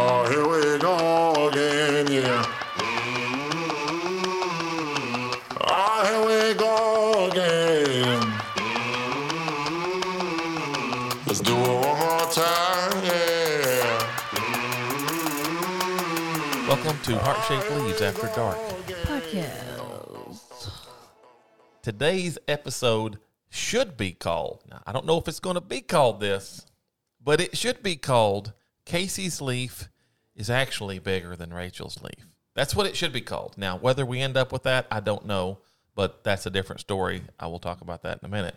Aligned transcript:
Oh, 0.00 0.24
here 0.30 0.46
we 0.46 0.78
go 0.78 1.48
again, 1.48 2.06
yeah. 2.06 2.44
Oh, 5.60 6.04
here 6.06 6.22
we 6.24 6.54
go 6.54 7.26
again. 7.26 8.22
Let's 11.26 11.40
do 11.40 11.52
it 11.52 11.66
one 11.66 11.98
more 11.98 12.30
time, 12.30 13.04
yeah. 13.06 13.98
Welcome 16.68 16.96
to 17.02 17.18
Heart 17.18 17.44
Shaped 17.48 17.68
Leaves 17.72 18.00
After 18.00 18.30
Dark. 18.36 18.56
Podcast. 19.02 20.70
Today's 21.82 22.38
episode 22.46 23.18
should 23.50 23.96
be 23.96 24.12
called, 24.12 24.62
I 24.86 24.92
don't 24.92 25.06
know 25.06 25.18
if 25.18 25.26
it's 25.26 25.40
going 25.40 25.56
to 25.56 25.60
be 25.60 25.80
called 25.80 26.20
this, 26.20 26.64
but 27.20 27.40
it 27.40 27.56
should 27.56 27.82
be 27.82 27.96
called 27.96 28.52
Casey's 28.88 29.42
Leaf 29.42 29.90
is 30.34 30.48
actually 30.48 30.98
bigger 30.98 31.36
than 31.36 31.52
Rachel's 31.52 32.02
Leaf. 32.02 32.26
That's 32.54 32.74
what 32.74 32.86
it 32.86 32.96
should 32.96 33.12
be 33.12 33.20
called. 33.20 33.58
Now, 33.58 33.76
whether 33.76 34.06
we 34.06 34.18
end 34.20 34.38
up 34.38 34.50
with 34.50 34.62
that, 34.62 34.86
I 34.90 35.00
don't 35.00 35.26
know, 35.26 35.58
but 35.94 36.24
that's 36.24 36.46
a 36.46 36.50
different 36.50 36.80
story. 36.80 37.20
I 37.38 37.48
will 37.48 37.58
talk 37.58 37.82
about 37.82 38.02
that 38.04 38.20
in 38.22 38.26
a 38.26 38.30
minute. 38.30 38.54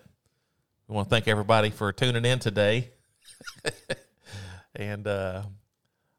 We 0.88 0.96
want 0.96 1.10
to 1.10 1.14
thank 1.14 1.28
everybody 1.28 1.70
for 1.70 1.92
tuning 1.92 2.24
in 2.24 2.40
today. 2.40 2.92
and 4.76 5.06
uh, 5.06 5.44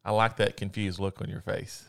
I 0.05 0.11
like 0.11 0.37
that 0.37 0.59
confused 0.59 0.98
look 0.98 1.23
on 1.23 1.31
your 1.31 1.41
face. 1.41 1.83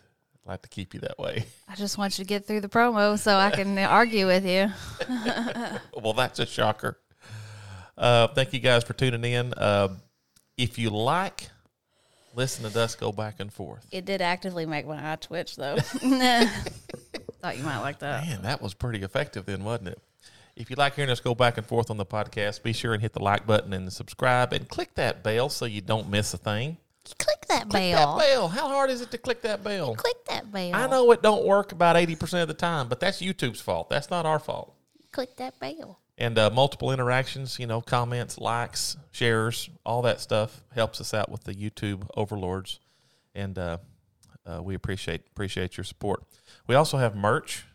I'd 0.45 0.49
like 0.49 0.61
to 0.61 0.69
keep 0.69 0.93
you 0.93 1.01
that 1.01 1.19
way. 1.19 1.43
I 1.67 1.75
just 1.75 1.97
want 1.97 2.17
you 2.17 2.23
to 2.23 2.27
get 2.27 2.45
through 2.45 2.61
the 2.61 2.69
promo 2.69 3.19
so 3.19 3.35
I 3.35 3.51
can 3.51 3.77
argue 3.79 4.27
with 4.27 4.45
you. 4.45 4.71
well, 6.01 6.13
that's 6.13 6.39
a 6.39 6.45
shocker. 6.45 6.97
Uh, 7.97 8.27
thank 8.27 8.53
you 8.53 8.61
guys 8.61 8.85
for 8.85 8.93
tuning 8.93 9.25
in. 9.25 9.53
Uh, 9.53 9.89
if 10.57 10.79
you 10.79 10.89
like, 10.89 11.49
listen 12.35 12.69
to 12.69 12.79
us 12.81 12.95
go 12.95 13.11
back 13.11 13.39
and 13.39 13.51
forth. 13.51 13.85
It 13.91 14.05
did 14.05 14.21
actively 14.21 14.65
make 14.65 14.85
my 14.87 15.13
eye 15.13 15.15
twitch, 15.17 15.55
though. 15.55 15.77
Thought 17.41 17.57
you 17.57 17.63
might 17.63 17.79
like 17.79 17.99
that. 17.99 18.25
Man, 18.25 18.41
that 18.43 18.61
was 18.61 18.73
pretty 18.73 19.03
effective 19.03 19.45
then, 19.45 19.63
wasn't 19.63 19.89
it? 19.89 19.99
If 20.55 20.69
you 20.69 20.75
like 20.75 20.95
hearing 20.95 21.09
us 21.09 21.19
go 21.19 21.33
back 21.33 21.57
and 21.57 21.65
forth 21.65 21.89
on 21.89 21.97
the 21.97 22.05
podcast, 22.05 22.61
be 22.63 22.73
sure 22.73 22.93
and 22.93 23.01
hit 23.01 23.13
the 23.13 23.23
like 23.23 23.47
button 23.47 23.73
and 23.73 23.91
subscribe 23.91 24.53
and 24.53 24.67
click 24.69 24.93
that 24.95 25.23
bell 25.23 25.49
so 25.49 25.65
you 25.65 25.81
don't 25.81 26.09
miss 26.09 26.33
a 26.33 26.37
thing. 26.37 26.77
Click 27.17 27.45
that 27.49 27.69
Click 27.69 27.93
bell. 27.93 28.17
that 28.17 28.23
bell. 28.25 28.47
How 28.47 28.67
hard 28.69 28.89
is 28.89 29.01
it 29.01 29.11
to 29.11 29.17
click 29.17 29.41
that 29.41 29.63
bell? 29.63 29.95
Click 29.95 30.25
that 30.29 30.51
bell. 30.51 30.71
I 30.73 30.87
know 30.87 31.11
it 31.11 31.21
don't 31.21 31.45
work 31.45 31.71
about 31.71 31.95
80% 31.95 32.43
of 32.43 32.47
the 32.47 32.53
time, 32.53 32.87
but 32.87 32.99
that's 32.99 33.21
YouTube's 33.21 33.59
fault. 33.61 33.89
That's 33.89 34.09
not 34.09 34.25
our 34.25 34.39
fault. 34.39 34.73
Click 35.11 35.35
that 35.37 35.59
bell. 35.59 35.99
And 36.17 36.37
uh, 36.37 36.49
multiple 36.51 36.91
interactions 36.91 37.57
you 37.59 37.65
know 37.65 37.81
comments 37.81 38.37
likes 38.37 38.97
shares 39.11 39.69
all 39.85 40.01
that 40.03 40.19
stuff 40.21 40.63
helps 40.75 41.01
us 41.01 41.13
out 41.13 41.29
with 41.31 41.43
the 41.43 41.53
youtube 41.53 42.07
overlords. 42.15 42.79
And 43.35 43.57
uh, 43.57 43.77
uh, 44.45 44.61
we 44.61 44.75
appreciate 44.75 45.21
appreciate 45.31 45.75
your 45.75 45.83
support. 45.85 46.23
We 46.67 46.75
also 46.75 46.97
have 46.99 47.15
merch. 47.15 47.65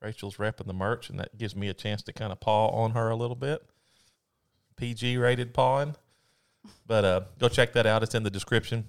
Rachel's 0.00 0.36
repping 0.36 0.66
the 0.66 0.72
merch 0.72 1.10
and 1.10 1.18
that 1.18 1.36
gives 1.36 1.56
me 1.56 1.68
a 1.68 1.74
chance 1.74 2.02
to 2.04 2.12
kind 2.12 2.30
of 2.30 2.38
paw 2.38 2.68
on 2.68 2.92
her 2.92 3.10
a 3.10 3.16
little 3.16 3.34
bit. 3.34 3.62
Pg 4.76 5.16
rated 5.16 5.52
pawing. 5.52 5.96
But 6.86 7.04
uh, 7.04 7.20
go 7.40 7.48
check 7.48 7.72
that 7.72 7.84
out. 7.86 8.02
It's 8.04 8.14
in 8.14 8.22
the 8.22 8.30
description. 8.30 8.84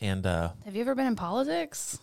And 0.00 0.24
uh, 0.26 0.50
Have 0.64 0.74
you 0.74 0.80
ever 0.80 0.94
been 0.94 1.06
in 1.08 1.16
politics? 1.16 1.98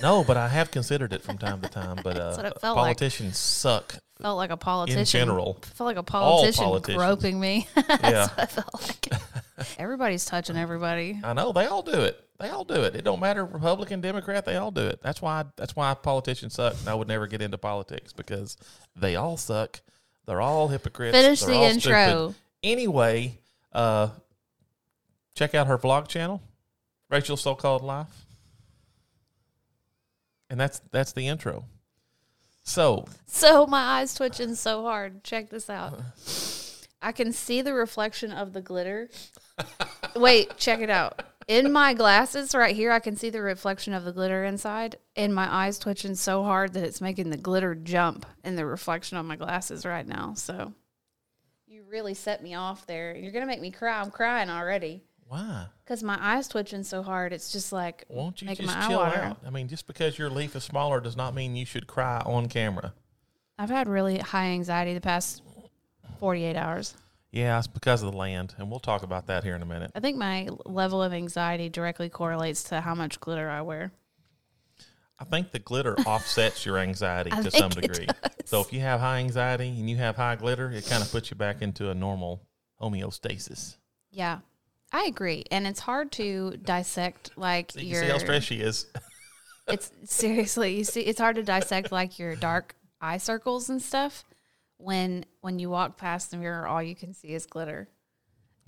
no 0.00 0.24
but 0.24 0.36
i 0.38 0.48
have 0.48 0.70
considered 0.70 1.12
it 1.12 1.22
from 1.22 1.36
time 1.36 1.60
to 1.60 1.68
time 1.68 1.98
but 2.02 2.16
uh, 2.18 2.24
That's 2.24 2.36
what 2.38 2.46
it 2.46 2.60
felt 2.60 2.76
like. 2.78 2.84
politicians 2.98 3.36
suck 3.36 3.96
Felt 4.24 4.38
like 4.38 4.48
a 4.48 4.56
politician. 4.56 5.00
In 5.00 5.04
general. 5.04 5.58
Felt 5.74 5.86
like 5.86 5.98
a 5.98 6.02
politician 6.02 6.80
groping 6.96 7.38
me. 7.38 7.68
That's 7.74 8.02
yeah 8.02 8.28
I 8.38 8.46
felt 8.46 8.72
like. 8.82 9.12
Everybody's 9.78 10.24
touching 10.24 10.56
everybody. 10.56 11.20
I 11.22 11.34
know 11.34 11.52
they 11.52 11.66
all 11.66 11.82
do 11.82 12.00
it. 12.00 12.18
They 12.40 12.48
all 12.48 12.64
do 12.64 12.84
it. 12.84 12.96
It 12.96 13.04
don't 13.04 13.20
matter 13.20 13.44
Republican, 13.44 14.00
Democrat. 14.00 14.46
They 14.46 14.56
all 14.56 14.70
do 14.70 14.80
it. 14.86 15.00
That's 15.02 15.20
why. 15.20 15.44
That's 15.56 15.76
why 15.76 15.92
politicians 15.92 16.54
suck. 16.54 16.74
And 16.80 16.88
I 16.88 16.94
would 16.94 17.06
never 17.06 17.26
get 17.26 17.42
into 17.42 17.58
politics 17.58 18.14
because 18.14 18.56
they 18.96 19.14
all 19.14 19.36
suck. 19.36 19.82
They're 20.24 20.40
all 20.40 20.68
hypocrites. 20.68 21.14
Finish 21.14 21.42
They're 21.42 21.54
the 21.54 21.60
intro. 21.60 22.06
stupid. 22.06 22.34
Anyway, 22.62 23.38
uh, 23.74 24.08
check 25.34 25.54
out 25.54 25.66
her 25.66 25.76
vlog 25.76 26.08
channel, 26.08 26.40
Rachel's 27.10 27.42
So 27.42 27.54
Called 27.54 27.82
Life, 27.82 28.24
and 30.48 30.58
that's 30.58 30.80
that's 30.92 31.12
the 31.12 31.28
intro. 31.28 31.66
So 32.64 33.04
So 33.26 33.66
my 33.66 34.00
eyes 34.00 34.14
twitching 34.14 34.54
so 34.54 34.82
hard. 34.82 35.22
Check 35.22 35.50
this 35.50 35.70
out. 35.70 36.00
I 37.00 37.12
can 37.12 37.32
see 37.32 37.60
the 37.60 37.74
reflection 37.74 38.32
of 38.32 38.54
the 38.54 38.62
glitter. 38.62 39.10
Wait, 40.16 40.56
check 40.56 40.80
it 40.80 40.90
out. 40.90 41.22
In 41.46 41.70
my 41.70 41.92
glasses 41.92 42.54
right 42.54 42.74
here, 42.74 42.90
I 42.90 43.00
can 43.00 43.16
see 43.16 43.28
the 43.28 43.42
reflection 43.42 43.92
of 43.92 44.04
the 44.04 44.12
glitter 44.12 44.44
inside, 44.44 44.96
and 45.14 45.34
my 45.34 45.46
eyes 45.54 45.78
twitching 45.78 46.14
so 46.14 46.42
hard 46.42 46.72
that 46.72 46.84
it's 46.84 47.02
making 47.02 47.28
the 47.28 47.36
glitter 47.36 47.74
jump 47.74 48.24
in 48.42 48.56
the 48.56 48.64
reflection 48.64 49.18
on 49.18 49.26
my 49.26 49.36
glasses 49.36 49.84
right 49.84 50.06
now. 50.06 50.32
So 50.32 50.72
you 51.66 51.84
really 51.90 52.14
set 52.14 52.42
me 52.42 52.54
off 52.54 52.86
there. 52.86 53.14
You're 53.14 53.32
gonna 53.32 53.44
make 53.44 53.60
me 53.60 53.70
cry. 53.70 54.00
I'm 54.00 54.10
crying 54.10 54.48
already 54.48 55.02
why 55.34 55.66
because 55.84 56.02
my 56.02 56.18
eyes 56.20 56.48
twitching 56.48 56.82
so 56.82 57.02
hard. 57.02 57.32
It's 57.32 57.52
just 57.52 57.72
like 57.72 58.04
won't 58.08 58.40
you 58.40 58.46
making 58.46 58.66
just 58.66 58.76
my 58.76 58.84
eye 58.84 58.88
chill 58.88 58.98
water. 58.98 59.18
out? 59.18 59.38
I 59.46 59.50
mean, 59.50 59.68
just 59.68 59.86
because 59.86 60.18
your 60.18 60.30
leaf 60.30 60.56
is 60.56 60.64
smaller 60.64 61.00
does 61.00 61.16
not 61.16 61.34
mean 61.34 61.56
you 61.56 61.66
should 61.66 61.86
cry 61.86 62.22
on 62.24 62.48
camera. 62.48 62.94
I've 63.58 63.70
had 63.70 63.88
really 63.88 64.18
high 64.18 64.46
anxiety 64.46 64.94
the 64.94 65.00
past 65.00 65.42
48 66.18 66.56
hours. 66.56 66.94
Yeah, 67.30 67.58
it's 67.58 67.66
because 67.66 68.02
of 68.02 68.12
the 68.12 68.16
land, 68.16 68.54
and 68.58 68.70
we'll 68.70 68.80
talk 68.80 69.02
about 69.02 69.26
that 69.26 69.42
here 69.42 69.56
in 69.56 69.62
a 69.62 69.66
minute. 69.66 69.90
I 69.94 70.00
think 70.00 70.16
my 70.16 70.48
level 70.64 71.02
of 71.02 71.12
anxiety 71.12 71.68
directly 71.68 72.08
correlates 72.08 72.62
to 72.64 72.80
how 72.80 72.94
much 72.94 73.18
glitter 73.20 73.50
I 73.50 73.62
wear. 73.62 73.92
I 75.18 75.24
think 75.24 75.50
the 75.50 75.58
glitter 75.58 75.96
offsets 76.06 76.64
your 76.64 76.78
anxiety 76.78 77.32
I 77.32 77.42
to 77.42 77.50
some 77.50 77.70
degree. 77.70 78.06
So 78.44 78.60
if 78.60 78.72
you 78.72 78.80
have 78.80 79.00
high 79.00 79.18
anxiety 79.18 79.68
and 79.68 79.90
you 79.90 79.96
have 79.96 80.16
high 80.16 80.36
glitter, 80.36 80.70
it 80.70 80.86
kind 80.86 81.02
of 81.02 81.10
puts 81.10 81.30
you 81.30 81.36
back 81.36 81.60
into 81.60 81.90
a 81.90 81.94
normal 81.94 82.46
homeostasis. 82.80 83.76
Yeah, 84.12 84.38
I 84.94 85.06
agree. 85.06 85.44
And 85.50 85.66
it's 85.66 85.80
hard 85.80 86.12
to 86.12 86.56
dissect 86.62 87.32
like 87.36 87.72
So 87.72 87.80
you 87.80 87.88
your. 87.88 88.02
see 88.04 88.10
how 88.10 88.18
stressed 88.18 88.46
she 88.46 88.60
is. 88.60 88.86
it's 89.68 89.90
seriously, 90.04 90.76
you 90.76 90.84
see, 90.84 91.00
it's 91.00 91.18
hard 91.18 91.34
to 91.34 91.42
dissect 91.42 91.90
like 91.90 92.20
your 92.20 92.36
dark 92.36 92.76
eye 93.00 93.16
circles 93.18 93.68
and 93.68 93.82
stuff 93.82 94.24
when 94.76 95.24
when 95.40 95.58
you 95.58 95.68
walk 95.68 95.96
past 95.98 96.30
the 96.30 96.36
mirror. 96.36 96.68
All 96.68 96.80
you 96.80 96.94
can 96.94 97.12
see 97.12 97.28
is 97.34 97.44
glitter. 97.44 97.88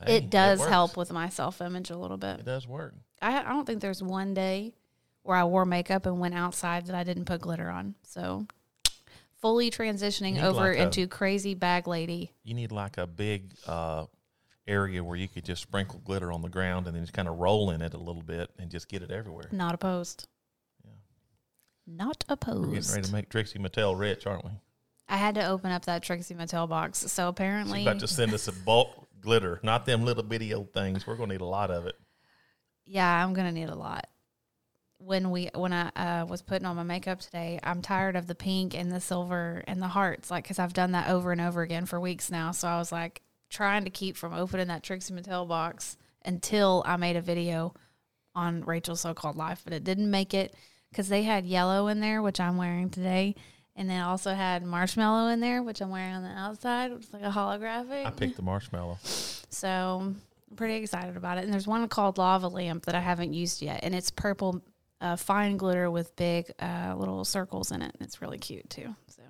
Hey, 0.05 0.17
it 0.17 0.29
does 0.31 0.59
works. 0.59 0.71
help 0.71 0.97
with 0.97 1.13
my 1.13 1.29
self 1.29 1.61
image 1.61 1.91
a 1.91 1.97
little 1.97 2.17
bit. 2.17 2.41
It 2.41 2.45
does 2.45 2.67
work. 2.67 2.95
I, 3.23 3.39
I 3.39 3.49
don't 3.51 3.65
think 3.65 3.81
there's 3.81 4.03
one 4.03 4.35
day 4.35 4.75
where 5.23 5.37
I 5.37 5.45
wore 5.45 5.65
makeup 5.65 6.07
and 6.07 6.19
went 6.19 6.35
outside 6.35 6.87
that 6.87 6.97
I 6.97 7.05
didn't 7.05 7.27
put 7.27 7.41
glitter 7.41 7.71
on. 7.71 7.95
So 8.03 8.49
fully 9.41 9.71
transitioning 9.71 10.43
over 10.43 10.71
like 10.71 10.79
a- 10.79 10.83
into 10.83 11.07
crazy 11.07 11.55
bag 11.55 11.87
lady. 11.87 12.33
You 12.43 12.55
need 12.55 12.73
like 12.73 12.99
a 12.99 13.07
big 13.07 13.53
uh, 13.65 14.07
area 14.69 15.03
where 15.05 15.17
you 15.17 15.29
could 15.29 15.45
just 15.45 15.63
sprinkle 15.63 16.01
glitter 16.05 16.33
on 16.33 16.43
the 16.43 16.49
ground 16.49 16.87
and 16.87 16.97
then 16.97 17.03
just 17.03 17.13
kind 17.13 17.29
of 17.29 17.39
roll 17.39 17.71
in 17.71 17.83
it 17.83 17.95
a 17.95 17.99
little 17.99 18.23
bit 18.23 18.51
and 18.59 18.71
just 18.71 18.89
get 18.89 19.03
it 19.03 19.11
everywhere. 19.11 19.49
Not 19.53 19.75
opposed. 19.75 20.27
Yeah. 20.85 20.91
Not 21.87 22.25
opposed. 22.29 22.69
We're 22.69 22.75
getting 22.75 22.91
ready 22.95 23.07
to 23.09 23.13
make 23.13 23.29
Trixie 23.29 23.59
Mattel 23.59 23.99
rich, 23.99 24.27
aren't 24.27 24.45
we? 24.45 24.51
I 25.09 25.17
had 25.19 25.37
to 25.37 25.47
open 25.47 25.71
up 25.71 25.85
that 25.85 26.03
Trixie 26.03 26.35
Mattel 26.35 26.69
box. 26.69 26.99
So 26.99 27.29
apparently, 27.29 27.81
She's 27.81 27.87
about 27.87 28.01
to 28.01 28.09
send 28.09 28.35
us 28.35 28.49
a 28.49 28.53
bulk 28.53 28.89
glitter, 29.21 29.61
not 29.63 29.87
them 29.87 30.05
little 30.05 30.25
bitty 30.25 30.53
old 30.53 30.73
things. 30.73 31.07
We're 31.07 31.15
going 31.17 31.29
to 31.29 31.35
need 31.37 31.43
a 31.43 31.47
lot 31.47 31.71
of 31.71 31.87
it. 31.87 31.95
yeah, 32.87 33.25
I'm 33.25 33.33
gonna 33.35 33.53
need 33.53 33.69
a 33.69 33.75
lot. 33.75 34.09
When 34.99 35.31
we 35.31 35.51
when 35.55 35.73
I 35.73 35.91
uh, 35.95 36.25
was 36.27 36.43
putting 36.43 36.67
on 36.67 36.75
my 36.77 36.83
makeup 36.83 37.21
today, 37.21 37.61
I'm 37.63 37.83
tired 37.83 38.17
of 38.17 38.27
the 38.27 38.35
pink 38.35 38.75
and 38.75 38.91
the 38.91 39.01
silver 39.01 39.63
and 39.67 39.81
the 39.83 39.89
hearts, 39.89 40.31
like 40.31 40.45
because 40.45 40.59
I've 40.59 40.73
done 40.73 40.93
that 40.93 41.09
over 41.11 41.33
and 41.33 41.41
over 41.41 41.63
again 41.63 41.87
for 41.87 42.01
weeks 42.01 42.31
now. 42.31 42.51
So 42.53 42.67
I 42.67 42.79
was 42.79 42.91
like 42.91 43.21
trying 43.51 43.85
to 43.85 43.91
keep 43.91 44.17
from 44.17 44.33
opening 44.35 44.69
that 44.69 44.83
Trixie 44.83 45.15
Mattel 45.15 45.47
box 45.47 45.97
until 46.25 46.83
I 46.87 46.97
made 46.97 47.17
a 47.17 47.23
video 47.23 47.75
on 48.35 48.63
Rachel's 48.63 49.01
so-called 49.01 49.37
life, 49.37 49.63
but 49.65 49.73
it 49.73 49.85
didn't 49.85 50.11
make 50.11 50.35
it 50.35 50.55
because 50.91 51.09
they 51.09 51.23
had 51.23 51.47
yellow 51.47 51.89
in 51.89 52.01
there, 52.01 52.23
which 52.23 52.41
I'm 52.41 52.57
wearing 52.57 52.91
today, 52.91 53.35
and 53.75 53.89
then 53.89 54.03
also 54.03 54.35
had 54.35 54.65
marshmallow 54.65 55.29
in 55.29 55.41
there, 55.41 55.63
which 55.63 55.81
I'm 55.81 55.91
wearing 55.91 56.15
on 56.15 56.23
the 56.23 56.31
outside, 56.31 56.93
which 56.93 57.05
is 57.05 57.13
like 57.13 57.23
a 57.23 57.31
holographic. 57.31 58.07
I 58.07 58.11
picked 58.11 58.37
the 58.37 58.43
marshmallow. 58.43 58.99
So 59.03 60.15
I'm 60.51 60.57
pretty 60.57 60.77
excited 60.77 61.17
about 61.17 61.39
it. 61.39 61.45
And 61.45 61.53
there's 61.53 61.67
one 61.67 61.87
called 61.89 62.19
Lava 62.19 62.49
Lamp 62.49 62.87
that 62.87 62.95
I 62.95 63.01
haven't 63.01 63.33
used 63.33 63.63
yet, 63.63 63.81
and 63.83 63.95
it's 63.95 64.11
purple 64.11 64.63
uh, 65.01 65.17
fine 65.17 65.57
glitter 65.57 65.91
with 65.91 66.17
big 66.17 66.51
uh, 66.59 66.95
little 66.97 67.25
circles 67.25 67.71
in 67.71 67.83
it. 67.83 67.95
And 67.95 68.07
it's 68.07 68.23
really 68.23 68.39
cute 68.39 68.69
too. 68.71 68.95
So 69.09 69.23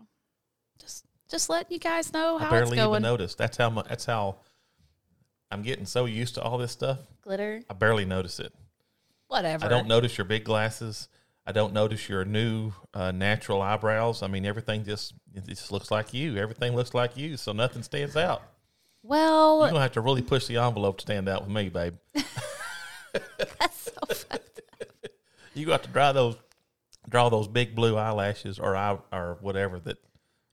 just 1.29 1.49
let 1.51 1.71
you 1.71 1.79
guys 1.79 2.13
know 2.13 2.37
I 2.37 2.45
how 2.45 2.47
it's 2.47 2.51
going. 2.51 2.55
I 2.55 2.59
barely 2.59 2.79
even 2.79 2.91
going. 2.91 3.03
noticed. 3.03 3.39
That's 3.39 3.57
how 3.57 3.71
much. 3.71 3.89
That's 3.89 4.05
how 4.05 4.37
I'm 5.51 5.63
getting 5.63 5.87
so 5.87 6.05
used 6.05 6.35
to 6.35 6.43
all 6.43 6.59
this 6.59 6.73
stuff. 6.73 6.99
Glitter, 7.23 7.63
I 7.69 7.75
barely 7.75 8.05
notice 8.05 8.39
it. 8.41 8.53
whatever. 9.29 9.65
I 9.65 9.69
don't 9.69 9.89
notice 9.89 10.17
your 10.19 10.25
big 10.25 10.45
glasses. 10.45 11.09
I 11.49 11.53
don't 11.53 11.73
notice 11.73 12.09
your 12.09 12.25
new 12.25 12.73
uh, 12.93 13.13
natural 13.13 13.63
eyebrows. 13.63 14.23
I 14.23 14.27
mean, 14.27 14.45
everything 14.45 14.85
just 14.85 15.15
it 15.35 15.47
just 15.47 15.71
looks 15.71 15.91
like 15.91 16.13
you. 16.13 16.37
Everything 16.37 16.75
looks 16.75 16.95
like 16.95 17.17
you, 17.17 17.37
so 17.37 17.53
nothing 17.53 17.83
stands 17.83 18.17
out. 18.17 18.43
Well, 19.03 19.61
You're 19.61 19.71
gonna 19.71 19.83
have 19.83 19.93
to 19.93 20.01
really 20.01 20.23
push 20.23 20.47
the 20.47 20.57
envelope 20.57 20.99
to 20.99 21.03
stand 21.03 21.29
out 21.29 21.43
with 21.43 21.51
me, 21.51 21.69
babe. 21.69 21.95
that's 23.39 23.91
so 23.93 24.15
fucked 24.15 24.61
You 25.55 25.67
got 25.67 25.85
to 25.85 25.89
draw 25.89 26.13
those, 26.13 26.37
draw 27.09 27.29
those 27.29 27.49
big 27.49 27.75
blue 27.75 27.97
eyelashes 27.97 28.59
or 28.59 28.77
eye 28.77 28.99
or 29.13 29.39
whatever 29.41 29.79
that, 29.81 29.99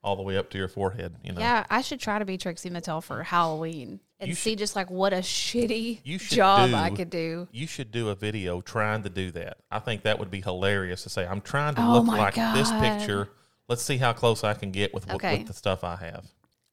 all 0.04 0.16
the 0.16 0.22
way 0.22 0.38
up 0.38 0.50
to 0.52 0.58
your 0.58 0.68
forehead. 0.68 1.16
You 1.24 1.34
know. 1.34 1.40
Yeah, 1.40 1.66
I 1.70 1.82
should 1.82 2.00
try 2.00 2.20
to 2.20 2.26
be 2.26 2.38
Trixie 2.38 2.70
Mattel 2.70 3.02
for 3.02 3.24
Halloween 3.24 4.00
and 4.20 4.30
You 4.30 4.36
see 4.36 4.56
just 4.56 4.76
like 4.76 4.90
what 4.92 5.14
a 5.14 5.18
shitty 5.18 6.02
You 6.04 6.18
should 6.20 6.36
job 6.36 6.74
I 6.74 6.90
could 6.90 7.10
do. 7.10 7.48
You 7.52 7.68
should 7.68 7.92
do 7.92 8.10
a 8.10 8.16
video 8.16 8.62
trying 8.62 9.04
to 9.04 9.10
do 9.10 9.32
that. 9.32 9.58
I 9.72 9.80
think 9.80 10.04
that 10.04 10.20
would 10.20 10.32
be 10.32 10.42
hilarious 10.42 11.04
to 11.04 11.10
say, 11.10 11.26
I'm 11.26 11.42
trying 11.42 11.76
to 11.76 11.82
Oh 11.82 12.00
look 12.00 12.08
like 12.08 12.36
this 12.36 12.72
picture. 12.72 13.30
Let's 13.70 13.82
see 13.82 13.98
how 13.98 14.14
close 14.14 14.44
I 14.44 14.54
can 14.54 14.72
get 14.72 14.94
with, 14.94 15.10
Okay. 15.10 15.40
with 15.40 15.48
the 15.48 15.54
stuff 15.54 15.84
I 15.84 15.96
have. 15.96 16.26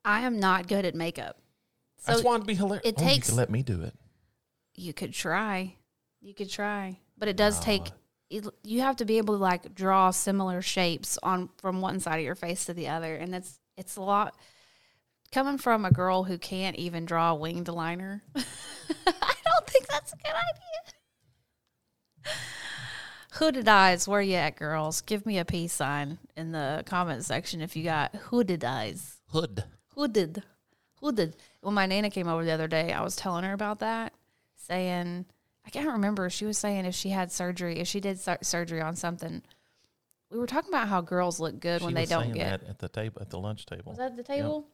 I 0.05 0.21
am 0.23 0.41
not 0.41 0.67
good 0.67 0.85
at 0.85 0.95
makeup. 0.95 1.37
So 1.99 2.13
That's 2.13 2.25
why 2.25 2.35
it'd 2.35 2.47
be 2.47 2.55
hilarious. 2.55 2.87
it 2.87 2.95
oh, 2.99 3.05
takes- 3.05 3.29
you 3.29 3.33
could 3.33 3.39
let 3.39 3.51
me 3.51 3.63
do 3.63 3.83
it. 3.83 3.95
you 4.75 4.93
could 4.93 5.13
try. 5.13 5.77
You 6.21 6.35
could 6.35 6.51
try. 6.51 6.99
But 7.17 7.29
it 7.29 7.37
does 7.37 7.61
take 7.61 7.91
it, 8.31 8.47
you 8.63 8.81
have 8.81 8.97
to 8.97 9.05
be 9.05 9.19
able 9.19 9.35
to 9.35 9.41
like 9.41 9.75
draw 9.75 10.11
similar 10.11 10.63
shapes 10.63 11.19
on 11.23 11.51
from 11.59 11.81
one 11.81 12.01
side 12.01 12.19
of 12.19 12.25
your 12.25 12.35
face 12.35 12.65
to 12.67 12.75
the 12.75 12.89
other 12.89 13.15
and 13.17 13.35
it's 13.35 13.59
it's 13.77 13.97
a 13.97 14.03
lot 14.03 14.35
coming 15.33 15.59
from 15.59 15.85
a 15.85 15.91
girl 15.91 16.25
who 16.25 16.39
can't 16.39 16.77
even 16.77 17.05
draw 17.05 17.31
a 17.31 17.35
winged 17.35 17.69
liner. 17.69 18.23
I 18.37 18.43
don't 19.05 19.67
think 19.67 19.87
that's 19.89 20.13
a 20.13 20.17
good 20.17 20.35
idea. 22.25 22.35
Hooded 23.35 23.69
eyes, 23.69 24.09
where 24.09 24.21
you 24.21 24.35
at, 24.35 24.57
girls? 24.57 25.01
Give 25.01 25.25
me 25.25 25.39
a 25.39 25.45
peace 25.45 25.73
sign 25.73 26.19
in 26.37 26.53
the 26.53 26.83
comment 26.85 27.25
section 27.25 27.61
if 27.61 27.77
you 27.77 27.85
got 27.85 28.15
hooded 28.15 28.65
eyes 28.65 29.21
Hood. 29.29 29.65
hooded, 29.95 30.43
hooded. 31.01 31.37
When 31.61 31.75
my 31.75 31.87
nana 31.87 32.11
came 32.11 32.29
over 32.29 32.45
the 32.45 32.51
other 32.51 32.69
day, 32.69 32.93
I 32.93 33.03
was 33.03 33.17
telling 33.17 33.45
her 33.45 33.53
about 33.53 33.79
that, 33.79 34.13
saying 34.57 35.27
I 35.67 35.71
can't 35.71 35.89
remember. 35.89 36.31
She 36.31 36.45
was 36.47 36.59
saying 36.59 36.85
if 36.87 36.95
she 36.95 37.11
had 37.11 37.31
surgery, 37.31 37.79
if 37.79 37.87
she 37.89 38.01
did 38.01 38.19
sur- 38.19 38.39
surgery 38.43 38.81
on 38.81 38.97
something. 38.97 39.43
We 40.31 40.39
were 40.39 40.47
talking 40.47 40.71
about 40.71 40.89
how 40.89 41.01
girls 41.01 41.41
look 41.41 41.59
good 41.61 41.83
when 41.83 41.93
they 41.95 42.03
was 42.03 42.11
don't 42.11 42.23
saying 42.23 42.35
get. 42.35 42.61
that 42.61 42.69
at 42.71 42.79
the 42.79 42.89
table 42.89 43.21
at 43.21 43.31
the 43.31 43.39
lunch 43.39 43.67
table. 43.67 43.91
Was 43.93 43.99
that 43.99 44.13
at 44.13 44.17
the 44.17 44.23
table? 44.23 44.67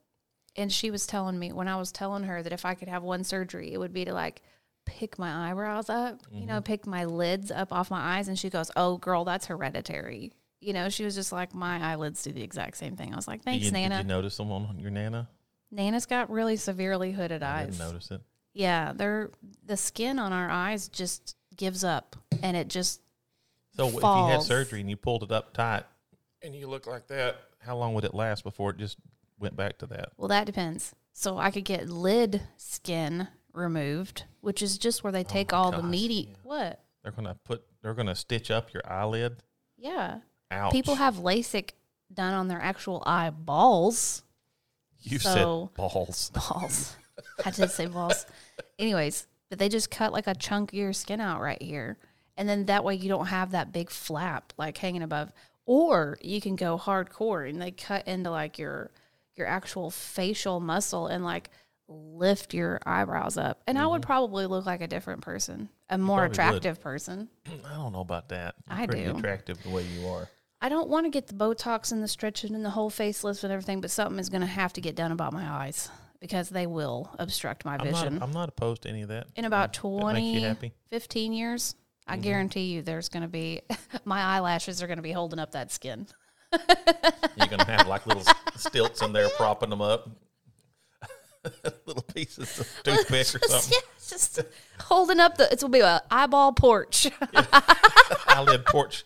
And 0.54 0.70
she 0.72 0.90
was 0.90 1.06
telling 1.06 1.38
me 1.38 1.52
when 1.52 1.66
I 1.68 1.76
was 1.76 1.92
telling 1.92 2.24
her 2.24 2.42
that 2.42 2.52
if 2.52 2.64
I 2.64 2.74
could 2.74 2.88
have 2.88 3.02
one 3.02 3.24
surgery, 3.24 3.72
it 3.72 3.78
would 3.78 3.92
be 3.92 4.04
to 4.04 4.12
like 4.14 4.42
pick 4.84 5.18
my 5.18 5.50
eyebrows 5.50 5.88
up, 5.90 6.20
you 6.30 6.38
Mm-hmm. 6.40 6.46
know, 6.48 6.60
pick 6.60 6.86
my 6.86 7.04
lids 7.04 7.50
up 7.50 7.72
off 7.72 7.90
my 7.90 8.16
eyes. 8.18 8.28
And 8.28 8.38
she 8.38 8.50
goes, 8.50 8.70
"Oh, 8.76 8.96
girl, 8.98 9.24
that's 9.24 9.46
hereditary." 9.46 10.32
You 10.60 10.72
know, 10.72 10.88
she 10.88 11.04
was 11.04 11.14
just 11.14 11.32
like, 11.32 11.54
"My 11.54 11.78
eyelids 11.92 12.22
do 12.22 12.32
the 12.32 12.42
exact 12.42 12.76
same 12.76 12.96
thing." 12.96 13.12
I 13.12 13.16
was 13.16 13.26
like, 13.28 13.40
Did 13.40 13.44
"Thanks, 13.50 13.64
you, 13.66 13.72
Nana." 13.72 13.96
Did 13.96 14.04
you 14.04 14.08
notice 14.08 14.36
them 14.36 14.52
on 14.52 14.78
your 14.78 14.90
nana? 14.90 15.28
Nana's 15.70 16.06
got 16.06 16.30
really 16.30 16.56
severely 16.56 17.12
hooded 17.12 17.42
I 17.42 17.60
eyes. 17.62 17.76
didn't 17.78 17.90
notice 17.90 18.10
it. 18.10 18.20
Yeah, 18.56 18.92
they're 18.94 19.30
the 19.66 19.76
skin 19.76 20.18
on 20.18 20.32
our 20.32 20.48
eyes 20.48 20.88
just 20.88 21.36
gives 21.56 21.84
up, 21.84 22.16
and 22.42 22.56
it 22.56 22.68
just 22.68 23.00
So 23.76 23.88
if 23.88 23.94
you 23.94 24.00
had 24.00 24.42
surgery 24.42 24.80
and 24.80 24.88
you 24.88 24.96
pulled 24.96 25.22
it 25.22 25.30
up 25.30 25.52
tight 25.52 25.84
and 26.42 26.54
you 26.54 26.66
look 26.66 26.86
like 26.86 27.06
that, 27.08 27.36
how 27.58 27.76
long 27.76 27.92
would 27.94 28.04
it 28.04 28.14
last 28.14 28.44
before 28.44 28.70
it 28.70 28.78
just 28.78 28.96
went 29.38 29.56
back 29.56 29.76
to 29.78 29.86
that? 29.88 30.10
well, 30.16 30.28
that 30.28 30.46
depends. 30.46 30.94
So 31.12 31.36
I 31.38 31.50
could 31.50 31.64
get 31.64 31.88
lid 31.90 32.42
skin 32.56 33.28
removed, 33.52 34.24
which 34.40 34.62
is 34.62 34.78
just 34.78 35.02
where 35.04 35.12
they 35.12 35.20
oh 35.20 35.28
take 35.28 35.52
all 35.52 35.70
the 35.70 35.78
Oh 35.78 35.82
meaty. 35.82 36.28
yeah. 36.30 36.36
What? 36.42 36.80
They're 37.02 37.12
gonna 37.12 37.36
put 37.44 37.62
they're 37.82 37.94
gonna 37.94 38.14
stitch 38.16 38.50
up 38.50 38.72
your 38.72 38.82
eyelid. 38.90 39.36
Yeah, 39.76 40.20
Ouch. 40.50 40.72
people 40.72 40.94
have 40.94 41.16
LASIK 41.16 41.70
done 42.12 42.32
on 42.32 42.48
their 42.48 42.60
actual 42.60 43.02
eyeballs. 43.06 44.22
you 45.02 45.18
so- 45.18 45.70
said 45.74 45.76
balls. 45.76 46.30
Balls. 46.30 46.96
I 47.44 47.50
did 47.50 47.70
say 47.70 47.86
balls. 47.86 48.26
Anyways, 48.78 49.26
but 49.50 49.58
they 49.58 49.68
just 49.68 49.90
cut 49.90 50.12
like 50.12 50.26
a 50.26 50.34
chunk 50.34 50.72
of 50.72 50.78
your 50.78 50.92
skin 50.92 51.20
out 51.20 51.40
right 51.40 51.60
here. 51.62 51.98
And 52.36 52.48
then 52.48 52.66
that 52.66 52.84
way 52.84 52.94
you 52.94 53.08
don't 53.08 53.26
have 53.26 53.52
that 53.52 53.72
big 53.72 53.90
flap 53.90 54.52
like 54.58 54.76
hanging 54.78 55.02
above. 55.02 55.32
Or 55.64 56.18
you 56.20 56.40
can 56.40 56.54
go 56.56 56.76
hardcore 56.78 57.48
and 57.48 57.60
they 57.60 57.70
cut 57.70 58.06
into 58.06 58.30
like 58.30 58.58
your 58.58 58.90
your 59.36 59.46
actual 59.46 59.90
facial 59.90 60.60
muscle 60.60 61.06
and 61.08 61.24
like 61.24 61.50
lift 61.88 62.54
your 62.54 62.80
eyebrows 62.86 63.36
up. 63.36 63.62
And 63.66 63.78
I 63.78 63.86
would 63.86 64.02
probably 64.02 64.46
look 64.46 64.66
like 64.66 64.80
a 64.80 64.86
different 64.88 65.22
person, 65.22 65.68
a 65.88 65.96
more 65.98 66.18
Mm-hmm. 66.20 66.24
would. 66.24 66.32
attractive 66.32 66.80
person. 66.80 67.28
I 67.68 67.74
don't 67.74 67.92
know 67.92 68.00
about 68.00 68.28
that. 68.30 68.54
You're 68.68 68.78
I 68.78 68.86
pretty 68.86 69.04
do. 69.04 69.16
attractive 69.16 69.62
the 69.62 69.70
way 69.70 69.84
you 69.84 70.06
are. 70.08 70.28
I 70.60 70.68
don't 70.68 70.88
want 70.88 71.04
to 71.06 71.10
get 71.10 71.26
the 71.26 71.34
Botox 71.34 71.92
and 71.92 72.02
the 72.02 72.08
stretching 72.08 72.54
and 72.54 72.64
the 72.64 72.70
whole 72.70 72.90
facelift 72.90 73.44
and 73.44 73.52
everything, 73.52 73.80
but 73.80 73.90
something 73.90 74.18
is 74.18 74.30
going 74.30 74.40
to 74.40 74.46
have 74.46 74.72
to 74.72 74.80
get 74.80 74.96
done 74.96 75.12
about 75.12 75.32
my 75.32 75.46
eyes 75.48 75.90
because 76.26 76.48
they 76.48 76.66
will 76.66 77.08
obstruct 77.18 77.64
my 77.64 77.74
I'm 77.76 77.80
vision. 77.86 78.14
not 78.14 78.22
I'm 78.22 78.32
not 78.32 78.48
opposed 78.48 78.82
to 78.82 78.88
any 78.88 79.02
of 79.02 79.08
that. 79.08 79.28
in 79.36 79.44
about 79.44 79.72
That 79.72 79.78
20, 79.80 80.34
you 80.34 80.40
happy. 80.40 80.72
15 80.90 81.32
years, 81.32 81.74
I 82.06 82.14
Mm-hmm. 82.14 82.22
guarantee 82.22 82.64
you 82.72 82.82
there's 82.82 83.08
going 83.08 83.22
to 83.22 83.28
be, 83.28 83.62
my 84.04 84.20
eyelashes 84.20 84.82
are 84.82 84.86
going 84.86 84.98
to 84.98 85.02
be 85.02 85.12
holding 85.12 85.38
up 85.38 85.52
that 85.52 85.70
skin. 85.72 86.06
You're 87.36 87.48
gonna 87.48 87.64
have 87.64 87.88
like 87.88 88.06
little 88.06 88.22
stilts 88.56 89.02
in 89.02 89.12
there 89.12 89.28
propping 89.30 89.68
them 89.68 89.82
up. 89.82 90.08
little 91.86 92.02
pieces 92.14 92.58
of 92.60 92.80
toothpick 92.84 93.34
or 93.34 93.46
something. 93.48 93.72
yeah, 93.72 93.78
just 94.08 94.40
holding 94.80 95.18
up 95.20 95.36
the, 95.36 95.52
it 95.52 95.60
will 95.60 95.68
be 95.68 95.80
a 95.80 96.00
eyeball 96.10 96.52
porch 96.52 97.08
Eyelid 98.28 98.64
porch 98.66 99.04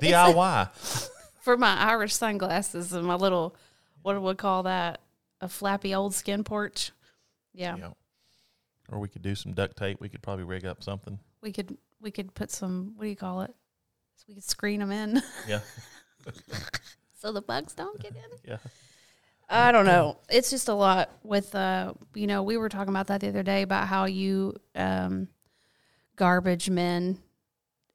DIY. 0.00 1.08
for 1.42 1.56
my 1.58 1.76
Irish 1.78 2.14
sunglasses 2.14 2.92
and 2.94 3.06
my 3.06 3.14
little, 3.14 3.54
what 4.02 4.14
do 4.14 4.20
we 4.20 4.34
call 4.34 4.62
that? 4.64 5.01
A 5.42 5.48
flappy 5.48 5.94
old 5.94 6.14
skin 6.14 6.44
porch. 6.44 6.92
Yeah. 7.52 7.76
Yeah. 7.76 7.90
Or 8.90 8.98
we 8.98 9.08
could 9.08 9.22
do 9.22 9.34
some 9.34 9.52
duct 9.52 9.76
tape. 9.76 10.00
We 10.00 10.08
could 10.08 10.22
probably 10.22 10.44
rig 10.44 10.64
up 10.64 10.82
something. 10.82 11.18
We 11.42 11.52
could, 11.52 11.76
we 12.00 12.10
could 12.10 12.34
put 12.34 12.50
some, 12.50 12.94
what 12.96 13.04
do 13.04 13.10
you 13.10 13.16
call 13.16 13.42
it? 13.42 13.54
So 14.16 14.24
we 14.28 14.34
could 14.34 14.44
screen 14.44 14.80
them 14.80 14.92
in 14.92 15.20
Yeah. 15.48 15.60
so 17.18 17.32
the 17.32 17.42
bugs 17.42 17.74
don't 17.74 18.00
get 18.00 18.12
in. 18.12 18.38
Yeah. 18.48 18.58
I 19.48 19.72
don't 19.72 19.84
know. 19.84 20.18
It's 20.30 20.48
just 20.48 20.68
a 20.68 20.74
lot 20.74 21.10
with 21.22 21.54
uh 21.54 21.92
you 22.14 22.26
know, 22.26 22.42
we 22.42 22.56
were 22.56 22.68
talking 22.68 22.90
about 22.92 23.08
that 23.08 23.20
the 23.20 23.28
other 23.28 23.42
day 23.42 23.62
about 23.62 23.86
how 23.88 24.06
you 24.06 24.54
um 24.74 25.28
garbage 26.16 26.70
men 26.70 27.18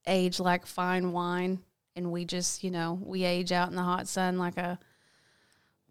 age 0.06 0.40
like 0.40 0.66
fine 0.66 1.14
wine 1.14 1.60
and 1.96 2.12
we 2.12 2.26
just, 2.26 2.64
you 2.64 2.70
know, 2.72 3.00
we 3.02 3.24
age 3.24 3.52
out 3.52 3.70
in 3.70 3.76
the 3.76 3.82
hot 3.82 4.08
sun 4.08 4.38
like 4.38 4.58
a 4.58 4.78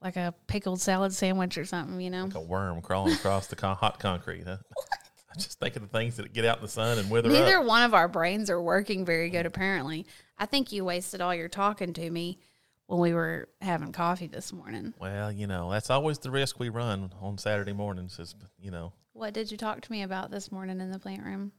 like 0.03 0.17
a 0.17 0.35
pickled 0.47 0.81
salad 0.81 1.13
sandwich 1.13 1.59
or 1.59 1.65
something, 1.65 2.01
you 2.01 2.11
know. 2.11 2.25
Like 2.25 2.35
a 2.35 2.41
worm 2.41 2.81
crawling 2.83 3.15
across 3.15 3.47
the 3.47 3.57
con- 3.57 3.77
hot 3.77 3.99
concrete. 3.99 4.45
Huh? 4.47 4.59
I 5.37 5.39
just 5.39 5.59
think 5.59 5.77
of 5.77 5.83
the 5.83 5.89
things 5.89 6.17
that 6.17 6.33
get 6.33 6.45
out 6.45 6.59
in 6.59 6.63
the 6.63 6.69
sun 6.69 6.99
and 6.99 7.11
wither 7.11 7.29
Neither 7.29 7.59
up. 7.59 7.67
one 7.67 7.83
of 7.83 7.95
our 7.95 8.09
brains 8.09 8.49
are 8.49 8.61
working 8.61 9.05
very 9.05 9.29
good 9.31 9.45
mm. 9.45 9.49
apparently. 9.49 10.07
I 10.39 10.47
think 10.47 10.73
you 10.73 10.85
wasted 10.85 11.21
all 11.21 11.35
your 11.35 11.49
talking 11.49 11.93
to 11.95 12.11
me 12.11 12.39
when 12.87 13.01
we 13.01 13.13
were 13.13 13.49
having 13.61 13.93
coffee 13.93 14.29
this 14.29 14.53
morning. 14.53 14.95
Well, 14.99 15.33
you 15.33 15.47
know, 15.47 15.71
that's 15.71 15.91
always 15.91 16.19
the 16.19 16.31
risk 16.31 16.59
we 16.59 16.69
run 16.69 17.13
on 17.21 17.39
Saturday 17.39 17.73
mornings 17.73 18.19
is, 18.19 18.35
you 18.59 18.71
know, 18.71 18.93
What 19.13 19.35
did 19.35 19.51
you 19.51 19.57
talk 19.57 19.81
to 19.81 19.93
me 19.93 20.03
about 20.03 20.31
this 20.31 20.53
morning 20.53 20.81
in 20.81 20.91
the 20.91 20.99
plant 20.99 21.25
room? 21.25 21.53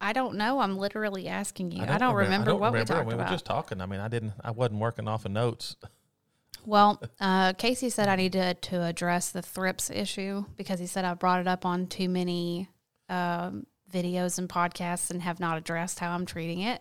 I 0.00 0.12
don't 0.12 0.34
know. 0.34 0.58
I'm 0.58 0.76
literally 0.76 1.28
asking 1.28 1.70
you. 1.70 1.84
I 1.84 1.98
don't, 1.98 2.14
remem- 2.14 2.18
remember, 2.18 2.56
what 2.56 2.72
we 2.72 2.80
remember. 2.80 2.94
talked 2.94 3.06
We 3.06 3.14
about. 3.14 3.26
We 3.26 3.30
were 3.30 3.34
just 3.34 3.44
talking. 3.44 3.80
I 3.80 3.86
mean, 3.86 4.00
I 4.00 4.08
didn't, 4.08 4.32
I 4.42 4.50
wasn't 4.50 4.80
working 4.80 5.06
off 5.06 5.24
of 5.24 5.30
notes. 5.30 5.76
well, 6.64 7.02
uh, 7.20 7.52
Casey 7.54 7.90
said 7.90 8.08
I 8.08 8.16
needed 8.16 8.62
to 8.62 8.82
address 8.82 9.30
the 9.30 9.42
thrips 9.42 9.90
issue 9.90 10.44
because 10.56 10.78
he 10.80 10.86
said 10.86 11.04
I 11.04 11.14
brought 11.14 11.40
it 11.40 11.48
up 11.48 11.64
on 11.66 11.86
too 11.86 12.08
many 12.08 12.68
um, 13.08 13.66
videos 13.92 14.38
and 14.38 14.48
podcasts 14.48 15.10
and 15.10 15.22
have 15.22 15.40
not 15.40 15.58
addressed 15.58 15.98
how 15.98 16.12
I'm 16.12 16.26
treating 16.26 16.60
it. 16.60 16.80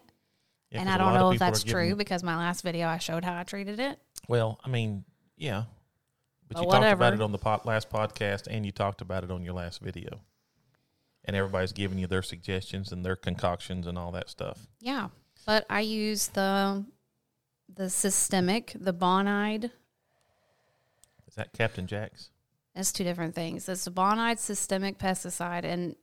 Yeah, 0.72 0.82
and 0.82 0.90
I 0.90 0.98
don't 0.98 1.14
know 1.14 1.32
if 1.32 1.40
that's 1.40 1.64
true 1.64 1.96
because 1.96 2.24
my 2.24 2.38
last 2.38 2.62
video 2.62 2.88
I 2.88 2.98
showed 2.98 3.26
how 3.26 3.38
I 3.38 3.44
treated 3.44 3.80
it. 3.80 4.00
Well, 4.30 4.60
I 4.64 4.70
mean, 4.70 5.04
yeah. 5.36 5.64
But 6.48 6.58
Well, 6.58 6.66
you 6.66 6.72
talked 6.72 6.94
about 6.94 7.14
it 7.14 7.22
on 7.22 7.32
the 7.32 7.38
pod, 7.38 7.66
last 7.66 7.90
podcast 7.90 8.48
and 8.50 8.66
you 8.66 8.72
talked 8.72 9.02
about 9.02 9.24
it 9.24 9.32
on 9.32 9.44
your 9.44 9.54
last 9.54 9.82
video. 9.82 10.22
And 11.26 11.36
everybody's 11.36 11.72
giving 11.74 12.00
you 12.00 12.08
their 12.08 12.24
suggestions 12.24 12.92
and 12.92 13.06
their 13.06 13.16
concoctions 13.16 13.86
and 13.86 13.98
all 13.98 14.12
that 14.14 14.30
stuff. 14.30 14.66
Yeah, 14.80 15.10
but 15.46 15.66
I 15.70 15.82
use 15.82 16.28
the 16.30 16.86
the 17.76 17.90
systemic, 17.90 18.74
the 18.80 18.94
bonide. 18.94 19.72
Is 21.28 21.36
that 21.36 21.54
Captain 21.54 21.88
Jack's? 21.88 22.30
That's 22.76 22.92
two 22.92 23.04
different 23.04 23.36
things. 23.36 23.68
It's 23.68 23.88
a 23.88 23.92
bonide 23.92 24.40
systemic 24.40 24.98
pesticide, 24.98 25.66
and 25.66 25.96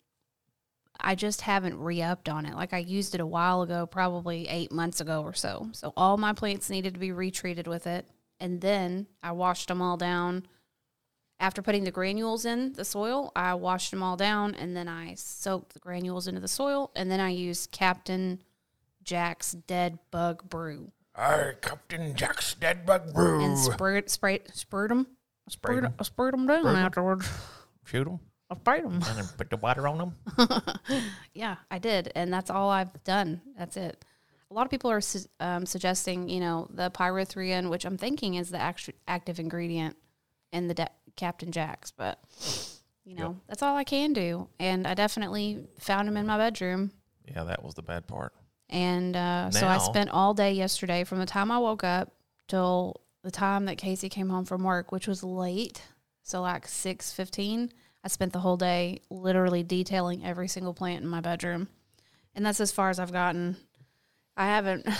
I 1.00 1.14
just 1.14 1.42
haven't 1.42 1.78
re 1.78 2.02
upped 2.02 2.28
on 2.28 2.46
it. 2.46 2.54
Like 2.54 2.72
I 2.72 2.78
used 2.78 3.14
it 3.14 3.20
a 3.20 3.26
while 3.26 3.62
ago, 3.62 3.86
probably 3.86 4.48
eight 4.48 4.72
months 4.72 5.00
ago 5.00 5.22
or 5.22 5.32
so. 5.32 5.68
So 5.72 5.92
all 5.96 6.16
my 6.16 6.32
plants 6.32 6.70
needed 6.70 6.94
to 6.94 7.00
be 7.00 7.12
retreated 7.12 7.66
with 7.66 7.86
it. 7.86 8.06
And 8.40 8.60
then 8.60 9.06
I 9.22 9.32
washed 9.32 9.68
them 9.68 9.82
all 9.82 9.96
down. 9.96 10.46
After 11.40 11.62
putting 11.62 11.84
the 11.84 11.92
granules 11.92 12.44
in 12.44 12.72
the 12.72 12.84
soil, 12.84 13.30
I 13.36 13.54
washed 13.54 13.92
them 13.92 14.02
all 14.02 14.16
down 14.16 14.56
and 14.56 14.76
then 14.76 14.88
I 14.88 15.14
soaked 15.14 15.72
the 15.72 15.78
granules 15.78 16.26
into 16.26 16.40
the 16.40 16.48
soil. 16.48 16.90
And 16.96 17.10
then 17.10 17.20
I 17.20 17.30
used 17.30 17.70
Captain 17.70 18.42
Jack's 19.04 19.52
Dead 19.52 20.00
Bug 20.10 20.48
Brew 20.50 20.90
Aye, 21.18 21.54
Captain 21.60 22.14
Jack's 22.14 22.54
dead 22.54 22.86
bug 22.86 23.12
brew. 23.12 23.44
and 23.44 23.58
sprayed, 23.58 24.08
sprayed, 24.08 24.42
sprayed 24.54 24.90
them. 24.90 25.06
Sprayed 25.48 25.78
Sprayed, 25.84 26.04
sprayed 26.06 26.32
them 26.34 26.46
down 26.46 26.60
Sprayed 26.62 26.76
'em? 26.76 26.84
afterwards. 26.84 27.28
Shoot 27.84 28.04
them? 28.04 28.20
I 28.50 28.54
sprayed 28.54 28.84
them. 28.84 28.92
And 28.94 29.02
then 29.02 29.24
put 29.36 29.50
the 29.50 29.56
water 29.56 29.88
on 29.88 29.98
them. 29.98 30.14
Yeah, 31.34 31.56
I 31.70 31.78
did, 31.78 32.10
and 32.14 32.32
that's 32.32 32.50
all 32.50 32.68
I've 32.70 33.02
done. 33.04 33.40
That's 33.58 33.76
it. 33.76 34.04
A 34.50 34.54
lot 34.54 34.64
of 34.64 34.70
people 34.70 34.90
are 34.90 35.00
su- 35.00 35.28
um, 35.40 35.66
suggesting, 35.66 36.28
you 36.28 36.40
know, 36.40 36.66
the 36.70 36.90
pyrethrin, 36.90 37.68
which 37.70 37.84
I'm 37.84 37.98
thinking 37.98 38.34
is 38.34 38.50
the 38.50 38.58
actu- 38.58 38.92
active 39.06 39.38
ingredient 39.38 39.96
in 40.52 40.68
the 40.68 40.74
da- 40.74 40.86
Captain 41.16 41.52
Jacks, 41.52 41.90
but 41.90 42.18
you 43.04 43.14
know, 43.14 43.38
that's 43.48 43.62
all 43.62 43.76
I 43.76 43.84
can 43.84 44.12
do. 44.12 44.48
And 44.58 44.86
I 44.86 44.94
definitely 44.94 45.66
found 45.78 46.08
him 46.08 46.16
in 46.16 46.26
my 46.26 46.38
bedroom, 46.38 46.92
Yeah, 47.26 47.44
that 47.44 47.62
was 47.62 47.74
the 47.74 47.82
bad 47.82 48.06
part. 48.06 48.32
And 48.68 49.16
uh, 49.16 49.50
so 49.50 49.66
I 49.66 49.78
spent 49.78 50.10
all 50.10 50.34
day 50.34 50.52
yesterday, 50.52 51.04
from 51.04 51.18
the 51.18 51.26
time 51.26 51.50
I 51.50 51.58
woke 51.58 51.84
up 51.84 52.12
till 52.46 53.00
the 53.22 53.30
time 53.30 53.64
that 53.66 53.78
Casey 53.78 54.08
came 54.08 54.28
home 54.28 54.44
from 54.44 54.62
work, 54.62 54.92
which 54.92 55.06
was 55.06 55.22
late, 55.22 55.82
so 56.22 56.40
like 56.42 56.66
six 56.68 57.12
fifteen. 57.12 57.72
I 58.04 58.08
spent 58.08 58.32
the 58.32 58.38
whole 58.40 58.56
day 58.56 59.00
literally 59.10 59.62
detailing 59.62 60.24
every 60.24 60.48
single 60.48 60.72
plant 60.74 61.02
in 61.02 61.08
my 61.08 61.20
bedroom, 61.20 61.68
and 62.34 62.46
that's 62.46 62.60
as 62.60 62.70
far 62.72 62.90
as 62.90 62.98
I've 62.98 63.12
gotten. 63.12 63.56
I 64.36 64.46
haven't. 64.46 64.86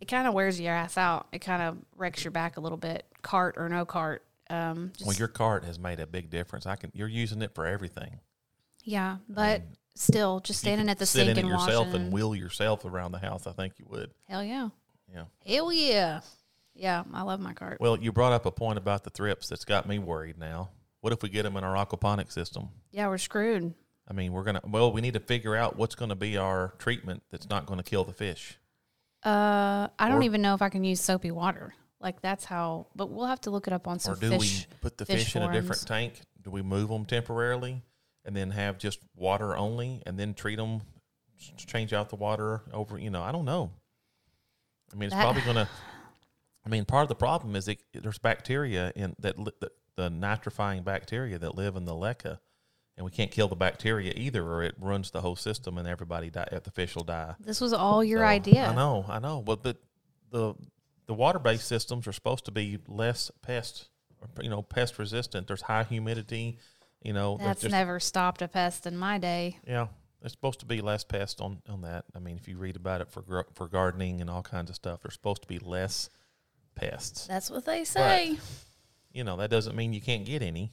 It 0.00 0.08
kind 0.08 0.26
of 0.26 0.32
wears 0.32 0.58
your 0.58 0.72
ass 0.72 0.96
out. 0.96 1.26
It 1.30 1.40
kind 1.40 1.60
of 1.62 1.76
wrecks 1.94 2.24
your 2.24 2.30
back 2.30 2.56
a 2.56 2.60
little 2.62 2.78
bit, 2.78 3.04
cart 3.20 3.56
or 3.58 3.68
no 3.68 3.84
cart. 3.84 4.24
Um, 4.48 4.92
Well, 5.04 5.14
your 5.14 5.28
cart 5.28 5.62
has 5.66 5.78
made 5.78 6.00
a 6.00 6.06
big 6.06 6.30
difference. 6.30 6.64
I 6.64 6.76
can. 6.76 6.90
You're 6.94 7.06
using 7.06 7.42
it 7.42 7.54
for 7.54 7.66
everything. 7.66 8.18
yeah, 8.82 9.18
but 9.28 9.60
still, 9.94 10.40
just 10.40 10.60
standing 10.60 10.88
at 10.88 10.98
the 10.98 11.06
sit 11.06 11.26
sink 11.26 11.30
in 11.30 11.38
and 11.38 11.48
yourself 11.48 11.88
washing. 11.88 12.02
and 12.02 12.12
wheel 12.12 12.34
yourself 12.34 12.84
around 12.84 13.12
the 13.12 13.18
house. 13.18 13.46
I 13.46 13.52
think 13.52 13.74
you 13.78 13.86
would. 13.88 14.10
hell 14.28 14.42
yeah, 14.44 14.68
Yeah. 15.12 15.24
hell 15.46 15.72
yeah, 15.72 16.20
yeah. 16.74 17.04
I 17.12 17.22
love 17.22 17.40
my 17.40 17.52
cart. 17.52 17.78
Well, 17.80 17.96
you 17.98 18.12
brought 18.12 18.32
up 18.32 18.46
a 18.46 18.50
point 18.50 18.78
about 18.78 19.04
the 19.04 19.10
thrips 19.10 19.48
that's 19.48 19.64
got 19.64 19.86
me 19.88 19.98
worried 19.98 20.38
now. 20.38 20.70
What 21.00 21.12
if 21.12 21.22
we 21.22 21.28
get 21.30 21.44
them 21.44 21.56
in 21.56 21.64
our 21.64 21.74
aquaponic 21.84 22.30
system? 22.30 22.68
Yeah, 22.92 23.08
we're 23.08 23.18
screwed. 23.18 23.74
I 24.08 24.12
mean, 24.12 24.32
we're 24.32 24.42
gonna. 24.44 24.60
Well, 24.66 24.92
we 24.92 25.00
need 25.00 25.14
to 25.14 25.20
figure 25.20 25.54
out 25.56 25.76
what's 25.76 25.94
going 25.94 26.08
to 26.08 26.14
be 26.16 26.36
our 26.36 26.74
treatment 26.78 27.22
that's 27.30 27.48
not 27.48 27.64
going 27.66 27.78
to 27.78 27.84
kill 27.84 28.04
the 28.04 28.12
fish. 28.12 28.58
Uh, 29.24 29.88
I 29.98 30.08
don't 30.08 30.18
Or- 30.18 30.22
even 30.22 30.42
know 30.42 30.54
if 30.54 30.62
I 30.62 30.68
can 30.68 30.82
use 30.84 31.00
soapy 31.00 31.30
water. 31.30 31.74
Like 32.00 32.22
that's 32.22 32.44
how, 32.46 32.86
but 32.96 33.10
we'll 33.10 33.26
have 33.26 33.40
to 33.42 33.50
look 33.50 33.66
it 33.66 33.72
up 33.74 33.86
on 33.86 33.98
some 33.98 34.14
or 34.14 34.16
do 34.16 34.30
fish. 34.30 34.66
we 34.70 34.76
put 34.80 34.96
the 34.96 35.04
fish 35.04 35.24
fish, 35.24 35.36
in 35.36 35.42
a 35.42 35.52
different 35.52 35.86
tank? 35.86 36.20
Do 36.42 36.50
we 36.50 36.62
move 36.62 36.88
them 36.88 37.04
temporarily 37.04 37.82
and 38.24 38.34
then 38.36 38.50
have 38.50 38.78
just 38.78 39.00
water 39.16 39.56
only, 39.56 40.02
and 40.06 40.18
then 40.18 40.34
treat 40.34 40.56
them, 40.56 40.82
change 41.56 41.92
out 41.92 42.08
the 42.10 42.16
water 42.16 42.62
over? 42.72 42.98
You 42.98 43.10
know, 43.10 43.22
I 43.22 43.32
don't 43.32 43.44
know. 43.44 43.70
I 44.92 44.96
mean, 44.96 45.06
it's 45.06 45.14
That- 45.14 45.22
probably 45.22 45.42
going 45.42 45.56
to. 45.66 45.68
I 46.64 46.68
mean, 46.68 46.84
part 46.84 47.02
of 47.02 47.08
the 47.08 47.14
problem 47.14 47.56
is 47.56 47.68
it, 47.68 47.80
there's 47.94 48.18
bacteria 48.18 48.92
in 48.94 49.16
that 49.20 49.38
li- 49.38 49.52
the, 49.60 49.70
the 49.96 50.10
nitrifying 50.10 50.84
bacteria 50.84 51.38
that 51.38 51.54
live 51.54 51.74
in 51.76 51.86
the 51.86 51.94
leca, 51.94 52.38
and 52.98 53.04
we 53.06 53.10
can't 53.10 53.30
kill 53.30 53.48
the 53.48 53.56
bacteria 53.56 54.12
either, 54.14 54.44
or 54.46 54.62
it 54.62 54.74
runs 54.78 55.10
the 55.10 55.22
whole 55.22 55.36
system, 55.36 55.78
and 55.78 55.88
everybody 55.88 56.28
die. 56.28 56.46
Uh, 56.52 56.58
the 56.62 56.70
fish 56.70 56.94
will 56.94 57.04
die. 57.04 57.34
This 57.40 57.60
was 57.62 57.72
all 57.72 58.04
your 58.04 58.20
So, 58.20 58.24
idea. 58.24 58.66
I 58.66 58.74
know, 58.74 59.06
I 59.08 59.18
know, 59.20 59.40
but 59.40 59.62
but 59.62 59.78
the 60.30 60.54
the 61.06 61.14
water 61.14 61.38
based 61.38 61.66
systems 61.66 62.06
are 62.06 62.12
supposed 62.12 62.44
to 62.44 62.50
be 62.52 62.78
less 62.86 63.30
pest, 63.42 63.88
you 64.42 64.50
know, 64.50 64.60
pest 64.60 64.98
resistant. 64.98 65.46
There's 65.46 65.62
high 65.62 65.84
humidity, 65.84 66.58
you 67.02 67.12
know. 67.12 67.36
That's 67.38 67.62
just- 67.62 67.72
never 67.72 68.00
stopped 68.00 68.42
a 68.42 68.48
pest 68.48 68.86
in 68.86 68.96
my 68.96 69.18
day. 69.18 69.58
yeah. 69.66 69.88
There's 70.20 70.32
supposed 70.32 70.60
to 70.60 70.66
be 70.66 70.82
less 70.82 71.02
pest 71.02 71.40
on 71.40 71.62
on 71.66 71.80
that. 71.80 72.04
I 72.14 72.18
mean, 72.18 72.36
if 72.36 72.46
you 72.46 72.58
read 72.58 72.76
about 72.76 73.00
it 73.00 73.08
for 73.10 73.46
for 73.54 73.68
gardening 73.68 74.20
and 74.20 74.28
all 74.28 74.42
kinds 74.42 74.68
of 74.68 74.76
stuff, 74.76 75.00
there's 75.02 75.14
supposed 75.14 75.40
to 75.42 75.48
be 75.48 75.58
less 75.58 76.10
pests. 76.74 77.26
That's 77.26 77.50
what 77.50 77.64
they 77.64 77.84
say. 77.84 78.38
You 79.12 79.24
know, 79.24 79.36
that 79.38 79.48
doesn't 79.50 79.74
mean 79.74 79.94
you 79.94 80.00
can't 80.02 80.26
get 80.26 80.42
any. 80.42 80.72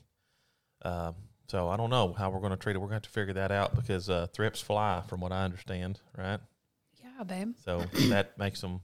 Uh, 0.81 1.13
so 1.47 1.69
I 1.69 1.77
don't 1.77 1.89
know 1.89 2.11
how 2.11 2.29
we're 2.29 2.41
going 2.41 2.51
to 2.51 2.57
treat 2.57 2.75
it. 2.75 2.79
We're 2.79 2.87
going 2.89 2.99
to 3.01 3.05
have 3.07 3.13
to 3.13 3.19
figure 3.19 3.33
that 3.35 3.51
out 3.51 3.73
because 3.73 4.09
uh, 4.09 4.27
thrips 4.33 4.59
fly, 4.61 5.01
from 5.07 5.21
what 5.21 5.31
I 5.31 5.45
understand, 5.45 6.01
right? 6.17 6.39
yeah, 7.01 7.23
babe. 7.23 7.53
So 7.63 7.85
that 8.09 8.37
makes 8.37 8.59
them 8.61 8.81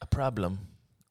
a 0.00 0.06
problem. 0.06 0.60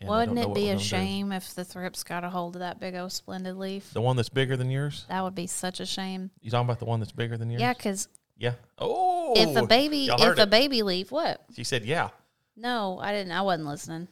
And 0.02 0.10
I 0.10 0.12
don't 0.12 0.20
Wouldn't 0.20 0.36
know 0.36 0.42
it 0.42 0.48
what 0.50 0.56
be 0.56 0.62
we're 0.64 0.68
a 0.68 0.74
gonna 0.74 0.80
do. 0.80 0.86
shame 0.86 1.32
if 1.32 1.54
the 1.56 1.64
thrips 1.64 2.04
got 2.04 2.24
a 2.24 2.30
hold 2.30 2.56
of 2.56 2.60
that 2.62 2.80
big 2.80 2.96
old 2.96 3.12
splendid 3.12 3.56
leaf? 3.58 3.94
The 3.94 4.02
one 4.02 4.16
that's 4.18 4.30
bigger 4.30 4.58
than 4.58 4.70
yours? 4.70 5.06
That 5.10 5.24
would 5.24 5.36
be 5.36 5.48
such 5.48 5.80
a 5.80 5.86
shame. 5.86 6.32
You 6.42 6.52
talking 6.52 6.66
about 6.66 6.80
the 6.80 6.86
one 6.86 7.00
that's 7.00 7.12
bigger 7.12 7.38
than 7.38 7.50
yours? 7.50 7.62
Yeah, 7.62 7.74
because 7.74 8.08
Yeah. 8.38 8.54
Oh. 8.78 9.34
if 9.36 9.56
a 9.56 9.60
oh, 9.62 9.66
baby, 9.66 9.98
y'all 10.00 10.22
if 10.22 10.38
a 10.38 10.42
it. 10.44 10.50
baby 10.50 10.82
leaf, 10.84 11.12
what? 11.12 11.42
She 11.56 11.64
said, 11.64 11.86
"Yeah." 11.86 12.10
No, 12.58 13.00
I 13.02 13.12
didn't. 13.14 13.32
I 13.32 13.42
wasn't 13.44 13.68
listening. 13.70 14.08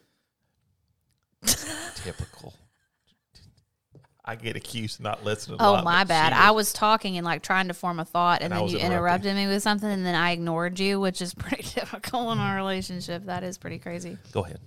Typical. 1.96 2.54
I 4.24 4.36
get 4.36 4.56
accused 4.56 5.00
of 5.00 5.06
not 5.06 5.24
listening. 5.24 5.60
a 5.60 5.68
Oh 5.68 5.72
lot, 5.74 5.84
my 5.84 6.04
but 6.04 6.10
bad. 6.10 6.30
she 6.34 6.40
I 6.40 6.52
was 6.52 6.72
talking 6.72 7.18
and 7.18 7.26
like 7.26 7.42
trying 7.42 7.68
to 7.70 7.74
form 7.74 8.00
a 8.00 8.06
thought, 8.06 8.42
and, 8.42 8.46
And 8.46 8.54
I 8.54 8.58
then 8.58 8.64
was 8.64 8.74
you 8.74 8.80
interrupting. 8.80 9.32
interrupted 9.32 9.36
me 9.36 9.48
with 9.48 9.64
something, 9.64 9.90
and 9.90 10.06
then 10.06 10.14
I 10.16 10.32
ignored 10.32 10.80
you, 10.80 11.00
which 11.00 11.22
is 11.22 11.34
pretty 11.36 11.64
typical 11.64 12.32
in 12.32 12.38
our 12.38 12.56
relationship. 12.56 13.26
That 13.26 13.44
is 13.44 13.58
pretty 13.58 13.80
crazy. 13.80 14.18
Go 14.32 14.44
ahead. 14.46 14.60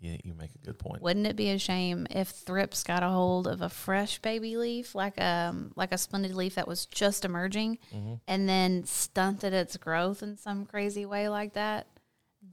Yeah, 0.00 0.16
you 0.24 0.34
make 0.34 0.50
a 0.54 0.58
good 0.58 0.78
point. 0.78 1.00
Wouldn't 1.02 1.26
it 1.26 1.36
be 1.36 1.50
a 1.50 1.58
shame 1.58 2.06
if 2.10 2.28
thrips 2.28 2.84
got 2.84 3.02
a 3.02 3.08
hold 3.08 3.46
of 3.46 3.62
a 3.62 3.68
fresh 3.70 4.18
baby 4.18 4.56
leaf, 4.56 4.94
like 4.94 5.18
um 5.20 5.72
like 5.74 5.92
a 5.92 5.98
splendid 5.98 6.34
leaf 6.34 6.56
that 6.56 6.68
was 6.68 6.86
just 6.86 7.24
emerging, 7.24 7.78
Mm-hmm. 7.94 8.14
and 8.28 8.48
then 8.48 8.84
stunted 8.84 9.52
its 9.54 9.76
growth 9.78 10.22
in 10.22 10.36
some 10.36 10.66
crazy 10.66 11.06
way 11.06 11.28
like 11.28 11.54
that? 11.54 11.86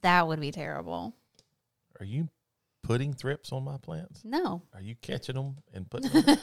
That 0.02 0.28
would 0.28 0.40
be 0.40 0.52
terrible. 0.52 1.14
Are 2.00 2.06
you 2.06 2.30
putting 2.82 3.14
thrips 3.14 3.52
on 3.52 3.64
my 3.64 3.78
plants? 3.78 4.22
No, 4.26 4.62
Are 4.74 4.82
you 4.82 4.96
catching 4.96 5.36
them 5.36 5.58
and 5.74 5.90
putting 5.90 6.12
them? 6.22 6.38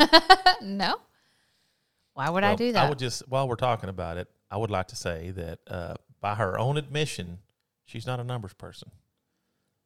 no. 0.63 0.97
Why 2.15 2.29
would 2.29 2.45
I 2.45 2.55
do 2.57 2.73
that? 2.73 2.85
I 2.85 2.89
would 2.89 2.99
just, 2.99 3.27
while 3.29 3.49
we're 3.49 3.57
talking 3.57 3.89
about 3.89 4.17
it, 4.19 4.29
I 4.51 4.57
would 4.57 4.71
like 4.71 4.89
to 4.89 4.97
say 4.97 5.31
that 5.33 5.59
uh, 5.67 5.95
by 6.21 6.35
her 6.35 6.59
own 6.59 6.77
admission, 6.77 7.39
she's 7.85 8.07
not 8.07 8.21
a 8.21 8.25
numbers 8.25 8.53
person. 8.53 8.91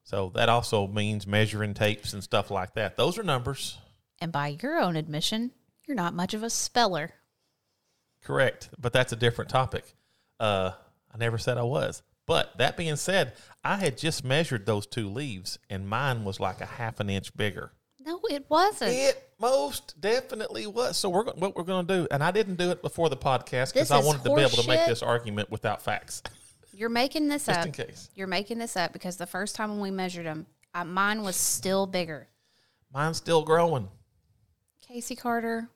So 0.05 0.31
that 0.35 0.49
also 0.49 0.87
means 0.87 1.27
measuring 1.27 1.75
tapes 1.75 2.13
and 2.13 2.23
stuff 2.23 2.51
like 2.51 2.75
that. 2.75 2.97
Those 2.97 3.19
are 3.19 3.23
numbers. 3.23 3.79
and 4.21 4.31
by 4.31 4.57
your 4.63 4.79
own 4.79 4.97
admission, 4.97 5.51
you're 5.87 5.97
not 5.97 6.15
much 6.15 6.35
of 6.35 6.43
a 6.43 6.51
speller. 6.51 7.15
Correct. 8.23 8.71
But 8.79 8.93
that's 8.93 9.13
a 9.13 9.17
different 9.17 9.51
topic. 9.51 9.85
Uh, 10.41 10.73
I 11.13 11.19
never 11.19 11.39
said 11.39 11.59
I 11.59 11.63
was. 11.63 12.03
But 12.27 12.57
that 12.59 12.77
being 12.77 12.97
said, 12.97 13.35
I 13.63 13.77
had 13.77 13.99
just 13.99 14.25
measured 14.25 14.65
those 14.65 14.87
two 14.87 15.09
leaves, 15.11 15.59
and 15.69 15.87
mine 15.89 16.25
was 16.25 16.41
like 16.41 16.61
a 16.63 16.67
half 16.67 17.01
an 17.01 17.11
inch 17.11 17.37
bigger. 17.37 17.73
No, 18.01 18.21
it 18.31 18.47
wasn't. 18.49 18.93
It 18.93 19.31
most 19.39 20.01
definitely 20.01 20.67
was. 20.67 20.97
So 20.97 21.11
we're 21.11 21.25
what 21.25 21.55
we're 21.57 21.65
going 21.65 21.87
to 21.87 21.95
do, 22.03 22.09
and 22.11 22.23
I 22.23 22.31
didn't 22.31 22.57
do 22.57 22.71
it 22.71 22.81
before 22.83 23.11
the 23.11 23.17
podcast 23.17 23.75
because 23.75 23.91
I 23.91 23.99
wanted 23.99 24.25
to 24.25 24.35
be 24.35 24.41
able 24.41 24.63
to 24.63 24.69
make 24.69 24.87
this 24.87 25.03
argument 25.03 25.51
without 25.51 25.83
facts, 25.83 26.23
You're 26.75 26.89
making 26.89 27.29
this 27.29 27.47
just 27.47 27.61
up. 27.61 27.67
in 27.67 27.73
case. 27.73 28.11
You're 28.15 28.27
making 28.27 28.59
this 28.59 28.77
up 28.77 28.93
because 28.93 29.17
the 29.17 29.27
first 29.27 29.55
time 29.55 29.71
when 29.71 29.81
we 29.81 29.91
measured 29.91 30.27
them, 30.27 30.47
uh, 30.75 30.85
mine 30.85 31.23
was 31.23 31.37
still 31.37 31.87
bigger. 31.87 32.29
Mine's 32.93 33.17
still 33.17 33.45
growing. 33.45 33.89
Casey 34.81 35.17
Carter, 35.17 35.69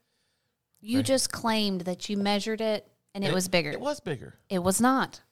you 0.81 0.99
Okay. 0.99 1.07
just 1.07 1.33
claimed 1.33 1.83
that 1.83 2.09
you 2.09 2.17
measured 2.17 2.61
it 2.61 2.87
and 3.15 3.25
it, 3.25 3.33
was 3.33 3.49
bigger. 3.49 3.71
It 3.71 3.81
was 3.81 4.01
bigger. 4.01 4.39
It 4.49 4.61
was 4.61 4.81
not. 4.81 5.23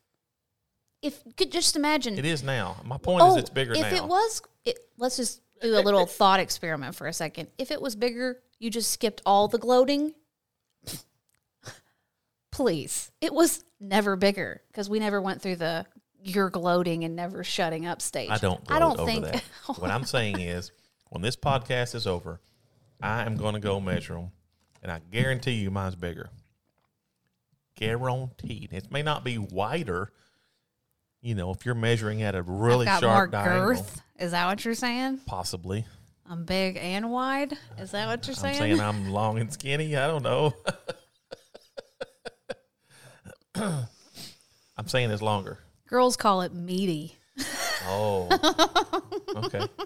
If 1.02 1.22
could 1.36 1.52
just 1.52 1.76
imagine. 1.76 2.18
It 2.18 2.24
is 2.24 2.42
now. 2.42 2.76
My 2.84 2.96
point 2.96 3.22
oh, 3.22 3.32
is, 3.32 3.36
it's 3.36 3.50
bigger 3.50 3.72
if 3.74 3.80
now. 3.80 3.94
it 3.94 4.04
was, 4.04 4.42
it, 4.64 4.78
let's 4.96 5.16
just 5.16 5.40
do 5.60 5.76
a 5.76 5.82
little 5.82 6.06
thought 6.18 6.40
experiment 6.40 6.94
for 6.94 7.06
a 7.06 7.12
second. 7.12 7.48
If 7.58 7.70
it 7.70 7.80
was 7.80 7.94
bigger, 7.94 8.40
you 8.58 8.70
just 8.70 8.90
skipped 8.90 9.20
all 9.26 9.46
the 9.48 9.58
gloating. 9.58 10.14
Please, 12.56 13.12
it 13.20 13.34
was 13.34 13.62
never 13.80 14.16
bigger 14.16 14.62
because 14.68 14.88
we 14.88 14.98
never 14.98 15.20
went 15.20 15.42
through 15.42 15.56
the 15.56 15.84
you're 16.22 16.48
gloating 16.48 17.04
and 17.04 17.14
never 17.14 17.44
shutting 17.44 17.84
up 17.84 18.00
stage. 18.00 18.30
I 18.30 18.38
don't. 18.38 18.62
I 18.72 18.78
don't 18.78 18.98
over 18.98 19.10
think. 19.10 19.26
that. 19.26 19.44
what 19.76 19.90
I'm 19.90 20.04
saying 20.04 20.40
is, 20.40 20.72
when 21.10 21.20
this 21.20 21.36
podcast 21.36 21.94
is 21.94 22.06
over, 22.06 22.40
I 23.02 23.24
am 23.24 23.36
going 23.36 23.56
to 23.56 23.60
go 23.60 23.78
measure 23.78 24.14
them, 24.14 24.30
and 24.82 24.90
I 24.90 25.02
guarantee 25.12 25.52
you, 25.52 25.70
mine's 25.70 25.96
bigger. 25.96 26.30
Guaranteed. 27.74 28.72
It 28.72 28.90
may 28.90 29.02
not 29.02 29.22
be 29.22 29.36
wider. 29.36 30.10
You 31.20 31.34
know, 31.34 31.50
if 31.50 31.66
you're 31.66 31.74
measuring 31.74 32.22
at 32.22 32.34
a 32.34 32.40
really 32.40 32.86
got 32.86 33.02
more 33.02 33.10
sharp 33.10 33.32
diagonal, 33.32 33.66
girth. 33.66 34.02
Is 34.18 34.30
that 34.30 34.46
what 34.46 34.64
you're 34.64 34.72
saying? 34.72 35.18
possibly. 35.26 35.84
I'm 36.26 36.46
big 36.46 36.78
and 36.78 37.10
wide. 37.10 37.52
Is 37.78 37.90
that 37.90 38.08
what 38.08 38.26
you're 38.26 38.34
saying? 38.34 38.54
I'm 38.54 38.78
saying 38.78 38.80
I'm 38.80 39.10
long 39.10 39.38
and 39.40 39.52
skinny. 39.52 39.94
I 39.94 40.06
don't 40.06 40.22
know. 40.22 40.54
I'm 44.76 44.86
saying 44.88 45.10
it's 45.10 45.22
longer. 45.22 45.58
Girls 45.88 46.16
call 46.16 46.42
it 46.42 46.52
meaty. 46.52 47.16
Oh, 47.88 48.28
okay. 49.36 49.66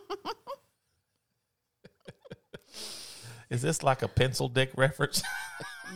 Is 3.51 3.63
this 3.63 3.83
like 3.83 4.03
a 4.03 4.09
pencil 4.09 4.49
dick 4.49 4.71
reference? 4.77 5.23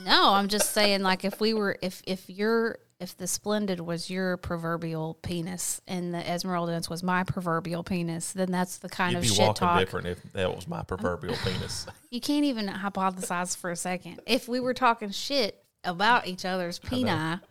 No, 0.05 0.35
I'm 0.35 0.49
just 0.49 0.73
saying 0.73 1.03
like 1.03 1.25
if 1.25 1.41
we 1.41 1.55
were 1.55 1.79
if 1.81 2.03
if 2.05 2.29
your 2.29 2.79
if 3.01 3.17
the 3.17 3.27
splendid 3.27 3.81
was 3.81 4.11
your 4.11 4.37
proverbial 4.37 5.15
penis 5.23 5.81
and 5.87 6.13
the 6.13 6.19
Esmeraldense 6.19 6.91
was 6.91 7.03
my 7.03 7.23
proverbial 7.23 7.85
penis, 7.85 8.33
then 8.33 8.51
that's 8.51 8.79
the 8.79 8.89
kind 8.89 9.13
You'd 9.13 9.21
of 9.21 9.27
shit 9.27 9.57
talk. 9.57 9.79
different 9.79 10.09
if 10.09 10.23
that 10.33 10.55
was 10.55 10.67
my 10.67 10.83
proverbial 10.83 11.37
penis. 11.45 11.87
You 12.11 12.21
can't 12.21 12.45
even 12.45 12.67
hypothesize 12.67 13.57
for 13.57 13.71
a 13.71 13.77
second. 13.77 14.21
If 14.27 14.49
we 14.49 14.61
were 14.61 14.75
talking 14.75 15.11
shit, 15.11 15.64
about 15.85 16.27
each 16.27 16.45
other's 16.45 16.79
peni, 16.79 17.11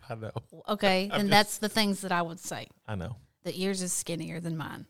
I 0.09 0.15
know. 0.15 0.31
okay, 0.69 1.09
just- 1.13 1.29
that's 1.29 1.57
the 1.59 1.69
things 1.69 2.01
that 2.01 2.11
I 2.11 2.21
would 2.21 2.39
say. 2.39 2.67
I 2.87 2.95
know. 2.95 3.15
That 3.43 3.57
yours 3.57 3.81
is 3.81 3.91
skinnier 3.91 4.39
than 4.39 4.55
mine, 4.57 4.85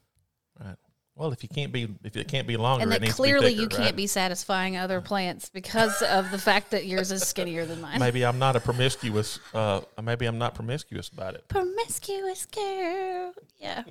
Right. 0.59 0.75
Well, 1.15 1.31
if 1.31 1.43
you 1.43 1.50
can't 1.50 1.71
be, 1.71 1.88
if 2.03 2.17
it 2.17 2.27
can't 2.27 2.47
be 2.47 2.57
longer, 2.57 2.83
and 2.83 2.91
it 2.93 3.01
that 3.01 3.09
clearly 3.12 3.50
be 3.50 3.53
you 3.53 3.62
thicker, 3.63 3.75
can't 3.77 3.85
right? 3.89 3.95
be 3.95 4.07
satisfying 4.07 4.77
other 4.77 5.00
plants 5.00 5.50
because 5.50 6.01
of 6.01 6.31
the 6.31 6.39
fact 6.39 6.71
that 6.71 6.88
yours 6.88 7.12
is 7.12 7.21
skinnier 7.21 7.65
than 7.65 7.81
mine. 7.81 8.00
Maybe 8.00 8.25
I'm 8.25 8.39
not 8.39 8.55
a 8.55 8.59
promiscuous. 8.59 9.39
Uh, 9.53 9.81
maybe 10.01 10.25
I'm 10.25 10.39
not 10.39 10.55
promiscuous 10.55 11.09
about 11.09 11.35
it. 11.35 11.47
Promiscuous 11.50 12.47
girl, 12.47 13.33
yeah. 13.59 13.83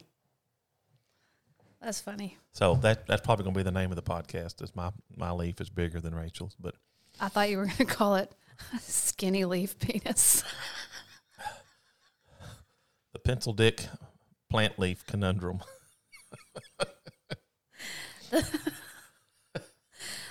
That's 1.81 2.01
funny. 2.01 2.39
So 2.53 2.75
that 2.83 3.07
that's 3.07 3.23
probably 3.23 3.45
going 3.45 3.55
to 3.55 3.59
be 3.59 3.65
the 3.65 3.73
name 3.73 3.91
of 3.91 3.97
the 3.97 4.03
podcast. 4.03 4.63
Is 4.63 4.75
my 4.75 4.91
my 5.17 5.31
leaf 5.33 5.61
is 5.61 5.71
bigger 5.71 6.01
than 6.01 6.15
Rachel's, 6.15 6.57
but 6.59 6.75
I 7.21 7.29
thought 7.29 7.51
you 7.51 7.57
were 7.59 7.67
going 7.67 7.77
to 7.79 7.85
call 7.85 8.17
it 8.17 8.33
skinny 8.81 9.45
leaf 9.45 9.79
penis. 9.79 10.45
the 13.13 13.19
pencil 13.19 13.53
dick 13.53 13.87
plant 14.51 14.79
leaf 14.79 15.05
conundrum. 15.07 15.61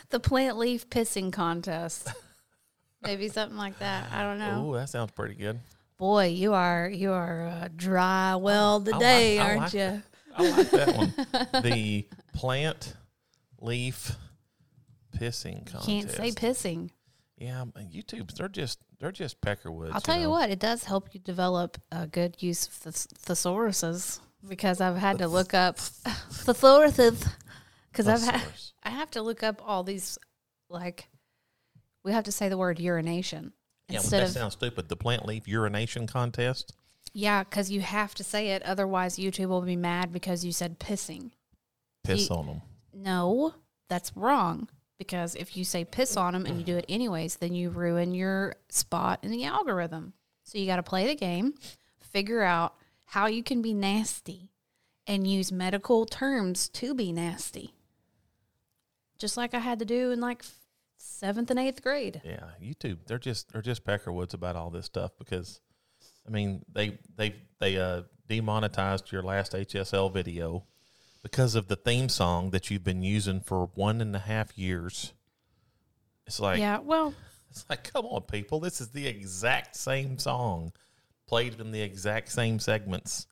the 0.10 0.20
plant 0.20 0.58
leaf 0.58 0.90
pissing 0.90 1.32
contest. 1.32 2.12
Maybe 3.04 3.30
something 3.30 3.58
like 3.58 3.80
that. 3.80 4.12
I 4.12 4.22
don't 4.24 4.40
know. 4.40 4.68
Oh, 4.70 4.74
that 4.76 4.90
sounds 4.90 5.12
pretty 5.12 5.36
good. 5.36 5.60
Boy, 5.98 6.28
you 6.28 6.54
are 6.54 6.90
you 6.90 7.12
are 7.12 7.48
uh, 7.48 7.68
dry 7.76 8.36
well 8.36 8.76
I 8.76 8.78
like- 8.78 8.94
today, 8.94 9.40
I 9.40 9.46
aren't 9.46 9.62
like 9.62 9.74
you? 9.74 10.04
I 10.36 10.50
like 10.50 10.70
that 10.72 10.96
one. 10.96 11.14
the 11.64 12.08
plant 12.34 12.96
leaf 13.60 14.16
pissing 15.16 15.66
contest. 15.66 15.86
Can't 15.86 16.10
say 16.10 16.32
pissing. 16.32 16.90
Yeah, 17.42 17.62
um, 17.62 17.74
and 17.76 17.92
YouTube. 17.92 18.32
They're 18.36 18.48
just 18.48 18.78
they're 19.00 19.12
just 19.12 19.42
peckerwoods. 19.42 19.94
I'll 19.94 20.02
tell 20.02 20.16
you 20.16 20.26
know? 20.26 20.30
what, 20.30 20.52
it 20.52 20.60
does 20.60 20.84
help 20.84 21.10
you 21.12 21.20
develop 21.20 21.82
a 21.92 22.06
good 22.06 22.36
use 22.44 22.68
of 22.68 22.74
thes- 22.74 23.08
thesauruses 23.26 24.20
because 24.48 24.80
I've 24.80 24.98
had 24.98 25.18
to 25.18 25.28
look 25.28 25.56
up 25.56 25.78
thesauruses 26.46 27.28
because 27.92 28.08
I've 28.08 28.22
had 28.22 28.44
I 28.84 28.92
have 28.92 29.10
to 29.12 29.24
look 29.24 29.42
up 29.42 29.60
all 29.66 29.84
these 29.84 30.20
like 30.70 31.10
we 32.04 32.12
have 32.12 32.26
to 32.26 32.32
say 32.32 32.48
the 32.48 32.58
word 32.58 32.80
urination 32.80 33.54
Yeah, 33.90 34.02
well, 34.02 34.10
that 34.12 34.24
of 34.24 34.30
sounds 34.30 34.54
stupid. 34.54 34.88
The 34.88 34.96
plant 34.96 35.26
leaf 35.26 35.48
urination 35.48 36.06
contest. 36.06 36.74
yeah 37.12 37.44
because 37.44 37.72
you 37.72 37.82
have 37.82 38.14
to 38.16 38.24
say 38.24 38.50
it 38.50 38.62
otherwise 38.64 39.18
YouTube 39.18 39.48
will 39.48 39.62
be 39.62 39.76
mad 39.76 40.12
because 40.12 40.46
you 40.46 40.52
said 40.52 40.80
pissing. 40.80 41.32
Piss 42.04 42.30
You- 42.30 42.36
on 42.36 42.46
them. 42.46 42.62
No, 42.94 43.56
that's 43.90 44.16
wrong. 44.16 44.68
Because 45.02 45.34
if 45.34 45.58
you 45.58 45.64
say 45.64 45.84
piss 45.84 46.16
on 46.16 46.34
them 46.34 46.46
and 46.46 46.60
you 46.60 46.64
do 46.64 46.78
it 46.78 46.86
anyways, 46.88 47.38
then 47.38 47.56
you 47.56 47.72
ruin 47.72 48.14
your 48.14 48.54
spot 48.70 49.18
in 49.24 49.32
the 49.32 49.46
algorithm. 49.46 50.14
So 50.44 50.60
you 50.60 50.68
got 50.68 50.76
to 50.76 50.84
play 50.84 51.08
the 51.08 51.16
game, 51.16 51.56
figure 52.00 52.44
out 52.44 52.76
how 53.06 53.26
you 53.26 53.42
can 53.42 53.64
be 53.64 53.74
nasty, 53.74 54.52
and 55.08 55.26
use 55.26 55.52
medical 55.52 56.06
terms 56.06 56.70
to 56.70 56.94
be 56.94 57.12
nasty. 57.12 57.74
Just 59.18 59.38
like 59.38 59.56
I 59.56 59.60
had 59.60 59.80
to 59.80 59.86
do 59.86 60.12
in 60.12 60.22
like 60.22 60.44
seventh 60.98 61.50
and 61.50 61.60
eighth 61.60 61.82
grade. 61.82 62.22
Yeah, 62.24 62.52
YouTube. 62.62 63.00
They're 63.08 63.18
just 63.18 63.52
they're 63.52 63.64
just 63.64 63.84
peckerwoods 63.84 64.36
about 64.36 64.56
all 64.56 64.70
this 64.70 64.86
stuff 64.86 65.14
because, 65.18 65.62
I 66.28 66.30
mean, 66.30 66.64
they 66.72 67.00
they 67.16 67.38
they 67.60 67.76
uh, 67.76 68.04
demonetized 68.30 69.12
your 69.12 69.24
last 69.24 69.54
HSL 69.54 70.14
video 70.14 70.64
because 71.22 71.56
of 71.56 71.68
the 71.68 71.76
theme 71.76 72.10
song 72.10 72.52
that 72.52 72.70
you've 72.70 72.84
been 72.84 73.04
using 73.04 73.40
for 73.42 73.68
one 73.76 74.02
and 74.02 74.16
a 74.16 74.20
half 74.20 74.58
years. 74.58 75.14
It's 76.28 76.40
like 76.40 76.60
yeah, 76.60 76.80
well, 76.80 77.14
it's 77.50 77.66
like 77.70 77.92
come 77.92 78.06
on, 78.06 78.22
people, 78.22 78.60
this 78.60 78.82
is 78.82 78.90
the 78.90 79.08
exact 79.08 79.76
same 79.76 80.18
song 80.18 80.74
played 81.28 81.60
in 81.60 81.72
the 81.72 81.82
exact 81.82 82.32
same 82.32 82.60
segments. 82.60 83.28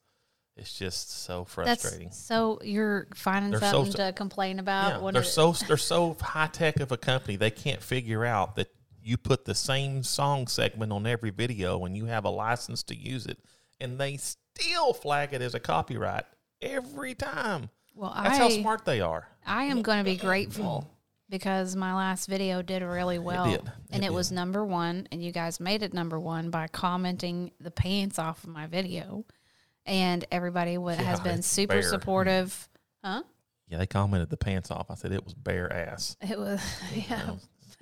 It's 0.56 0.78
just 0.78 1.24
so 1.24 1.48
that's 1.56 1.82
frustrating. 1.82 2.12
so 2.12 2.60
you're 2.62 3.08
finding 3.16 3.52
They're 3.52 3.62
something 3.62 3.94
st- 3.94 4.08
to 4.08 4.14
complain 4.14 4.60
about. 4.60 5.02
Yeah, 5.02 5.12
they're 5.12 5.24
so 5.24 5.54
they're 5.54 5.78
so 5.78 6.18
high 6.20 6.48
tech 6.48 6.80
of 6.82 6.92
a 6.92 6.98
company. 6.98 7.38
They 7.38 7.52
can't 7.52 7.82
figure 7.82 8.26
out 8.26 8.56
that 8.58 8.68
you 9.02 9.18
put 9.18 9.46
the 9.46 9.56
same 9.56 10.04
song 10.04 10.48
segment 10.48 10.92
on 10.92 11.08
every 11.08 11.30
video 11.30 11.86
and 11.86 11.96
you 11.96 12.06
have 12.06 12.26
a 12.26 12.30
license 12.30 12.84
to 12.84 12.96
use 12.96 13.26
it, 13.26 13.38
and 13.80 13.98
they 13.98 14.18
still 14.18 14.94
flag 14.94 15.34
it 15.34 15.42
as 15.42 15.56
a 15.56 15.60
copyright 15.60 16.26
every 16.62 17.16
time. 17.16 17.70
Well, 18.00 18.14
That's 18.16 18.40
I, 18.40 18.44
how 18.44 18.50
smart 18.50 18.86
they 18.86 19.02
are. 19.02 19.28
I 19.46 19.66
am 19.66 19.82
going 19.82 19.98
to 19.98 20.04
be 20.06 20.16
grateful 20.16 20.90
because 21.30 21.76
my 21.76 21.94
last 21.94 22.28
video 22.28 22.62
did 22.62 22.82
really 22.82 23.20
well. 23.20 23.52
did. 23.52 23.62
And 23.92 24.04
It 24.04 24.08
it, 24.08 24.14
was 24.14 24.32
number 24.32 24.64
one. 24.64 25.08
And 25.12 25.22
you 25.22 25.34
guys 25.34 25.60
made 25.60 25.84
it 25.84 25.94
number 25.94 26.18
one 26.18 26.50
by 26.50 26.68
commenting 26.68 27.52
the 27.60 27.72
pants 27.72 28.18
off 28.18 28.44
of 28.46 28.52
my 28.52 28.68
video. 28.68 29.26
And 29.86 30.24
everybody 30.32 30.78
wa 30.78 30.94
has 30.94 31.20
been 31.20 31.42
super 31.42 31.74
bare. 31.74 31.84
supportive. 31.84 32.70
Huh? 33.04 33.24
Yeah, 33.68 33.80
they 33.80 33.86
commented 33.86 34.30
the 34.30 34.38
pants 34.38 34.72
off. 34.72 34.90
I 34.90 34.96
said 34.96 35.12
it 35.12 35.26
was 35.26 35.34
bare 35.34 35.72
ass. 35.72 36.16
It 36.22 36.40
was, 36.40 36.62
yeah. 37.10 37.32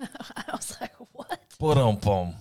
I 0.00 0.52
was 0.52 0.76
like, 0.80 0.94
what? 1.12 1.40
Put 1.60 1.78
on 1.78 1.96
boom. 1.96 2.34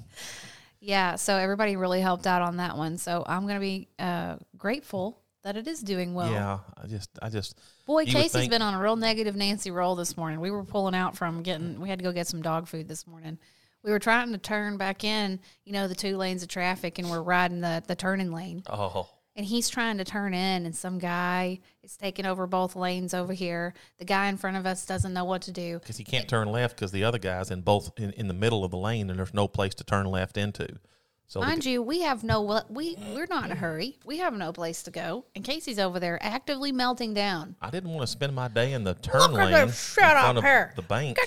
Yeah. 0.79 1.15
So 1.15 1.37
everybody 1.37 1.75
really 1.75 2.01
helped 2.01 2.25
out 2.25 2.41
on 2.41 2.57
that 2.57 2.75
one. 2.75 2.97
So 2.97 3.23
I'm 3.27 3.43
going 3.43 3.55
to 3.55 3.59
be 3.59 3.87
uh, 3.99 4.37
grateful 4.57 5.21
that 5.47 5.55
it 5.55 5.65
is 5.65 5.79
doing 5.79 6.13
well. 6.13 6.29
yeah, 6.29 6.59
I 6.77 6.87
just 6.87 7.09
I 7.21 7.29
just 7.29 7.57
Boy, 7.85 8.03
Casey's 8.03 8.33
think- 8.33 8.51
been 8.51 8.61
on 8.61 8.73
a 8.73 8.81
real 8.81 8.97
negative 8.97 9.33
Nancy 9.33 9.71
roll 9.71 9.95
this 9.95 10.17
morning. 10.17 10.41
We 10.41 10.51
were 10.51 10.65
pulling 10.65 10.93
out 10.93 11.15
from 11.15 11.41
getting, 11.41 11.79
we 11.79 11.87
had 11.87 11.99
to 11.99 12.03
go 12.03 12.11
get 12.11 12.27
some 12.27 12.41
dog 12.41 12.67
food 12.67 12.89
this 12.89 13.07
morning. 13.07 13.37
We 13.81 13.91
were 13.91 13.99
trying 13.99 14.33
to 14.33 14.37
turn 14.39 14.75
back 14.75 15.05
in, 15.05 15.39
you 15.63 15.71
know, 15.71 15.87
the 15.87 15.95
two 15.95 16.17
lanes 16.17 16.43
of 16.43 16.49
traffic, 16.49 16.99
and 16.99 17.09
we're 17.09 17.21
riding 17.21 17.61
the, 17.61 17.81
the 17.87 17.95
turning 17.95 18.33
lane. 18.33 18.61
oh 18.69 19.07
And 19.37 19.45
he's 19.45 19.69
trying 19.69 19.99
to 19.99 20.03
turn 20.03 20.33
in, 20.33 20.65
and 20.65 20.75
some 20.75 20.99
guy 20.99 21.61
is 21.81 21.95
taking 21.95 22.25
over 22.25 22.45
both 22.45 22.75
lanes 22.75 23.13
over 23.13 23.31
here. 23.31 23.73
The 23.99 24.05
guy 24.05 24.27
in 24.27 24.35
front 24.35 24.57
of 24.57 24.65
us 24.65 24.85
doesn't 24.85 25.13
know 25.13 25.23
what 25.23 25.43
to 25.43 25.53
do. 25.53 25.79
because 25.79 25.95
he 25.95 26.03
can't 26.03 26.27
turn 26.27 26.49
left 26.49 26.75
because 26.75 26.91
the 26.91 27.05
other 27.05 27.19
guy's 27.19 27.51
in 27.51 27.61
both 27.61 27.89
in, 27.95 28.11
in 28.11 28.27
the 28.27 28.33
middle 28.33 28.65
of 28.65 28.71
the 28.71 28.77
lane 28.77 29.09
and 29.09 29.17
there's 29.17 29.33
no 29.33 29.47
place 29.47 29.75
to 29.75 29.85
turn 29.85 30.07
left 30.07 30.35
into. 30.35 30.67
So 31.29 31.41
Mind 31.41 31.65
you, 31.65 31.81
we 31.83 32.01
have 32.03 32.23
no, 32.23 32.61
we, 32.69 32.97
we're 33.13 33.27
not 33.29 33.43
in 33.43 33.51
a 33.51 33.55
hurry. 33.55 33.97
We 34.05 34.19
have 34.19 34.33
no 34.33 34.53
place 34.53 34.83
to 34.83 34.91
go. 34.91 35.25
And 35.35 35.43
Casey's 35.43 35.77
over 35.77 35.99
there 35.99 36.17
actively 36.21 36.71
melting 36.71 37.13
down. 37.13 37.57
I 37.61 37.69
didn't 37.69 37.89
want 37.89 38.01
to 38.03 38.07
spend 38.07 38.33
my 38.33 38.47
day 38.47 38.71
in 38.71 38.85
the 38.85 38.93
turn 38.93 39.33
Look 39.33 39.33
lane 39.33 39.69
shut 39.71 40.15
up 40.15 40.41
here. 40.41 40.71
the 40.77 40.83
bank. 40.83 41.19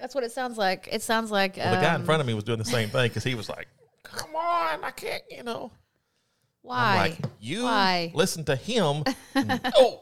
That's 0.00 0.14
what 0.14 0.24
it 0.24 0.32
sounds 0.32 0.56
like. 0.56 0.88
It 0.90 1.02
sounds 1.02 1.30
like 1.30 1.58
Well, 1.58 1.74
the 1.74 1.80
guy 1.82 1.94
in 1.94 2.00
um, 2.00 2.06
front 2.06 2.22
of 2.22 2.26
me 2.26 2.32
was 2.32 2.44
doing 2.44 2.58
the 2.58 2.64
same 2.64 2.88
thing 2.88 3.08
because 3.08 3.24
he 3.24 3.34
was 3.34 3.50
like, 3.50 3.68
"Come 4.02 4.34
on, 4.34 4.82
I 4.82 4.90
can't," 4.90 5.22
you 5.30 5.42
know. 5.42 5.72
Why? 6.62 6.92
I'm 6.92 7.10
like, 7.10 7.18
"You 7.38 7.64
Why? 7.64 8.12
listen 8.14 8.44
to 8.44 8.56
him." 8.56 9.04
oh, 9.76 10.00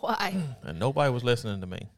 Why? 0.00 0.34
and 0.64 0.80
nobody 0.80 1.12
was 1.12 1.22
listening 1.22 1.60
to 1.60 1.68
me. 1.68 1.88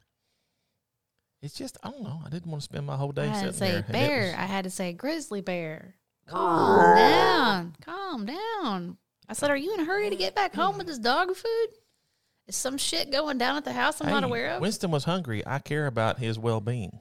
It's 1.40 1.54
just 1.54 1.78
I 1.82 1.90
don't 1.90 2.02
know. 2.02 2.20
I 2.24 2.28
didn't 2.30 2.50
want 2.50 2.60
to 2.62 2.64
spend 2.64 2.86
my 2.86 2.96
whole 2.96 3.12
day. 3.12 3.22
I 3.28 3.32
day 3.32 3.38
had 3.38 3.46
to 3.46 3.52
say 3.52 3.70
there. 3.72 3.82
bear. 3.90 4.22
was- 4.26 4.34
I 4.34 4.46
had 4.46 4.64
to 4.64 4.70
say 4.70 4.92
grizzly 4.92 5.40
bear. 5.40 5.94
Calm 6.28 6.96
down. 6.96 7.76
Calm 7.80 8.26
down. 8.26 8.98
I 9.28 9.32
said, 9.34 9.50
Are 9.50 9.56
you 9.56 9.72
in 9.74 9.80
a 9.80 9.84
hurry 9.84 10.10
to 10.10 10.16
get 10.16 10.34
back 10.34 10.54
home 10.54 10.76
with 10.78 10.86
this 10.86 10.98
dog 10.98 11.34
food? 11.34 11.66
Is 12.46 12.56
some 12.56 12.76
shit 12.78 13.10
going 13.12 13.38
down 13.38 13.56
at 13.56 13.64
the 13.64 13.72
house 13.72 14.00
I'm 14.00 14.08
not 14.10 14.24
aware 14.24 14.50
of? 14.54 14.60
Winston 14.62 14.90
was 14.90 15.04
hungry. 15.04 15.46
I 15.46 15.58
care 15.58 15.86
about 15.86 16.18
his 16.18 16.38
well 16.38 16.60
being. 16.60 16.98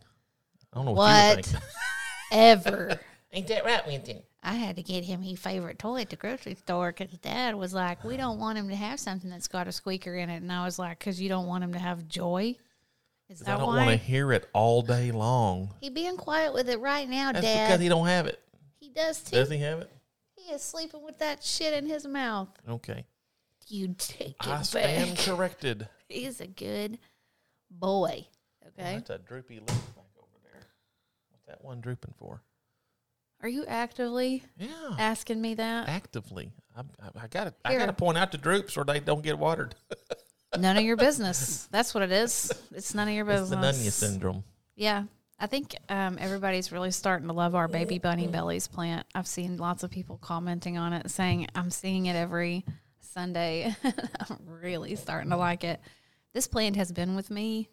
I 0.74 0.78
don't 0.78 0.86
know 0.86 0.92
what, 0.92 0.98
What? 0.98 1.30
you 1.32 1.36
would 1.38 1.46
think. 1.46 1.64
Ever. 2.32 3.00
Ain't 3.34 3.48
that 3.48 3.66
right, 3.66 3.86
Winston? 3.88 4.22
I 4.44 4.54
had 4.54 4.76
to 4.78 4.84
get 4.84 5.04
him 5.04 5.22
his 5.22 5.40
favorite 5.40 5.80
toy 5.80 6.02
at 6.02 6.10
the 6.10 6.16
grocery 6.16 6.56
store 6.56 6.94
because 6.94 7.18
dad 7.20 7.56
was 7.56 7.74
like, 7.74 8.04
We 8.04 8.18
don't 8.18 8.40
want 8.40 8.58
him 8.58 8.70
to 8.70 8.76
have 8.76 9.00
something 9.00 9.30
that's 9.30 9.48
got 9.48 9.68
a 9.68 9.72
squeaker 9.72 10.16
in 10.16 10.30
it. 10.30 10.38
And 10.38 10.52
I 10.52 10.64
was 10.64 10.78
like, 10.80 11.00
Because 11.00 11.20
you 11.20 11.28
don't 11.28 11.48
want 11.48 11.64
him 11.64 11.74
to 11.74 11.80
have 11.80 12.08
joy? 12.08 12.56
Is 13.30 13.44
I 13.46 13.58
don't 13.58 13.68
want 13.68 13.90
to 13.90 13.98
hear 13.98 14.32
it 14.32 14.48
all 14.54 14.82
day 14.82 15.12
long. 15.12 15.74
He 15.82 15.90
being 15.90 16.16
quiet 16.16 16.54
with 16.54 16.70
it 16.70 16.80
right 16.80 17.08
now, 17.10 17.32
That's 17.34 17.46
Dad. 17.46 17.68
because 17.68 17.82
he 17.82 17.90
don't 17.90 18.08
have 18.08 18.26
it. 18.28 18.42
he 18.80 18.90
does 18.90 19.22
too. 19.22 19.36
Does 19.36 19.50
he 19.50 19.58
have 19.58 19.80
it? 19.80 19.92
He 20.36 20.54
is 20.54 20.62
sleeping 20.62 21.04
with 21.04 21.18
that 21.20 21.44
shit 21.44 21.74
in 21.74 21.86
his 21.88 22.08
mouth. 22.08 22.48
Okay. 22.70 23.06
You 23.68 23.94
take 23.98 24.30
it 24.30 24.36
I 24.48 24.56
back. 24.56 24.66
stand 24.66 25.18
corrected. 25.26 25.90
He's 26.08 26.40
a 26.40 26.48
good 26.48 27.00
boy. 27.70 28.28
Okay. 28.66 28.94
That's 28.96 29.10
a 29.10 29.18
droopy 29.18 29.56
leaf 29.56 29.66
back 29.68 30.06
over 30.18 30.40
there. 30.44 30.62
What's 31.32 31.46
that 31.48 31.62
one 31.66 31.82
drooping 31.82 32.14
for? 32.18 32.42
Are 33.42 33.50
you 33.50 33.66
actively 33.68 34.44
Yeah, 34.58 34.96
asking 34.98 35.42
me 35.42 35.54
that? 35.56 35.90
actively. 35.90 36.54
I, 36.76 36.82
I, 37.02 37.24
I 37.24 37.28
got 37.28 37.44
to. 37.46 37.54
I 37.66 37.76
got 37.76 37.88
to 37.88 37.94
point 37.94 38.18
out 38.18 38.32
the 38.32 38.38
droops, 38.38 38.78
or 38.78 38.86
they 38.86 39.00
don't 39.02 39.22
get 39.22 39.38
watered. 39.38 39.76
None 40.60 40.78
of 40.78 40.84
your 40.84 40.98
business. 40.98 41.68
That's 41.72 41.94
what 41.94 42.04
it 42.04 42.12
is. 42.12 42.52
It's 42.74 42.94
none 42.94 43.08
of 43.08 43.14
your 43.14 43.30
It's 43.30 43.42
business. 43.42 43.78
the 43.78 43.84
Nunya 43.84 43.92
syndrome. 43.92 44.44
Yeah. 44.76 45.04
I 45.40 45.46
think 45.46 45.76
um, 45.88 46.18
everybody's 46.20 46.72
really 46.72 46.92
starting 46.92 47.28
to 47.28 47.34
love 47.34 47.54
our 47.54 47.68
baby 47.68 48.00
bunny 48.00 48.28
bellies 48.28 48.68
plant. 48.68 49.06
I've 49.14 49.28
seen 49.28 49.58
lots 49.58 49.84
of 49.84 49.92
people 49.92 50.18
commenting 50.18 50.78
on 50.78 50.94
it, 50.94 51.12
saying 51.12 51.48
I'm 51.54 51.70
seeing 51.70 52.08
it 52.08 52.16
every 52.16 52.66
Sunday. 53.00 53.76
I'm 53.84 54.38
really 54.62 54.96
starting 54.96 55.30
to 55.30 55.38
like 55.38 55.64
it. 55.64 55.80
This 56.34 56.48
plant 56.48 56.76
has 56.76 56.92
been 56.92 57.16
with 57.16 57.30
me 57.30 57.70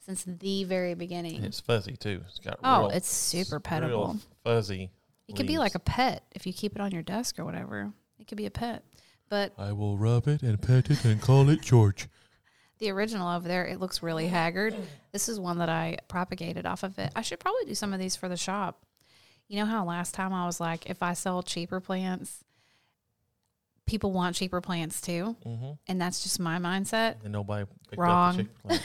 since 0.00 0.24
the 0.24 0.64
very 0.64 0.94
beginning. 0.94 1.36
And 1.36 1.44
it's 1.44 1.60
fuzzy 1.60 1.96
too. 1.96 2.22
It's 2.28 2.40
got 2.40 2.58
oh, 2.64 2.80
real, 2.80 2.90
it's 2.90 3.08
super 3.08 3.56
real 3.56 3.60
petable. 3.60 4.20
fuzzy. 4.42 4.90
It 5.28 5.36
could 5.36 5.46
be 5.46 5.58
like 5.58 5.76
a 5.76 5.80
pet 5.80 6.24
if 6.32 6.46
you 6.46 6.52
keep 6.52 6.74
it 6.74 6.80
on 6.80 6.90
your 6.90 7.02
desk 7.02 7.38
or 7.38 7.44
whatever. 7.44 7.92
It 8.18 8.26
could 8.26 8.38
be 8.38 8.46
a 8.46 8.50
pet. 8.50 8.82
But 9.30 9.54
I 9.56 9.72
will 9.72 9.96
rub 9.96 10.28
it 10.28 10.42
and 10.42 10.60
pet 10.60 10.90
it 10.90 11.04
and 11.04 11.20
call 11.22 11.48
it 11.48 11.62
George. 11.62 12.08
the 12.78 12.90
original 12.90 13.28
over 13.34 13.46
there, 13.48 13.64
it 13.64 13.78
looks 13.80 14.02
really 14.02 14.26
haggard. 14.26 14.74
This 15.12 15.28
is 15.28 15.38
one 15.40 15.58
that 15.58 15.68
I 15.68 15.98
propagated 16.08 16.66
off 16.66 16.82
of 16.82 16.98
it. 16.98 17.12
I 17.16 17.22
should 17.22 17.38
probably 17.40 17.64
do 17.66 17.74
some 17.74 17.92
of 17.92 18.00
these 18.00 18.16
for 18.16 18.28
the 18.28 18.36
shop. 18.36 18.82
You 19.48 19.56
know 19.60 19.66
how 19.66 19.84
last 19.84 20.14
time 20.14 20.32
I 20.32 20.46
was 20.46 20.60
like, 20.60 20.88
if 20.90 21.02
I 21.02 21.12
sell 21.14 21.42
cheaper 21.42 21.80
plants, 21.80 22.44
people 23.86 24.12
want 24.12 24.36
cheaper 24.36 24.60
plants 24.60 25.00
too, 25.00 25.36
Mm-hmm. 25.46 25.70
and 25.88 26.00
that's 26.00 26.22
just 26.22 26.38
my 26.40 26.58
mindset. 26.58 27.16
And 27.24 27.32
nobody 27.32 27.66
picked 27.88 28.00
Wrong. 28.00 28.30
up 28.30 28.36
the 28.36 28.42
cheaper 28.42 28.58
plant. 28.68 28.82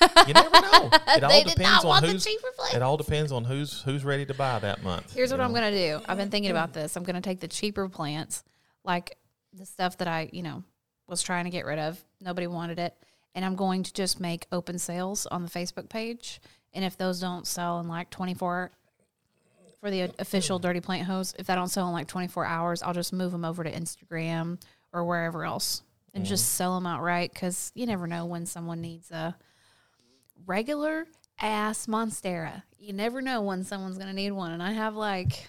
yeah. 0.00 0.26
You 0.28 0.32
never 0.34 0.50
know. 0.50 0.90
It 1.08 1.22
all 1.24 1.30
they 1.30 1.42
did 1.42 1.50
depends 1.56 1.60
not 1.60 1.84
on 1.84 1.88
want 1.88 2.06
the 2.06 2.12
who's. 2.12 2.24
cheaper 2.24 2.48
plants. 2.56 2.74
It 2.76 2.82
all 2.82 2.96
depends 2.96 3.32
on 3.32 3.44
who's 3.44 3.82
who's 3.82 4.04
ready 4.04 4.24
to 4.26 4.34
buy 4.34 4.58
that 4.60 4.82
month. 4.82 5.12
Here's 5.14 5.30
what 5.30 5.40
I'm 5.40 5.52
gonna 5.52 5.70
do. 5.72 6.00
I've 6.08 6.16
been 6.18 6.30
thinking 6.30 6.50
about 6.50 6.72
this. 6.72 6.96
I'm 6.96 7.02
gonna 7.04 7.20
take 7.20 7.40
the 7.40 7.48
cheaper 7.48 7.88
plants, 7.88 8.44
like 8.84 9.16
the 9.56 9.66
stuff 9.66 9.98
that 9.98 10.08
I, 10.08 10.28
you 10.32 10.42
know, 10.42 10.62
was 11.06 11.22
trying 11.22 11.44
to 11.44 11.50
get 11.50 11.64
rid 11.64 11.78
of. 11.78 12.02
Nobody 12.20 12.46
wanted 12.46 12.78
it, 12.78 12.94
and 13.34 13.44
I'm 13.44 13.56
going 13.56 13.82
to 13.82 13.92
just 13.92 14.20
make 14.20 14.46
open 14.52 14.78
sales 14.78 15.26
on 15.26 15.42
the 15.42 15.50
Facebook 15.50 15.88
page. 15.88 16.40
And 16.72 16.84
if 16.84 16.96
those 16.96 17.20
don't 17.20 17.46
sell 17.46 17.80
in 17.80 17.88
like 17.88 18.10
24 18.10 18.70
for 19.80 19.90
the 19.90 20.12
official 20.18 20.58
Dirty 20.58 20.80
Plant 20.80 21.06
Hose, 21.06 21.34
if 21.38 21.46
that 21.46 21.54
don't 21.54 21.68
sell 21.68 21.86
in 21.86 21.92
like 21.92 22.08
24 22.08 22.44
hours, 22.44 22.82
I'll 22.82 22.94
just 22.94 23.12
move 23.12 23.32
them 23.32 23.44
over 23.44 23.64
to 23.64 23.70
Instagram 23.70 24.60
or 24.92 25.04
wherever 25.04 25.44
else 25.44 25.82
and 26.16 26.24
just 26.24 26.54
sell 26.54 26.74
them 26.74 26.86
outright 26.86 27.32
because 27.32 27.70
you 27.74 27.84
never 27.84 28.06
know 28.06 28.24
when 28.24 28.46
someone 28.46 28.80
needs 28.80 29.10
a 29.10 29.36
regular 30.46 31.06
ass 31.40 31.86
monstera. 31.86 32.62
You 32.78 32.94
never 32.94 33.20
know 33.20 33.42
when 33.42 33.64
someone's 33.64 33.98
gonna 33.98 34.14
need 34.14 34.32
one, 34.32 34.52
and 34.52 34.62
I 34.62 34.72
have 34.72 34.96
like 34.96 35.46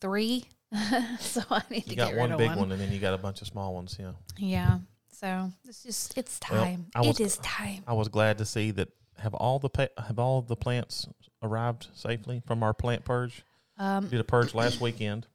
three, 0.00 0.44
so 1.20 1.42
I 1.50 1.62
need 1.70 1.84
to 1.84 1.90
You 1.90 1.96
get 1.96 2.10
got 2.10 2.16
one 2.16 2.36
big 2.36 2.48
one. 2.50 2.58
one. 2.58 2.72
and 2.72 2.80
then 2.80 2.90
you 2.92 2.98
got 2.98 3.14
a 3.14 3.18
bunch 3.18 3.40
of 3.42 3.46
small 3.48 3.74
ones. 3.74 3.96
Yeah. 3.98 4.12
Yeah, 4.36 4.78
so 5.12 5.50
it's 5.68 5.82
just 5.82 6.16
it's 6.18 6.38
time. 6.40 6.86
I 6.94 7.00
was- 7.00 7.20
it 7.20 7.24
is 7.24 7.36
time. 7.38 7.84
I 7.86 7.92
was 7.92 8.08
glad 8.08 8.38
to 8.38 8.44
see 8.44 8.70
that. 8.72 8.88
Have 9.18 9.32
all 9.34 9.60
the 9.60 9.68
pa- 9.70 10.02
have 10.08 10.18
all 10.18 10.42
the 10.42 10.56
plants 10.56 11.06
arrived 11.40 11.86
safely 11.94 12.42
from 12.46 12.64
our 12.64 12.74
plant 12.74 13.04
purge? 13.04 13.44
Um, 13.78 14.08
Did 14.08 14.18
a 14.18 14.24
purge 14.24 14.54
last 14.54 14.80
weekend 14.80 15.28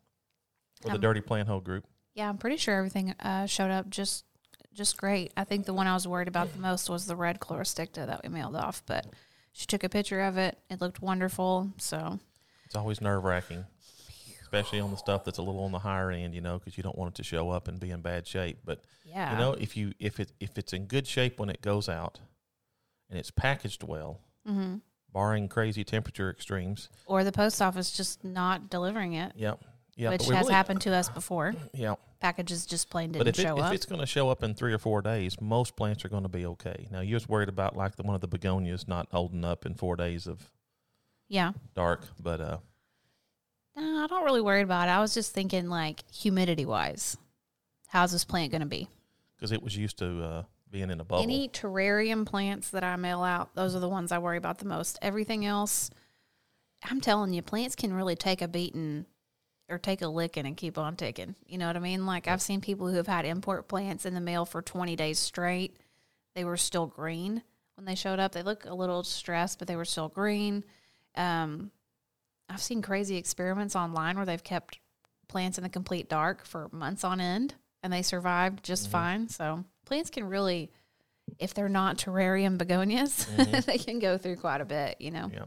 for 0.82 0.90
the 0.90 0.96
Um, 0.96 1.02
Dirty 1.02 1.22
Plant 1.22 1.48
Hole 1.48 1.62
group. 1.62 1.86
yeah, 2.14 2.28
I'm 2.28 2.38
pretty 2.38 2.58
sure 2.58 2.76
everything 2.76 3.12
uh, 3.22 3.46
showed 3.46 3.72
up 3.72 3.90
just 3.90 4.26
just 4.74 4.98
great. 4.98 5.32
I 5.38 5.46
think 5.46 5.66
the 5.66 5.74
one 5.74 5.88
I 5.88 5.94
was 5.94 6.06
worried 6.08 6.28
about 6.28 6.52
the 6.54 6.60
most 6.60 6.90
was 6.90 7.06
the 7.06 7.16
red 7.16 7.40
chlorosticta 7.40 8.06
that 8.06 8.22
we 8.24 8.28
mailed 8.30 8.56
off, 8.58 8.84
but 8.86 9.06
she 9.54 9.66
took 9.66 9.86
a 9.86 9.90
picture 9.90 10.22
of 10.22 10.38
it. 10.38 10.58
It 10.70 10.82
looked 10.82 11.02
wonderful. 11.02 11.72
So 11.78 12.20
It's 12.66 12.76
always 12.76 13.00
nerve 13.00 13.24
wracking, 13.24 13.66
especially 14.50 14.80
on 14.80 14.90
the 14.90 14.98
stuff 14.98 15.24
that's 15.24 15.38
a 15.38 15.42
little 15.44 15.64
on 15.64 15.72
the 15.72 15.80
higher 15.80 16.10
end, 16.12 16.34
you 16.34 16.42
know, 16.42 16.58
because 16.58 16.76
you 16.76 16.82
don't 16.84 16.98
want 16.98 17.14
it 17.14 17.16
to 17.18 17.24
show 17.24 17.50
up 17.52 17.68
and 17.68 17.80
be 17.80 17.92
in 17.92 18.02
bad 18.02 18.26
shape. 18.28 18.58
But 18.66 18.82
yeah, 19.06 19.32
you 19.32 19.38
know, 19.38 19.54
if 19.54 19.78
you 19.78 19.94
if 20.00 20.20
it 20.20 20.32
if 20.40 20.58
it's 20.58 20.74
in 20.74 20.86
good 20.86 21.06
shape 21.08 21.40
when 21.40 21.50
it 21.50 21.62
goes 21.62 21.88
out, 21.88 22.20
and 23.10 23.20
it's 23.20 23.32
packaged 23.32 23.84
well, 23.84 24.20
hmm 24.46 24.76
barring 25.12 25.48
crazy 25.48 25.84
temperature 25.84 26.30
extremes. 26.30 26.88
or 27.08 27.24
the 27.24 27.32
post 27.32 27.64
office 27.64 27.90
just 27.92 28.24
not 28.24 28.70
delivering 28.70 29.14
it, 29.14 29.32
Yep. 29.36 29.60
Yeah. 29.96 30.10
which 30.12 30.22
has 30.28 30.30
really- 30.30 30.54
happened 30.54 30.82
to 30.82 30.94
us 30.94 31.10
before. 31.10 31.54
Yeah. 31.74 31.96
Packages 32.20 32.66
just 32.68 32.90
plain 32.92 33.14
didn't 33.14 33.28
if, 33.28 33.40
it, 33.40 33.42
show 33.42 33.58
if 33.66 33.72
it's 33.74 33.86
going 33.88 34.02
to 34.02 34.06
show 34.06 34.30
up 34.30 34.44
in 34.44 34.54
three 34.54 34.72
or 34.74 34.78
four 34.78 35.02
days, 35.02 35.40
most 35.42 35.76
plants 35.76 36.04
are 36.06 36.10
going 36.10 36.24
to 36.24 36.30
be 36.30 36.46
okay. 36.46 36.88
Now 36.92 37.00
you're 37.00 37.18
just 37.18 37.28
worried 37.30 37.50
about 37.50 37.76
like 37.76 37.96
the 37.96 38.04
one 38.04 38.14
of 38.14 38.22
the 38.22 38.28
begonias 38.28 38.88
not 38.88 39.08
holding 39.12 39.44
up 39.44 39.66
in 39.66 39.74
four 39.74 39.96
days 39.96 40.28
of 40.28 40.52
Yeah. 41.28 41.54
dark, 41.74 42.06
but 42.20 42.40
uh, 42.42 42.58
I 43.80 44.08
don't 44.08 44.26
really 44.26 44.42
worry 44.42 44.62
about 44.62 44.88
it. 44.88 44.92
I 44.92 45.00
was 45.00 45.14
just 45.14 45.34
thinking 45.34 45.70
like 45.70 46.04
humidity 46.12 46.66
wise. 46.66 47.18
How's 47.88 48.12
this 48.12 48.26
plant 48.26 48.52
going 48.52 48.62
to 48.62 48.68
be? 48.68 48.88
because 49.40 49.52
it 49.54 49.64
was 49.64 49.76
used 49.78 49.98
to 49.98 50.22
uh, 50.22 50.44
being 50.70 50.90
in 50.92 51.00
a 51.00 51.04
bubble. 51.04 51.24
Any 51.24 51.48
terrarium 51.48 52.26
plants 52.26 52.70
that 52.72 52.84
I 52.84 52.98
mail 52.98 53.24
out, 53.24 53.56
those 53.56 53.74
are 53.74 53.80
the 53.80 53.88
ones 53.88 54.12
I 54.12 54.18
worry 54.18 54.38
about 54.38 54.58
the 54.60 54.66
most. 54.66 55.00
Everything 55.02 55.46
else, 55.46 55.90
I'm 56.84 57.00
telling 57.00 57.34
you, 57.34 57.42
plants 57.42 57.76
can 57.76 57.94
really 57.94 58.18
take 58.18 58.42
a 58.42 58.50
beating 58.50 59.06
or 59.70 59.78
take 59.78 60.02
a 60.02 60.08
licking 60.08 60.46
and 60.46 60.58
keep 60.58 60.78
on 60.78 60.98
ticking. 60.98 61.36
You 61.48 61.58
know 61.58 61.68
what 61.68 61.78
I 61.78 61.80
mean? 61.80 62.06
Like 62.06 62.28
I've 62.28 62.42
seen 62.42 62.60
people 62.60 62.88
who 62.90 62.98
have 62.98 63.08
had 63.08 63.26
import 63.26 63.70
plants 63.70 64.06
in 64.06 64.14
the 64.14 64.20
mail 64.20 64.46
for 64.46 64.62
20 64.62 64.96
days 64.98 65.20
straight. 65.20 65.78
They 66.36 66.44
were 66.44 66.58
still 66.58 66.88
green 66.88 67.42
when 67.76 67.86
they 67.86 67.96
showed 67.96 68.20
up. 68.20 68.34
They 68.34 68.44
look 68.44 68.66
a 68.66 68.74
little 68.74 69.04
stressed, 69.04 69.58
but 69.58 69.68
they 69.70 69.76
were 69.78 69.86
still 69.86 70.10
green. 70.10 70.66
Um, 71.16 71.72
I've 72.50 72.62
seen 72.62 72.82
crazy 72.82 73.18
experiments 73.18 73.76
online 73.76 74.16
where 74.18 74.26
they've 74.26 74.44
kept 74.44 74.80
plants 75.28 75.58
in 75.58 75.64
the 75.64 75.70
complete 75.70 76.10
dark 76.10 76.46
for 76.46 76.68
months 76.72 77.04
on 77.04 77.22
end 77.22 77.54
and 77.84 77.94
they 77.94 78.02
survived 78.02 78.64
just 78.64 78.84
Mm-hmm. 78.86 78.92
fine. 78.92 79.30
So 79.30 79.64
plants 79.86 80.10
can 80.10 80.26
really, 80.28 80.72
if 81.38 81.54
they're 81.54 81.70
not 81.70 81.98
terrarium 81.98 82.58
begonias, 82.58 83.26
they 83.66 83.78
can 83.78 84.00
go 84.00 84.18
through 84.18 84.38
quite 84.38 84.62
a 84.62 84.66
bit, 84.66 84.98
you 85.00 85.12
know. 85.12 85.26
Mm-hmm. 85.28 85.36
Yeah. 85.36 85.46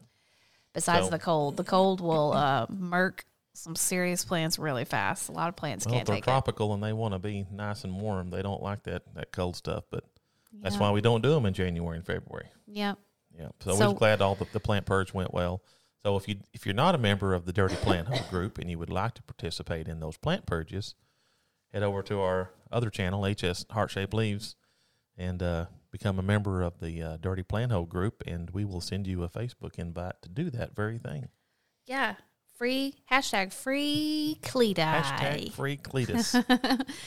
Besides 0.73 1.07
So- 1.07 1.11
the 1.11 1.19
cold, 1.19 1.57
the 1.57 1.65
cold 1.65 2.01
will 2.01 2.33
uh, 2.33 2.67
murk 2.71 3.25
some 3.55 3.77
serious 3.77 4.25
plants 4.25 4.59
really 4.59 4.87
fast. 4.87 5.29
A 5.29 5.33
lot 5.33 5.49
of 5.51 5.57
plants 5.57 5.85
Well, 5.85 5.95
can't 5.97 6.07
they're 6.07 6.21
tropical 6.21 6.73
and 6.73 6.83
they 6.83 6.95
want 6.95 7.13
to 7.13 7.19
be 7.19 7.45
nice 7.53 7.85
and 7.85 8.01
warm. 8.01 8.31
They 8.31 8.41
don't 8.41 8.63
like 8.63 8.85
that 8.85 9.03
that 9.15 9.31
cold 9.33 9.57
stuff, 9.57 9.85
but 9.91 10.05
it. 10.05 10.63
that's 10.63 10.79
why 10.79 10.91
we 10.91 11.03
don't 11.03 11.23
do 11.23 11.31
them 11.35 11.45
in 11.45 11.53
January 11.53 11.99
and 11.99 12.07
February. 12.07 12.47
Yep. 12.69 12.99
Yeah. 13.39 13.49
So, 13.61 13.75
So- 13.77 13.91
we're 13.91 13.99
glad 13.99 14.23
all 14.23 14.37
the, 14.37 14.47
the 14.53 14.61
plant 14.61 14.87
purge 14.87 15.13
went 15.13 15.35
well. 15.35 15.61
So 16.05 16.17
if 16.17 16.29
you 16.29 16.37
if 16.53 16.67
you're 16.67 16.75
not 16.75 16.95
a 16.95 16.99
member 16.99 17.33
of 17.33 17.45
the 17.45 17.53
Dirty 17.53 17.77
Plant 17.77 18.09
Hole 18.09 18.27
group 18.29 18.59
and 18.59 18.71
you 18.71 18.79
would 18.79 18.91
like 18.91 19.15
to 19.15 19.23
participate 19.23 19.87
in 19.87 20.01
those 20.01 20.17
plant 20.17 20.47
purges, 20.47 20.95
head 21.73 21.83
over 21.83 22.03
to 22.03 22.21
our 22.21 22.51
other 22.73 22.91
channel, 22.91 23.25
HS 23.25 23.67
Heart 23.71 23.91
Shaped 23.93 24.15
Leaves, 24.15 24.57
and 25.17 25.43
uh, 25.43 25.67
become 25.93 26.19
a 26.19 26.23
member 26.23 26.63
of 26.63 26.81
the 26.81 27.03
uh, 27.03 27.17
Dirty 27.19 27.45
Plant 27.45 27.71
Hole 27.71 27.87
group, 27.87 28.23
and 28.27 28.51
we 28.51 28.65
will 28.65 28.81
send 28.81 29.07
you 29.07 29.23
a 29.23 29.29
Facebook 29.29 29.79
invite 29.79 30.21
to 30.23 30.29
do 30.29 30.51
that 30.51 30.75
very 30.75 30.99
thing. 30.99 31.29
Yeah. 31.87 32.15
Free 32.59 32.95
hashtag 33.11 33.53
free 33.53 34.39
Cleti. 34.43 34.77
Hashtag 34.77 35.53
free 35.53 35.77
Cletus. 35.77 36.35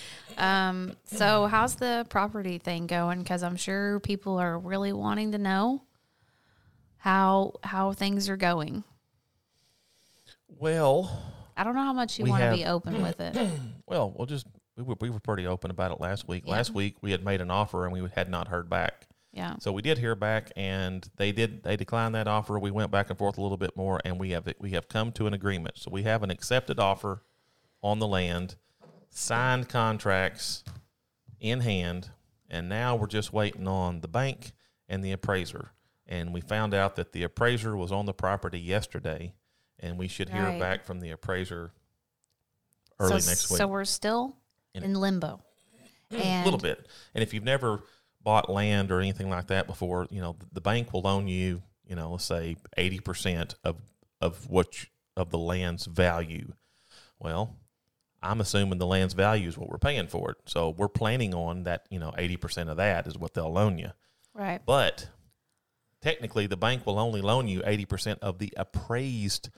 um, 0.38 0.93
so 1.05 1.45
how's 1.47 1.75
the 1.75 2.05
property 2.10 2.58
thing 2.58 2.88
going? 2.88 3.19
Because 3.19 3.41
I'm 3.41 3.55
sure 3.55 3.99
people 4.01 4.38
are 4.38 4.58
really 4.60 4.91
wanting 4.91 5.31
to 5.31 5.38
know 5.38 5.84
how 7.06 7.54
how 7.63 7.94
things 7.94 8.30
are 8.30 8.36
going. 8.36 8.84
well, 10.48 11.22
I 11.56 11.63
don't 11.63 11.76
know 11.76 11.84
how 11.84 11.94
much 11.94 12.18
you 12.18 12.26
want 12.26 12.41
to 12.41 12.52
be 12.52 12.65
open 12.65 13.00
with 13.04 13.20
it. 13.22 13.38
well, 13.86 14.12
we'll 14.18 14.26
just 14.26 14.48
we 14.76 14.84
were 14.84 14.96
we 15.00 15.12
were 15.12 15.20
pretty 15.20 15.46
open 15.46 15.70
about 15.70 15.91
it 15.91 16.02
last 16.02 16.28
week. 16.28 16.44
Yeah. 16.48 16.54
Last 16.54 16.74
week 16.74 16.96
we 17.02 17.12
had 17.12 17.24
made 17.24 17.41
an 17.41 17.52
offer 17.52 17.86
and 17.86 17.94
we 17.94 18.10
had 18.15 18.28
not 18.28 18.48
heard 18.48 18.72
back. 18.72 19.06
Yeah. 19.32 19.56
So 19.60 19.72
we 19.72 19.84
did 19.84 20.00
hear 20.00 20.15
back, 20.15 20.52
and 20.56 21.08
they 21.18 21.32
did 21.32 21.62
they 21.62 21.76
declined 21.76 22.15
that 22.15 22.28
offer. 22.28 22.58
We 22.58 22.72
went 22.72 22.89
back 22.89 23.12
and 23.12 23.20
forth 23.20 23.38
a 23.38 23.41
little 23.41 23.58
bit 23.58 23.78
more, 23.78 24.02
and 24.04 24.20
we 24.20 24.32
have 24.32 24.52
we 24.60 24.72
have 24.72 24.88
come 24.88 25.12
to 25.12 25.28
an 25.28 25.36
agreement. 25.36 25.78
So 25.78 25.91
we 25.91 26.04
have 26.04 26.24
an 26.24 26.32
accepted 26.32 26.80
offer 26.80 27.22
on 27.84 28.00
the 28.00 28.08
land, 28.08 28.56
signed 29.12 29.70
contracts 29.70 30.63
in 31.39 31.60
hand, 31.60 32.10
and 32.50 32.68
now 32.68 32.96
we're 32.96 33.06
just 33.06 33.32
waiting 33.32 33.68
on 33.68 34.02
the 34.02 34.08
bank 34.08 34.54
and 34.89 35.04
the 35.04 35.12
appraiser. 35.12 35.72
And 36.08 36.34
we 36.34 36.41
found 36.41 36.74
out 36.74 36.96
that 36.98 37.12
the 37.13 37.24
appraiser 37.24 37.76
was 37.76 37.91
on 37.91 38.06
the 38.06 38.13
property 38.13 38.60
yesterday, 38.60 39.34
and 39.80 39.98
we 39.98 40.08
should 40.08 40.30
hear 40.30 40.44
Right. 40.44 40.60
back 40.60 40.84
from 40.86 41.00
the 41.00 41.10
appraiser 41.12 41.72
early 43.00 43.22
so, 43.22 43.30
next 43.30 43.50
week. 43.50 43.58
So 43.58 43.68
we're 43.68 43.86
still 43.86 44.36
In- 44.74 44.84
in 44.84 44.94
limbo. 44.96 45.41
a 46.12 46.44
little 46.46 46.60
bit. 46.60 46.88
And 47.13 47.24
if 47.24 47.34
you've 47.34 47.44
never 47.44 47.84
bought 48.22 48.50
land 48.50 48.91
or 48.91 49.00
anything 49.00 49.30
like 49.30 49.48
that 49.48 49.68
before, 49.68 50.08
you 50.12 50.22
know, 50.22 50.38
the 50.54 50.62
bank 50.62 50.94
will 50.94 51.02
loan 51.02 51.28
you, 51.28 51.62
you 51.86 51.96
know, 51.96 52.12
let's 52.12 52.26
say 52.26 52.56
80% 52.78 53.56
of 53.63 53.78
of 54.22 54.50
what 54.50 54.82
you- 54.84 54.89
of 55.18 55.30
the 55.30 55.38
land's 55.38 55.86
value. 55.86 56.54
Well, 57.20 57.58
I'm 58.24 58.39
assuming 58.39 58.80
the 58.80 58.86
land's 58.88 59.13
value 59.13 59.48
is 59.50 59.58
what 59.58 59.70
we're 59.70 59.78
paying 59.78 60.08
for 60.08 60.32
it. 60.32 60.38
So 60.46 60.70
we're 60.70 60.88
planning 60.88 61.34
on 61.36 61.63
that, 61.63 61.86
you 61.89 62.00
know, 62.00 62.13
80% 62.18 62.70
of 62.70 62.78
that 62.78 63.06
is 63.08 63.18
what 63.18 63.34
they'll 63.34 63.52
loan 63.52 63.78
you. 63.78 63.91
Right. 64.34 64.65
But 64.65 65.10
technically 66.06 66.46
the 66.46 66.56
bank 66.56 66.86
will 66.86 67.00
only 67.00 67.20
loan 67.20 67.48
you 67.48 67.62
80% 67.62 68.20
of 68.22 68.38
the 68.38 68.54
appraised 68.58 69.50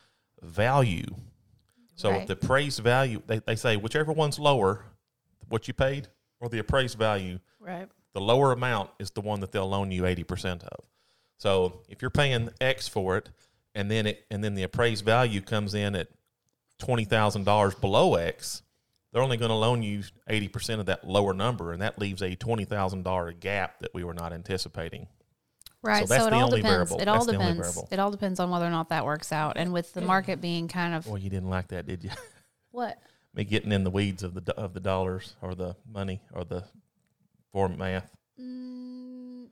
value. 0.42 1.04
So 1.96 2.10
Right. 2.12 2.22
if 2.22 2.28
the 2.28 2.34
appraised 2.34 2.80
value, 2.80 3.22
they, 3.28 3.40
they 3.40 3.58
say 3.58 3.76
whichever 3.76 4.14
one's 4.14 4.40
lower, 4.40 4.86
what 5.50 5.68
you 5.68 5.74
paid 5.74 6.08
or 6.40 6.48
the 6.48 6.60
appraised 6.60 6.98
value, 6.98 7.40
Right. 7.60 7.90
the 8.14 8.22
lower 8.22 8.54
amount 8.54 8.92
is 8.98 9.12
the 9.12 9.20
one 9.20 9.42
that 9.42 9.52
they'll 9.52 9.68
loan 9.68 9.92
you 9.92 10.04
80% 10.06 10.64
of. 10.64 10.86
So 11.38 11.82
if 11.90 12.02
you're 12.02 12.12
paying 12.12 12.50
X 12.62 12.88
for 12.88 13.18
it 13.18 13.30
and 13.76 13.92
then 13.92 14.08
it 14.08 14.26
and 14.32 14.42
then 14.42 14.56
the 14.56 14.64
appraised 14.64 15.04
value 15.04 15.42
comes 15.42 15.74
in 15.74 15.96
at 15.96 16.08
$20,000 16.80 17.76
below 17.82 18.16
X, 18.16 18.62
they're 19.12 19.22
only 19.22 19.36
going 19.38 19.50
to 19.50 19.56
loan 19.56 19.84
you 19.84 20.04
80% 20.30 20.80
of 20.80 20.86
that 20.86 21.06
lower 21.06 21.34
number 21.34 21.74
and 21.74 21.82
that 21.82 22.00
leaves 22.00 22.22
a 22.22 22.38
$20,000 22.38 23.40
gap 23.42 23.80
that 23.82 23.94
we 23.94 24.06
were 24.06 24.14
not 24.14 24.32
anticipating. 24.32 25.08
Right. 25.84 26.08
So 26.08 26.14
that's 26.14 26.26
it 26.26 26.30
the 26.32 26.36
all 26.36 26.44
only 26.46 26.62
depends. 26.62 26.90
variable. 26.92 27.00
It 27.00 27.08
all 27.08 27.16
That's 27.16 27.26
the 27.28 27.32
depends. 27.34 27.84
It 27.92 28.00
all 28.00 28.12
depends 28.12 28.40
on 28.40 28.50
whether 28.50 28.66
or 28.66 28.72
not 28.72 28.90
that 28.90 29.06
works 29.06 29.32
out. 29.32 29.58
And 29.58 29.72
with 29.72 29.94
the 29.94 30.02
market 30.02 30.42
being 30.42 30.68
kind 30.68 30.94
of 30.96 31.08
Well, 31.08 31.18
you 31.18 31.30
didn't 31.30 31.50
like 31.50 31.68
that, 31.70 31.86
did 31.86 32.04
you? 32.04 32.10
what? 32.72 32.98
Me 33.34 33.44
getting 33.44 33.72
in 33.72 33.84
the 33.84 33.92
weeds 33.92 34.24
of 34.24 34.34
the 34.34 34.54
of 34.56 34.74
the 34.74 34.80
dollars 34.80 35.36
or 35.42 35.54
the 35.54 35.76
money 35.92 36.22
or 36.34 36.44
the 36.44 36.64
for 37.52 37.70
math. 37.70 38.10
Mm, 38.40 39.48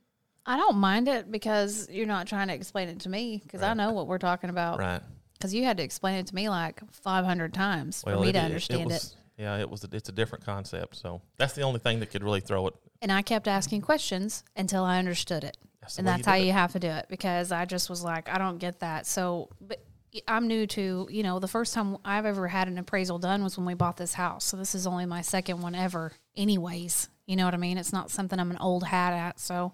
I 0.46 0.58
don't 0.58 0.78
mind 0.78 1.08
it 1.08 1.32
because 1.32 1.88
you're 1.90 2.08
not 2.08 2.28
trying 2.28 2.48
to 2.48 2.54
explain 2.54 2.90
it 2.90 3.00
to 3.02 3.10
me 3.10 3.42
because 3.44 3.62
I 3.62 3.74
know 3.74 3.92
what 3.92 4.08
we're 4.08 4.18
talking 4.18 4.50
about. 4.50 4.80
Right. 4.80 5.02
Because 5.34 5.54
you 5.54 5.64
had 5.64 5.78
to 5.78 5.84
explain 5.84 6.16
it 6.16 6.28
to 6.28 6.36
me 6.36 6.50
like 6.50 6.82
500 6.92 7.54
times 7.54 8.02
for 8.02 8.18
me 8.20 8.32
to 8.32 8.40
understand 8.40 8.84
it, 8.84 8.88
was, 8.88 9.16
Yeah, 9.38 9.58
it 9.58 9.70
was. 9.70 9.84
A, 9.84 9.90
it's 9.92 10.10
a 10.10 10.14
different 10.14 10.46
concept. 10.46 10.96
So 10.96 11.22
that's 11.38 11.54
the 11.54 11.62
only 11.62 11.80
thing 11.80 12.00
that 12.00 12.10
could 12.10 12.24
really 12.24 12.40
throw 12.40 12.68
it. 12.68 12.74
And 13.02 13.12
I 13.12 13.22
kept 13.22 13.48
asking 13.48 13.82
questions 13.82 14.44
until 14.56 14.84
I 14.84 14.98
understood 14.98 15.44
it. 15.44 15.58
That's 15.86 16.00
and 16.00 16.08
that's 16.08 16.24
do 16.24 16.30
how 16.30 16.38
it. 16.38 16.46
you 16.46 16.52
have 16.52 16.72
to 16.74 16.80
do 16.80 16.88
it 16.90 17.06
because 17.10 17.52
I 17.52 17.66
just 17.66 17.90
was 17.90 18.04
like, 18.04 18.30
I 18.30 18.38
don't 18.38 18.58
get 18.58 18.80
that. 18.80 19.06
So, 19.06 19.50
but 19.62 19.84
I'm 20.28 20.48
new 20.48 20.66
to, 20.68 21.08
you 21.12 21.24
know, 21.24 21.40
the 21.40 21.48
first 21.48 21.74
time 21.74 21.98
I've 22.06 22.26
ever 22.26 22.48
had 22.48 22.68
an 22.68 22.78
appraisal 22.78 23.20
done 23.20 23.44
was 23.44 23.58
when 23.58 23.66
we 23.66 23.74
bought 23.74 23.98
this 23.98 24.14
house. 24.14 24.46
So 24.46 24.58
this 24.58 24.76
is 24.76 24.88
only 24.88 25.06
my 25.06 25.22
second 25.22 25.62
one 25.62 25.76
ever, 25.76 26.12
anyways. 26.36 27.10
You 27.26 27.36
know 27.36 27.46
what 27.46 27.54
I 27.54 27.58
mean? 27.58 27.78
It's 27.78 27.94
not 27.94 28.12
something 28.12 28.40
I'm 28.40 28.52
an 28.52 28.58
old 28.58 28.84
hat 28.86 29.14
at. 29.14 29.40
So 29.40 29.74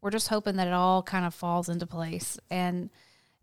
we're 0.00 0.10
just 0.10 0.28
hoping 0.28 0.56
that 0.56 0.68
it 0.68 0.72
all 0.72 1.02
kind 1.02 1.24
of 1.24 1.34
falls 1.34 1.68
into 1.68 1.86
place. 1.86 2.38
And 2.50 2.90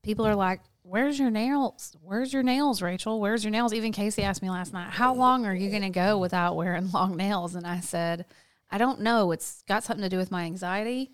people 0.01 0.25
are 0.25 0.35
like, 0.35 0.61
Where's 0.85 1.17
your 1.17 1.31
nails? 1.31 1.95
Where's 2.01 2.33
your 2.33 2.43
nails, 2.43 2.81
Rachel? 2.81 3.21
Where's 3.21 3.43
your 3.43 3.51
nails? 3.51 3.73
Even 3.73 3.93
Casey 3.93 4.21
asked 4.21 4.41
me 4.41 4.49
last 4.49 4.73
night, 4.73 4.89
How 4.89 5.13
long 5.13 5.45
are 5.45 5.55
you 5.55 5.69
going 5.69 5.81
to 5.81 5.89
go 5.89 6.17
without 6.17 6.57
wearing 6.57 6.91
long 6.93 7.15
nails? 7.15 7.55
And 7.55 7.65
I 7.65 7.79
said, 7.79 8.25
I 8.69 8.77
don't 8.77 9.01
know. 9.01 9.31
It's 9.31 9.63
got 9.67 9.83
something 9.83 10.03
to 10.03 10.09
do 10.09 10.17
with 10.17 10.31
my 10.31 10.43
anxiety. 10.43 11.11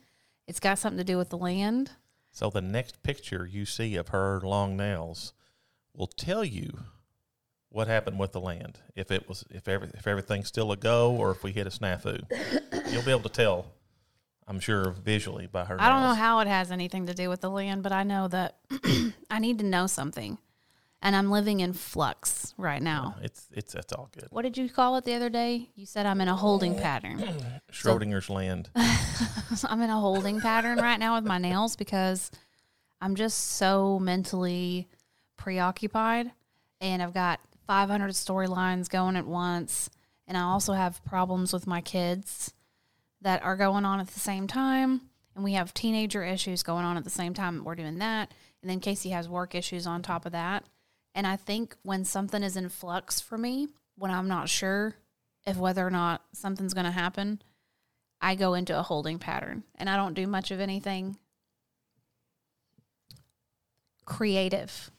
It's 0.49 0.59
got 0.59 0.79
something 0.79 0.97
to 0.97 1.03
do 1.03 1.19
with 1.19 1.29
the 1.29 1.37
land. 1.37 1.91
So 2.31 2.49
the 2.49 2.59
next 2.59 3.03
picture 3.03 3.45
you 3.45 3.65
see 3.65 3.95
of 3.95 4.07
her 4.07 4.41
long 4.41 4.75
nails 4.75 5.33
will 5.93 6.07
tell 6.07 6.43
you 6.43 6.85
what 7.69 7.87
happened 7.87 8.17
with 8.17 8.31
the 8.31 8.39
land. 8.39 8.79
If 8.95 9.11
it 9.11 9.29
was 9.29 9.45
if 9.51 9.67
every, 9.67 9.91
if 9.93 10.07
everything's 10.07 10.47
still 10.47 10.71
a 10.71 10.75
go 10.75 11.15
or 11.15 11.29
if 11.29 11.43
we 11.43 11.51
hit 11.51 11.67
a 11.67 11.69
snafu. 11.69 12.23
You'll 12.91 13.03
be 13.03 13.11
able 13.11 13.21
to 13.21 13.29
tell, 13.29 13.67
I'm 14.47 14.59
sure, 14.59 14.89
visually 14.89 15.45
by 15.45 15.65
her 15.65 15.79
I 15.79 15.87
don't 15.87 16.01
know 16.01 16.15
how 16.15 16.39
it 16.39 16.47
has 16.47 16.71
anything 16.71 17.05
to 17.05 17.13
do 17.13 17.29
with 17.29 17.41
the 17.41 17.51
land, 17.51 17.83
but 17.83 17.91
I 17.91 18.01
know 18.01 18.27
that 18.29 18.57
I 19.29 19.37
need 19.37 19.59
to 19.59 19.65
know 19.65 19.85
something. 19.85 20.39
And 21.01 21.15
I'm 21.15 21.31
living 21.31 21.61
in 21.61 21.71
flux 21.71 22.53
right 22.57 22.81
now. 22.81 23.15
It's 23.21 23.47
it's 23.53 23.71
that's 23.73 23.93
all 23.93 24.09
good. 24.11 24.27
What 24.31 24.41
did 24.41 24.57
you 24.57 24.69
call 24.69 24.97
it 24.97 25.05
the 25.05 25.13
other 25.13 25.29
day? 25.29 25.69
You 25.75 25.85
said 25.85 26.05
I'm 26.05 26.19
in 26.19 26.27
a 26.27 26.35
holding 26.35 26.75
pattern. 26.75 27.23
Schrodinger's 27.71 28.29
land. 28.29 28.69
I'm 28.75 29.81
in 29.81 29.89
a 29.89 29.99
holding 29.99 30.41
pattern 30.41 30.77
right 30.79 30.99
now 30.99 31.15
with 31.15 31.25
my 31.25 31.37
nails 31.37 31.77
because 31.77 32.31
I'm 33.01 33.15
just 33.15 33.39
so 33.51 33.97
mentally 33.99 34.89
preoccupied 35.37 36.31
and 36.81 37.01
I've 37.01 37.13
got 37.13 37.39
500 37.65 38.11
storylines 38.11 38.89
going 38.89 39.15
at 39.15 39.25
once 39.25 39.89
and 40.27 40.37
I 40.37 40.41
also 40.41 40.73
have 40.73 41.03
problems 41.05 41.53
with 41.53 41.65
my 41.65 41.81
kids 41.81 42.53
that 43.21 43.41
are 43.43 43.55
going 43.55 43.85
on 43.85 43.99
at 43.99 44.07
the 44.07 44.19
same 44.19 44.47
time 44.47 45.01
and 45.35 45.43
we 45.43 45.53
have 45.53 45.73
teenager 45.73 46.25
issues 46.25 46.61
going 46.61 46.83
on 46.83 46.97
at 46.97 47.05
the 47.05 47.09
same 47.09 47.33
time 47.33 47.63
we're 47.63 47.75
doing 47.75 47.99
that 47.99 48.33
and 48.61 48.69
then 48.69 48.79
Casey 48.81 49.11
has 49.11 49.29
work 49.29 49.55
issues 49.55 49.87
on 49.87 50.01
top 50.01 50.25
of 50.25 50.33
that 50.33 50.65
and 51.19 51.27
I 51.27 51.35
think 51.35 51.75
when 51.83 52.05
something 52.05 52.41
is 52.43 52.55
in 52.55 52.69
flux 52.69 53.19
for 53.19 53.37
me 53.37 53.67
when 53.97 54.09
I'm 54.09 54.29
not 54.29 54.47
sure 54.47 54.95
if 55.45 55.57
whether 55.57 55.85
or 55.85 55.91
not 55.91 56.21
something's 56.31 56.73
going 56.73 56.85
to 56.85 56.91
happen 56.91 57.41
I 58.21 58.35
go 58.35 58.53
into 58.53 58.79
a 58.79 58.83
holding 58.83 59.19
pattern 59.19 59.63
and 59.75 59.89
I 59.89 59.97
don't 59.97 60.13
do 60.13 60.27
much 60.27 60.49
of 60.51 60.61
anything 60.61 61.17
creative 64.05 64.91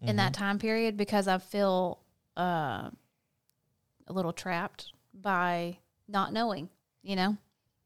in 0.00 0.16
that 0.16 0.32
time 0.32 0.58
period 0.58 0.96
because 0.96 1.28
I 1.28 1.36
feel 1.36 1.98
uh, 2.36 2.88
a 4.06 4.12
little 4.12 4.32
trapped 4.32 4.92
by 5.12 5.78
not 6.06 6.32
knowing, 6.32 6.70
you 7.02 7.16
know? 7.16 7.36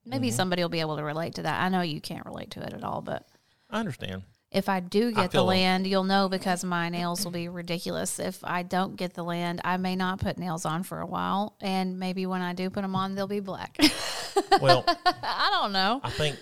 Maybe 0.04 0.30
somebody 0.30 0.62
will 0.62 0.68
be 0.68 0.80
able 0.80 0.96
to 0.96 1.04
relate 1.04 1.34
to 1.36 1.42
that. 1.42 1.62
I 1.62 1.68
know 1.68 1.80
you 1.80 2.00
can't 2.00 2.26
relate 2.26 2.50
to 2.52 2.62
it 2.62 2.72
at 2.74 2.84
all, 2.84 3.00
but 3.00 3.26
I 3.70 3.80
understand. 3.80 4.22
If 4.52 4.68
I 4.68 4.80
do 4.80 5.08
I 5.08 5.12
get 5.22 5.30
the 5.32 5.42
land, 5.42 5.86
you'll 5.86 6.04
know 6.04 6.28
because 6.28 6.62
my 6.64 6.88
nails 6.88 7.24
will 7.24 7.32
be 7.32 7.48
ridiculous. 7.48 8.18
If 8.18 8.38
I 8.44 8.62
don't 8.62 8.96
get 8.96 9.14
the 9.14 9.24
land, 9.24 9.60
I 9.64 9.76
may 9.78 9.96
not 9.96 10.20
put 10.20 10.38
nails 10.38 10.64
on 10.64 10.82
for 10.82 11.00
a 11.00 11.06
while, 11.06 11.56
and 11.60 11.98
maybe 11.98 12.26
when 12.26 12.42
I 12.42 12.52
do 12.52 12.68
put 12.70 12.82
them 12.82 12.94
on, 12.94 13.14
they'll 13.14 13.26
be 13.26 13.40
black. 13.40 13.76
Well, 14.62 14.84
I 15.06 15.50
don't 15.60 15.72
know. 15.72 16.00
I 16.02 16.10
think 16.10 16.38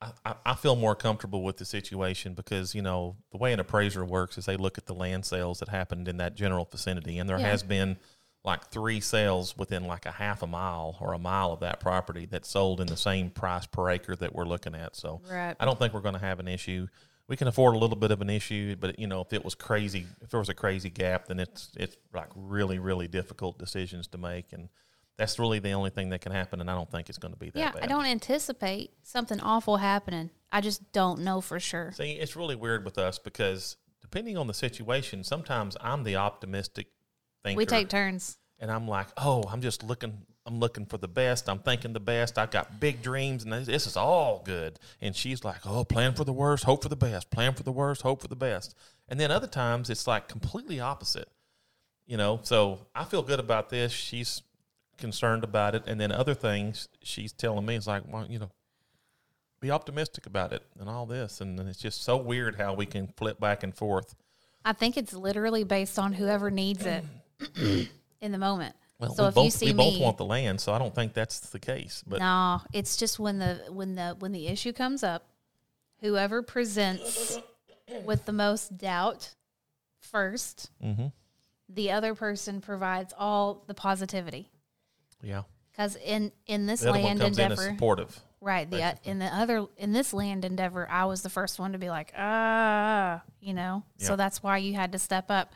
I, 0.00 0.10
I- 0.24 0.34
I 0.46 0.54
feel 0.54 0.76
more 0.76 0.94
comfortable 0.94 1.42
with 1.42 1.56
the 1.58 1.64
situation 1.66 2.32
because 2.34 2.74
you 2.74 2.80
know 2.82 3.16
the 3.30 3.36
way 3.38 3.52
an 3.52 3.60
appraiser 3.60 4.04
works 4.04 4.38
is 4.38 4.44
they 4.46 4.56
look 4.56 4.78
at 4.78 4.86
the 4.86 4.94
land 4.94 5.24
sales 5.26 5.58
that 5.60 5.68
happened 5.68 6.08
in 6.08 6.16
that 6.18 6.34
general 6.34 6.66
vicinity, 6.70 7.18
and 7.18 7.28
there 7.28 7.38
Yeah. 7.38 7.48
has 7.48 7.62
been 7.62 7.96
like 8.44 8.66
three 8.70 9.00
sales 9.00 9.56
within 9.56 9.84
like 9.86 10.06
a 10.06 10.12
half 10.12 10.42
a 10.42 10.46
mile 10.46 10.96
or 11.00 11.12
a 11.14 11.18
mile 11.18 11.52
of 11.52 11.60
that 11.60 11.80
property 11.80 12.26
that 12.26 12.46
sold 12.46 12.80
in 12.80 12.86
the 12.86 12.96
same 12.96 13.28
price 13.30 13.66
per 13.66 13.90
acre 13.90 14.14
that 14.16 14.34
we're 14.34 14.44
looking 14.44 14.74
at. 14.74 14.94
So 14.96 15.20
Right. 15.30 15.56
I 15.58 15.64
don't 15.64 15.78
think 15.78 15.92
we're 15.92 16.00
going 16.00 16.14
to 16.14 16.20
have 16.20 16.38
an 16.40 16.46
issue. 16.48 16.86
We 17.28 17.36
can 17.36 17.48
afford 17.48 17.74
a 17.74 17.78
little 17.78 17.96
bit 17.96 18.10
of 18.12 18.20
an 18.20 18.30
issue, 18.30 18.76
but 18.76 18.98
you 18.98 19.06
know 19.06 19.20
if 19.20 19.32
it 19.32 19.44
was 19.44 19.54
crazy, 19.54 20.06
if 20.20 20.30
there 20.30 20.38
was 20.40 20.48
a 20.48 20.54
crazy 20.54 20.90
gap, 20.90 21.26
then 21.26 21.40
it's 21.40 21.70
it's 21.76 21.96
like 22.14 22.28
really 22.34 22.78
really 22.78 23.08
difficult 23.08 23.58
decisions 23.58 24.06
to 24.08 24.18
make 24.18 24.52
and. 24.52 24.68
That's 25.18 25.38
really 25.38 25.60
the 25.60 25.70
only 25.72 25.88
thing 25.88 26.10
that 26.10 26.20
can 26.20 26.30
happen, 26.30 26.60
and 26.60 26.70
I 26.70 26.74
don't 26.74 26.90
think 26.90 27.08
it's 27.08 27.16
going 27.16 27.32
to 27.32 27.38
be 27.38 27.48
that 27.48 27.58
Yeah, 27.58 27.70
bad. 27.72 27.84
I 27.84 27.86
don't 27.86 28.04
anticipate 28.04 28.90
something 29.02 29.40
awful 29.40 29.78
happening. 29.78 30.28
I 30.52 30.60
just 30.60 30.92
don't 30.92 31.20
know 31.20 31.40
for 31.40 31.58
sure. 31.58 31.92
See, 31.96 32.10
it's 32.12 32.36
really 32.36 32.54
weird 32.54 32.84
with 32.84 32.98
us 32.98 33.18
because 33.18 33.78
depending 34.02 34.36
on 34.36 34.46
the 34.46 34.52
situation, 34.52 35.24
sometimes 35.24 35.74
I'm 35.80 36.04
the 36.04 36.16
optimistic 36.16 36.88
thinker. 37.42 37.56
We 37.56 37.64
take 37.64 37.88
turns. 37.88 38.36
and 38.58 38.70
I'm 38.70 38.86
like, 38.86 39.06
oh, 39.16 39.42
I'm 39.50 39.62
just 39.62 39.82
looking, 39.82 40.18
I'm 40.46 40.60
looking 40.60 40.86
for 40.86 40.96
the 40.96 41.08
best. 41.08 41.48
I'm 41.48 41.58
thinking 41.58 41.92
the 41.92 42.00
best. 42.00 42.38
I've 42.38 42.50
got 42.50 42.78
big 42.78 43.02
dreams, 43.02 43.42
and 43.42 43.52
this, 43.52 43.66
this 43.66 43.86
is 43.86 43.96
all 43.96 44.42
good. 44.44 44.78
And 45.00 45.14
she's 45.14 45.44
like, 45.44 45.66
oh, 45.66 45.84
plan 45.84 46.14
for 46.14 46.24
the 46.24 46.32
worst, 46.32 46.64
hope 46.64 46.82
for 46.82 46.88
the 46.88 46.96
best. 46.96 47.30
Plan 47.30 47.54
for 47.54 47.64
the 47.64 47.72
worst, 47.72 48.02
hope 48.02 48.22
for 48.22 48.28
the 48.28 48.36
best. 48.36 48.74
And 49.08 49.18
then 49.18 49.30
other 49.30 49.48
times 49.48 49.90
it's 49.90 50.06
like 50.06 50.28
completely 50.28 50.78
opposite. 50.80 51.28
You 52.06 52.16
know, 52.16 52.38
so 52.44 52.86
I 52.94 53.02
feel 53.02 53.22
good 53.22 53.40
about 53.40 53.68
this. 53.68 53.90
She's 53.90 54.42
concerned 54.96 55.42
about 55.42 55.74
it, 55.74 55.82
and 55.86 56.00
then 56.00 56.12
other 56.12 56.34
things 56.34 56.88
she's 57.02 57.32
telling 57.32 57.66
me 57.66 57.74
is 57.74 57.88
like, 57.88 58.04
well, 58.08 58.26
you 58.28 58.38
know, 58.38 58.50
be 59.60 59.70
optimistic 59.70 60.26
about 60.26 60.52
it 60.52 60.62
and 60.78 60.88
all 60.88 61.06
this, 61.06 61.40
and 61.40 61.58
it's 61.60 61.80
just 61.80 62.02
so 62.02 62.16
weird 62.16 62.56
how 62.56 62.74
we 62.74 62.86
can 62.86 63.08
flip 63.16 63.40
back 63.40 63.62
and 63.62 63.74
forth. 63.74 64.14
I 64.64 64.72
think 64.72 64.96
it's 64.96 65.12
literally 65.12 65.64
based 65.64 65.98
on 65.98 66.12
whoever 66.12 66.50
needs 66.50 66.84
it 66.86 67.04
in 68.20 68.32
the 68.32 68.38
moment. 68.38 68.74
Well, 68.98 69.14
so 69.14 69.24
we 69.24 69.28
if 69.28 69.34
both 69.34 69.44
you 69.44 69.50
see 69.50 69.66
we 69.66 69.72
me, 69.74 69.90
both 69.90 70.00
want 70.00 70.16
the 70.16 70.24
land, 70.24 70.60
so 70.60 70.72
I 70.72 70.78
don't 70.78 70.94
think 70.94 71.12
that's 71.12 71.40
the 71.40 71.58
case. 71.58 72.02
But 72.06 72.20
no, 72.20 72.62
it's 72.72 72.96
just 72.96 73.18
when 73.18 73.38
the 73.38 73.60
when 73.70 73.94
the 73.94 74.16
when 74.18 74.32
the 74.32 74.46
issue 74.46 74.72
comes 74.72 75.02
up, 75.02 75.26
whoever 76.00 76.42
presents 76.42 77.38
with 78.04 78.24
the 78.24 78.32
most 78.32 78.78
doubt 78.78 79.34
1st 80.12 80.70
Mhm. 80.82 81.12
the 81.68 81.90
other 81.90 82.14
person 82.14 82.60
provides 82.60 83.12
all 83.18 83.64
the 83.66 83.74
positivity. 83.74 84.50
yeah, 85.22 85.42
Because 85.72 85.96
in 85.96 86.32
in 86.46 86.66
this 86.66 86.80
the 86.80 86.92
land 86.92 87.20
endeavor, 87.22 87.52
as 87.52 87.64
supportive. 87.64 88.20
Right. 88.40 88.70
The 88.70 88.82
uh, 88.82 88.94
in 89.04 89.18
the 89.18 89.26
other 89.26 89.66
in 89.76 89.92
this 89.92 90.12
land 90.14 90.44
endeavor, 90.44 90.88
I 90.88 91.04
was 91.06 91.22
the 91.22 91.30
first 91.30 91.58
one 91.58 91.72
to 91.72 91.78
be 91.78 91.88
like, 91.90 92.12
ah, 92.16 93.22
you 93.40 93.52
know. 93.54 93.82
So 93.98 94.14
that's 94.16 94.42
why 94.42 94.58
you 94.58 94.74
had 94.74 94.92
to 94.92 94.98
step 94.98 95.30
up. 95.30 95.52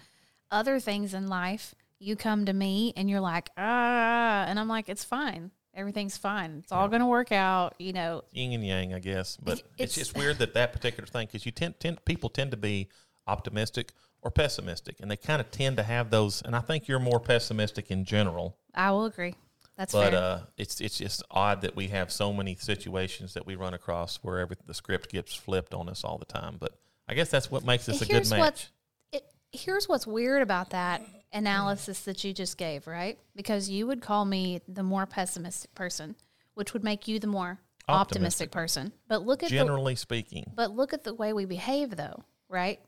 Other 0.50 0.80
things 0.80 1.14
in 1.14 1.28
life, 1.28 1.74
you 2.00 2.16
come 2.16 2.46
to 2.46 2.52
me 2.52 2.92
and 2.96 3.08
you're 3.08 3.20
like, 3.20 3.50
ah, 3.56 4.44
and 4.48 4.58
I'm 4.58 4.68
like, 4.68 4.88
it's 4.88 5.04
fine. 5.04 5.50
Everything's 5.74 6.16
fine. 6.16 6.60
It's 6.64 6.72
all 6.72 6.88
going 6.88 7.00
to 7.00 7.06
work 7.06 7.30
out, 7.30 7.74
you 7.78 7.92
know. 7.92 8.24
yin 8.32 8.52
and 8.52 8.66
yang, 8.66 8.92
I 8.94 8.98
guess. 8.98 9.36
But 9.36 9.52
it's, 9.60 9.62
it's- 9.78 9.94
just 9.94 10.16
weird 10.16 10.38
that 10.38 10.54
that 10.54 10.72
particular 10.72 11.06
thing 11.06 11.26
because 11.26 11.46
you 11.46 11.52
tend, 11.52 11.78
tend 11.78 12.04
people 12.04 12.28
tend 12.28 12.50
to 12.50 12.56
be 12.56 12.88
optimistic 13.28 13.92
or 14.22 14.30
pessimistic, 14.30 14.96
and 15.00 15.10
they 15.10 15.16
kind 15.16 15.40
of 15.40 15.50
tend 15.50 15.76
to 15.76 15.82
have 15.82 16.10
those. 16.10 16.42
And 16.42 16.56
I 16.56 16.60
think 16.60 16.88
you're 16.88 16.98
more 16.98 17.20
pessimistic 17.20 17.90
in 17.90 18.04
general. 18.04 18.56
I 18.74 18.90
will 18.90 19.04
agree. 19.04 19.34
That's 19.76 19.92
But 19.94 20.10
fair. 20.10 20.20
uh, 20.22 20.40
it's 20.58 20.80
it's 20.80 20.98
just 20.98 21.22
odd 21.30 21.62
that 21.62 21.74
we 21.74 21.88
have 21.88 22.10
so 22.12 22.32
many 22.32 22.54
situations 22.56 23.32
that 23.34 23.46
we 23.46 23.54
run 23.56 23.72
across 23.72 24.16
where 24.22 24.40
every, 24.40 24.56
the 24.66 24.74
script 24.74 25.10
gets 25.10 25.34
flipped 25.34 25.72
on 25.72 25.88
us 25.88 26.04
all 26.04 26.18
the 26.18 26.26
time. 26.26 26.56
But 26.60 26.72
I 27.08 27.14
guess 27.14 27.30
that's 27.30 27.50
what 27.50 27.64
makes 27.64 27.86
this 27.86 28.02
a 28.02 28.06
good 28.06 28.28
match. 28.28 28.38
what's- 28.38 28.68
it, 29.12 29.24
here's 29.52 29.88
what's 29.88 30.06
weird 30.06 30.42
about 30.42 30.70
that 30.70 31.00
analysis 31.32 32.00
that 32.00 32.24
you 32.24 32.32
just 32.32 32.56
gave, 32.58 32.86
right? 32.86 33.18
Because 33.36 33.68
you 33.68 33.86
would 33.86 34.02
call 34.02 34.24
me 34.24 34.60
the 34.68 34.82
more 34.82 35.06
pessimistic 35.06 35.74
person, 35.74 36.16
which 36.54 36.72
would 36.72 36.84
make 36.84 37.06
you 37.08 37.18
the 37.18 37.26
more 37.26 37.60
optimistic, 37.88 38.48
Optimistic. 38.48 38.50
person. 38.52 38.92
But 39.08 39.26
look 39.26 39.42
at 39.42 39.50
the 39.50 39.56
Generally 39.56 39.96
speaking, 39.96 40.52
But 40.54 40.70
look 40.76 40.92
at 40.92 41.04
the 41.04 41.14
way 41.14 41.32
we 41.32 41.44
behave, 41.44 41.96
though, 41.96 42.24
right? 42.48 42.80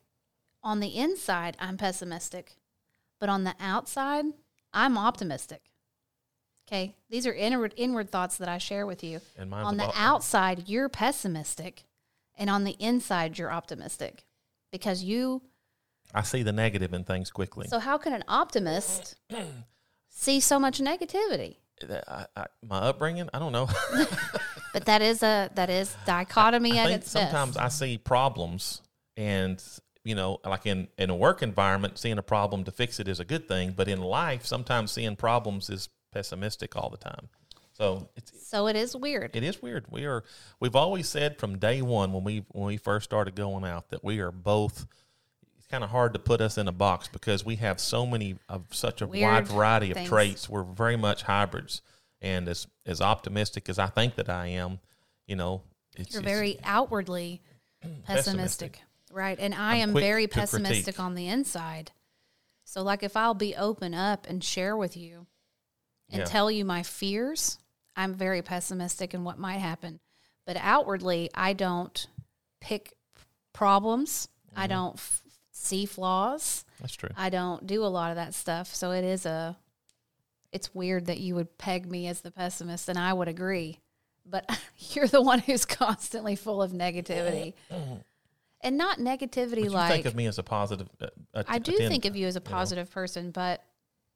On 0.63 0.81
the 0.81 0.97
inside, 0.97 1.57
I'm 1.59 1.77
pessimistic, 1.77 2.57
but 3.19 3.29
on 3.29 3.45
the 3.45 3.55
outside, 3.59 4.27
I'm 4.73 4.97
optimistic. 4.97 5.63
Okay, 6.69 6.95
these 7.11 7.27
are 7.27 7.35
inward 7.35 7.75
inward 7.77 8.11
thoughts 8.11 8.37
that 8.39 8.49
I 8.49 8.59
share 8.59 8.87
with 8.87 9.03
you. 9.03 9.21
and 9.37 9.53
on 9.53 9.77
the 9.77 9.91
outside, 9.97 10.69
you're 10.69 10.89
pessimistic, 10.89 11.85
and 12.37 12.49
on 12.49 12.65
the 12.65 12.77
inside 12.79 13.39
you're 13.39 13.53
optimistic 13.53 14.25
because 14.71 15.03
you 15.03 15.43
I 16.15 16.23
see 16.23 16.43
the 16.43 16.53
negative 16.53 16.93
in 16.93 17.05
things 17.05 17.31
quickly. 17.31 17.69
so 17.69 17.79
how 17.79 17.99
can 17.99 18.13
an 18.13 18.25
optimist 18.29 19.17
see 20.09 20.41
so 20.41 20.59
much 20.59 20.79
negativity 20.81 21.57
I, 21.91 22.27
I, 22.37 22.47
my 22.67 22.79
upbringing, 22.79 23.29
I 23.33 23.39
don't 23.39 23.53
know. 23.53 23.69
but 24.73 24.85
that 24.87 25.03
is 25.03 25.23
a 25.23 25.51
that 25.55 25.71
is 25.71 25.95
dichotomy 26.07 26.79
I 26.79 26.83
at 26.83 26.87
think 26.89 27.01
its 27.03 27.11
sometimes 27.11 27.57
best 27.57 27.65
I 27.65 27.69
see 27.69 27.99
problems, 27.99 28.83
and 29.17 29.63
you 30.05 30.15
know, 30.15 30.39
like 30.45 30.67
in 30.67 30.89
in 30.99 31.11
a 31.11 31.17
work 31.17 31.43
environment, 31.43 31.99
seeing 31.99 32.19
a 32.19 32.23
problem 32.23 32.65
to 32.65 32.73
fix 32.73 33.01
it 33.01 33.09
is 33.09 33.21
a 33.21 33.25
good 33.25 33.49
thing. 33.49 33.73
But 33.77 33.89
in 33.89 34.01
life, 34.01 34.47
sometimes 34.47 34.93
seeing 34.93 35.17
problems 35.17 35.71
is 35.71 35.89
pessimistic 36.13 36.77
all 36.77 36.91
the 36.91 36.99
time. 36.99 37.29
So 37.73 38.09
it's 38.17 38.49
so 38.49 38.67
it 38.67 38.77
is 38.77 38.95
weird 38.95 39.35
it 39.35 39.43
is 39.43 39.63
weird. 39.63 39.87
We 39.89 40.05
are 40.05 40.25
we've 40.61 40.77
always 40.77 41.09
said 41.09 41.39
from 41.39 41.59
day 41.59 41.83
one 41.83 42.13
when 42.13 42.23
we 42.25 42.45
when 42.51 42.67
we 42.67 42.77
first 42.77 43.05
started 43.05 43.35
going 43.35 43.65
out 43.65 43.91
that 43.91 44.05
we 44.05 44.21
are 44.21 44.33
both. 44.33 44.87
It's 45.73 45.79
kind 45.79 45.85
of 45.85 45.91
hard 45.91 46.13
to 46.13 46.19
put 46.19 46.43
us 46.43 46.59
in 46.59 46.69
a 46.69 46.73
box 46.73 47.09
because 47.09 47.47
we 47.47 47.57
have 47.57 47.81
so 47.81 48.05
many 48.05 48.37
of 48.47 48.67
such 48.73 49.01
a 49.01 49.07
wide 49.07 49.13
Weird 49.15 49.49
variety 49.49 49.91
of 49.91 49.97
things. 49.97 50.09
traits. 50.11 50.47
We're 50.47 50.65
very 50.65 50.99
much 50.99 51.23
hybrids, 51.23 51.81
and 52.21 52.47
as 52.47 52.67
as 52.85 53.01
optimistic 53.01 53.71
as 53.71 53.79
I 53.79 53.87
think 53.87 54.17
that 54.17 54.29
I 54.29 54.49
am, 54.49 54.81
you 55.27 55.35
know, 55.35 55.63
it's 55.97 56.13
you're 56.13 56.21
it's- 56.21 56.31
very 56.37 56.59
outwardly 56.63 57.41
pessimistic, 58.05 58.83
right? 59.11 59.39
And 59.41 59.55
I 59.55 59.77
I'm 59.77 59.89
am 59.89 59.95
very 59.95 60.27
to 60.27 60.33
critique. 60.35 60.51
pessimistic 60.51 61.01
on 61.01 61.15
the 61.15 61.27
inside. 61.29 61.93
So, 62.67 62.83
like, 62.83 63.03
if 63.03 63.17
I'll 63.17 63.33
be 63.33 63.57
open 63.57 63.95
up 63.95 64.27
and 64.29 64.45
share 64.45 64.77
with 64.77 64.95
you 64.95 65.27
and 66.11 66.19
Yeah. 66.19 66.25
tell 66.27 66.51
you 66.51 66.67
my 66.67 66.83
fears, 66.83 67.57
I'm 67.97 68.13
very 68.13 68.43
pessimistic 68.43 69.15
in 69.15 69.25
what 69.25 69.39
might 69.39 69.57
happen. 69.61 70.01
But 70.47 70.59
outwardly, 70.59 71.31
I 71.35 71.55
don't 71.55 72.07
pick 72.61 72.93
problems. 73.55 74.29
Mm-hmm. 74.51 74.61
I 74.61 74.67
don't 74.67 75.01
see 75.53 75.87
flaws. 75.87 76.65
That's 76.81 76.97
true. 76.97 77.11
I 77.17 77.31
don't 77.31 77.67
do 77.67 77.85
a 77.85 77.87
lot 77.87 78.11
of 78.11 78.17
that 78.17 78.35
stuff. 78.35 78.75
So 78.75 78.91
it 78.91 79.05
is 79.05 79.25
a, 79.25 79.57
it's 80.51 80.75
weird 80.75 81.07
that 81.07 81.19
you 81.19 81.35
would 81.37 81.57
peg 81.59 81.89
me 81.89 82.09
as 82.09 82.23
the 82.23 82.31
pessimist, 82.31 82.89
and 82.89 82.99
I 82.99 83.13
would 83.13 83.29
agree. 83.29 83.79
But 84.27 84.51
you're 84.79 85.07
the 85.07 85.23
one 85.23 85.39
who's 85.39 85.65
constantly 85.65 86.35
full 86.37 86.63
of 86.63 86.73
negativity, 86.73 87.55
and 88.61 88.77
not 88.77 88.99
negativity 88.99 89.65
you 89.65 89.71
like 89.71 89.93
think 89.93 90.07
of 90.07 90.15
me 90.17 90.27
as 90.27 90.39
a 90.39 90.43
positive. 90.43 90.89
Uh, 91.01 91.43
I 91.47 91.59
do 91.59 91.75
attend- 91.75 91.89
think 91.89 92.05
of 92.07 92.17
you 92.17 92.27
as 92.27 92.37
a 92.37 92.41
positive 92.41 92.91
person, 92.91 93.31
but 93.31 93.63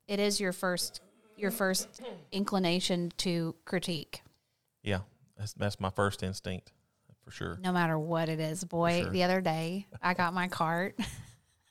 it 0.09 0.19
is 0.21 0.41
your 0.41 0.53
first 0.53 1.01
your 1.37 1.51
first 1.51 2.01
inclination 2.33 3.13
to 3.19 3.55
critique, 3.67 4.23
Yeah, 4.83 5.01
that's 5.37 5.53
that's 5.53 5.79
my 5.79 5.91
first 5.91 6.23
instinct 6.23 6.73
for 7.27 7.33
sure. 7.33 7.59
no 7.61 7.73
matter 7.73 7.99
what 7.99 8.29
it 8.29 8.39
is. 8.39 8.63
Boy, 8.65 9.03
sure. 9.03 9.11
the 9.11 9.25
other 9.25 9.41
day 9.41 9.87
I 10.01 10.15
got 10.15 10.33
my 10.33 10.47
cart. 10.47 10.97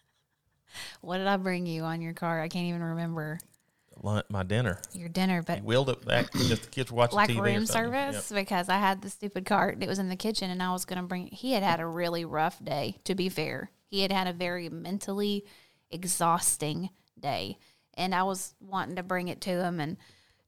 what 1.02 1.18
did 1.18 1.28
I 1.28 1.38
bring 1.38 1.66
you 1.66 1.84
on 1.84 2.02
your 2.02 2.14
cart? 2.14 2.44
I 2.44 2.50
can't 2.50 2.68
even 2.68 2.84
remember 2.84 3.40
Lunch, 4.04 4.26
my 4.30 4.44
dinner. 4.44 4.82
your 4.94 5.08
dinner, 5.08 5.42
but 5.42 5.60
You 5.60 5.64
wheeled 5.64 5.90
it 5.90 6.06
back 6.06 6.32
because 6.34 6.60
the 6.60 6.68
kids 6.68 6.92
were 6.92 6.98
watching 6.98 7.16
like 7.16 7.30
TV 7.30 7.42
room 7.42 7.66
service 7.66 8.30
because 8.30 8.68
I 8.68 8.78
had 8.78 9.02
the 9.02 9.10
stupid 9.10 9.46
cart 9.46 9.76
and 9.76 9.84
it 9.84 9.88
was 9.88 10.00
in 10.00 10.10
the 10.10 10.18
kitchen 10.18 10.52
and 10.52 10.62
I 10.62 10.74
was 10.74 10.84
going 10.84 11.02
to 11.02 11.08
bring 11.08 11.28
he 11.28 11.54
had 11.54 11.64
had 11.64 11.80
a 11.80 11.88
really 11.88 12.26
rough 12.26 12.64
day 12.64 12.98
to 13.06 13.16
be 13.16 13.30
fair. 13.30 13.72
He 13.88 14.02
had 14.02 14.12
had 14.12 14.28
a 14.28 14.34
very 14.34 14.68
mentally 14.68 15.46
exhausting 15.90 16.90
day 17.18 17.58
and 17.94 18.14
I 18.14 18.24
was 18.24 18.54
wanting 18.60 18.98
to 18.98 19.04
bring 19.04 19.30
it 19.30 19.40
to 19.42 19.64
him 19.64 19.80
and 19.80 19.96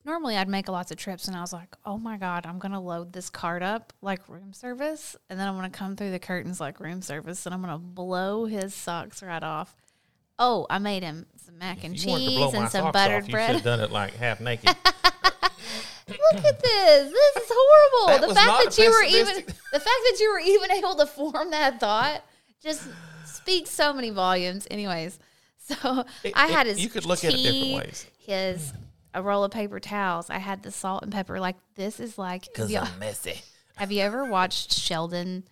normally 0.08 0.38
I'd 0.38 0.48
make 0.48 0.68
a 0.68 0.72
lots 0.72 0.90
of 0.90 0.98
trips 0.98 1.28
and 1.28 1.38
I 1.38 1.42
was 1.42 1.54
like, 1.54 1.76
"Oh 1.86 1.98
my 2.00 2.18
god, 2.18 2.48
I'm 2.48 2.58
going 2.58 2.72
to 2.72 2.80
load 2.80 3.14
this 3.14 3.30
card 3.30 3.62
up 3.62 3.94
like 4.02 4.28
room 4.28 4.54
service 4.54 5.16
and 5.30 5.40
then 5.40 5.48
I'm 5.48 5.56
going 5.56 5.70
to 5.70 5.78
come 5.78 5.96
through 5.96 6.12
the 6.12 6.20
curtains 6.20 6.60
like 6.60 6.80
room 6.80 7.02
service 7.04 7.46
and 7.46 7.54
I'm 7.54 7.62
going 7.62 7.74
to 7.74 7.78
blow 7.78 8.46
his 8.46 8.74
socks 8.74 9.22
right 9.22 9.44
off." 9.44 9.76
Oh, 10.40 10.66
I 10.70 10.80
made 10.80 11.04
him 11.04 11.26
some 11.44 11.58
mac 11.58 11.84
and 11.84 11.96
If 11.96 12.06
you 12.06 12.12
wanted 12.12 12.26
to 12.26 12.32
blow 12.32 12.52
cheese 12.52 12.60
and 12.60 12.70
some 12.70 12.92
buttered 12.92 13.24
off, 13.24 13.30
You 13.30 13.32
should 13.34 13.56
have 13.56 13.64
done 13.64 13.80
it 13.82 13.92
like 13.92 14.16
half 14.16 14.40
naked. 14.40 14.66
Look 16.08 16.46
at 16.46 16.62
this. 16.62 17.12
This 17.12 17.44
is 17.44 17.52
horrible. 17.54 18.28
The 18.28 18.34
fact 18.34 18.64
that 18.66 18.78
you 18.78 18.90
were 18.90 19.04
even 19.04 19.36
the 19.46 19.80
fact 19.80 19.84
that 19.84 20.18
you 20.20 20.32
were 20.32 20.40
even 20.40 20.72
able 20.72 20.96
to 20.96 21.06
form 21.06 21.52
that 21.52 21.80
thought 21.80 22.24
just 22.62 22.88
speaks 23.26 23.70
so 23.72 23.94
many 23.94 24.10
volumes. 24.10 24.68
Anyways, 24.72 25.20
so 25.60 26.06
It- 26.24 26.34
I 26.36 26.48
had 26.48 26.68
his 26.68 26.80
you 26.82 26.90
could 26.90 27.06
look 27.06 27.24
at 27.26 27.34
it 27.34 27.38
different 27.38 27.76
ways. 27.86 28.06
His 28.20 28.72
a 29.14 29.22
roll 29.22 29.44
of 29.44 29.52
paper 29.52 29.80
towels. 29.80 30.30
I 30.30 30.38
had 30.38 30.64
the 30.64 30.72
salt 30.72 31.04
and 31.04 31.12
pepper. 31.12 31.40
Like 31.40 31.56
this 31.76 32.00
is 32.00 32.18
like 32.18 32.48
have 32.58 32.70
you, 32.70 32.82
messy. 33.00 33.42
have 33.76 33.92
you 33.92 34.02
ever 34.02 34.26
watched 34.26 34.74
Sheldon 34.74 35.44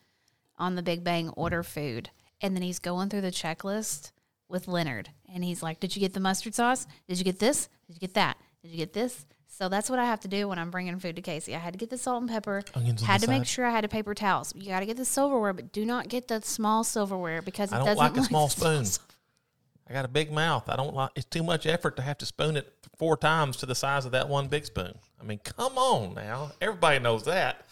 on 0.57 0.75
The 0.75 0.83
Big 0.83 1.03
Bang 1.03 1.29
order 1.29 1.63
food 1.63 2.09
and 2.41 2.55
then 2.55 2.63
he's 2.63 2.79
going 2.79 3.09
through 3.09 3.21
the 3.21 3.31
checklist 3.31 4.11
with 4.47 4.67
Leonard 4.67 5.09
and 5.33 5.43
he's 5.43 5.63
like, 5.63 5.79
"Did 5.79 5.95
you 5.95 5.99
get 5.99 6.13
the 6.13 6.19
mustard 6.19 6.55
sauce? 6.55 6.87
Did 7.07 7.17
you 7.17 7.23
get 7.23 7.39
this? 7.39 7.69
Did 7.87 7.95
you 7.95 7.99
get 7.99 8.13
that? 8.13 8.37
Did 8.61 8.71
you 8.71 8.77
get 8.77 8.93
this?" 8.93 9.25
So 9.57 9.69
that's 9.69 9.89
what 9.89 9.99
I 9.99 10.05
have 10.05 10.19
to 10.21 10.27
do 10.27 10.49
when 10.49 10.59
I'm 10.59 10.69
bringing 10.69 10.99
food 10.99 11.15
to 11.15 11.21
Casey. 11.21 11.55
I 11.55 11.59
had 11.59 11.71
to 11.71 11.79
get 11.79 11.89
the 11.89 11.97
salt 11.97 12.21
and 12.21 12.29
pepper. 12.29 12.61
Onions 12.73 13.01
on 13.01 13.07
had 13.07 13.21
to 13.21 13.29
make 13.29 13.45
sure 13.45 13.65
I 13.65 13.69
had 13.69 13.85
the 13.85 13.87
paper 13.87 14.13
towels. 14.13 14.53
You 14.53 14.67
got 14.67 14.81
to 14.81 14.85
get 14.85 14.97
the 14.97 15.05
silverware, 15.05 15.53
but 15.53 15.71
do 15.71 15.85
not 15.85 16.09
get 16.09 16.27
the 16.27 16.41
small 16.41 16.83
silverware 16.83 17.41
because 17.41 17.71
it 17.71 17.75
I 17.75 17.77
don't 17.77 17.85
doesn't 17.85 17.99
like 17.99 18.17
a 18.17 18.23
small 18.23 18.47
the 18.47 18.53
small 18.53 18.83
spoon. 18.83 19.04
I 19.87 19.93
got 19.93 20.05
a 20.05 20.09
big 20.09 20.31
mouth. 20.31 20.67
I 20.67 20.75
don't 20.75 20.95
like. 20.95 21.11
It's 21.15 21.25
too 21.25 21.43
much 21.43 21.65
effort 21.65 21.95
to 21.97 22.01
have 22.01 22.17
to 22.19 22.25
spoon 22.25 22.57
it 22.57 22.73
four 22.97 23.17
times 23.17 23.57
to 23.57 23.65
the 23.65 23.75
size 23.75 24.05
of 24.05 24.11
that 24.13 24.27
one 24.27 24.47
big 24.47 24.65
spoon. 24.65 24.97
I 25.21 25.23
mean, 25.23 25.39
come 25.39 25.77
on 25.77 26.15
now. 26.15 26.51
Everybody 26.59 26.99
knows 26.99 27.23
that. 27.25 27.65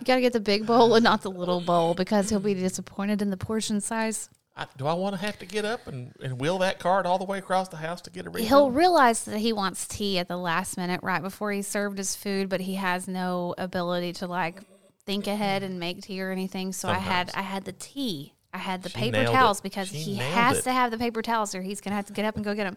You 0.00 0.06
got 0.06 0.16
to 0.16 0.20
get 0.20 0.32
the 0.32 0.40
big 0.40 0.66
bowl 0.66 0.94
and 0.96 1.04
not 1.04 1.22
the 1.22 1.30
little 1.30 1.60
bowl 1.60 1.94
because 1.94 2.28
he'll 2.28 2.40
be 2.40 2.54
disappointed 2.54 3.22
in 3.22 3.30
the 3.30 3.36
portion 3.36 3.80
size. 3.80 4.28
I, 4.56 4.66
do 4.76 4.86
I 4.86 4.94
want 4.94 5.14
to 5.14 5.20
have 5.20 5.38
to 5.38 5.46
get 5.46 5.64
up 5.64 5.86
and, 5.86 6.12
and 6.20 6.40
wheel 6.40 6.58
that 6.58 6.80
cart 6.80 7.06
all 7.06 7.18
the 7.18 7.24
way 7.24 7.38
across 7.38 7.68
the 7.68 7.76
house 7.76 8.00
to 8.02 8.10
get 8.10 8.26
a 8.26 8.30
refill? 8.30 8.48
He'll 8.48 8.70
realize 8.72 9.24
that 9.26 9.38
he 9.38 9.52
wants 9.52 9.86
tea 9.86 10.18
at 10.18 10.26
the 10.26 10.36
last 10.36 10.76
minute, 10.76 11.00
right 11.04 11.22
before 11.22 11.52
he 11.52 11.62
served 11.62 11.98
his 11.98 12.16
food, 12.16 12.48
but 12.48 12.60
he 12.60 12.74
has 12.74 13.06
no 13.06 13.54
ability 13.58 14.12
to 14.14 14.26
like 14.26 14.60
think 15.06 15.28
ahead 15.28 15.62
and 15.62 15.78
make 15.78 16.02
tea 16.02 16.20
or 16.20 16.32
anything. 16.32 16.72
So 16.72 16.88
I 16.88 16.98
had 16.98 17.30
I 17.34 17.42
had 17.42 17.64
the 17.64 17.72
tea. 17.72 18.34
I 18.52 18.58
had 18.58 18.82
the 18.82 18.88
She 18.90 18.96
paper 18.96 19.16
nailed 19.18 19.28
it. 19.28 19.32
towels 19.32 19.60
because 19.60 19.88
She 19.88 19.96
he 19.98 20.14
has 20.16 20.58
it. 20.58 20.62
to 20.64 20.72
have 20.72 20.90
the 20.90 20.98
paper 20.98 21.22
towels, 21.22 21.54
or 21.54 21.62
he's 21.62 21.80
gonna 21.80 21.96
have 21.96 22.06
to 22.06 22.12
get 22.12 22.24
up 22.24 22.36
and 22.36 22.44
go 22.44 22.54
get 22.54 22.64
them. 22.64 22.76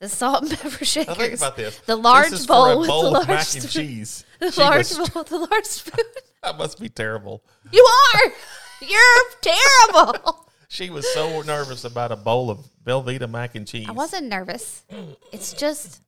The 0.00 0.08
salt 0.08 0.42
and 0.42 0.50
pepper 0.58 0.84
shakers. 0.84 1.06
Now 1.08 1.14
think 1.14 1.36
about 1.36 1.56
this. 1.56 1.78
The 1.80 1.94
large 1.96 2.30
this 2.30 2.40
is 2.40 2.46
bowl 2.46 2.80
with 2.80 2.88
bowl 2.88 3.04
the 3.04 3.10
large 3.10 3.28
mac 3.28 3.54
and 3.54 3.68
cheese. 3.70 4.24
The 4.40 4.50
She 4.50 4.60
large 4.60 4.78
was- 4.98 5.08
bowl, 5.10 5.22
the 5.22 5.38
large 5.38 5.64
spoon. 5.66 6.04
that 6.42 6.58
must 6.58 6.80
be 6.80 6.88
terrible. 6.88 7.44
You 7.70 7.88
are. 8.14 8.32
You're 8.80 9.22
terrible. 9.40 10.46
She 10.68 10.88
was 10.88 11.06
so 11.12 11.42
nervous 11.42 11.84
about 11.84 12.12
a 12.12 12.16
bowl 12.16 12.48
of 12.50 12.60
Velveeta 12.82 13.28
mac 13.28 13.56
and 13.56 13.66
cheese. 13.68 13.84
I 13.86 13.92
wasn't 13.92 14.28
nervous. 14.28 14.84
It's 15.30 15.52
just 15.52 16.00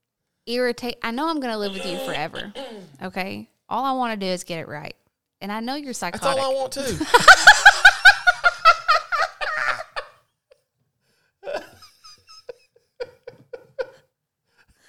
irritate. 0.47 0.97
I 1.03 1.11
know 1.11 1.29
I'm 1.29 1.39
going 1.39 1.53
to 1.53 1.57
live 1.59 1.73
with 1.73 1.85
you 1.85 1.99
forever. 1.99 2.51
Okay. 3.03 3.47
All 3.69 3.83
I 3.85 3.91
want 3.91 4.19
to 4.19 4.25
do 4.25 4.31
is 4.31 4.43
get 4.43 4.57
it 4.57 4.67
right. 4.67 4.95
And 5.39 5.51
I 5.51 5.59
know 5.59 5.75
you're 5.75 5.93
psychotic. 5.93 6.21
That's 6.23 6.39
all 6.39 6.51
I 6.51 6.55
want 6.59 6.71
too. 6.71 6.81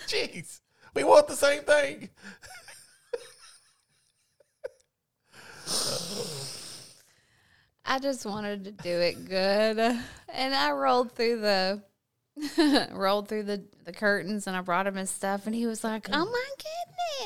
Jeez, 0.09 0.61
we 0.95 1.05
want 1.05 1.29
the 1.29 1.37
same 1.37 1.62
thing. 1.62 2.11
I 7.85 7.99
just 7.99 8.27
wanted 8.27 8.64
to 8.64 8.73
do 8.73 8.90
it 8.90 9.29
good. 9.29 9.79
And 9.79 10.55
I 10.55 10.73
rolled 10.73 11.12
through 11.12 11.40
the 11.40 11.83
rolled 12.92 13.29
through 13.29 13.45
the, 13.45 13.64
the 13.85 13.92
curtains 13.92 14.47
and 14.47 14.57
I 14.57 14.61
brought 14.61 14.87
him 14.87 14.97
his 14.97 15.11
stuff 15.11 15.47
and 15.47 15.55
he 15.55 15.66
was 15.66 15.83
like, 15.83 16.09
"Oh 16.12 16.25
my 16.25 16.51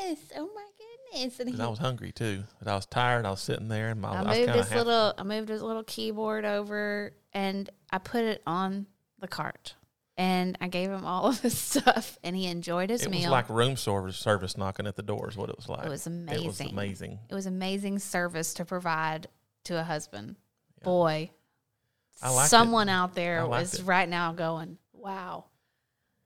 goodness. 0.04 0.20
Oh 0.36 0.48
my 0.54 0.66
goodness." 1.12 1.40
And 1.40 1.48
he 1.48 1.54
And 1.54 1.62
I 1.62 1.68
was 1.68 1.78
hungry 1.78 2.12
too, 2.12 2.44
but 2.58 2.68
I 2.68 2.76
was 2.76 2.86
tired. 2.86 3.26
I 3.26 3.30
was 3.30 3.40
sitting 3.40 3.68
there, 3.68 3.88
and 3.88 4.00
my 4.00 4.10
I 4.10 4.20
I 4.20 4.22
moved 4.22 4.46
kind 4.46 4.60
of 4.60 4.68
his 4.68 4.84
little 4.84 5.14
I 5.18 5.22
moved 5.24 5.48
his 5.48 5.62
little 5.62 5.82
keyboard 5.84 6.44
over 6.44 7.12
and 7.32 7.68
I 7.90 7.98
put 7.98 8.24
it 8.24 8.42
on 8.46 8.86
the 9.18 9.28
cart. 9.28 9.74
And 10.20 10.58
I 10.60 10.68
gave 10.68 10.90
him 10.90 11.06
all 11.06 11.26
of 11.28 11.40
his 11.40 11.56
stuff 11.56 12.18
and 12.22 12.36
he 12.36 12.46
enjoyed 12.46 12.90
his 12.90 13.06
It 13.06 13.10
meal. 13.10 13.20
It 13.20 13.24
was 13.24 13.30
like 13.30 13.48
room 13.48 13.76
service 13.76 14.18
service 14.18 14.58
knocking 14.58 14.86
at 14.86 14.94
the 14.94 15.02
door. 15.02 15.28
Is 15.30 15.36
what 15.36 15.48
it 15.48 15.56
was 15.56 15.66
like. 15.68 15.86
It 15.86 15.88
was 15.88 16.06
amazing. 16.06 16.44
It 16.44 16.46
was 16.46 16.60
amazing. 16.60 17.18
It 17.30 17.34
was 17.34 17.46
amazing 17.46 17.98
service 18.00 18.52
to 18.54 18.66
provide 18.66 19.28
to 19.64 19.78
a 19.80 19.82
husband. 19.82 20.36
Boy, 20.82 21.30
I 22.22 22.30
liked 22.30 22.48
it. 22.48 22.50
someone 22.50 22.90
out 22.90 23.14
there 23.14 23.40
I 23.40 23.44
was 23.44 23.80
it. 23.80 23.84
right 23.84 24.08
now 24.08 24.32
going, 24.32 24.76
"Wow." 24.92 25.46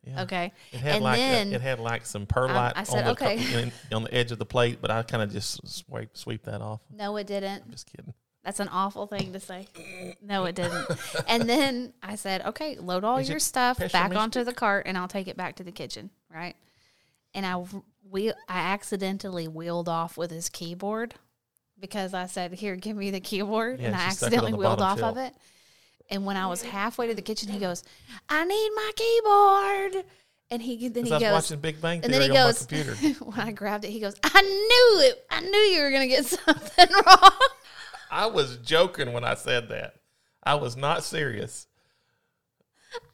Yeah. 0.07 0.23
Okay, 0.23 0.53
It 0.73 0.81
had 0.81 0.95
and 0.97 1.05
like 1.05 1.17
then 1.19 1.53
a, 1.53 1.55
it 1.57 1.61
had 1.63 1.81
like 1.81 2.05
some 2.05 2.27
perlite 2.27 2.75
I 2.77 2.83
said, 2.83 2.99
on 2.99 3.05
the 3.05 3.11
okay. 3.13 3.71
on 3.93 4.03
the 4.03 4.13
edge 4.15 4.33
of 4.33 4.39
the 4.39 4.45
plate, 4.45 4.79
but 4.83 4.91
I 4.91 5.03
kind 5.03 5.23
of 5.23 5.33
just 5.33 5.67
sweep 5.67 6.11
sweep 6.17 6.43
that 6.45 6.61
off. 6.61 6.83
no, 6.91 7.17
it 7.17 7.27
didn't. 7.27 7.71
Just 7.71 7.91
kidding. 7.91 8.13
That's 8.45 8.61
an 8.61 8.69
awful 8.69 9.07
thing 9.07 9.33
to 9.33 9.41
say. 9.41 9.69
No, 10.21 10.45
it 10.45 10.55
didn't. 10.55 10.87
and 11.27 11.43
then 11.49 11.95
I 12.03 12.17
said, 12.17 12.45
"Okay, 12.47 12.77
load 12.77 13.03
all 13.03 13.19
Is 13.19 13.29
your 13.29 13.39
stuff 13.39 13.79
back 13.91 14.15
onto 14.15 14.45
the 14.45 14.53
cart, 14.53 14.87
and 14.87 14.99
I'll 14.99 15.09
take 15.09 15.29
it 15.29 15.37
back 15.37 15.57
to 15.57 15.65
the 15.65 15.73
kitchen." 15.73 16.11
Right? 16.33 16.55
And 17.35 17.47
I 17.47 17.65
we 18.11 18.31
I 18.31 18.35
accidentally 18.49 19.49
wheeled 19.49 19.89
off 19.89 20.19
with 20.19 20.31
his 20.31 20.49
keyboard, 20.51 21.15
because 21.81 22.13
I 22.13 22.27
said, 22.27 22.53
"Here, 22.53 22.77
give 22.77 22.97
me 22.97 23.11
the 23.11 23.21
keyboard," 23.21 23.81
Yeah, 23.81 23.89
and 23.89 23.97
I 23.97 24.09
she 24.11 24.17
stuck 24.17 24.33
it 24.33 24.39
on 24.39 24.45
accidentally 24.45 24.53
wheeled 24.59 24.83
off 24.83 25.01
bottom 25.01 25.19
of 25.19 25.25
it. 25.25 25.35
And 26.11 26.27
when 26.27 26.37
I 26.37 26.47
was 26.47 26.63
halfway 26.63 27.07
to 27.07 27.15
the 27.15 27.23
kitchen, 27.23 27.49
he 27.49 27.59
goes, 27.59 27.83
"I 28.29 28.45
need 28.45 28.71
my 28.77 28.91
keyboard," 28.95 30.05
and 30.51 30.61
he 30.61 30.89
then 30.89 31.07
he 31.07 31.13
I 31.13 31.15
was 31.15 31.23
goes, 31.23 31.33
watching 31.33 31.61
Big 31.61 31.81
Bang 31.81 32.05
and 32.05 32.13
Theory 32.13 32.29
then 32.29 32.31
he 32.31 32.39
on 32.39 32.47
goes, 32.49 32.71
my 32.71 32.77
computer. 32.77 33.25
when 33.25 33.41
I 33.41 33.53
grabbed 33.53 33.87
it, 33.87 33.91
he 33.91 34.01
goes, 34.01 34.15
"I 34.23 34.43
knew 34.43 35.09
it. 35.09 35.25
I 35.31 35.41
knew 35.41 35.59
you 35.59 35.83
were 35.83 35.91
gonna 35.91 36.07
get 36.09 36.27
something 36.45 36.89
wrong." 37.07 37.33
I 38.15 38.27
was 38.27 38.59
joking 38.59 39.13
when 39.13 39.25
I 39.25 39.35
said 39.35 39.71
that. 39.71 39.97
I 40.41 40.55
was 40.55 40.77
not 40.77 41.03
serious. 41.03 41.67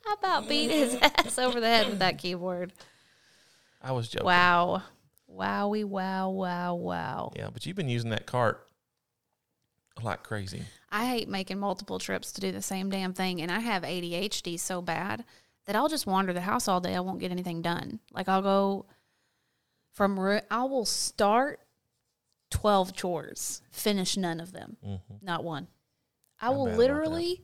I 0.06 0.14
about 0.18 0.46
beat 0.46 0.70
his 0.70 0.94
ass 1.02 1.38
over 1.38 1.58
the 1.58 1.66
head 1.66 1.88
with 1.88 2.00
that 2.00 2.18
keyboard. 2.18 2.74
I 3.82 3.92
was 3.92 4.08
joking. 4.08 4.26
Wow, 4.26 4.82
wowie, 5.34 5.86
wow, 5.86 6.28
wow, 6.28 6.74
wow. 6.74 7.32
Yeah, 7.34 7.48
but 7.50 7.64
you've 7.64 7.76
been 7.76 7.88
using 7.88 8.10
that 8.10 8.26
cart 8.26 8.66
like 10.02 10.22
crazy. 10.22 10.64
I 10.90 11.06
hate 11.06 11.30
making 11.30 11.58
multiple 11.58 11.98
trips 11.98 12.30
to 12.32 12.42
do 12.42 12.52
the 12.52 12.60
same 12.60 12.90
damn 12.90 13.14
thing, 13.14 13.40
and 13.40 13.50
I 13.50 13.60
have 13.60 13.84
ADHD 13.84 14.60
so 14.60 14.82
bad 14.82 15.24
that 15.64 15.76
I'll 15.76 15.88
just 15.88 16.06
wander 16.06 16.34
the 16.34 16.42
house 16.42 16.68
all 16.68 16.80
day. 16.80 16.94
I 16.94 17.00
won't 17.00 17.20
get 17.20 17.30
anything 17.30 17.62
done. 17.62 18.00
Like 18.12 18.28
I'll 18.28 18.42
go 18.42 18.84
from 19.92 20.20
I 20.50 20.64
will 20.64 20.84
start 20.84 21.60
twelve 22.50 22.94
chores, 22.94 23.62
finish 23.70 24.16
none 24.16 24.40
of 24.40 24.52
them, 24.52 24.76
not 25.22 25.44
one. 25.44 25.68
I 26.40 26.50
will 26.50 26.66
literally. 26.76 27.42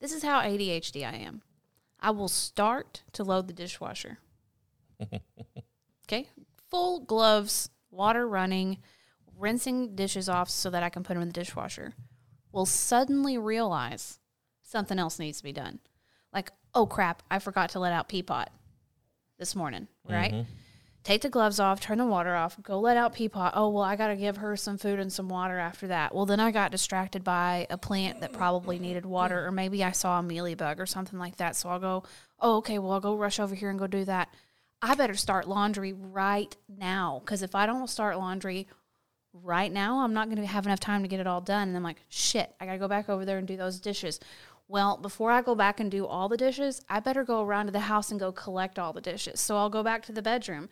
This 0.00 0.12
is 0.12 0.22
how 0.22 0.40
ADHD 0.40 1.06
I 1.06 1.16
am. 1.16 1.42
I 1.98 2.10
will 2.10 2.28
start 2.28 3.02
to 3.12 3.24
load 3.24 3.46
the 3.48 3.54
dishwasher. 3.54 4.18
okay, 6.06 6.28
full 6.70 7.00
gloves, 7.00 7.70
water 7.90 8.28
running, 8.28 8.78
rinsing 9.38 9.94
dishes 9.96 10.28
off 10.28 10.50
so 10.50 10.70
that 10.70 10.82
I 10.82 10.88
can 10.90 11.02
put 11.02 11.14
them 11.14 11.22
in 11.22 11.28
the 11.28 11.32
dishwasher. 11.32 11.94
Will 12.52 12.66
suddenly 12.66 13.38
realize 13.38 14.18
something 14.62 14.98
else 14.98 15.18
needs 15.18 15.38
to 15.38 15.44
be 15.44 15.52
done. 15.52 15.78
Like, 16.32 16.52
oh 16.74 16.86
crap, 16.86 17.22
I 17.30 17.38
forgot 17.38 17.70
to 17.70 17.78
let 17.80 17.92
out 17.92 18.08
Peapod 18.08 18.46
this 19.38 19.54
morning, 19.56 19.88
right? 20.08 20.32
Take 21.06 21.22
the 21.22 21.28
gloves 21.28 21.60
off, 21.60 21.78
turn 21.78 21.98
the 21.98 22.04
water 22.04 22.34
off, 22.34 22.60
go 22.60 22.80
let 22.80 22.96
out 22.96 23.14
Peapod. 23.14 23.52
Oh, 23.54 23.68
well, 23.68 23.84
I 23.84 23.94
got 23.94 24.08
to 24.08 24.16
give 24.16 24.38
her 24.38 24.56
some 24.56 24.76
food 24.76 24.98
and 24.98 25.12
some 25.12 25.28
water 25.28 25.56
after 25.56 25.86
that. 25.86 26.12
Well, 26.12 26.26
then 26.26 26.40
I 26.40 26.50
got 26.50 26.72
distracted 26.72 27.22
by 27.22 27.68
a 27.70 27.78
plant 27.78 28.22
that 28.22 28.32
probably 28.32 28.80
needed 28.80 29.06
water, 29.06 29.46
or 29.46 29.52
maybe 29.52 29.84
I 29.84 29.92
saw 29.92 30.18
a 30.18 30.22
mealybug 30.24 30.80
or 30.80 30.86
something 30.86 31.16
like 31.16 31.36
that. 31.36 31.54
So 31.54 31.68
I'll 31.68 31.78
go, 31.78 32.02
oh, 32.40 32.56
okay, 32.56 32.80
well, 32.80 32.90
I'll 32.90 32.98
go 32.98 33.14
rush 33.14 33.38
over 33.38 33.54
here 33.54 33.70
and 33.70 33.78
go 33.78 33.86
do 33.86 34.04
that. 34.04 34.34
I 34.82 34.96
better 34.96 35.14
start 35.14 35.46
laundry 35.46 35.92
right 35.92 36.56
now 36.68 37.22
because 37.24 37.42
if 37.42 37.54
I 37.54 37.66
don't 37.66 37.88
start 37.88 38.18
laundry 38.18 38.66
right 39.32 39.70
now, 39.70 40.00
I'm 40.00 40.12
not 40.12 40.28
going 40.28 40.40
to 40.40 40.46
have 40.46 40.66
enough 40.66 40.80
time 40.80 41.02
to 41.02 41.08
get 41.08 41.20
it 41.20 41.28
all 41.28 41.40
done. 41.40 41.68
And 41.68 41.76
I'm 41.76 41.84
like, 41.84 42.02
shit, 42.08 42.52
I 42.60 42.66
got 42.66 42.72
to 42.72 42.78
go 42.78 42.88
back 42.88 43.08
over 43.08 43.24
there 43.24 43.38
and 43.38 43.46
do 43.46 43.56
those 43.56 43.78
dishes. 43.78 44.18
Well, 44.66 44.96
before 44.96 45.30
I 45.30 45.42
go 45.42 45.54
back 45.54 45.78
and 45.78 45.88
do 45.88 46.04
all 46.04 46.28
the 46.28 46.36
dishes, 46.36 46.84
I 46.88 46.98
better 46.98 47.22
go 47.22 47.42
around 47.42 47.66
to 47.66 47.72
the 47.72 47.78
house 47.78 48.10
and 48.10 48.18
go 48.18 48.32
collect 48.32 48.80
all 48.80 48.92
the 48.92 49.00
dishes. 49.00 49.38
So 49.38 49.56
I'll 49.56 49.70
go 49.70 49.84
back 49.84 50.02
to 50.06 50.12
the 50.12 50.22
bedroom. 50.22 50.68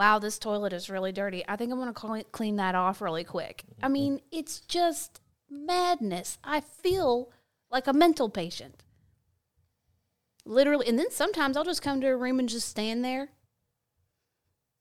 Wow, 0.00 0.18
this 0.18 0.38
toilet 0.38 0.72
is 0.72 0.88
really 0.88 1.12
dirty. 1.12 1.44
I 1.46 1.56
think 1.56 1.70
I'm 1.70 1.78
going 1.78 1.92
to 1.92 2.24
clean 2.32 2.56
that 2.56 2.74
off 2.74 3.02
really 3.02 3.22
quick. 3.22 3.64
I 3.82 3.84
mm-hmm. 3.84 3.92
mean, 3.92 4.20
it's 4.32 4.60
just 4.60 5.20
madness. 5.50 6.38
I 6.42 6.62
feel 6.62 7.30
like 7.70 7.86
a 7.86 7.92
mental 7.92 8.30
patient. 8.30 8.82
Literally. 10.46 10.88
And 10.88 10.98
then 10.98 11.10
sometimes 11.10 11.54
I'll 11.54 11.66
just 11.66 11.82
come 11.82 12.00
to 12.00 12.06
a 12.06 12.16
room 12.16 12.38
and 12.38 12.48
just 12.48 12.66
stand 12.66 13.04
there, 13.04 13.28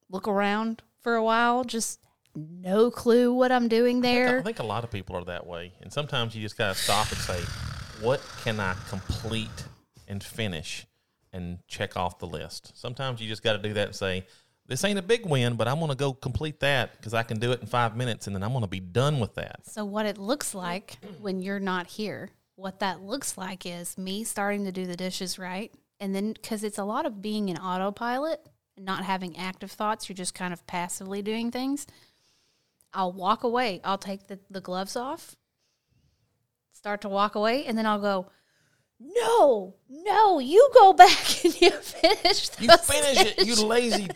look 0.09 0.25
around 0.25 0.83
for 1.01 1.15
a 1.15 1.23
while, 1.23 1.65
just 1.65 1.99
no 2.33 2.89
clue 2.89 3.33
what 3.33 3.51
I'm 3.51 3.67
doing 3.67 3.97
I 3.97 4.01
think- 4.01 4.03
there. 4.03 4.39
I 4.39 4.41
think 4.41 4.59
a 4.59 4.63
lot 4.63 4.85
of 4.85 4.89
people 4.89 5.17
are 5.17 5.25
that 5.25 5.45
way. 5.45 5.73
And 5.81 5.91
sometimes 5.91 6.33
you 6.33 6.41
just 6.41 6.57
got 6.57 6.77
to 6.77 6.81
stop 6.81 7.11
and 7.11 7.19
say, 7.19 7.41
what 7.99 8.21
can 8.45 8.57
I 8.61 8.73
complete 8.87 9.65
and 10.07 10.23
finish 10.23 10.87
and 11.33 11.59
check 11.67 11.97
off 11.97 12.19
the 12.19 12.27
list? 12.27 12.71
Sometimes 12.77 13.19
you 13.19 13.27
just 13.27 13.43
got 13.43 13.61
to 13.61 13.61
do 13.61 13.73
that 13.73 13.87
and 13.87 13.95
say, 13.97 14.25
this 14.69 14.83
ain't 14.83 14.99
a 14.99 15.03
big 15.03 15.25
win, 15.25 15.55
but 15.55 15.67
I'm 15.67 15.79
going 15.79 15.89
to 15.89 15.97
go 15.97 16.13
complete 16.13 16.59
that 16.59 16.95
because 16.95 17.15
I 17.15 17.23
can 17.23 17.39
do 17.39 17.51
it 17.51 17.59
in 17.59 17.65
five 17.65 17.97
minutes 17.97 18.27
and 18.27 18.35
then 18.35 18.43
I'm 18.43 18.51
going 18.51 18.61
to 18.61 18.69
be 18.69 18.79
done 18.79 19.19
with 19.19 19.33
that. 19.35 19.61
So, 19.65 19.83
what 19.83 20.05
it 20.05 20.19
looks 20.19 20.53
like 20.53 20.99
when 21.19 21.41
you're 21.41 21.59
not 21.59 21.87
here, 21.87 22.29
what 22.55 22.79
that 22.79 23.01
looks 23.01 23.35
like 23.35 23.65
is 23.65 23.97
me 23.97 24.23
starting 24.23 24.65
to 24.65 24.71
do 24.71 24.85
the 24.85 24.95
dishes 24.95 25.39
right. 25.39 25.73
And 25.99 26.15
then, 26.15 26.33
because 26.33 26.63
it's 26.63 26.77
a 26.77 26.83
lot 26.85 27.07
of 27.07 27.19
being 27.19 27.49
in 27.49 27.57
autopilot 27.57 28.47
and 28.77 28.85
not 28.85 29.03
having 29.03 29.35
active 29.37 29.71
thoughts, 29.71 30.07
you're 30.07 30.15
just 30.15 30.35
kind 30.35 30.53
of 30.53 30.65
passively 30.67 31.23
doing 31.23 31.49
things. 31.49 31.87
I'll 32.93 33.11
walk 33.11 33.43
away. 33.43 33.81
I'll 33.83 33.97
take 33.97 34.27
the, 34.27 34.39
the 34.51 34.61
gloves 34.61 34.95
off, 34.95 35.35
start 36.73 37.01
to 37.01 37.09
walk 37.09 37.33
away, 37.33 37.65
and 37.65 37.75
then 37.75 37.87
I'll 37.87 37.99
go, 37.99 38.29
No, 38.99 39.75
no, 39.89 40.37
you 40.37 40.69
go 40.75 40.93
back 40.93 41.43
and 41.43 41.59
you 41.59 41.71
finish 41.71 42.51
You 42.59 42.77
finish 42.77 43.35
it, 43.35 43.47
you 43.47 43.65
lazy 43.65 44.09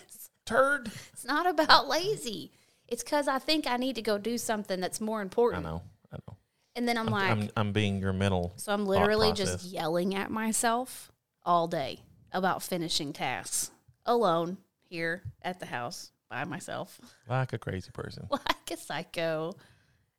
turd. 0.45 0.91
It's 1.13 1.25
not 1.25 1.47
about 1.47 1.87
lazy. 1.87 2.51
It's 2.87 3.03
because 3.03 3.27
I 3.27 3.39
think 3.39 3.65
I 3.67 3.77
need 3.77 3.95
to 3.95 4.01
go 4.01 4.17
do 4.17 4.37
something 4.37 4.79
that's 4.79 5.01
more 5.01 5.21
important. 5.21 5.65
I 5.65 5.69
know. 5.69 5.81
I 6.11 6.17
know. 6.27 6.37
And 6.75 6.87
then 6.87 6.97
I'm, 6.97 7.07
I'm, 7.07 7.13
like, 7.13 7.31
I'm, 7.31 7.49
I'm 7.55 7.71
being 7.71 7.99
your 7.99 8.13
mental. 8.13 8.53
so 8.57 8.73
I'm 8.73 8.85
literally 8.85 9.31
just 9.33 9.65
yelling 9.65 10.15
at 10.15 10.31
myself 10.31 11.11
all 11.45 11.67
day 11.67 11.99
about 12.31 12.63
finishing 12.63 13.13
tasks 13.13 13.71
alone 14.05 14.57
here 14.89 15.23
at 15.41 15.59
the 15.59 15.65
house 15.67 16.11
by 16.29 16.45
myself, 16.45 16.99
like 17.29 17.53
a 17.53 17.57
crazy 17.57 17.91
person. 17.91 18.27
like 18.31 18.71
a 18.71 18.77
psycho, 18.77 19.53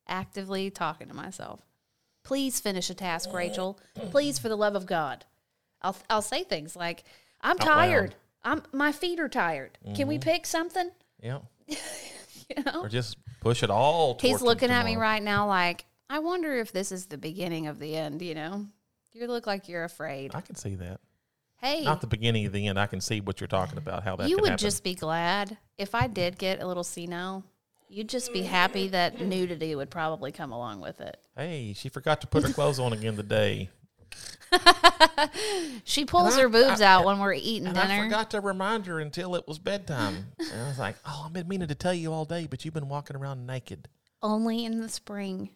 actively 0.06 0.70
talking 0.70 1.08
to 1.08 1.14
myself. 1.14 1.60
Please 2.22 2.60
finish 2.60 2.88
a 2.88 2.94
task, 2.94 3.32
Rachel. 3.32 3.78
Please, 4.10 4.38
for 4.38 4.48
the 4.48 4.56
love 4.56 4.76
of 4.76 4.86
God. 4.86 5.24
I'll 5.82 5.96
I'll 6.08 6.22
say 6.22 6.42
things 6.42 6.74
like, 6.74 7.04
"I'm 7.42 7.56
oh, 7.60 7.64
Out 7.64 7.88
loud. 8.06 8.14
Tired. 8.44 8.62
I'm 8.72 8.78
my 8.78 8.92
feet 8.92 9.18
are 9.20 9.28
tired. 9.28 9.78
Can 9.84 9.94
Mm-hmm. 9.94 10.08
we 10.08 10.18
pick 10.18 10.46
something?" 10.46 10.90
Yeah. 11.22 11.38
You 12.54 12.62
know. 12.62 12.82
Or 12.82 12.88
just 12.90 13.16
push 13.40 13.62
it 13.62 13.70
all. 13.70 14.18
He's 14.20 14.32
towards 14.32 14.42
looking 14.42 14.70
at 14.70 14.84
me 14.84 14.96
right 14.96 15.22
now 15.22 15.48
like, 15.48 15.86
I 16.10 16.18
wonder 16.18 16.54
if 16.56 16.72
this 16.72 16.92
is 16.92 17.06
the 17.06 17.16
beginning 17.16 17.68
of 17.68 17.78
the 17.78 17.96
end, 17.96 18.20
you 18.20 18.34
know? 18.34 18.66
You 19.14 19.26
look 19.28 19.46
like 19.46 19.66
you're 19.66 19.84
afraid. 19.84 20.34
I 20.34 20.42
can 20.42 20.54
see 20.54 20.74
that. 20.74 21.00
Hey, 21.56 21.84
Not 21.84 22.02
the 22.02 22.06
beginning 22.06 22.44
of 22.44 22.52
the 22.52 22.66
end. 22.66 22.78
I 22.78 22.86
can 22.86 23.00
see 23.00 23.22
what 23.22 23.40
you're 23.40 23.48
talking 23.48 23.78
about. 23.78 24.04
How 24.04 24.16
that 24.16 24.28
you 24.28 24.36
could 24.36 24.42
would 24.42 24.50
happen. 24.50 24.62
just 24.62 24.84
be 24.84 24.94
glad 24.94 25.56
if 25.78 25.94
I 25.94 26.06
did 26.06 26.36
get 26.36 26.60
a 26.62 26.66
little 26.66 26.84
senile. 26.84 27.44
You'd 27.88 28.10
just 28.10 28.30
be 28.34 28.42
happy 28.42 28.88
that 28.88 29.18
nudity 29.22 29.74
would 29.74 29.88
probably 29.90 30.30
come 30.30 30.52
along 30.52 30.82
with 30.82 31.00
it. 31.00 31.16
Hey, 31.34 31.72
she 31.74 31.88
forgot 31.88 32.20
to 32.20 32.26
put 32.26 32.42
her 32.42 32.52
clothes 32.52 32.78
on 32.78 32.92
again 32.92 33.16
today. 33.16 33.70
She 35.84 36.04
pulls 36.04 36.36
I- 36.36 36.42
her 36.42 36.48
boobs 36.48 36.80
I- 36.80 36.86
out 36.86 37.04
when 37.04 37.18
we're 37.18 37.34
eating 37.34 37.66
And 37.68 37.78
I 37.78 37.86
dinner. 37.86 38.04
forgot 38.04 38.30
to 38.32 38.40
remind 38.40 38.86
her 38.86 39.00
until 39.00 39.34
it 39.34 39.46
was 39.46 39.58
bedtime. 39.58 40.26
and 40.38 40.60
I 40.62 40.68
was 40.68 40.78
like, 40.78 40.96
oh, 41.06 41.24
I've 41.26 41.32
been 41.32 41.48
meaning 41.48 41.68
to 41.68 41.74
tell 41.74 41.94
you 41.94 42.12
all 42.12 42.24
day, 42.24 42.46
but 42.48 42.64
you've 42.64 42.74
been 42.74 42.88
walking 42.88 43.16
around 43.16 43.46
naked. 43.46 43.88
Only 44.22 44.64
in 44.64 44.80
the 44.80 44.88
spring. 44.88 45.50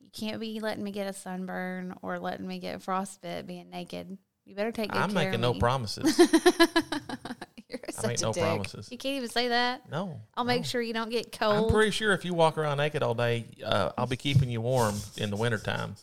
You 0.00 0.08
can't 0.12 0.40
be 0.40 0.60
letting 0.60 0.82
me 0.84 0.90
get 0.90 1.06
a 1.08 1.12
sunburn 1.12 1.94
or 2.02 2.18
letting 2.18 2.46
me 2.46 2.58
get 2.58 2.82
frostbite 2.82 3.46
being 3.46 3.70
naked. 3.70 4.18
You 4.44 4.54
better 4.54 4.72
take 4.72 4.90
good 4.92 5.00
I'm 5.00 5.14
making 5.14 5.40
no 5.40 5.54
promises. 5.54 6.18
You're 7.68 7.80
I 7.88 7.92
such 7.92 8.06
make 8.06 8.18
a 8.18 8.22
no 8.22 8.32
dick. 8.32 8.42
promises. 8.42 8.88
You 8.90 8.98
can't 8.98 9.16
even 9.16 9.30
say 9.30 9.48
that. 9.48 9.90
No. 9.90 10.20
I'll 10.34 10.44
no. 10.44 10.48
make 10.48 10.64
sure 10.66 10.82
you 10.82 10.92
don't 10.92 11.10
get 11.10 11.32
cold. 11.32 11.68
I'm 11.68 11.72
pretty 11.74 11.90
sure 11.92 12.12
if 12.12 12.24
you 12.24 12.34
walk 12.34 12.58
around 12.58 12.76
naked 12.78 13.02
all 13.02 13.14
day, 13.14 13.46
uh, 13.64 13.92
I'll 13.96 14.06
be 14.06 14.16
keeping 14.16 14.50
you 14.50 14.60
warm 14.60 14.96
in 15.16 15.30
the 15.30 15.36
wintertime. 15.36 15.94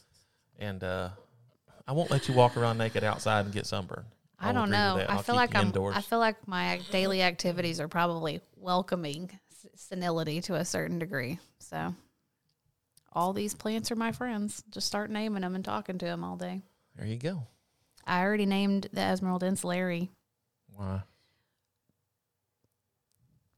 And 0.60 0.84
uh, 0.84 1.10
I 1.92 1.94
won't 1.94 2.10
let 2.10 2.30
you 2.30 2.34
walk 2.34 2.56
around 2.56 2.78
naked 2.78 3.04
outside 3.04 3.44
and 3.44 3.54
get 3.54 3.66
sunburned. 3.66 4.06
I 4.40 4.54
don't 4.54 4.70
know. 4.70 5.06
I 5.10 5.22
feel 5.22 5.36
like 5.36 5.54
I'm. 5.54 5.68
indoors. 5.68 5.94
I 5.98 6.00
feel 6.00 6.20
like 6.20 6.48
my 6.48 6.80
daily 6.90 7.22
activities 7.22 7.82
are 7.82 7.90
probably 7.90 8.40
welcoming 8.56 9.30
senility 9.76 10.40
to 10.44 10.56
a 10.56 10.64
certain 10.64 11.00
degree. 11.00 11.38
So, 11.60 11.94
all 13.12 13.34
these 13.34 13.54
plants 13.54 13.92
are 13.92 13.98
my 13.98 14.14
friends. 14.14 14.64
Just 14.70 14.88
start 14.88 15.10
naming 15.10 15.42
them 15.42 15.54
and 15.54 15.66
talking 15.66 15.98
to 15.98 16.06
them 16.06 16.24
all 16.24 16.38
day. 16.38 16.62
there 16.96 17.06
you 17.06 17.18
go. 17.18 17.44
I 18.08 18.22
already 18.22 18.46
named 18.46 18.88
the 18.94 19.02
Esmeraldense 19.02 19.66
Larry. 19.66 20.10
Why? 20.74 21.02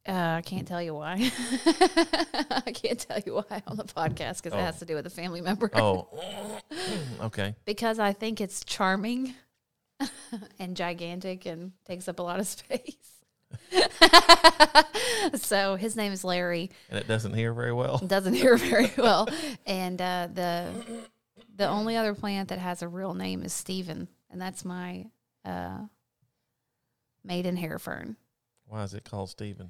Uh, 0.08 0.12
I 0.38 0.41
can't 0.41 0.68
tell 0.68 0.82
you 0.82 0.93
why. 0.95 1.14
I 1.66 2.72
can't 2.74 2.99
tell 2.99 3.20
you 3.26 3.36
why 3.36 3.64
on 3.68 3.78
the 3.78 3.86
podcast 3.86 4.43
because 4.43 4.51
Oh. 4.54 4.58
it 4.60 4.64
has 4.64 4.80
to 4.80 4.86
do 4.86 4.95
with 4.95 5.06
a 5.06 5.10
family 5.10 5.39
member. 5.41 5.70
Oh, 5.74 6.08
okay. 7.22 7.56
because 7.66 7.99
I 7.99 8.12
think 8.12 8.41
it's 8.41 8.66
charming 8.66 9.34
and 10.60 10.76
gigantic 10.76 11.45
and 11.45 11.72
takes 11.86 12.08
up 12.10 12.20
a 12.20 12.22
lot 12.22 12.39
of 12.41 12.47
space. 12.47 12.95
so 15.36 15.76
his 15.76 15.95
name 15.95 16.12
is 16.12 16.24
Larry. 16.24 16.70
And 16.89 16.99
it 16.99 17.08
doesn't 17.08 17.34
hear 17.34 17.54
very 17.54 17.72
well. 17.74 17.99
Doesn't 17.99 18.34
hear 18.34 18.58
very 18.58 18.91
well, 18.97 19.28
and 19.66 20.01
uh, 20.01 20.28
the 20.34 20.70
the 21.56 21.68
only 21.68 21.95
other 21.95 22.14
plant 22.16 22.49
that 22.49 22.60
has 22.60 22.82
a 22.82 22.88
real 22.88 23.14
name 23.14 23.43
is 23.43 23.54
Stephen, 23.54 24.08
and 24.30 24.41
that's 24.41 24.66
my 24.66 25.06
uh, 25.45 25.78
maiden 27.24 27.56
hair 27.56 27.78
fern 27.80 28.18
Why 28.68 28.84
is 28.84 28.93
it 28.93 29.04
called 29.06 29.30
Stephen? 29.30 29.70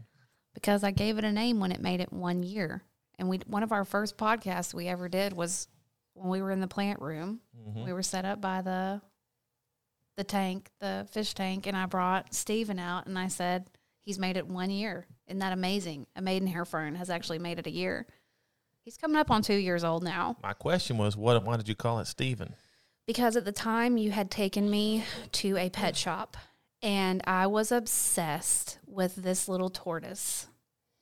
Because 0.53 0.83
I 0.83 0.91
gave 0.91 1.17
it 1.17 1.23
a 1.23 1.31
name 1.31 1.59
when 1.59 1.71
it 1.71 1.81
made 1.81 1.99
it 2.01 2.11
one 2.13 2.43
year, 2.43 2.83
And 3.19 3.29
we 3.29 3.37
one 3.45 3.63
of 3.63 3.71
our 3.71 3.85
first 3.85 4.17
podcasts 4.17 4.73
we 4.73 4.87
ever 4.87 5.07
did 5.07 5.33
was 5.33 5.67
when 6.13 6.29
we 6.29 6.41
were 6.41 6.51
in 6.51 6.59
the 6.61 6.67
plant 6.67 6.99
room. 7.01 7.41
Mhm. 7.57 7.85
We 7.85 7.93
were 7.93 8.03
set 8.03 8.25
up 8.25 8.41
by 8.41 8.61
the 8.61 9.01
the 10.15 10.23
tank, 10.23 10.69
the 10.79 11.07
fish 11.11 11.33
tank, 11.33 11.65
and 11.65 11.75
I 11.75 11.85
brought 11.87 12.33
Steven 12.35 12.77
out 12.79 13.07
and 13.07 13.17
I 13.17 13.27
said, 13.29 13.69
He's 14.05 14.19
made 14.19 14.35
it 14.37 14.45
one 14.47 14.69
year. 14.69 15.07
Isn't 15.27 15.39
that 15.39 15.53
amazing? 15.53 16.07
A 16.15 16.21
maidenhair 16.21 16.65
fern 16.65 16.95
has 16.95 17.09
actually 17.09 17.39
made 17.39 17.57
it 17.57 17.67
a 17.67 17.71
year. 17.71 18.05
He's 18.83 18.97
coming 18.97 19.15
up 19.17 19.31
on 19.31 19.41
two 19.41 19.55
years 19.55 19.83
old 19.85 20.03
now. 20.03 20.35
My 20.43 20.51
question 20.53 20.97
was, 20.97 21.15
what? 21.15 21.41
Why 21.45 21.55
did 21.55 21.69
you 21.69 21.75
call 21.75 21.99
it 21.99 22.05
Steven? 22.07 22.53
Because 23.07 23.37
at 23.37 23.45
the 23.45 23.53
time 23.53 23.97
you 23.97 24.11
had 24.11 24.29
taken 24.29 24.69
me 24.69 25.05
to 25.33 25.55
a 25.57 25.69
pet 25.69 25.95
shop 25.95 26.35
and 26.83 27.21
I 27.25 27.47
was 27.47 27.71
obsessed 27.71 28.77
with 28.85 29.15
this 29.15 29.47
little 29.47 29.69
tortoise, 29.69 30.47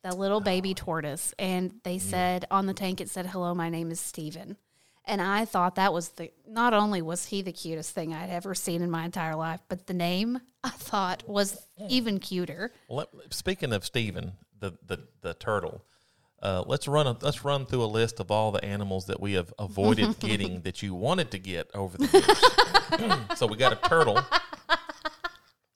the 0.04 0.16
little 0.16 0.40
baby 0.40 0.76
tortoise. 0.76 1.34
And 1.40 1.74
they 1.84 1.98
said 1.98 2.46
on 2.52 2.68
the 2.68 2.74
tank, 2.74 3.02
it 3.02 3.10
said, 3.10 3.26
Hello, 3.26 3.56
my 3.56 3.70
name 3.70 3.90
is 3.90 4.00
Steven. 4.00 4.58
And 5.06 5.20
I 5.20 5.46
thought 5.46 5.76
that 5.76 5.92
was 5.92 6.10
the, 6.10 6.32
not 6.48 6.76
only 6.76 7.02
was 7.02 7.26
he 7.26 7.42
the 7.42 7.52
cutest 7.52 7.96
thing 7.96 8.14
I'd 8.14 8.30
ever 8.30 8.54
seen 8.54 8.84
in 8.84 8.92
my 8.92 9.04
entire 9.04 9.36
life, 9.36 9.60
but 9.68 9.88
the 9.88 9.96
name 9.96 10.40
I 10.64 10.70
thought 10.70 11.28
was 11.28 11.66
even 11.90 12.20
cuter. 12.20 12.72
Well, 12.88 13.08
let, 13.14 13.34
speaking 13.34 13.74
of 13.74 13.84
Steven, 13.84 14.34
the 14.60 14.74
the, 14.86 15.00
the 15.22 15.34
turtle, 15.34 15.84
uh, 16.44 16.64
let's 16.68 16.88
run 16.88 17.08
a, 17.08 17.18
let's 17.22 17.44
run 17.44 17.66
through 17.66 17.84
a 17.84 17.86
list 17.86 18.20
of 18.20 18.30
all 18.30 18.52
the 18.52 18.64
animals 18.64 19.08
that 19.08 19.20
we 19.20 19.34
have 19.34 19.52
avoided 19.58 20.20
getting 20.20 20.62
that 20.62 20.84
you 20.84 20.94
wanted 20.94 21.32
to 21.32 21.40
get 21.40 21.72
over 21.74 21.98
the 21.98 22.08
years. 23.00 23.18
so 23.40 23.48
we 23.48 23.58
got 23.58 23.74
a 23.74 23.90
turtle. 23.90 24.20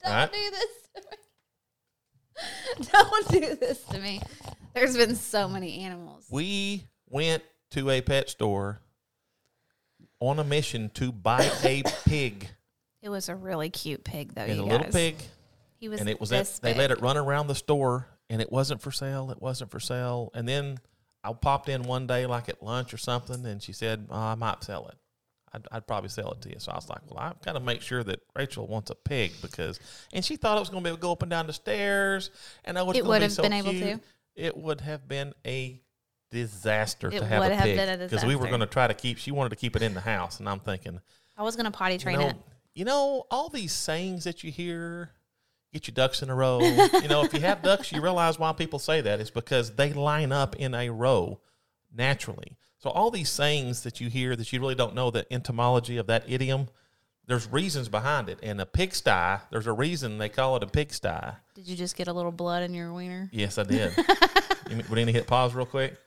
Don't 0.05 0.13
right? 0.13 0.31
do 0.31 0.51
this 0.51 0.69
to 0.95 1.01
me. 1.11 2.87
Don't 2.91 3.27
do 3.29 3.55
this 3.55 3.83
to 3.85 3.99
me. 3.99 4.21
There's 4.73 4.95
been 4.97 5.15
so 5.15 5.47
many 5.47 5.81
animals. 5.81 6.25
We 6.29 6.83
went 7.09 7.43
to 7.71 7.89
a 7.89 8.01
pet 8.01 8.29
store 8.29 8.81
on 10.19 10.39
a 10.39 10.43
mission 10.43 10.89
to 10.95 11.11
buy 11.11 11.49
a 11.63 11.83
pig. 12.05 12.49
It 13.01 13.09
was 13.09 13.29
a 13.29 13.35
really 13.35 13.69
cute 13.69 14.03
pig, 14.03 14.33
though. 14.33 14.45
You 14.45 14.61
a 14.61 14.63
little 14.63 14.91
pig, 14.91 15.17
He 15.77 15.89
was 15.89 15.99
and 15.99 16.09
it 16.09 16.19
was 16.19 16.29
they 16.29 16.73
let 16.73 16.91
it 16.91 17.01
run 17.01 17.17
around 17.17 17.47
the 17.47 17.55
store, 17.55 18.07
and 18.29 18.41
it 18.41 18.51
wasn't 18.51 18.81
for 18.81 18.91
sale. 18.91 19.31
It 19.31 19.41
wasn't 19.41 19.71
for 19.71 19.79
sale. 19.79 20.31
And 20.33 20.47
then 20.47 20.79
I 21.23 21.31
popped 21.33 21.69
in 21.69 21.83
one 21.83 22.07
day, 22.07 22.25
like 22.25 22.49
at 22.49 22.63
lunch 22.63 22.93
or 22.93 22.97
something, 22.97 23.45
and 23.45 23.61
she 23.61 23.73
said, 23.73 24.07
oh, 24.09 24.17
"I 24.17 24.35
might 24.35 24.63
sell 24.63 24.87
it. 24.87 24.95
I'd, 25.55 25.67
I'd 25.71 25.87
probably 25.87 26.09
sell 26.09 26.31
it 26.31 26.41
to 26.41 26.49
you." 26.49 26.55
So 26.59 26.71
I 26.71 26.75
was 26.75 26.89
like, 26.89 27.01
"Well, 27.09 27.19
I've 27.19 27.41
got 27.41 27.53
to 27.53 27.59
make 27.59 27.81
sure 27.81 28.03
that 28.03 28.21
Rachel 28.35 28.67
wants 28.67 28.91
a 28.91 28.95
pig 28.95 29.31
because," 29.41 29.79
and 30.13 30.23
she 30.23 30.35
thought 30.35 30.57
it 30.57 30.59
was 30.59 30.69
going 30.69 30.83
to 30.83 30.87
be 30.87 30.89
able 30.89 30.97
to 30.97 31.01
go 31.01 31.11
up 31.11 31.21
and 31.21 31.29
down 31.29 31.47
the 31.47 31.53
stairs, 31.53 32.29
and 32.63 32.77
I 32.77 32.83
was 32.83 32.97
It 32.97 33.05
would 33.05 33.19
be 33.19 33.23
have 33.23 33.31
so 33.31 33.43
been 33.43 33.53
able 33.53 33.71
cute. 33.71 33.83
to. 33.83 33.99
It 34.35 34.57
would 34.57 34.81
have 34.81 35.07
been 35.07 35.33
a 35.45 35.81
disaster 36.31 37.07
It 37.07 37.19
to 37.19 37.25
have 37.25 37.43
a 37.43 37.61
pig 37.61 37.99
because 37.99 38.25
we 38.25 38.35
were 38.35 38.47
going 38.47 38.59
to 38.59 38.65
try 38.65 38.87
to 38.87 38.93
keep. 38.93 39.17
She 39.17 39.31
wanted 39.31 39.49
to 39.49 39.55
keep 39.55 39.75
it 39.75 39.81
in 39.81 39.93
the 39.93 40.01
house, 40.01 40.39
and 40.39 40.49
I'm 40.49 40.59
thinking, 40.59 40.99
I 41.37 41.43
was 41.43 41.55
going 41.55 41.65
to 41.65 41.71
potty 41.71 41.93
you 41.95 41.99
train 41.99 42.19
know, 42.19 42.27
it. 42.27 42.35
you 42.73 42.85
know, 42.85 43.25
all 43.31 43.49
these 43.49 43.71
sayings 43.71 44.25
that 44.25 44.43
you 44.43 44.51
hear, 44.51 45.11
get 45.73 45.87
your 45.87 45.93
ducks 45.93 46.21
in 46.21 46.29
a 46.29 46.35
row. 46.35 46.59
you 47.01 47.07
know, 47.07 47.23
if 47.23 47.33
you 47.33 47.39
have 47.41 47.61
ducks, 47.61 47.91
you 47.91 48.01
realize 48.01 48.37
why 48.37 48.51
people 48.53 48.79
say 48.79 49.01
that 49.01 49.19
is 49.21 49.31
because 49.31 49.75
they 49.75 49.93
line 49.93 50.31
up 50.31 50.55
in 50.57 50.73
a 50.73 50.89
row 50.89 51.39
naturally. 51.93 52.57
So 52.77 52.89
all 52.89 53.09
these 53.11 53.29
sayings 53.29 53.83
that 53.83 53.99
you 53.99 54.09
hear 54.09 54.35
that 54.35 54.51
you 54.53 54.59
really 54.59 54.75
don't 54.75 54.93
know 54.95 55.09
the 55.11 55.25
etymology 55.33 55.97
of 55.97 56.07
that 56.07 56.23
idiom, 56.27 56.67
there's 57.27 57.51
reasons 57.51 57.89
behind 57.89 58.29
it. 58.29 58.39
And 58.43 58.61
a 58.61 58.65
pigsty, 58.65 59.41
there's 59.49 59.67
a 59.67 59.73
reason 59.73 60.17
they 60.17 60.29
call 60.29 60.55
it 60.57 60.63
a 60.63 60.67
pigsty. 60.67 61.09
Did 61.55 61.67
you 61.67 61.75
just 61.75 61.95
get 61.95 62.07
a 62.07 62.13
little 62.13 62.31
blood 62.31 62.63
in 62.63 62.73
your 62.73 62.93
wiener? 62.93 63.29
Yes, 63.31 63.57
I 63.57 63.63
did. 63.63 63.93
you 64.69 64.81
would 64.89 64.99
any 64.99 65.11
hit 65.11 65.25
pause 65.25 65.53
real 65.55 65.65
quick? 65.65 65.97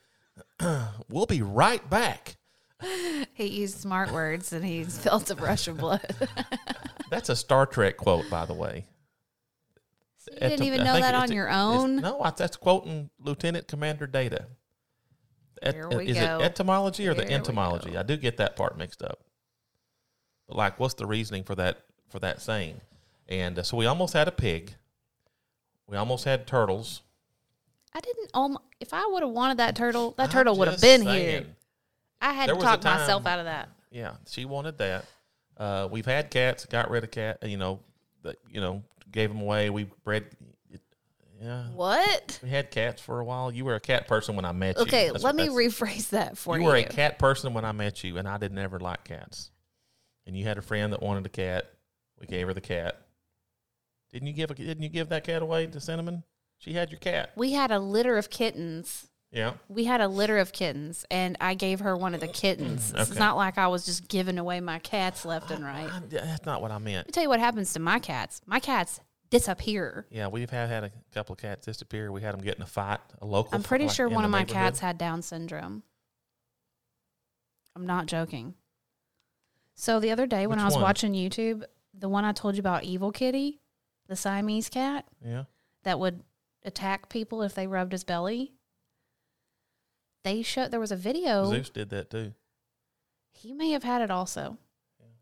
we'll 1.09 1.25
be 1.25 1.41
right 1.41 1.87
back. 1.89 2.37
He 3.33 3.47
used 3.47 3.77
smart 3.79 4.11
words 4.13 4.53
and 4.53 4.63
he 4.63 4.85
felt 4.85 5.29
a 5.29 5.35
rush 5.35 5.67
of 5.67 5.77
blood. 5.77 6.15
That's 7.09 7.27
a 7.27 7.35
Star 7.35 7.65
Trek 7.65 7.97
quote, 7.97 8.29
by 8.29 8.45
the 8.45 8.53
way. 8.53 8.85
you 10.31 10.39
didn't 10.39 10.61
Etim- 10.61 10.65
even 10.65 10.83
know 10.85 10.93
that 10.93 11.09
it's- 11.13 11.29
on 11.29 11.31
your 11.35 11.49
own? 11.49 11.97
No, 11.97 12.21
I, 12.21 12.29
that's 12.29 12.55
quoting 12.55 13.09
Lieutenant 13.19 13.67
Commander 13.67 14.07
Data. 14.07 14.45
Et- 15.61 15.95
we 15.95 16.07
is 16.07 16.17
go. 16.17 16.39
it 16.39 16.43
etymology 16.43 17.07
or 17.07 17.13
the 17.13 17.21
Here 17.21 17.29
we 17.29 17.35
entomology? 17.35 17.97
I 17.97 18.03
do 18.03 18.17
get 18.17 18.37
that 18.37 18.55
part 18.55 18.77
mixed 18.77 19.01
up. 19.01 19.19
But 20.47 20.57
like, 20.57 20.79
what's 20.79 20.95
the 20.95 21.05
reasoning 21.05 21.43
for 21.43 21.55
that 21.55 21.79
for 22.09 22.19
that 22.19 22.41
saying? 22.41 22.81
And 23.27 23.59
uh, 23.59 23.63
so 23.63 23.77
we 23.77 23.85
almost 23.85 24.13
had 24.13 24.27
a 24.27 24.31
pig. 24.31 24.73
We 25.87 25.97
almost 25.97 26.25
had 26.25 26.47
turtles. 26.47 27.01
I 27.93 27.99
didn't. 27.99 28.29
Um, 28.33 28.57
if 28.79 28.93
I 28.93 29.05
would 29.07 29.23
have 29.23 29.31
wanted 29.31 29.57
that 29.57 29.75
turtle, 29.75 30.13
that 30.17 30.25
I'm 30.25 30.29
turtle 30.29 30.57
would 30.57 30.67
have 30.67 30.81
been 30.81 31.03
saying. 31.03 31.43
here. 31.43 31.55
I 32.21 32.33
had 32.33 32.49
There 32.49 32.55
to 32.55 32.61
talk 32.61 32.83
myself 32.83 33.25
out 33.25 33.39
of 33.39 33.45
that. 33.45 33.69
Yeah, 33.91 34.13
she 34.27 34.45
wanted 34.45 34.77
that. 34.79 35.05
Uh, 35.57 35.87
we've 35.91 36.05
had 36.05 36.29
cats. 36.29 36.65
Got 36.65 36.89
rid 36.89 37.03
of 37.03 37.11
cat. 37.11 37.39
You 37.43 37.57
know, 37.57 37.79
that 38.23 38.37
you 38.51 38.61
know 38.61 38.83
gave 39.11 39.29
them 39.29 39.41
away. 39.41 39.69
We 39.69 39.85
bred. 40.03 40.25
Yeah, 41.41 41.67
What? 41.69 42.39
we 42.43 42.49
had 42.49 42.69
cats 42.69 43.01
for 43.01 43.19
a 43.19 43.23
while. 43.23 43.51
You 43.51 43.63
were 43.63 43.75
a 43.75 43.79
cat 43.79 44.07
person 44.07 44.35
when 44.35 44.43
I 44.45 44.51
met 44.51 44.75
you. 44.75 44.81
Okay, 44.83 45.05
That's- 45.05 45.23
let 45.23 45.35
me 45.35 45.47
rephrase 45.47 46.09
that 46.09 46.37
for 46.37 46.57
you 46.57 46.63
you. 46.63 46.69
were 46.69 46.75
a 46.75 46.83
cat 46.83 47.17
person 47.17 47.53
when 47.53 47.63
I 47.63 47.71
met 47.71 48.03
you, 48.03 48.17
and 48.17 48.27
I 48.27 48.37
did 48.37 48.51
never 48.51 48.79
like 48.79 49.05
cats. 49.05 49.51
And 50.27 50.35
you 50.37 50.43
had 50.45 50.57
a 50.57 50.61
friend 50.61 50.91
that 50.93 51.01
wanted 51.01 51.25
a 51.25 51.29
cat. 51.29 51.71
We 52.19 52.27
gave 52.27 52.47
her 52.47 52.53
the 52.53 52.59
cat. 52.61 53.01
Didn't 54.11 54.27
you 54.27 54.33
give 54.33 54.51
a, 54.51 54.53
Didn't 54.55 54.83
you 54.83 54.89
give 54.89 55.09
that 55.09 55.23
cat 55.23 55.41
away 55.41 55.67
to 55.67 55.79
Cinnamon? 55.79 56.23
She 56.57 56.73
had 56.73 56.91
your 56.91 56.99
cat. 56.99 57.31
we 57.37 57.53
had 57.53 57.71
a 57.71 57.79
litter 57.79 58.17
of 58.17 58.29
kittens. 58.29 59.07
Yeah. 59.31 59.53
We 59.69 59.83
had 59.85 60.01
a 60.01 60.07
litter 60.07 60.39
of 60.39 60.51
kittens, 60.51 61.05
and 61.11 61.37
I 61.39 61.53
gave 61.53 61.79
her 61.81 61.95
one 61.95 62.13
of 62.15 62.19
the 62.19 62.27
kittens. 62.27 62.91
It's 62.97 63.15
not 63.15 63.37
like 63.37 63.57
I 63.59 63.67
was 63.67 63.85
just 63.85 64.07
giving 64.07 64.37
away 64.39 64.59
my 64.59 64.79
cats 64.79 65.23
left 65.23 65.51
and 65.51 65.63
right. 65.63 65.89
I- 65.89 65.99
that's 66.09 66.45
not 66.45 66.61
what 66.61 66.71
I 66.71 66.79
meant. 66.79 66.97
Let 66.97 67.07
me 67.07 67.11
tell 67.11 67.23
you 67.23 67.29
what 67.29 67.39
happens 67.39 67.71
to 67.73 67.79
my 67.79 67.99
cats. 67.99 68.41
My 68.47 68.59
cats 68.59 68.99
disappear. 69.29 70.05
Yeah, 70.09 70.27
we've 70.27 70.49
had 70.49 70.69
had 70.69 70.83
a 70.83 70.91
couple 71.13 71.33
of 71.33 71.39
cats 71.39 71.65
disappear. 71.65 72.11
We 72.11 72.21
had 72.21 72.33
them 72.33 72.41
get 72.43 72.55
in 72.57 72.61
a 72.61 72.67
fight, 72.67 72.99
a 73.21 73.25
local. 73.25 73.53
I'm 73.55 73.63
pretty 73.63 73.87
fight 73.87 73.95
sure 73.95 74.07
in 74.07 74.13
one 74.13 74.25
of 74.25 74.31
my 74.31 74.43
cats 74.43 74.79
had 74.79 74.97
Down 74.97 75.21
syndrome. 75.21 75.83
I'm 77.75 77.85
not 77.85 78.07
joking. 78.07 78.55
So 79.75 79.99
the 79.99 80.11
other 80.11 80.25
day 80.27 80.47
when 80.47 80.57
Which 80.57 80.63
I 80.63 80.65
was 80.65 80.73
one? 80.73 80.83
watching 80.83 81.13
YouTube, 81.13 81.63
the 81.93 82.09
one 82.09 82.25
I 82.25 82.33
told 82.33 82.55
you 82.55 82.59
about, 82.59 82.83
Evil 82.83 83.11
Kitty, 83.11 83.61
the 84.07 84.15
Siamese 84.15 84.67
cat 84.69 85.05
Yeah. 85.23 85.45
that 85.83 85.99
would 85.99 86.23
attack 86.63 87.07
people 87.09 87.41
if 87.41 87.53
they 87.55 87.67
rubbed 87.67 87.93
his 87.93 88.03
belly. 88.03 88.53
They 90.23 90.41
showed 90.41 90.71
there 90.71 90.79
was 90.81 90.91
a 90.91 90.97
video. 90.97 91.45
Zeus 91.49 91.69
did 91.69 91.89
that 91.91 92.09
too. 92.09 92.33
He 93.31 93.53
may 93.53 93.71
have 93.71 93.83
had 93.83 94.01
it 94.01 94.11
also, 94.11 94.57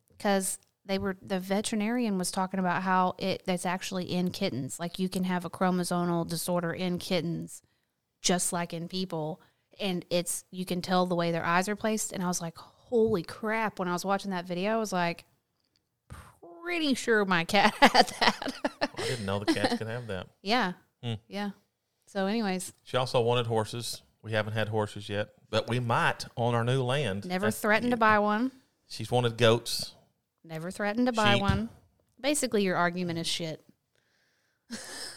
because 0.09 0.57
they 0.87 0.97
were 0.97 1.17
the 1.21 1.39
veterinarian 1.39 2.17
was 2.17 2.31
talking 2.31 2.59
about 2.59 2.81
how 2.83 3.15
it 3.17 3.43
that's 3.45 3.65
actually 3.65 4.05
in 4.11 4.31
kittens. 4.31 4.79
Like 4.79 4.99
you 4.99 5.09
can 5.09 5.23
have 5.25 5.45
a 5.45 5.49
chromosomal 5.49 6.27
disorder 6.27 6.71
in 6.73 6.97
kittens, 6.97 7.61
just 8.21 8.53
like 8.53 8.73
in 8.73 8.87
people, 8.87 9.41
and 9.79 10.05
it's 10.09 10.45
you 10.51 10.65
can 10.65 10.81
tell 10.81 11.05
the 11.05 11.15
way 11.15 11.31
their 11.31 11.45
eyes 11.45 11.67
are 11.69 11.75
placed. 11.75 12.11
And 12.13 12.23
I 12.23 12.27
was 12.27 12.41
like, 12.41 12.57
holy 12.57 13.23
crap! 13.23 13.79
When 13.79 13.87
I 13.87 13.93
was 13.93 14.05
watching 14.05 14.31
that 14.31 14.45
video, 14.45 14.71
I 14.73 14.77
was 14.77 14.93
like, 14.93 15.25
pretty 16.63 16.93
sure 16.93 17.25
my 17.25 17.43
cat 17.43 17.73
had 17.81 18.07
that. 18.19 18.53
I 18.81 19.01
didn't 19.03 19.25
know 19.25 19.39
the 19.39 19.53
cats 19.53 19.77
could 19.77 19.87
have 19.87 20.07
that. 20.07 20.27
yeah, 20.41 20.73
Hmm. 21.03 21.13
yeah. 21.27 21.51
So, 22.07 22.25
anyways, 22.27 22.73
She 22.83 22.97
also 22.97 23.19
wanted 23.21 23.47
horses. 23.47 24.01
We 24.23 24.31
haven't 24.31 24.53
had 24.53 24.69
horses 24.69 25.09
yet, 25.09 25.29
but 25.49 25.69
we 25.69 25.79
might 25.79 26.25
on 26.35 26.55
our 26.55 26.63
new 26.63 26.81
land. 26.83 27.25
never 27.25 27.51
threatened 27.51 27.91
to 27.91 27.97
buy 27.97 28.19
one. 28.19 28.51
She's 28.87 29.11
wanted 29.11 29.37
goats. 29.37 29.93
Never 30.47 30.71
threatened 30.71 31.07
to 31.07 31.11
buy 31.13 31.33
Sheep. 31.33 31.41
one. 31.41 31.69
Basically, 32.21 32.63
your 32.63 32.75
argument 32.77 33.19
is 33.19 33.27
shit. 33.27 33.63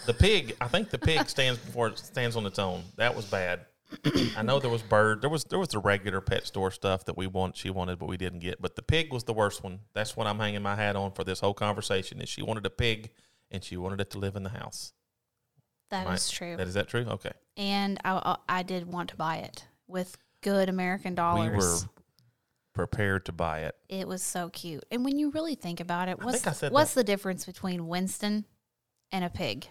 The 0.06 0.14
pig, 0.14 0.56
I 0.60 0.68
think 0.68 0.90
the 0.90 0.98
pig 0.98 1.28
stands 1.28 1.58
before 1.60 1.88
it 1.88 1.98
stands 1.98 2.36
on 2.36 2.46
its 2.46 2.58
own. 2.58 2.82
That 2.96 3.14
was 3.16 3.24
bad. 3.26 3.60
I 4.36 4.42
know 4.42 4.60
there 4.60 4.70
was 4.70 4.82
bird. 4.82 5.20
There 5.20 5.30
was 5.30 5.44
there 5.44 5.58
was 5.58 5.68
the 5.68 5.78
regular 5.78 6.20
pet 6.20 6.46
store 6.46 6.70
stuff 6.70 7.04
that 7.06 7.16
we 7.16 7.26
want 7.26 7.56
she 7.56 7.70
wanted, 7.70 7.98
but 7.98 8.08
we 8.08 8.16
didn't 8.16 8.38
get. 8.40 8.62
But 8.62 8.76
the 8.76 8.82
pig 8.82 9.12
was 9.12 9.24
the 9.24 9.32
worst 9.32 9.64
one. 9.64 9.80
That's 9.94 10.16
what 10.16 10.26
I'm 10.28 10.38
hanging 10.38 10.62
my 10.62 10.76
hat 10.76 10.94
on 10.94 11.10
for 11.12 11.24
this 11.24 11.40
whole 11.40 11.54
conversation. 11.54 12.20
Is 12.20 12.28
she 12.28 12.42
wanted 12.42 12.64
a 12.66 12.70
pig 12.70 13.10
and 13.50 13.64
she 13.64 13.76
wanted 13.76 14.00
it 14.00 14.10
to 14.10 14.18
live 14.18 14.36
in 14.36 14.44
the 14.44 14.50
house. 14.50 14.92
That 15.90 16.02
is 16.06 16.08
Right. 16.08 16.30
true. 16.36 16.56
That 16.56 16.68
is 16.68 16.74
that 16.74 16.86
true? 16.88 17.04
Okay. 17.08 17.32
and 17.56 17.98
I, 18.04 18.36
I 18.48 18.62
did 18.62 18.86
want 18.86 19.10
to 19.10 19.16
buy 19.16 19.38
it 19.38 19.64
with 19.88 20.16
good 20.40 20.68
American 20.68 21.16
dollars. 21.16 21.86
Prepared 22.86 23.26
to 23.26 23.32
buy 23.32 23.60
it. 23.60 23.76
It 23.88 24.08
was 24.08 24.22
so 24.22 24.48
cute. 24.48 24.84
And 24.90 25.04
when 25.04 25.18
you 25.18 25.30
really 25.30 25.54
think 25.54 25.80
about 25.80 26.08
it, 26.08 26.18
what's 26.18 26.38
think 26.40 26.46
I 26.48 26.52
said 26.52 26.72
what's 26.72 26.94
the 26.94 27.04
difference 27.04 27.44
between 27.44 27.88
Winston 27.88 28.46
and 29.12 29.22
a 29.24 29.28
pig? 29.30 29.68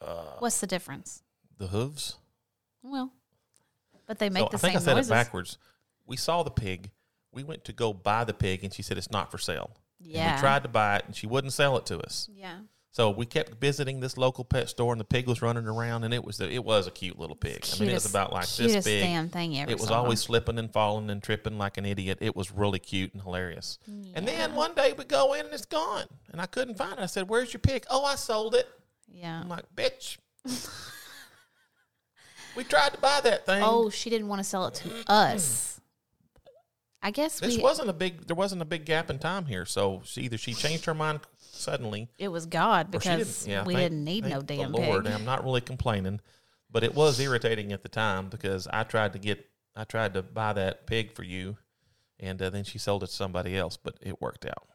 Uh, 0.00 0.36
What's 0.40 0.60
the 0.60 0.66
difference? 0.66 1.22
the 1.56 1.66
hooves. 1.68 2.16
Well, 2.82 3.12
but 4.06 4.18
they 4.18 4.28
make 4.30 4.44
so 4.44 4.48
the 4.50 4.56
I 4.56 4.58
think 4.60 4.72
same 4.72 4.76
I 4.76 4.84
said 4.84 4.94
noises. 4.94 5.10
it 5.10 5.14
backwards. 5.14 5.58
We 6.06 6.16
saw 6.16 6.42
the 6.42 6.50
pig. 6.50 6.90
We 7.32 7.42
went 7.44 7.64
to 7.64 7.72
go 7.72 7.92
buy 7.92 8.24
the 8.24 8.34
pig, 8.34 8.62
and 8.62 8.72
she 8.72 8.82
said 8.82 8.96
it's 8.98 9.10
not 9.10 9.30
for 9.30 9.38
sale. 9.38 9.70
And 10.00 10.08
Yeah. 10.12 10.34
we 10.36 10.40
tried 10.40 10.62
to 10.62 10.68
buy 10.68 10.96
it, 10.98 11.04
and 11.06 11.16
she 11.16 11.26
wouldn't 11.26 11.52
sell 11.52 11.76
it 11.78 11.86
to 11.86 11.98
us. 12.00 12.28
Yeah. 12.32 12.58
So 12.98 13.10
we 13.10 13.26
kept 13.26 13.60
visiting 13.60 14.00
this 14.00 14.18
local 14.18 14.42
pet 14.42 14.68
store, 14.68 14.92
and 14.92 14.98
the 15.00 15.04
pig 15.04 15.28
was 15.28 15.40
running 15.40 15.68
around, 15.68 16.02
and 16.02 16.12
it 16.12 16.24
was 16.24 16.40
it 16.40 16.64
was 16.64 16.88
a 16.88 16.90
cute 16.90 17.16
little 17.16 17.36
pig. 17.36 17.64
I 17.72 17.78
mean, 17.78 17.90
it 17.90 17.94
was 17.94 18.10
about 18.10 18.32
like 18.32 18.48
this 18.48 18.84
big. 18.84 19.04
damn 19.04 19.28
thing 19.28 19.56
ever 19.56 19.70
It 19.70 19.78
was 19.78 19.92
always 19.92 20.18
slipping 20.18 20.58
and 20.58 20.68
falling 20.72 21.08
and 21.08 21.22
tripping 21.22 21.58
like 21.58 21.78
an 21.78 21.86
idiot. 21.86 22.18
It 22.20 22.34
was 22.34 22.50
really 22.50 22.80
cute 22.80 23.14
and 23.14 23.22
hilarious. 23.22 23.78
And 24.14 24.26
then 24.26 24.56
one 24.56 24.74
day 24.74 24.94
we 24.98 25.04
go 25.04 25.34
in 25.34 25.44
and 25.44 25.54
it's 25.54 25.64
gone, 25.64 26.06
and 26.32 26.40
I 26.40 26.46
couldn't 26.46 26.76
find 26.76 26.94
it. 26.94 26.98
I 26.98 27.06
said, 27.06 27.28
"Where's 27.28 27.52
your 27.52 27.60
pig?" 27.60 27.86
Oh, 27.88 28.04
I 28.04 28.16
sold 28.16 28.56
it. 28.56 28.68
Yeah. 29.06 29.42
I'm 29.42 29.48
like, 29.48 29.66
"Bitch." 29.76 30.18
we 32.56 32.64
tried 32.64 32.94
to 32.94 32.98
buy 32.98 33.20
that 33.22 33.46
thing. 33.46 33.62
Oh, 33.64 33.90
she 33.90 34.10
didn't 34.10 34.26
want 34.26 34.40
to 34.40 34.44
sell 34.44 34.66
it 34.66 34.74
to 34.74 34.90
us. 35.06 35.80
I 37.00 37.12
guess 37.12 37.38
this 37.38 37.56
we. 37.56 37.62
wasn't 37.62 37.90
a 37.90 37.92
big. 37.92 38.26
There 38.26 38.34
wasn't 38.34 38.60
a 38.60 38.64
big 38.64 38.84
gap 38.84 39.08
in 39.08 39.20
time 39.20 39.46
here. 39.46 39.64
So 39.64 40.02
she 40.04 40.22
either 40.22 40.36
she 40.36 40.52
changed 40.52 40.84
her 40.86 40.94
mind 40.94 41.20
suddenly, 41.58 42.08
it 42.18 42.28
was 42.28 42.46
God 42.46 42.90
because 42.90 43.44
didn't. 43.44 43.52
Yeah, 43.52 43.64
we 43.64 43.74
thank- 43.74 43.84
didn't 43.84 44.04
need 44.04 44.24
no 44.24 44.40
damn 44.40 44.72
Lord. 44.72 45.06
I'm 45.06 45.24
not 45.24 45.44
really 45.44 45.60
complaining, 45.60 46.20
but 46.70 46.84
it 46.84 46.94
was 46.94 47.18
irritating 47.20 47.72
at 47.72 47.82
the 47.82 47.88
time 47.88 48.28
because 48.28 48.66
I 48.66 48.84
tried 48.84 49.12
to 49.14 49.18
get. 49.18 49.44
I 49.76 49.84
tried 49.84 50.14
to 50.14 50.22
buy 50.22 50.52
that 50.54 50.86
pig 50.86 51.12
for 51.12 51.22
you, 51.22 51.56
and 52.18 52.40
uh, 52.42 52.50
then 52.50 52.64
she 52.64 52.78
sold 52.78 53.02
it 53.04 53.08
to 53.08 53.12
somebody 53.12 53.56
else, 53.56 53.76
but 53.76 53.96
it 54.00 54.20
worked 54.20 54.44
out. 54.44 54.66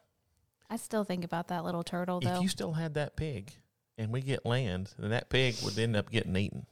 I 0.70 0.76
still 0.76 1.04
think 1.04 1.24
about 1.24 1.48
that 1.48 1.64
little 1.64 1.82
turtle 1.82 2.18
If 2.18 2.24
though. 2.24 2.40
you 2.40 2.48
still 2.48 2.72
had 2.72 2.94
that 2.94 3.16
pig, 3.16 3.52
and 3.98 4.10
we 4.10 4.22
get 4.22 4.46
land, 4.46 4.94
then 4.98 5.10
that 5.10 5.28
pig 5.28 5.56
would 5.62 5.78
end 5.78 5.94
up 5.94 6.10
getting 6.10 6.34
eaten 6.36 6.66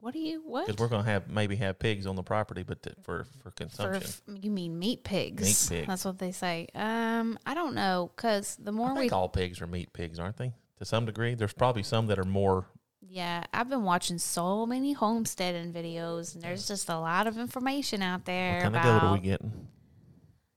what 0.00 0.12
do 0.14 0.18
you 0.20 0.42
what? 0.44 0.66
because 0.66 0.80
we're 0.80 0.88
going 0.88 1.04
to 1.04 1.10
have 1.10 1.28
maybe 1.28 1.56
have 1.56 1.78
pigs 1.78 2.06
on 2.06 2.16
the 2.16 2.22
property, 2.22 2.62
but 2.62 2.82
th- 2.82 2.96
for 3.02 3.24
for 3.42 3.44
For 3.44 3.50
consumption. 3.52 4.02
f- 4.02 4.22
you 4.42 4.50
mean 4.50 4.78
meat 4.78 5.04
pigs? 5.04 5.70
Meat 5.70 5.78
pig. 5.80 5.86
That's 5.88 6.04
what 6.04 6.18
they 6.18 6.32
say. 6.32 6.68
Um, 6.74 7.38
I 7.46 7.54
don't 7.54 7.74
know 7.74 8.10
because 8.14 8.56
the 8.56 8.72
more 8.72 8.90
I 8.90 8.92
we 8.94 9.00
think 9.00 9.12
all 9.12 9.28
pigs 9.28 9.60
are 9.60 9.66
meat 9.66 9.92
pigs, 9.92 10.18
aren't 10.18 10.36
they? 10.36 10.52
To 10.78 10.84
some 10.84 11.04
degree, 11.06 11.34
there's 11.34 11.52
probably 11.52 11.82
some 11.82 12.06
that 12.06 12.18
are 12.18 12.24
more. 12.24 12.66
Yeah, 13.10 13.42
I've 13.54 13.68
been 13.70 13.84
watching 13.84 14.18
so 14.18 14.66
many 14.66 14.92
homesteading 14.92 15.72
videos, 15.72 16.34
and 16.34 16.42
there's 16.44 16.68
just 16.68 16.88
a 16.90 16.98
lot 16.98 17.26
of 17.26 17.38
information 17.38 18.02
out 18.02 18.24
there 18.26 18.56
What 18.56 18.62
kind 18.64 18.76
of 18.76 18.82
goat 18.82 19.02
are 19.02 19.12
we 19.14 19.20
getting? 19.20 19.52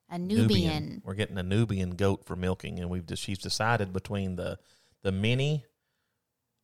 a 0.09 0.19
Nubian. 0.19 1.01
We're 1.05 1.13
getting 1.13 1.37
a 1.37 1.43
Nubian 1.43 1.91
goat 1.91 2.25
for 2.25 2.35
milking, 2.35 2.79
and 2.79 2.89
we've 2.89 3.05
just 3.05 3.23
she's 3.23 3.37
decided 3.37 3.93
between 3.93 4.35
the 4.35 4.59
the 5.01 5.11
mini 5.13 5.63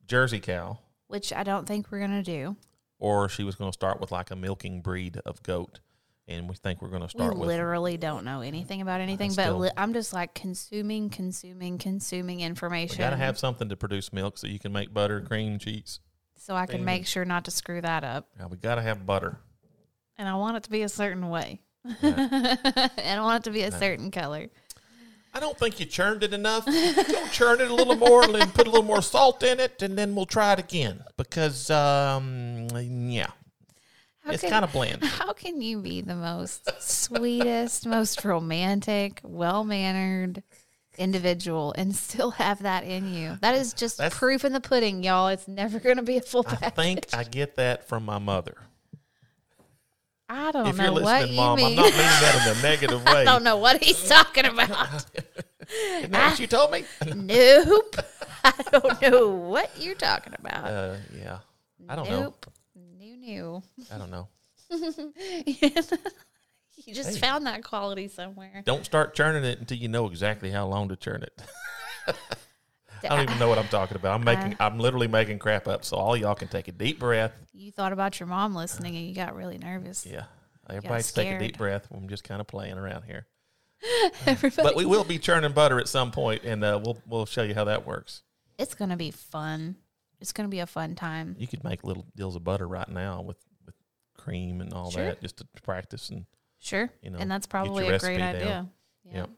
Jersey 0.06 0.40
cow, 0.40 0.78
which 1.06 1.32
I 1.32 1.42
don't 1.42 1.66
think 1.66 1.90
we're 1.90 2.00
gonna 2.00 2.22
do. 2.22 2.56
Or 2.98 3.28
she 3.28 3.44
was 3.44 3.54
going 3.54 3.70
to 3.70 3.74
start 3.74 4.00
with 4.00 4.10
like 4.12 4.30
a 4.30 4.36
milking 4.36 4.80
breed 4.82 5.20
of 5.24 5.42
goat, 5.42 5.80
and 6.26 6.48
we 6.48 6.54
think 6.56 6.82
we're 6.82 6.88
going 6.88 7.00
to 7.06 7.06
We 7.06 7.20
start 7.24 7.36
with. 7.38 7.46
literally 7.48 7.96
don't 7.96 8.24
know 8.24 8.40
anything 8.40 8.80
about 8.82 9.00
anything, 9.00 9.30
but 9.34 9.42
still- 9.44 9.58
li- 9.58 9.70
I'm 9.76 9.92
just 9.92 10.12
like 10.12 10.34
consuming, 10.34 11.08
consuming, 11.10 11.78
consuming 11.78 12.38
We 12.38 12.42
information. 12.44 12.98
got 12.98 13.10
to 13.10 13.16
have 13.16 13.38
something 13.38 13.68
to 13.68 13.76
produce 13.76 14.12
milk 14.12 14.36
so 14.38 14.46
you 14.46 14.58
can 14.58 14.72
make 14.72 14.92
butter, 14.92 15.20
cream, 15.20 15.58
cheese. 15.58 16.00
so 16.36 16.54
I 16.54 16.66
can 16.66 16.84
make 16.84 17.06
sure 17.06 17.24
not 17.24 17.44
to 17.46 17.50
screw 17.50 17.80
that 17.80 18.04
up, 18.04 18.28
Now 18.38 18.48
we 18.48 18.56
got 18.56 18.76
to 18.76 18.82
have 18.82 19.04
butter. 19.06 19.38
and 20.16 20.28
I 20.28 20.34
want 20.34 20.56
it 20.56 20.62
to 20.64 20.70
be 20.70 20.82
a 20.82 20.88
certain 20.88 21.28
way, 21.30 21.60
and 22.02 23.20
I 23.20 23.20
want 23.20 23.42
it 23.42 23.48
to 23.48 23.52
be 23.52 23.62
a 23.62 23.72
certain 23.72 24.10
color. 24.10 24.48
I 25.38 25.40
don't 25.40 25.56
think 25.56 25.78
you 25.78 25.86
churned 25.86 26.24
it 26.24 26.34
enough. 26.34 26.66
Go 26.66 27.26
churn 27.30 27.60
it 27.60 27.70
a 27.70 27.72
little 27.74 27.94
more, 27.94 28.24
and 28.24 28.34
then 28.34 28.50
put 28.50 28.66
a 28.66 28.70
little 28.70 28.84
more 28.84 29.00
salt 29.00 29.44
in 29.44 29.60
it, 29.60 29.80
and 29.82 29.96
then 29.96 30.16
we'll 30.16 30.26
try 30.26 30.52
it 30.54 30.58
again. 30.58 31.04
Because, 31.16 31.70
um, 31.70 32.66
yeah, 32.74 33.28
How 34.24 34.32
it's 34.32 34.42
kind 34.42 34.64
of 34.64 34.72
bland. 34.72 35.04
How 35.04 35.32
can 35.32 35.62
you 35.62 35.78
be 35.80 36.00
the 36.00 36.16
most 36.16 36.68
sweetest, 36.82 37.86
most 37.86 38.24
romantic, 38.24 39.20
well 39.22 39.62
mannered 39.62 40.42
individual 40.96 41.72
and 41.78 41.94
still 41.94 42.32
have 42.32 42.62
that 42.64 42.82
in 42.82 43.14
you? 43.14 43.38
That 43.40 43.54
is 43.54 43.74
just 43.74 43.98
That's- 43.98 44.18
proof 44.18 44.44
in 44.44 44.52
the 44.52 44.60
pudding, 44.60 45.04
y'all. 45.04 45.28
It's 45.28 45.46
never 45.46 45.78
going 45.78 45.98
to 45.98 46.02
be 46.02 46.16
a 46.16 46.20
full 46.20 46.42
package. 46.42 46.64
I 46.66 46.70
think 46.70 47.06
I 47.14 47.22
get 47.22 47.54
that 47.54 47.86
from 47.86 48.04
my 48.04 48.18
mother. 48.18 48.56
I 50.28 50.52
don't 50.52 50.66
if 50.66 50.76
know 50.76 50.84
you're 50.84 50.92
what 50.92 51.02
listening, 51.04 51.34
you 51.34 51.40
Mom, 51.40 51.56
mean. 51.56 51.78
I'm 51.78 51.84
not 51.84 51.84
meaning 51.84 51.96
that 51.98 52.46
in 52.52 52.58
a 52.58 52.62
negative 52.62 53.04
way. 53.04 53.12
I 53.12 53.24
don't 53.24 53.44
know 53.44 53.56
what 53.56 53.82
he's 53.82 54.06
talking 54.08 54.44
about. 54.44 54.88
Isn't 55.98 56.12
that 56.12 56.30
what 56.30 56.40
you 56.40 56.46
told 56.46 56.72
me? 56.72 56.84
nope. 57.14 57.96
I 58.44 58.52
don't 58.70 59.02
know 59.02 59.28
what 59.28 59.70
you're 59.78 59.94
talking 59.94 60.34
about. 60.38 60.64
Uh, 60.64 60.96
yeah, 61.18 61.38
I 61.88 61.96
don't 61.96 62.08
know. 62.10 62.20
nope. 62.20 62.46
New, 62.98 63.16
new. 63.16 63.62
I 63.92 63.98
don't 63.98 64.10
know. 64.10 64.28
you 64.70 65.54
just 66.94 67.14
Hey. 67.14 67.18
found 67.20 67.46
that 67.46 67.64
quality 67.64 68.08
somewhere. 68.08 68.62
Don't 68.64 68.84
start 68.84 69.14
churning 69.14 69.44
it 69.44 69.58
until 69.60 69.78
you 69.78 69.88
know 69.88 70.06
exactly 70.06 70.50
how 70.50 70.66
long 70.66 70.88
to 70.88 70.96
churn 70.96 71.22
it. 71.22 72.16
I 73.04 73.08
don't 73.16 73.22
even 73.22 73.38
know 73.38 73.48
what 73.48 73.58
I'm 73.58 73.68
talking 73.68 73.96
about. 73.96 74.14
I'm 74.18 74.24
making, 74.24 74.56
I'm 74.60 74.78
literally 74.78 75.08
making 75.08 75.38
crap 75.38 75.68
up. 75.68 75.84
So 75.84 75.96
all 75.96 76.16
y'all 76.16 76.34
can 76.34 76.48
take 76.48 76.68
a 76.68 76.72
deep 76.72 76.98
breath. 76.98 77.32
You 77.52 77.70
thought 77.72 77.92
about 77.92 78.18
your 78.20 78.26
mom 78.26 78.54
listening 78.54 78.96
and 78.96 79.06
you 79.06 79.14
got 79.14 79.34
really 79.36 79.58
nervous. 79.58 80.06
Yeah, 80.06 80.24
everybody 80.68 81.02
take 81.02 81.28
a 81.28 81.38
deep 81.38 81.58
breath. 81.58 81.86
I'm 81.94 82.08
just 82.08 82.24
kind 82.24 82.40
of 82.40 82.46
playing 82.46 82.78
around 82.78 83.02
here. 83.04 83.26
Everybody, 84.26 84.62
But 84.68 84.76
we 84.76 84.84
will 84.84 85.04
be 85.04 85.18
churning 85.18 85.52
butter 85.52 85.78
at 85.78 85.86
some 85.88 86.10
point, 86.10 86.42
and 86.44 86.64
uh, 86.64 86.80
we'll 86.82 86.98
we'll 87.06 87.26
show 87.26 87.42
you 87.42 87.54
how 87.54 87.64
that 87.64 87.86
works. 87.86 88.22
it's 88.58 88.74
gonna 88.74 88.96
be 88.96 89.10
fun. 89.12 89.76
It's 90.20 90.32
gonna 90.32 90.48
be 90.48 90.58
a 90.58 90.66
fun 90.66 90.96
time. 90.96 91.36
You 91.38 91.46
could 91.46 91.62
make 91.62 91.84
little 91.84 92.04
deals 92.16 92.34
of 92.34 92.42
butter 92.42 92.66
right 92.66 92.88
now 92.88 93.22
with 93.22 93.36
with 93.64 93.76
cream 94.16 94.60
and 94.60 94.72
all 94.72 94.90
Sure. 94.90 95.04
that, 95.04 95.22
just 95.22 95.36
to 95.38 95.46
practice 95.62 96.10
and 96.10 96.26
Sure. 96.58 96.90
You 97.02 97.10
know, 97.10 97.18
and 97.20 97.30
that's 97.30 97.46
probably 97.46 97.84
a 97.84 97.98
great 97.98 98.18
recipe 98.18 98.22
idea. 98.22 98.44
down. 98.44 98.70
Yeah. 99.04 99.16
Yep. 99.18 99.30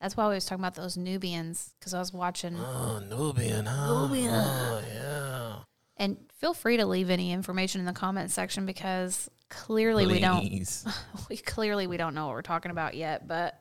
That's 0.00 0.16
why 0.16 0.28
we 0.28 0.34
was 0.34 0.46
talking 0.46 0.62
about 0.62 0.76
those 0.76 0.96
Nubians 0.96 1.74
because 1.78 1.92
I 1.92 1.98
was 1.98 2.12
watching. 2.12 2.56
Oh, 2.58 3.00
Nubian, 3.08 3.66
huh? 3.66 4.06
Nubian. 4.06 4.32
Oh, 4.32 4.82
yeah. 4.92 5.56
And 5.96 6.16
feel 6.38 6.54
free 6.54 6.78
to 6.78 6.86
leave 6.86 7.10
any 7.10 7.32
information 7.32 7.80
in 7.80 7.86
the 7.86 7.92
comment 7.92 8.30
section 8.30 8.64
because 8.64 9.30
clearly 9.50 10.06
we 10.06 10.18
don't 10.20 10.48
we 11.28 11.36
clearly 11.36 11.86
we 11.86 11.98
don't 11.98 12.14
know 12.14 12.26
what 12.26 12.34
we're 12.34 12.42
talking 12.42 12.70
about 12.70 12.94
yet, 12.94 13.28
but 13.28 13.60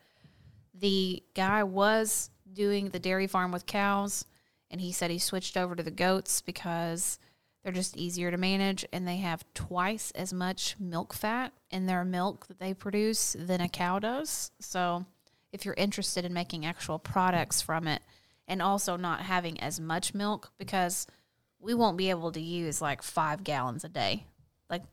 the 0.74 1.22
guy 1.34 1.64
was 1.64 2.30
doing 2.54 2.90
the 2.90 3.00
dairy 3.00 3.28
farm 3.28 3.52
with 3.52 3.66
cows 3.66 4.24
and 4.72 4.80
he 4.80 4.94
said 4.94 5.12
he 5.12 5.20
switched 5.20 5.58
over 5.58 5.76
to 5.76 5.84
the 5.84 5.92
goats 5.92 6.42
because 6.42 7.20
they're 7.64 7.74
just 7.74 7.98
easier 7.98 8.32
to 8.32 8.38
manage 8.38 8.86
and 8.94 9.06
they 9.06 9.18
have 9.18 9.44
twice 9.54 10.12
as 10.12 10.32
much 10.32 10.76
milk 10.80 11.14
fat 11.14 11.52
in 11.72 11.86
their 11.86 12.06
milk 12.06 12.48
that 12.48 12.60
they 12.60 12.74
produce 12.74 13.36
than 13.38 13.60
a 13.60 13.68
cow 13.68 14.00
does. 14.00 14.52
So 14.62 15.06
if 15.52 15.66
you're 15.66 15.76
interested 15.76 16.26
in 16.26 16.34
making 16.34 16.66
actual 16.66 17.00
products 17.00 17.62
from 17.62 17.88
it 17.88 18.02
and 18.48 18.62
also 18.62 18.98
not 18.98 19.22
having 19.22 19.60
as 19.60 19.80
much 19.80 20.14
milk 20.14 20.52
because 20.58 21.08
we 21.60 21.74
won't 21.74 21.98
be 21.98 22.10
able 22.10 22.32
to 22.32 22.42
use 22.42 22.82
like 22.82 23.02
5 23.02 23.44
gallons 23.44 23.84
a 23.84 23.90
day. 23.90 24.26
Like 24.70 24.84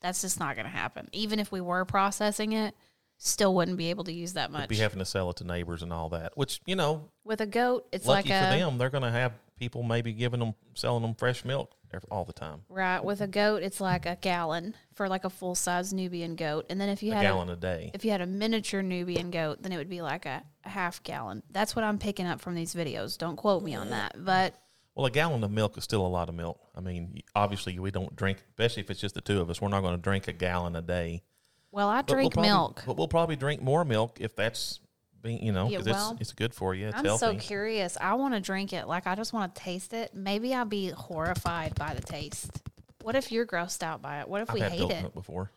that's 0.00 0.20
just 0.22 0.38
not 0.38 0.56
going 0.56 0.66
to 0.66 0.72
happen. 0.72 1.08
Even 1.12 1.38
if 1.38 1.52
we 1.52 1.60
were 1.60 1.84
processing 1.84 2.52
it, 2.52 2.74
still 3.16 3.54
wouldn't 3.54 3.78
be 3.78 3.90
able 3.90 4.04
to 4.04 4.12
use 4.12 4.32
that 4.34 4.50
much. 4.50 4.68
Be 4.68 4.76
having 4.76 4.98
to 4.98 5.04
sell 5.04 5.30
it 5.30 5.36
to 5.36 5.44
neighbors 5.44 5.82
and 5.82 5.92
all 5.92 6.08
that, 6.10 6.36
which 6.36 6.60
you 6.66 6.76
know, 6.76 7.08
With 7.24 7.40
a 7.40 7.46
goat, 7.46 7.86
it's 7.92 8.06
lucky 8.06 8.30
like 8.30 8.42
for 8.42 8.56
a 8.56 8.58
them, 8.58 8.78
they're 8.78 8.90
going 8.90 9.02
to 9.02 9.10
have 9.10 9.32
people 9.58 9.82
maybe 9.82 10.12
giving 10.12 10.40
them, 10.40 10.54
selling 10.74 11.02
them 11.02 11.14
fresh 11.14 11.44
milk 11.44 11.74
all 12.10 12.24
the 12.24 12.32
time. 12.32 12.62
right. 12.68 13.04
With 13.04 13.20
a 13.20 13.28
goat, 13.28 13.62
it's 13.62 13.80
like 13.80 14.04
a 14.04 14.16
gallon 14.20 14.74
for 14.94 15.08
like 15.08 15.24
a 15.24 15.30
full 15.30 15.54
size 15.54 15.92
Nubian 15.92 16.34
goat, 16.34 16.66
and 16.68 16.80
then 16.80 16.88
if 16.88 17.04
you 17.04 17.12
had 17.12 17.18
A 17.18 17.22
had 17.28 17.32
gallon 17.32 17.50
a 17.50 17.56
day. 17.56 17.92
if 17.94 18.04
you 18.04 18.10
had 18.10 18.20
a 18.20 18.26
miniature 18.26 18.82
Nubian 18.82 19.30
goat, 19.30 19.62
then 19.62 19.70
it 19.70 19.76
would 19.76 19.88
be 19.88 20.02
like 20.02 20.26
a, 20.26 20.42
a 20.64 20.68
half 20.68 21.02
gallon. 21.04 21.44
That's 21.52 21.76
what 21.76 21.84
I'm 21.84 21.98
picking 21.98 22.26
up 22.26 22.40
from 22.40 22.56
these 22.56 22.74
videos. 22.74 23.16
Don't 23.16 23.36
quote 23.36 23.62
me 23.62 23.76
on 23.76 23.90
that, 23.90 24.16
but 24.24 24.54
Well, 24.96 25.06
a 25.06 25.10
gallon 25.10 25.44
of 25.44 25.52
milk 25.52 25.78
is 25.78 25.84
still 25.84 26.04
a 26.04 26.08
lot 26.08 26.28
of 26.28 26.34
milk. 26.34 26.58
I 26.74 26.80
mean, 26.80 27.20
obviously, 27.36 27.78
we 27.78 27.92
don't 27.92 28.16
drink, 28.16 28.42
especially 28.48 28.82
if 28.82 28.90
it's 28.90 29.00
just 29.00 29.14
the 29.14 29.20
two 29.20 29.40
of 29.40 29.48
us. 29.48 29.60
We're 29.60 29.68
not 29.68 29.82
going 29.82 29.94
to 29.94 30.02
drink 30.02 30.26
a 30.26 30.32
gallon 30.32 30.74
a 30.74 30.82
day. 30.82 31.22
well, 31.70 31.88
I 31.88 32.02
But 32.02 32.08
we'll 32.10 32.16
drink 32.16 32.32
probably- 32.34 32.50
milk. 32.50 32.82
but 32.86 32.96
we'll 32.96 33.06
probably 33.06 33.36
drink 33.36 33.62
more 33.62 33.84
milk 33.84 34.18
if 34.20 34.34
that's 34.34 34.80
you 35.24 35.52
know, 35.52 35.68
Yeah, 35.68 35.80
well, 35.84 36.12
it's 36.12 36.20
it's 36.20 36.32
good 36.32 36.54
for 36.54 36.74
you. 36.74 36.88
It's 36.88 36.96
I'm 36.98 37.04
healthy. 37.04 37.20
so 37.20 37.34
curious. 37.36 37.96
I 38.00 38.14
want 38.14 38.34
to 38.34 38.40
drink 38.40 38.72
it. 38.72 38.86
Like 38.86 39.06
I 39.06 39.14
just 39.14 39.32
want 39.32 39.54
to 39.54 39.60
taste 39.62 39.92
it. 39.92 40.14
Maybe 40.14 40.54
I'll 40.54 40.64
be 40.64 40.90
horrified 40.90 41.74
by 41.74 41.94
the 41.94 42.02
taste. 42.02 42.62
What 43.02 43.14
if 43.16 43.30
you're 43.32 43.46
grossed 43.46 43.82
out 43.82 44.00
by 44.02 44.20
it? 44.20 44.28
What 44.28 44.42
if 44.42 44.50
I've 44.50 44.54
we 44.54 44.60
had 44.60 44.72
hate 44.72 44.80
goat 44.80 44.90
it? 44.92 45.02
milk 45.02 45.14
before. 45.14 45.50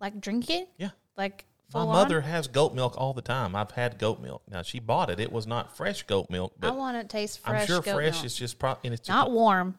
Like 0.00 0.20
drink 0.20 0.50
it? 0.50 0.68
Yeah. 0.78 0.90
Like 1.16 1.44
My 1.72 1.84
mother 1.84 2.18
on? 2.18 2.22
has 2.24 2.48
goat 2.48 2.74
milk 2.74 2.94
all 2.98 3.12
the 3.14 3.22
time. 3.22 3.54
I've 3.56 3.70
had 3.70 3.98
goat 3.98 4.20
milk. 4.20 4.42
Now 4.50 4.62
she 4.62 4.78
bought 4.78 5.08
it. 5.10 5.20
It 5.20 5.32
was 5.32 5.46
not 5.46 5.76
fresh 5.76 6.02
goat 6.02 6.28
milk, 6.30 6.54
But 6.58 6.68
I 6.72 6.76
want 6.76 7.00
to 7.00 7.06
taste 7.06 7.38
fresh. 7.40 7.62
I'm 7.62 7.66
sure 7.66 7.82
fresh 7.82 8.14
milk. 8.14 8.24
is 8.26 8.34
just 8.36 8.58
probably 8.58 8.80
and 8.88 8.94
it's 8.94 9.08
not 9.08 9.30
warm, 9.30 9.78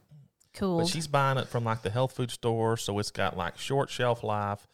Cool. 0.55 0.79
But 0.79 0.87
she's 0.87 1.07
buying 1.07 1.37
it 1.39 1.47
from 1.47 1.63
like 1.63 1.81
the 1.81 1.89
health 1.89 2.15
food 2.15 2.29
store, 2.31 2.77
so 2.77 2.97
it's 2.99 3.09
got 3.11 3.35
like 3.35 3.57
short 3.57 3.89
shelf 3.89 4.23
life. 4.23 4.67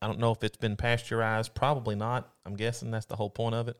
I 0.00 0.06
don't 0.06 0.18
know 0.18 0.30
if 0.32 0.42
it's 0.44 0.56
been 0.56 0.76
pasteurized. 0.76 1.54
Probably 1.54 1.94
not. 1.96 2.28
I'm 2.46 2.54
guessing 2.54 2.90
that's 2.90 3.06
the 3.06 3.16
whole 3.16 3.30
point 3.30 3.54
of 3.54 3.68
it. 3.68 3.76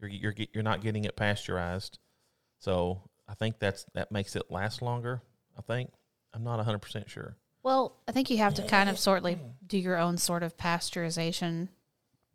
You're 0.00 0.10
you're 0.10 0.34
you're 0.52 0.62
not 0.62 0.82
getting 0.82 1.04
it 1.04 1.16
pasteurized, 1.16 1.98
so 2.58 3.02
I 3.28 3.34
think 3.34 3.58
that's 3.58 3.86
that 3.94 4.12
makes 4.12 4.36
it 4.36 4.50
last 4.50 4.82
longer. 4.82 5.22
I 5.58 5.62
think 5.62 5.90
I'm 6.34 6.44
not 6.44 6.56
100 6.56 6.78
percent 6.78 7.10
sure. 7.10 7.36
Well, 7.62 7.96
I 8.06 8.12
think 8.12 8.30
you 8.30 8.38
have 8.38 8.54
to 8.54 8.62
kind 8.62 8.88
of 8.88 8.98
sort 8.98 9.24
of 9.24 9.38
do 9.66 9.78
your 9.78 9.96
own 9.96 10.18
sort 10.18 10.44
of 10.44 10.56
pasteurization 10.56 11.68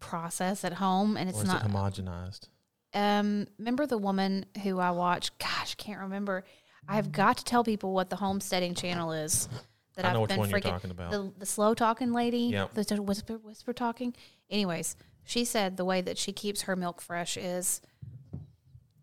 process 0.01 0.65
at 0.65 0.73
home, 0.73 1.15
and 1.15 1.29
it's 1.29 1.43
not 1.43 1.63
it 1.63 1.71
homogenized? 1.71 2.49
Um, 2.93 3.47
remember 3.57 3.85
the 3.85 3.97
woman 3.97 4.45
who 4.63 4.79
I 4.79 4.91
watched? 4.91 5.39
Gosh, 5.39 5.75
can't 5.75 6.01
remember. 6.01 6.43
I've 6.87 7.13
got 7.13 7.37
to 7.37 7.45
tell 7.45 7.63
people 7.63 7.93
what 7.93 8.09
the 8.09 8.17
homesteading 8.17 8.75
channel 8.75 9.13
is. 9.13 9.47
That 9.95 10.05
I 10.05 10.17
which 10.17 10.29
been 10.29 10.39
one 10.39 10.49
you're 10.49 10.59
freaking 10.59 10.71
talking 10.71 10.91
about. 10.91 11.11
the 11.11 11.31
the 11.37 11.45
slow 11.45 11.73
talking 11.73 12.13
lady. 12.13 12.49
Yep. 12.53 12.73
The 12.73 13.01
whisper 13.01 13.37
whisper 13.37 13.73
talking. 13.73 14.13
Anyways, 14.49 14.95
she 15.23 15.45
said 15.45 15.77
the 15.77 15.85
way 15.85 16.01
that 16.01 16.17
she 16.17 16.31
keeps 16.31 16.63
her 16.63 16.75
milk 16.75 17.01
fresh 17.01 17.37
is, 17.37 17.81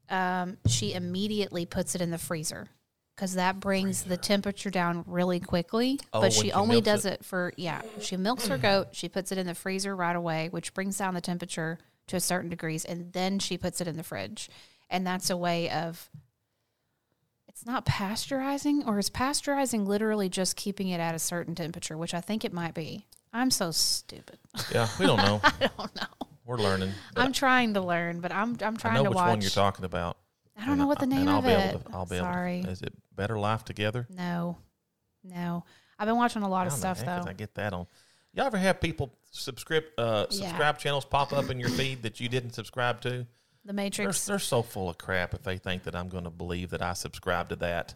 um, 0.08 0.58
she 0.66 0.94
immediately 0.94 1.66
puts 1.66 1.94
it 1.94 2.00
in 2.00 2.10
the 2.10 2.18
freezer 2.18 2.68
because 3.18 3.34
that 3.34 3.58
brings 3.58 4.04
the 4.04 4.16
temperature 4.16 4.70
down 4.70 5.02
really 5.08 5.40
quickly. 5.40 5.98
Oh, 6.12 6.20
but 6.20 6.32
she 6.32 6.42
she 6.42 6.52
only 6.52 6.80
does 6.80 7.04
it? 7.04 7.14
it 7.14 7.24
for 7.24 7.52
yeah. 7.56 7.82
She 8.00 8.16
milks 8.16 8.46
her 8.46 8.56
goat. 8.56 8.88
She 8.92 9.08
puts 9.08 9.32
it 9.32 9.38
in 9.38 9.46
the 9.46 9.56
freezer 9.56 9.96
right 9.96 10.14
away, 10.14 10.48
which 10.50 10.72
brings 10.72 10.98
down 10.98 11.14
the 11.14 11.20
temperature 11.20 11.78
to 12.06 12.16
a 12.16 12.20
certain 12.20 12.48
degrees, 12.48 12.84
and 12.84 13.12
then 13.12 13.40
she 13.40 13.58
puts 13.58 13.80
it 13.80 13.88
in 13.88 13.96
the 13.96 14.04
fridge. 14.04 14.48
And 14.88 15.04
that's 15.04 15.30
a 15.30 15.36
way 15.36 15.68
of. 15.68 16.08
It's 17.48 17.66
not 17.66 17.84
pasteurizing, 17.84 18.86
or 18.86 19.00
is 19.00 19.10
pasteurizing 19.10 19.84
literally 19.84 20.28
just 20.28 20.54
keeping 20.54 20.88
it 20.88 21.00
at 21.00 21.16
a 21.16 21.18
certain 21.18 21.56
temperature, 21.56 21.98
which 21.98 22.14
I 22.14 22.20
think 22.20 22.44
it 22.44 22.52
might 22.52 22.72
be. 22.72 23.06
I'm 23.32 23.50
so 23.50 23.70
stupid. 23.70 24.38
Yeah, 24.72 24.88
we 24.98 25.06
don't 25.06 25.18
know. 25.18 25.40
I 25.44 25.70
don't 25.76 25.94
know. 25.96 26.26
We're 26.46 26.56
learning. 26.58 26.92
I'm 27.16 27.32
trying 27.32 27.74
to 27.74 27.80
learn, 27.80 28.20
but 28.20 28.32
I'm 28.32 28.56
I'm 28.62 28.76
trying 28.76 28.94
I 28.94 28.96
know 28.98 29.04
to 29.04 29.10
which 29.10 29.16
watch. 29.16 29.28
one 29.28 29.40
you're 29.42 29.50
talking 29.50 29.84
about. 29.84 30.16
I 30.60 30.66
don't 30.66 30.78
know 30.78 30.86
what 30.86 30.98
the 30.98 31.06
name 31.06 31.20
and 31.20 31.30
I'll 31.30 31.38
of 31.38 31.44
be 31.44 31.50
it. 31.50 31.70
Able 31.74 31.80
to, 31.80 31.90
I'll 31.96 32.06
be 32.06 32.16
Sorry. 32.18 32.54
able 32.58 32.64
to. 32.66 32.70
Is 32.72 32.82
it 32.82 32.92
Better 33.14 33.38
Life 33.38 33.64
Together? 33.64 34.06
No, 34.10 34.56
no. 35.22 35.64
I've 35.98 36.06
been 36.06 36.16
watching 36.16 36.42
a 36.42 36.48
lot 36.48 36.66
of 36.66 36.72
stuff 36.72 37.04
though. 37.04 37.24
I 37.26 37.32
get 37.34 37.54
that 37.54 37.72
on. 37.72 37.86
Y'all 38.32 38.46
ever 38.46 38.58
have 38.58 38.80
people 38.80 39.12
subscribe 39.30 39.84
uh, 39.98 40.26
Yeah. 40.30 40.48
subscribe 40.48 40.78
channels 40.78 41.04
pop 41.04 41.32
up 41.32 41.50
in 41.50 41.60
your 41.60 41.68
feed 41.70 42.02
that 42.02 42.18
you 42.20 42.28
didn't 42.28 42.52
subscribe 42.52 43.00
to? 43.02 43.10
The 43.10 43.26
They're, 43.64 43.74
Matrix. 43.74 44.24
they're 44.26 44.38
so 44.38 44.62
full 44.62 44.88
of 44.88 44.96
crap 44.98 45.34
if 45.34 45.42
they 45.42 45.58
think 45.58 45.82
that 45.84 45.94
I'm 45.94 46.08
going 46.08 46.24
to 46.24 46.30
believe 46.30 46.70
that 46.70 46.80
I 46.82 46.94
subscribe 46.94 47.50
to 47.50 47.56
that. 47.56 47.94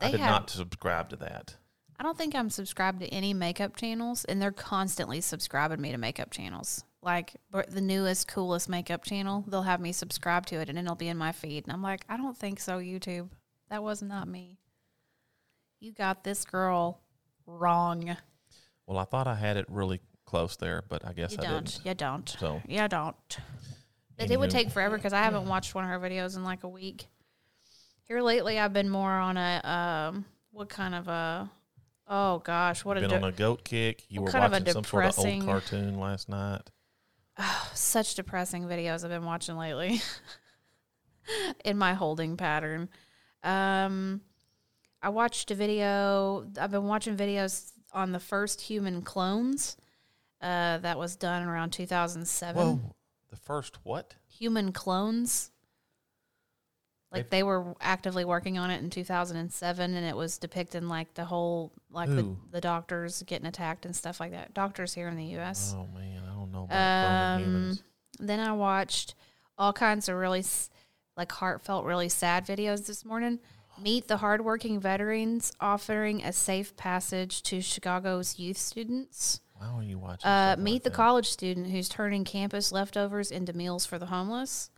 I 0.00 0.10
did 0.10 0.20
have- 0.20 0.30
not 0.30 0.50
subscribe 0.50 1.10
to 1.10 1.16
that. 1.16 1.56
I 1.98 2.04
don't 2.04 2.16
think 2.16 2.34
I'm 2.34 2.50
subscribed 2.50 3.00
to 3.00 3.08
any 3.08 3.34
makeup 3.34 3.74
channels, 3.74 4.24
and 4.24 4.40
they're 4.40 4.52
constantly 4.52 5.20
subscribing 5.20 5.80
me 5.80 5.90
to 5.90 5.98
makeup 5.98 6.30
channels. 6.30 6.84
Like 7.02 7.36
the 7.50 7.80
newest, 7.80 8.28
coolest 8.28 8.68
makeup 8.68 9.02
channel, 9.04 9.44
they'll 9.48 9.62
have 9.62 9.80
me 9.80 9.92
subscribe 9.92 10.46
to 10.46 10.56
it, 10.56 10.68
and 10.68 10.78
it'll 10.78 10.94
be 10.94 11.08
in 11.08 11.16
my 11.16 11.32
feed. 11.32 11.64
And 11.64 11.72
I'm 11.72 11.82
like, 11.82 12.04
I 12.08 12.16
don't 12.16 12.36
think 12.36 12.60
so, 12.60 12.78
YouTube. 12.78 13.30
That 13.70 13.82
was 13.82 14.00
not 14.02 14.28
me. 14.28 14.58
You 15.80 15.92
got 15.92 16.24
this 16.24 16.44
girl 16.44 17.00
wrong. 17.46 18.16
Well, 18.86 18.98
I 18.98 19.04
thought 19.04 19.26
I 19.26 19.34
had 19.34 19.56
it 19.56 19.66
really 19.68 20.00
close 20.24 20.56
there, 20.56 20.82
but 20.88 21.04
I 21.06 21.12
guess 21.12 21.32
You 21.32 21.38
I 21.40 21.42
don't. 21.46 21.64
didn't. 21.64 21.86
You 21.86 21.94
don't. 21.94 22.28
So- 22.28 22.62
you 22.68 22.86
don't. 22.88 23.38
But 24.16 24.30
it 24.32 24.38
would 24.40 24.50
take 24.50 24.70
forever 24.70 24.96
because 24.96 25.12
I 25.12 25.22
haven't 25.22 25.46
watched 25.46 25.76
one 25.76 25.84
of 25.84 25.90
her 25.90 26.00
videos 26.00 26.36
in 26.36 26.42
like 26.42 26.64
a 26.64 26.68
week. 26.68 27.06
Here 28.04 28.20
lately, 28.20 28.58
I've 28.58 28.72
been 28.72 28.88
more 28.90 29.12
on 29.12 29.36
a 29.36 29.60
um, 30.10 30.24
what 30.50 30.68
kind 30.68 30.94
of 30.96 31.06
a? 31.06 31.48
Oh 32.08 32.38
gosh, 32.38 32.84
what 32.84 32.96
have 32.96 33.04
a 33.04 33.08
Been 33.08 33.20
de- 33.20 33.26
on 33.26 33.32
a 33.32 33.36
goat 33.36 33.64
kick. 33.64 34.04
You 34.08 34.22
were 34.22 34.30
kind 34.30 34.44
of 34.44 34.52
a 34.52 34.54
watching 34.54 34.72
some 34.72 34.84
sort 34.84 35.04
of 35.04 35.18
old 35.18 35.44
cartoon 35.44 35.98
last 35.98 36.28
night. 36.28 36.62
Oh, 37.38 37.70
such 37.74 38.14
depressing 38.14 38.64
videos 38.64 39.04
I've 39.04 39.10
been 39.10 39.24
watching 39.24 39.56
lately 39.56 40.00
in 41.64 41.76
my 41.76 41.94
holding 41.94 42.36
pattern. 42.36 42.88
Um, 43.42 44.22
I 45.02 45.10
watched 45.10 45.50
a 45.50 45.54
video. 45.54 46.46
I've 46.58 46.70
been 46.70 46.86
watching 46.86 47.16
videos 47.16 47.72
on 47.92 48.12
the 48.12 48.20
first 48.20 48.62
human 48.62 49.02
clones. 49.02 49.76
Uh, 50.40 50.78
that 50.78 50.96
was 50.96 51.16
done 51.16 51.42
around 51.46 51.70
2007. 51.70 52.56
Whoa, 52.56 52.80
the 53.28 53.36
first 53.36 53.78
what? 53.82 54.14
Human 54.38 54.72
clones. 54.72 55.50
Like 57.10 57.30
they 57.30 57.42
were 57.42 57.74
actively 57.80 58.24
working 58.26 58.58
on 58.58 58.70
it 58.70 58.82
in 58.82 58.90
2007, 58.90 59.94
and 59.94 60.06
it 60.06 60.14
was 60.14 60.36
depicting 60.36 60.88
like 60.88 61.14
the 61.14 61.24
whole 61.24 61.72
like 61.90 62.10
the, 62.10 62.36
the 62.50 62.60
doctors 62.60 63.22
getting 63.26 63.46
attacked 63.46 63.86
and 63.86 63.96
stuff 63.96 64.20
like 64.20 64.32
that. 64.32 64.52
Doctors 64.52 64.92
here 64.92 65.08
in 65.08 65.16
the 65.16 65.24
U.S. 65.24 65.74
Oh 65.74 65.88
man, 65.94 66.22
I 66.30 66.34
don't 66.34 66.52
know 66.52 66.64
about 66.64 67.42
Um, 67.42 67.78
then 68.18 68.40
I 68.40 68.52
watched 68.52 69.14
all 69.56 69.72
kinds 69.72 70.08
of 70.08 70.16
really 70.16 70.44
like 71.16 71.32
heartfelt, 71.32 71.84
really 71.86 72.10
sad 72.10 72.46
videos 72.46 72.86
this 72.86 73.04
morning. 73.04 73.38
Meet 73.80 74.08
the 74.08 74.18
hardworking 74.18 74.80
veterans 74.80 75.52
offering 75.60 76.22
a 76.22 76.32
safe 76.32 76.76
passage 76.76 77.42
to 77.44 77.60
Chicago's 77.60 78.38
youth 78.38 78.58
students. 78.58 79.40
Why 79.56 79.68
are 79.68 79.82
you 79.82 79.98
watching? 79.98 80.28
Uh, 80.28 80.56
meet 80.58 80.74
like 80.74 80.82
the 80.84 80.90
that? 80.90 80.96
college 80.96 81.28
student 81.28 81.68
who's 81.68 81.88
turning 81.88 82.24
campus 82.24 82.70
leftovers 82.70 83.30
into 83.30 83.52
meals 83.52 83.86
for 83.86 83.98
the 83.98 84.06
homeless. 84.06 84.70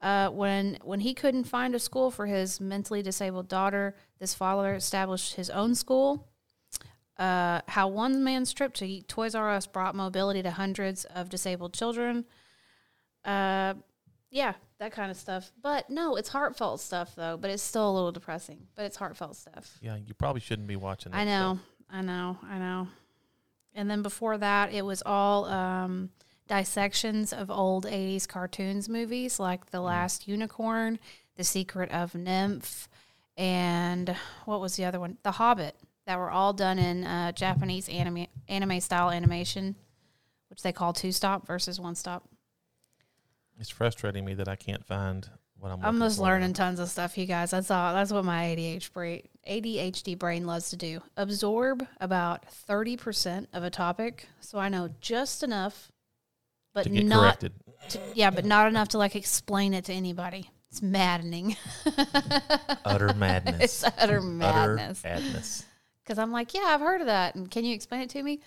Uh, 0.00 0.28
when 0.28 0.78
when 0.82 1.00
he 1.00 1.12
couldn't 1.12 1.44
find 1.44 1.74
a 1.74 1.78
school 1.78 2.10
for 2.10 2.26
his 2.26 2.60
mentally 2.60 3.02
disabled 3.02 3.48
daughter, 3.48 3.96
this 4.20 4.32
father 4.34 4.74
established 4.74 5.34
his 5.34 5.50
own 5.50 5.74
school. 5.74 6.28
Uh, 7.16 7.60
how 7.66 7.88
one 7.88 8.22
man's 8.22 8.52
trip 8.52 8.74
to 8.74 9.02
Toys 9.02 9.34
R 9.34 9.50
Us 9.50 9.66
brought 9.66 9.96
mobility 9.96 10.40
to 10.42 10.52
hundreds 10.52 11.04
of 11.06 11.28
disabled 11.28 11.74
children. 11.74 12.24
Uh, 13.24 13.74
yeah, 14.30 14.52
that 14.78 14.92
kind 14.92 15.10
of 15.10 15.16
stuff. 15.16 15.50
But 15.60 15.90
no, 15.90 16.14
it's 16.14 16.28
heartfelt 16.28 16.80
stuff 16.80 17.16
though. 17.16 17.36
But 17.36 17.50
it's 17.50 17.62
still 17.62 17.90
a 17.90 17.92
little 17.92 18.12
depressing. 18.12 18.68
But 18.76 18.84
it's 18.84 18.96
heartfelt 18.96 19.34
stuff. 19.34 19.78
Yeah, 19.80 19.96
you 19.96 20.14
probably 20.14 20.42
shouldn't 20.42 20.68
be 20.68 20.76
watching. 20.76 21.10
That 21.10 21.18
I 21.18 21.24
know, 21.24 21.54
stuff. 21.54 21.66
I 21.90 22.02
know, 22.02 22.38
I 22.48 22.58
know. 22.58 22.88
And 23.74 23.90
then 23.90 24.02
before 24.02 24.38
that, 24.38 24.72
it 24.72 24.84
was 24.84 25.02
all 25.04 25.44
um, 25.46 26.10
dissections 26.48 27.32
of 27.32 27.50
old 27.50 27.84
80s 27.84 28.26
cartoons 28.26 28.88
movies 28.88 29.38
like 29.38 29.66
The 29.70 29.80
Last 29.80 30.26
Unicorn, 30.26 30.98
The 31.36 31.44
Secret 31.44 31.90
of 31.92 32.14
NIMH, 32.14 32.88
and 33.36 34.16
what 34.46 34.60
was 34.60 34.76
the 34.76 34.84
other 34.84 34.98
one? 34.98 35.18
The 35.22 35.32
Hobbit, 35.32 35.76
that 36.06 36.18
were 36.18 36.30
all 36.30 36.52
done 36.52 36.78
in 36.78 37.04
uh, 37.04 37.32
Japanese 37.32 37.88
anime, 37.88 38.26
anime 38.48 38.80
style 38.80 39.10
animation, 39.10 39.76
which 40.48 40.62
they 40.62 40.72
call 40.72 40.92
two 40.92 41.12
stop 41.12 41.46
versus 41.46 41.78
one 41.78 41.94
stop. 41.94 42.24
It's 43.60 43.68
frustrating 43.68 44.24
me 44.24 44.34
that 44.34 44.48
I 44.48 44.56
can't 44.56 44.84
find 44.84 45.28
what 45.58 45.70
I'm. 45.70 45.84
I'm 45.84 45.98
just 45.98 46.16
for. 46.16 46.24
learning 46.24 46.54
tons 46.54 46.80
of 46.80 46.88
stuff, 46.88 47.18
you 47.18 47.26
guys. 47.26 47.50
That's 47.50 47.70
all. 47.70 47.92
That's 47.92 48.12
what 48.12 48.24
my 48.24 48.44
ADHD 48.44 48.92
brain, 48.92 49.28
ADHD 49.48 50.18
brain 50.18 50.46
loves 50.46 50.70
to 50.70 50.76
do. 50.76 51.02
Absorb 51.16 51.86
about 52.00 52.46
thirty 52.46 52.96
percent 52.96 53.48
of 53.52 53.62
a 53.62 53.70
topic, 53.70 54.28
so 54.40 54.58
I 54.58 54.68
know 54.68 54.90
just 55.00 55.42
enough, 55.42 55.92
but 56.84 56.90
to 56.90 56.90
get 56.90 57.06
not. 57.06 57.20
corrected. 57.20 57.52
To, 57.90 58.00
yeah, 58.14 58.30
but 58.30 58.44
not 58.44 58.68
enough 58.68 58.88
to 58.88 58.98
like 58.98 59.16
explain 59.16 59.72
it 59.74 59.84
to 59.86 59.92
anybody. 59.92 60.50
It's 60.70 60.82
maddening. 60.82 61.56
Utter 62.84 63.12
madness. 63.14 63.82
it's 63.82 63.84
utter 63.98 64.20
madness. 64.20 65.02
Utter 65.04 65.14
madness. 65.20 65.64
Because 66.04 66.18
I'm 66.18 66.32
like, 66.32 66.54
yeah, 66.54 66.64
I've 66.66 66.80
heard 66.80 67.00
of 67.00 67.06
that, 67.06 67.34
and 67.34 67.50
can 67.50 67.64
you 67.64 67.74
explain 67.74 68.02
it 68.02 68.10
to 68.10 68.22
me? 68.22 68.40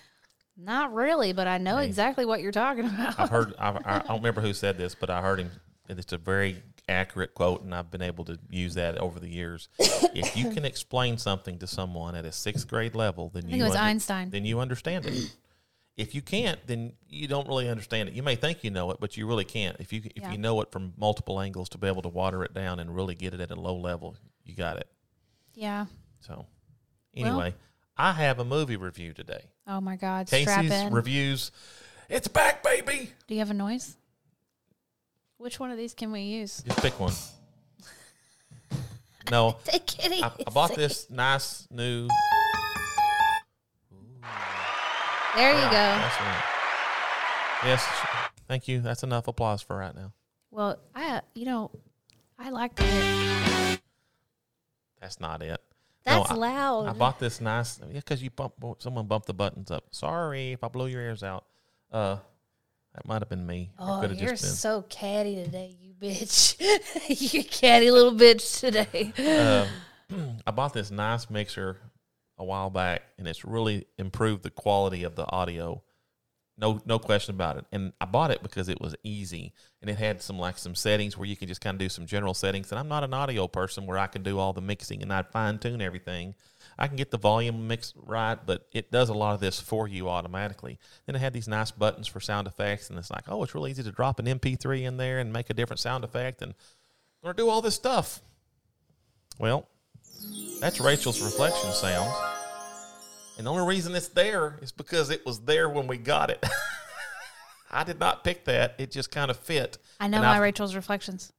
Not 0.58 0.94
really, 0.94 1.34
but 1.34 1.48
I 1.48 1.58
know 1.58 1.78
Hey. 1.78 1.86
exactly 1.86 2.26
what 2.26 2.42
you're 2.42 2.52
talking 2.52 2.86
about. 2.86 3.20
I've 3.20 3.30
heard. 3.30 3.54
I've, 3.58 3.78
I 3.86 4.00
don't 4.00 4.18
remember 4.18 4.42
who 4.42 4.54
said 4.54 4.78
this, 4.78 4.94
but 4.96 5.10
I 5.10 5.22
heard 5.22 5.40
him. 5.40 5.52
and 5.90 5.98
It's 6.00 6.14
a 6.14 6.18
very 6.18 6.62
accurate 6.90 7.34
quote, 7.34 7.64
and 7.64 7.74
I've 7.74 7.90
been 7.90 8.02
able 8.02 8.26
to 8.26 8.38
use 8.50 8.74
that 8.76 8.98
over 8.98 9.20
the 9.20 9.30
years. 9.30 9.70
if 9.80 10.36
you 10.36 10.50
can 10.52 10.66
explain 10.66 11.18
something 11.18 11.58
to 11.60 11.68
someone 11.68 12.16
at 12.16 12.26
a 12.26 12.32
sixth 12.32 12.68
grade 12.68 12.96
level, 12.96 13.30
then 13.34 13.44
think 13.44 13.56
you 13.56 13.62
it 13.64 13.68
was 13.68 13.76
under- 13.76 13.84
Einstein. 13.86 14.30
Then 14.30 14.46
you 14.46 14.60
understand 14.60 15.06
it. 15.06 15.36
If 15.98 16.16
you 16.16 16.22
can't, 16.22 16.60
then 16.68 16.94
you 17.10 17.28
don't 17.28 17.48
really 17.48 17.70
understand 17.70 18.10
it. 18.10 18.16
You 18.16 18.24
may 18.24 18.36
think 18.36 18.64
you 18.64 18.72
know 18.72 18.92
it, 18.92 18.98
but 19.00 19.18
you 19.18 19.28
really 19.28 19.46
can't. 19.46 19.76
If 19.80 19.92
you 19.94 20.02
if 20.16 20.24
Yeah. 20.24 20.32
you 20.32 20.38
know 20.38 20.62
it 20.62 20.72
from 20.72 20.94
multiple 20.98 21.40
angles 21.40 21.70
to 21.70 21.78
be 21.78 21.88
able 21.88 22.02
to 22.04 22.10
water 22.10 22.44
it 22.44 22.54
down 22.54 22.80
and 22.80 22.96
really 22.96 23.16
get 23.16 23.34
it 23.34 23.40
at 23.42 23.52
a 23.52 23.60
low 23.60 23.76
level, 23.76 24.16
you 24.44 24.56
got 24.56 24.78
it. 24.78 24.88
yeah. 25.54 25.86
So, 26.22 26.46
anyway, 27.16 27.56
I 27.98 28.12
have 28.14 28.40
a 28.40 28.46
movie 28.46 28.78
review 28.78 29.12
today. 29.14 29.46
Oh 29.68 29.82
my 29.82 29.96
God. 29.96 30.28
Strap 30.28 30.64
Casey's 30.66 30.92
reviews. 30.92 31.52
It's 32.10 32.28
back, 32.28 32.64
baby. 32.64 33.12
Do 33.28 33.34
you 33.34 33.40
have 33.40 33.50
a 33.52 33.56
noise? 33.56 33.96
Which 35.38 35.60
one 35.60 35.72
of 35.72 35.78
these 35.78 35.94
can 35.96 36.12
we 36.12 36.22
use? 36.22 36.62
Just 36.66 36.82
pick 36.82 37.00
one. 37.00 37.14
No, 39.30 39.58
I, 39.72 40.32
I 40.46 40.50
bought 40.52 40.76
this 40.76 41.10
nice 41.10 41.66
new. 41.72 42.10
There 45.36 45.52
you 45.54 45.62
go. 45.62 45.68
Right. 45.70 46.44
Yes, 47.64 47.88
thank 48.48 48.68
you. 48.68 48.82
That's 48.82 49.04
enough 49.04 49.28
applause 49.28 49.62
for 49.62 49.78
right 49.78 49.96
now. 49.96 50.12
Well, 50.50 50.78
I 50.94 51.22
you 51.34 51.46
know, 51.46 51.72
I 52.38 52.50
like 52.50 52.76
to 52.76 52.84
hear. 52.84 53.78
That's 55.00 55.20
not 55.20 55.42
it. 55.42 55.62
No, 56.06 56.18
That's 56.20 56.32
I- 56.32 56.36
loud. 56.36 56.88
I 56.88 56.94
bought 56.94 57.20
this 57.20 57.40
nice. 57.40 57.80
Yeah, 57.80 58.00
because 58.00 58.22
you 58.22 58.30
bump. 58.30 58.54
Someone 58.80 59.06
bumped 59.08 59.28
the 59.28 59.34
buttons 59.34 59.72
up. 59.72 59.86
Sorry 59.92 60.52
if 60.52 60.64
I 60.64 60.68
blow 60.68 60.86
your 60.86 61.02
ears 61.02 61.24
out. 61.24 61.46
Uh, 61.92 62.18
that 62.94 63.08
might 63.08 63.22
have 63.22 63.30
been 63.30 63.46
me. 63.46 63.72
Oh, 63.80 64.04
you're 64.06 64.36
so 64.36 64.82
catty 64.84 65.36
today, 65.36 65.78
you 65.80 65.94
bitch. 65.94 66.58
you 67.34 67.44
catty 67.46 67.90
little 67.90 68.14
bitch 68.14 68.60
today. 68.60 69.14
Um, 70.12 70.40
I 70.48 70.52
bought 70.52 70.74
this 70.74 70.92
nice 70.92 71.30
mixer 71.30 71.78
a 72.42 72.46
while 72.46 72.70
back, 72.70 73.04
and 73.18 73.28
it's 73.28 73.46
really 73.46 73.86
improved 73.98 74.44
the 74.44 74.50
quality 74.50 75.04
of 75.04 75.16
the 75.16 75.30
audio 75.32 75.82
No, 76.58 76.80
no 76.86 77.00
question 77.00 77.34
about 77.34 77.58
it. 77.58 77.66
And 77.72 77.94
I 78.00 78.06
bought 78.06 78.30
it 78.30 78.44
because 78.44 78.70
it 78.70 78.80
was 78.80 78.96
easy 79.04 79.54
and 79.82 79.90
it 79.90 79.98
had 79.98 80.22
some 80.22 80.38
like 80.38 80.60
some 80.60 80.76
settings 80.76 81.18
where 81.18 81.28
you 81.28 81.36
can 81.36 81.48
just 81.48 81.62
kind 81.62 81.74
of 81.76 81.80
do 81.80 81.90
some 81.90 82.06
general 82.06 82.36
settings. 82.36 82.72
And 82.72 82.78
I'm 82.78 82.88
not 82.88 83.04
an 83.04 83.14
audio 83.16 83.48
person 83.48 83.88
where 83.88 83.98
I 83.98 84.08
can 84.08 84.22
do 84.22 84.38
all 84.38 84.54
the 84.54 84.62
mixing 84.62 85.02
and 85.02 85.12
I 85.12 85.24
fine 85.24 85.58
tune 85.58 85.82
everything. 85.82 86.36
I 86.78 86.88
can 86.88 86.98
get 86.98 87.10
the 87.10 87.18
volume 87.18 87.68
mixed 87.68 87.96
right, 87.98 88.38
but 88.46 88.68
it 88.72 88.92
does 88.92 89.10
a 89.10 89.14
lot 89.14 89.34
of 89.34 89.40
this 89.40 89.60
for 89.60 89.88
you 89.88 90.10
automatically. 90.10 90.78
Then 91.06 91.16
it 91.16 91.20
had 91.20 91.34
these 91.34 91.48
nice 91.48 91.72
buttons 91.72 92.08
for 92.08 92.20
sound 92.20 92.48
effects, 92.48 92.90
and 92.90 92.98
it's 92.98 93.12
like, 93.12 93.26
oh, 93.28 93.44
it's 93.44 93.56
really 93.56 93.72
easy 93.72 93.84
to 93.84 93.92
drop 93.92 94.20
an 94.20 94.26
MP3 94.26 94.84
in 94.84 94.98
there 94.98 95.20
and 95.20 95.34
make 95.34 95.50
a 95.50 95.54
different 95.54 95.80
sound 95.80 96.04
effect, 96.04 96.42
and 96.42 96.54
I'm 96.54 97.28
gonna 97.28 97.34
do 97.36 97.50
all 97.50 97.62
this 97.62 97.76
stuff. 97.76 98.22
Well, 99.38 99.68
that's 100.60 100.80
Rachel's 100.80 101.22
reflection 101.22 101.72
sound. 101.72 102.12
And 103.38 103.48
the 103.48 103.52
only 103.52 103.66
reason 103.68 103.96
it's 103.96 104.10
there 104.10 104.60
is 104.62 104.72
because 104.72 105.10
it 105.10 105.26
was 105.26 105.40
there 105.42 105.70
when 105.70 105.88
we 105.88 105.98
got 105.98 106.30
it. 106.30 106.46
I 107.72 107.84
did 107.84 108.00
not 108.00 108.24
pick 108.24 108.46
that. 108.46 108.76
It 108.78 108.92
just 108.92 109.10
kind 109.12 109.32
of 109.32 109.38
fit. 109.38 109.78
I 110.00 110.08
know 110.08 110.18
And 110.18 110.26
my 110.26 110.34
I've- 110.34 110.42
Rachel's 110.42 110.76
reflections. 110.76 111.32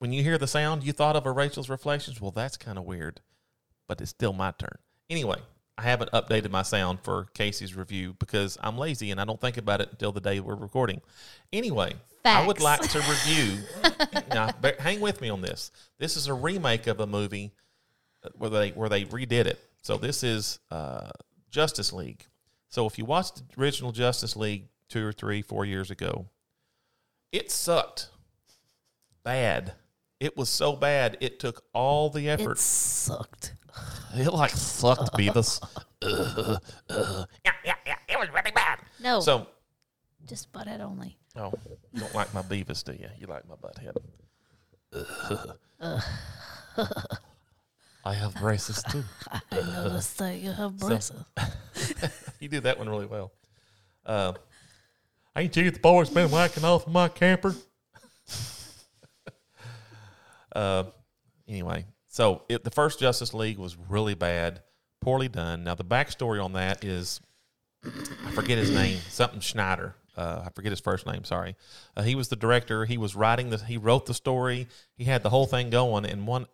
When 0.00 0.12
you 0.12 0.22
hear 0.22 0.36
the 0.38 0.46
sound, 0.48 0.82
you 0.84 0.92
thought 0.92 1.16
of 1.16 1.24
a 1.24 1.32
Rachel's 1.32 1.70
reflections. 1.70 2.20
Well, 2.20 2.32
that's 2.32 2.56
kind 2.56 2.76
of 2.76 2.84
weird, 2.84 3.20
but 3.88 4.00
it's 4.00 4.10
still 4.10 4.32
my 4.34 4.50
turn. 4.58 4.76
Anyway, 5.08 5.38
I 5.76 5.82
haven't 5.82 6.12
updated 6.12 6.50
my 6.50 6.62
sound 6.62 7.00
for 7.02 7.26
Casey's 7.34 7.74
review 7.74 8.14
because 8.18 8.56
I'm 8.62 8.78
lazy 8.78 9.10
and 9.10 9.20
I 9.20 9.24
don't 9.24 9.40
think 9.40 9.56
about 9.56 9.80
it 9.80 9.88
until 9.90 10.12
the 10.12 10.20
day 10.20 10.38
we're 10.38 10.54
recording. 10.54 11.00
Anyway, 11.52 11.94
I 12.24 12.46
would 12.46 12.60
like 12.60 12.80
to 12.90 12.98
review. 13.26 13.58
now, 14.30 14.50
hang 14.78 15.00
with 15.00 15.20
me 15.20 15.30
on 15.30 15.40
this. 15.40 15.72
This 15.98 16.16
is 16.16 16.28
a 16.28 16.34
remake 16.34 16.86
of 16.86 17.00
a 17.00 17.06
movie 17.06 17.52
uh, 18.22 18.28
where 18.38 18.50
they 18.50 18.70
where 18.70 18.88
they 18.88 19.04
redid 19.04 19.46
it. 19.46 19.58
So 19.82 19.96
this 19.96 20.22
is 20.22 20.60
uh, 20.70 21.10
Justice 21.50 21.92
League. 21.92 22.24
So 22.68 22.86
if 22.86 22.98
you 22.98 23.04
watched 23.04 23.36
the 23.36 23.60
original 23.60 23.92
Justice 23.92 24.36
League 24.36 24.68
two 24.88 25.04
or 25.04 25.12
three, 25.12 25.42
four 25.42 25.64
years 25.64 25.90
ago, 25.90 26.26
it 27.32 27.50
sucked 27.50 28.08
bad. 29.24 29.72
It 30.24 30.38
was 30.38 30.48
so 30.48 30.74
bad 30.74 31.18
it 31.20 31.38
took 31.38 31.64
all 31.74 32.08
the 32.08 32.30
effort. 32.30 32.52
It 32.52 32.58
sucked. 32.58 33.52
It 34.14 34.32
like 34.32 34.52
sucked 34.52 35.12
Beavis. 35.12 35.62
Ugh, 36.00 36.62
ugh. 36.88 37.28
Yeah, 37.44 37.52
yeah, 37.62 37.74
yeah. 37.86 37.96
It 38.08 38.18
was 38.18 38.30
really 38.30 38.50
bad. 38.52 38.78
No, 39.02 39.20
So, 39.20 39.46
just 40.24 40.50
butthead 40.50 40.80
only. 40.80 41.18
oh, 41.36 41.52
you 41.92 42.00
don't 42.00 42.14
like 42.14 42.32
my 42.32 42.40
Beavis, 42.40 42.82
do 42.82 42.92
you? 42.92 43.06
You 43.18 43.26
like 43.26 43.42
my 43.46 43.56
butthead. 43.56 43.96
Ugh. 45.82 46.00
I 48.06 48.14
have 48.14 48.34
braces 48.36 48.82
too. 48.84 49.04
I 49.30 49.40
noticed 49.60 50.16
that 50.16 50.38
you 50.38 50.52
have 50.52 50.78
braces. 50.78 51.22
you 52.40 52.48
did 52.48 52.62
that 52.62 52.78
one 52.78 52.88
really 52.88 53.04
well. 53.04 53.30
Uh, 54.06 54.32
ain't 55.36 55.54
you 55.54 55.70
the 55.70 55.78
boys 55.80 56.08
been 56.08 56.30
whacking 56.30 56.64
off 56.64 56.88
my 56.88 57.08
camper? 57.08 57.54
Uh, 60.54 60.84
anyway, 61.48 61.86
so 62.08 62.42
it, 62.48 62.64
the 62.64 62.70
first 62.70 63.00
Justice 63.00 63.34
League 63.34 63.58
was 63.58 63.76
really 63.76 64.14
bad, 64.14 64.62
poorly 65.00 65.28
done. 65.28 65.64
Now 65.64 65.74
the 65.74 65.84
backstory 65.84 66.42
on 66.42 66.52
that 66.52 66.84
is, 66.84 67.20
I 67.84 68.30
forget 68.30 68.58
his 68.58 68.70
name, 68.70 68.98
something 69.08 69.40
Snyder. 69.40 69.94
Uh, 70.16 70.42
I 70.46 70.50
forget 70.50 70.70
his 70.70 70.80
first 70.80 71.06
name. 71.06 71.24
Sorry, 71.24 71.56
uh, 71.96 72.02
he 72.02 72.14
was 72.14 72.28
the 72.28 72.36
director. 72.36 72.84
He 72.84 72.96
was 72.98 73.16
writing 73.16 73.50
the. 73.50 73.58
He 73.58 73.76
wrote 73.76 74.06
the 74.06 74.14
story. 74.14 74.68
He 74.96 75.04
had 75.04 75.24
the 75.24 75.30
whole 75.30 75.46
thing 75.46 75.70
going. 75.70 76.04
And 76.06 76.24
one, 76.26 76.46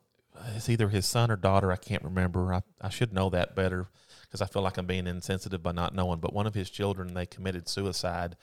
it's 0.57 0.71
either 0.71 0.89
his 0.89 1.05
son 1.05 1.31
or 1.31 1.37
daughter. 1.37 1.71
I 1.71 1.77
can't 1.77 2.03
remember. 2.03 2.55
I, 2.55 2.63
I 2.81 2.89
should 2.89 3.13
know 3.13 3.29
that 3.31 3.55
better 3.55 3.89
because 4.23 4.41
I 4.41 4.47
feel 4.47 4.63
like 4.63 4.79
I'm 4.79 4.87
being 4.87 5.07
insensitive 5.07 5.63
by 5.63 5.73
not 5.73 5.95
knowing. 5.95 6.21
But 6.21 6.33
one 6.33 6.47
of 6.47 6.55
his 6.55 6.71
children, 6.71 7.13
they 7.13 7.27
committed 7.27 7.69
suicide 7.69 8.37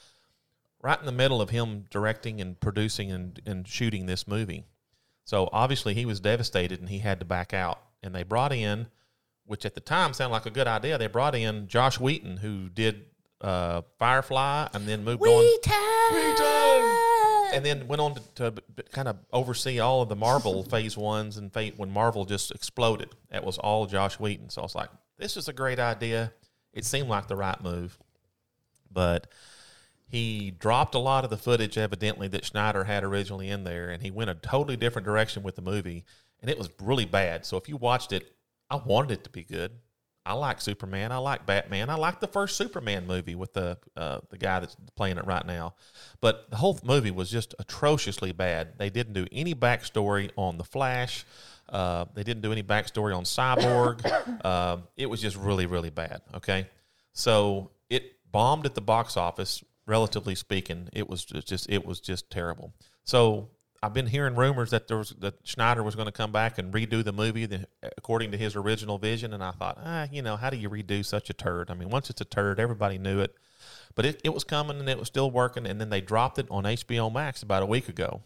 right 0.83 0.99
in 0.99 1.07
the 1.07 1.11
middle 1.11 1.41
of 1.41 1.49
him 1.49 1.85
directing 1.89 2.39
and 2.39 2.59
producing 2.59 3.11
and, 3.11 3.41
and 3.45 3.67
shooting 3.67 4.05
this 4.05 4.27
movie. 4.27 4.65
So 5.27 5.49
obviously 5.51 5.93
he 5.93 6.05
was 6.05 6.21
devastated 6.21 6.79
and 6.79 6.87
he 6.87 6.99
had 6.99 7.19
to 7.19 7.25
back 7.25 7.53
out. 7.53 7.81
And 8.01 8.15
they 8.15 8.23
brought 8.23 8.53
in, 8.53 8.87
which 9.45 9.65
at 9.65 9.75
the 9.75 9.81
time 9.81 10.13
sounded 10.13 10.31
like 10.31 10.45
a 10.45 10.49
good 10.49 10.67
idea. 10.67 10.97
They 10.97 11.07
brought 11.07 11.35
in 11.35 11.67
Josh 11.67 11.99
Whedon, 11.99 12.37
who 12.37 12.69
did 12.69 13.03
uh, 13.41 13.81
Firefly 13.99 14.69
and 14.73 14.87
then 14.87 15.03
moved 15.03 15.21
on 15.21 15.43
Whedon! 16.13 17.53
and 17.53 17.65
then 17.65 17.89
went 17.89 18.01
on 18.01 18.15
to, 18.15 18.21
to 18.51 18.83
kind 18.93 19.09
of 19.09 19.17
oversee 19.33 19.79
all 19.79 20.01
of 20.01 20.07
the 20.07 20.15
Marvel 20.15 20.63
phase 20.69 20.95
ones 20.95 21.35
and 21.35 21.51
fate 21.51 21.77
when 21.77 21.91
Marvel 21.91 22.23
just 22.23 22.51
exploded. 22.51 23.09
That 23.29 23.43
was 23.43 23.57
all 23.57 23.85
Josh 23.85 24.17
Whedon. 24.21 24.49
So 24.49 24.61
I 24.61 24.63
was 24.63 24.75
like, 24.75 24.89
this 25.17 25.35
is 25.35 25.49
a 25.49 25.53
great 25.53 25.77
idea. 25.77 26.31
It 26.71 26.85
seemed 26.85 27.09
like 27.09 27.27
the 27.27 27.35
right 27.35 27.61
move, 27.61 27.97
but 28.89 29.27
he 30.07 30.51
dropped 30.51 30.95
a 30.95 30.99
lot 30.99 31.23
of 31.23 31.29
the 31.29 31.37
footage 31.37 31.77
evidently 31.77 32.27
that 32.29 32.45
Snyder 32.45 32.85
had 32.85 33.03
originally 33.03 33.49
in 33.49 33.63
there, 33.63 33.89
and 33.89 34.01
he 34.01 34.09
went 34.09 34.29
a 34.29 34.35
totally 34.35 34.77
different 34.77 35.05
direction 35.05 35.43
with 35.43 35.55
the 35.55 35.61
movie, 35.61 36.05
and 36.41 36.49
it 36.49 36.57
was 36.57 36.69
really 36.81 37.05
bad. 37.05 37.45
So 37.45 37.57
if 37.57 37.67
you 37.67 37.75
watched 37.77 38.13
it, 38.13 38.33
I 38.69 38.77
wanted 38.77 39.11
it 39.11 39.23
to 39.25 39.29
be 39.29 39.43
good. 39.43 39.71
I 40.27 40.33
like 40.33 40.59
Superman. 40.59 41.13
I 41.13 41.17
like 41.17 41.45
Batman. 41.45 41.89
I 41.89 41.95
like 41.95 42.19
the 42.19 42.27
first 42.27 42.57
Superman 42.57 43.07
movie 43.07 43.35
with 43.35 43.53
the 43.53 43.77
uh, 43.95 44.19
the 44.29 44.37
guy 44.37 44.59
that's 44.59 44.75
playing 44.95 45.17
it 45.17 45.25
right 45.25 45.45
now. 45.45 45.75
But 46.19 46.49
the 46.49 46.57
whole 46.57 46.77
movie 46.83 47.11
was 47.11 47.29
just 47.29 47.55
atrociously 47.59 48.33
bad. 48.33 48.77
They 48.77 48.89
didn't 48.89 49.13
do 49.13 49.25
any 49.31 49.55
backstory 49.55 50.29
on 50.35 50.57
the 50.57 50.65
Flash. 50.65 51.25
Uh, 51.69 52.05
they 52.13 52.23
didn't 52.23 52.41
do 52.41 52.51
any 52.51 52.63
backstory 52.63 53.15
on 53.15 53.23
Cyborg. 53.23 54.01
uh, 54.43 54.77
it 54.97 55.09
was 55.09 55.21
just 55.21 55.37
really, 55.37 55.65
really 55.65 55.89
bad. 55.89 56.21
Okay, 56.35 56.67
so 57.13 57.71
it 57.89 58.17
bombed 58.29 58.65
at 58.65 58.75
the 58.75 58.81
box 58.81 59.15
office. 59.15 59.63
Relatively 59.87 60.35
speaking, 60.35 60.89
it 60.93 61.09
was 61.09 61.25
just- 61.25 61.67
it 61.69 61.85
was 61.85 61.99
just 61.99 62.29
terrible. 62.29 62.73
So 63.03 63.49
I've 63.81 63.93
been 63.93 64.07
hearing 64.07 64.35
rumors 64.35 64.71
that 64.71 64.87
there 64.87 64.97
was 64.97 65.11
that 65.19 65.35
Snyder 65.47 65.81
was 65.81 65.95
going 65.95 66.07
to 66.07 66.11
come 66.11 66.31
back 66.31 66.57
and 66.57 66.73
redo 66.73 67.03
the 67.03 67.13
movie 67.13 67.45
the, 67.45 67.67
according 67.97 68.31
to 68.31 68.37
his 68.37 68.55
original 68.55 68.97
vision, 68.97 69.33
and 69.33 69.43
I 69.43 69.51
thought, 69.51 69.77
ah, 69.81 70.07
you 70.11 70.21
know, 70.21 70.35
how 70.35 70.49
do 70.49 70.57
you 70.57 70.69
redo 70.69 71.05
such 71.05 71.29
a 71.29 71.33
turd? 71.33 71.71
I 71.71 71.73
mean, 71.73 71.89
once 71.89 72.09
it's 72.09 72.19
a 72.21 72.25
turd, 72.25 72.59
everybody 72.59 72.97
knew 72.97 73.19
it, 73.21 73.33
but 73.95 74.05
it, 74.05 74.19
it 74.23 74.33
was 74.33 74.43
coming 74.43 74.79
and 74.79 74.89
it 74.89 74.97
was 74.99 75.07
still 75.07 75.31
working, 75.31 75.65
and 75.65 75.79
then 75.79 75.89
they 75.89 76.01
dropped 76.01 76.37
it 76.39 76.47
on 76.51 76.63
HBO 76.65 77.09
Max 77.13 77.41
about 77.43 77.63
a 77.63 77.67
week 77.67 77.87
ago, 77.87 78.21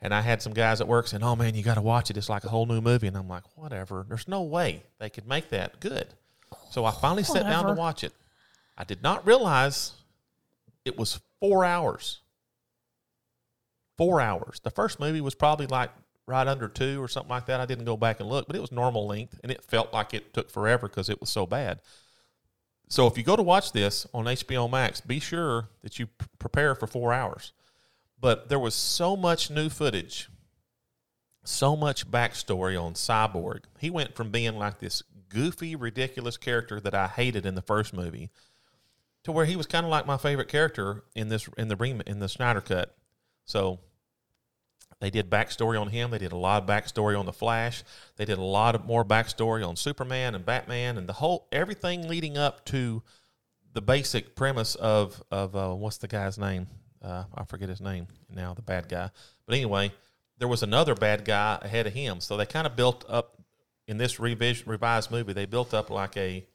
and 0.00 0.14
I 0.14 0.20
had 0.22 0.40
some 0.40 0.54
guys 0.54 0.80
at 0.80 0.88
work 0.88 1.08
saying, 1.08 1.22
"Oh 1.22 1.36
man, 1.36 1.54
you 1.56 1.62
got 1.62 1.74
to 1.74 1.82
watch 1.82 2.08
it. 2.10 2.16
It's 2.16 2.28
like 2.30 2.44
a 2.44 2.48
whole 2.48 2.64
new 2.66 2.80
movie," 2.80 3.08
and 3.08 3.16
I'm 3.16 3.28
like, 3.28 3.42
whatever. 3.56 4.06
There's 4.08 4.28
no 4.28 4.42
way 4.42 4.82
they 4.98 5.10
could 5.10 5.26
make 5.26 5.50
that 5.50 5.78
good. 5.80 6.06
So 6.70 6.84
I 6.84 6.92
finally 6.92 7.24
sat 7.24 7.42
down 7.42 7.66
to 7.66 7.72
watch 7.74 8.04
it. 8.04 8.12
I 8.78 8.84
did 8.84 9.02
not 9.02 9.26
realize 9.26 9.92
it 10.86 10.96
was 10.96 11.20
four 11.40 11.64
hours 11.64 12.20
four 13.96 14.20
hours. 14.20 14.60
The 14.62 14.70
first 14.70 15.00
movie 15.00 15.20
was 15.20 15.34
probably 15.34 15.66
like 15.66 15.90
right 16.26 16.46
under 16.46 16.68
two 16.68 17.02
or 17.02 17.08
something 17.08 17.30
like 17.30 17.46
that. 17.46 17.60
I 17.60 17.66
didn't 17.66 17.84
go 17.84 17.96
back 17.96 18.20
and 18.20 18.28
look, 18.28 18.46
but 18.46 18.56
it 18.56 18.60
was 18.60 18.72
normal 18.72 19.06
length, 19.06 19.40
and 19.42 19.50
it 19.50 19.64
felt 19.64 19.92
like 19.92 20.12
it 20.14 20.34
took 20.34 20.50
forever 20.50 20.88
because 20.88 21.08
it 21.08 21.20
was 21.20 21.30
so 21.30 21.46
bad. 21.46 21.80
So 22.88 23.06
if 23.06 23.18
you 23.18 23.24
go 23.24 23.36
to 23.36 23.42
watch 23.42 23.72
this 23.72 24.06
on 24.14 24.26
HBO 24.26 24.70
Max, 24.70 25.00
be 25.00 25.18
sure 25.18 25.68
that 25.82 25.98
you 25.98 26.06
p- 26.06 26.26
prepare 26.38 26.74
for 26.74 26.86
four 26.86 27.12
hours. 27.12 27.52
But 28.20 28.48
there 28.48 28.58
was 28.58 28.74
so 28.74 29.16
much 29.16 29.50
new 29.50 29.68
footage, 29.68 30.28
so 31.44 31.76
much 31.76 32.10
backstory 32.10 32.80
on 32.80 32.94
Cyborg. 32.94 33.64
He 33.80 33.90
went 33.90 34.14
from 34.14 34.30
being 34.30 34.56
like 34.56 34.78
this 34.78 35.02
goofy, 35.28 35.74
ridiculous 35.74 36.36
character 36.36 36.78
that 36.80 36.94
I 36.94 37.08
hated 37.08 37.44
in 37.44 37.56
the 37.56 37.62
first 37.62 37.92
movie 37.92 38.30
to 39.26 39.32
where 39.32 39.44
he 39.44 39.56
was 39.56 39.66
kind 39.66 39.84
of 39.84 39.90
like 39.90 40.06
my 40.06 40.16
favorite 40.16 40.46
character 40.46 41.02
in 41.16 41.28
this 41.28 41.48
in 41.58 41.66
the 41.66 42.02
in 42.06 42.20
the 42.20 42.28
Snyder 42.28 42.60
cut. 42.60 42.96
So 43.44 43.80
they 45.00 45.10
did 45.10 45.28
backstory 45.28 45.80
on 45.80 45.88
him. 45.88 46.12
They 46.12 46.18
did 46.18 46.30
a 46.30 46.36
lot 46.36 46.62
of 46.62 46.68
backstory 46.68 47.18
on 47.18 47.26
the 47.26 47.32
Flash. 47.32 47.82
They 48.16 48.24
did 48.24 48.38
a 48.38 48.44
lot 48.44 48.76
of 48.76 48.86
more 48.86 49.04
backstory 49.04 49.66
on 49.66 49.74
Superman 49.74 50.36
and 50.36 50.46
Batman 50.46 50.96
and 50.96 51.08
the 51.08 51.12
whole 51.14 51.48
everything 51.50 52.06
leading 52.06 52.38
up 52.38 52.64
to 52.66 53.02
the 53.72 53.82
basic 53.82 54.36
premise 54.36 54.76
of 54.76 55.20
of 55.32 55.56
uh, 55.56 55.74
what's 55.74 55.98
the 55.98 56.06
guy's 56.06 56.38
name? 56.38 56.68
Uh, 57.02 57.24
I 57.34 57.44
forget 57.46 57.68
his 57.68 57.80
name 57.80 58.06
now. 58.32 58.54
The 58.54 58.62
bad 58.62 58.88
guy. 58.88 59.10
But 59.44 59.56
anyway, 59.56 59.90
there 60.38 60.46
was 60.46 60.62
another 60.62 60.94
bad 60.94 61.24
guy 61.24 61.58
ahead 61.62 61.88
of 61.88 61.94
him. 61.94 62.20
So 62.20 62.36
they 62.36 62.46
kind 62.46 62.66
of 62.68 62.76
built 62.76 63.04
up 63.08 63.42
in 63.88 63.98
this 63.98 64.20
revision, 64.20 64.70
revised 64.70 65.10
movie. 65.10 65.32
They 65.32 65.46
built 65.46 65.74
up 65.74 65.90
like 65.90 66.16
a 66.16 66.46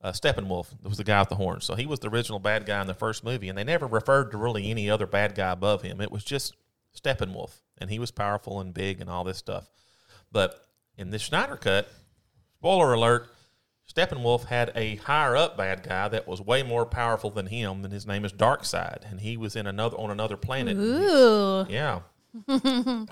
uh, 0.00 0.12
Steppenwolf 0.12 0.68
was 0.82 0.98
the 0.98 1.04
guy 1.04 1.20
with 1.20 1.28
the 1.28 1.34
horns. 1.34 1.64
So 1.64 1.74
he 1.74 1.86
was 1.86 2.00
the 2.00 2.08
original 2.08 2.38
bad 2.38 2.66
guy 2.66 2.80
in 2.80 2.86
the 2.86 2.94
first 2.94 3.24
movie, 3.24 3.48
and 3.48 3.58
they 3.58 3.64
never 3.64 3.86
referred 3.86 4.30
to 4.30 4.38
really 4.38 4.70
any 4.70 4.88
other 4.88 5.06
bad 5.06 5.34
guy 5.34 5.52
above 5.52 5.82
him. 5.82 6.00
It 6.00 6.12
was 6.12 6.24
just 6.24 6.54
Steppenwolf, 6.96 7.60
and 7.78 7.90
he 7.90 7.98
was 7.98 8.10
powerful 8.10 8.60
and 8.60 8.72
big 8.72 9.00
and 9.00 9.10
all 9.10 9.24
this 9.24 9.38
stuff. 9.38 9.68
But 10.30 10.64
in 10.96 11.10
the 11.10 11.18
Snyder 11.18 11.56
cut, 11.56 11.88
spoiler 12.58 12.92
alert, 12.92 13.28
Steppenwolf 13.92 14.44
had 14.44 14.70
a 14.74 14.96
higher 14.96 15.36
up 15.36 15.56
bad 15.56 15.82
guy 15.82 16.08
that 16.08 16.28
was 16.28 16.42
way 16.42 16.62
more 16.62 16.86
powerful 16.86 17.30
than 17.30 17.46
him, 17.46 17.84
and 17.84 17.92
his 17.92 18.06
name 18.06 18.24
is 18.24 18.32
Darkseid, 18.32 19.10
and 19.10 19.20
he 19.20 19.36
was 19.36 19.56
in 19.56 19.66
another 19.66 19.96
on 19.96 20.10
another 20.10 20.36
planet. 20.36 20.76
Ooh. 20.76 21.66
Yeah. 21.68 22.00
yeah. 22.48 23.06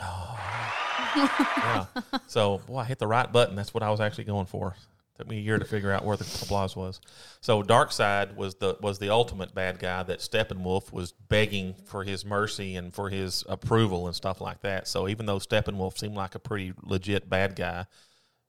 So, 2.27 2.61
boy, 2.67 2.79
I 2.79 2.85
hit 2.85 2.99
the 2.99 3.07
right 3.07 3.33
button. 3.33 3.57
That's 3.57 3.73
what 3.73 3.83
I 3.83 3.91
was 3.91 4.01
actually 4.01 4.25
going 4.25 4.47
for. 4.47 4.77
Took 5.17 5.29
me 5.29 5.39
a 5.39 5.41
year 5.41 5.59
to 5.59 5.65
figure 5.65 5.93
out 5.93 6.05
where 6.05 6.17
the 6.17 6.25
applause 6.43 6.77
was. 6.77 7.01
So 7.41 7.63
Darkseid 7.63 8.37
was 8.37 8.57
the 8.57 8.77
was 8.83 8.99
the 8.99 9.09
ultimate 9.09 9.55
bad 9.55 9.79
guy 9.79 10.03
that 10.03 10.19
Steppenwolf 10.19 10.93
was 10.93 11.13
begging 11.13 11.75
for 11.87 12.05
his 12.05 12.25
mercy 12.25 12.77
and 12.77 12.93
for 12.93 13.09
his 13.09 13.43
approval 13.49 14.07
and 14.07 14.15
stuff 14.15 14.43
like 14.43 14.61
that. 14.61 14.87
So 14.87 15.09
even 15.09 15.25
though 15.25 15.39
Steppenwolf 15.39 15.97
seemed 15.97 16.17
like 16.17 16.35
a 16.35 16.39
pretty 16.39 16.75
legit 16.83 17.31
bad 17.31 17.57
guy, 17.57 17.87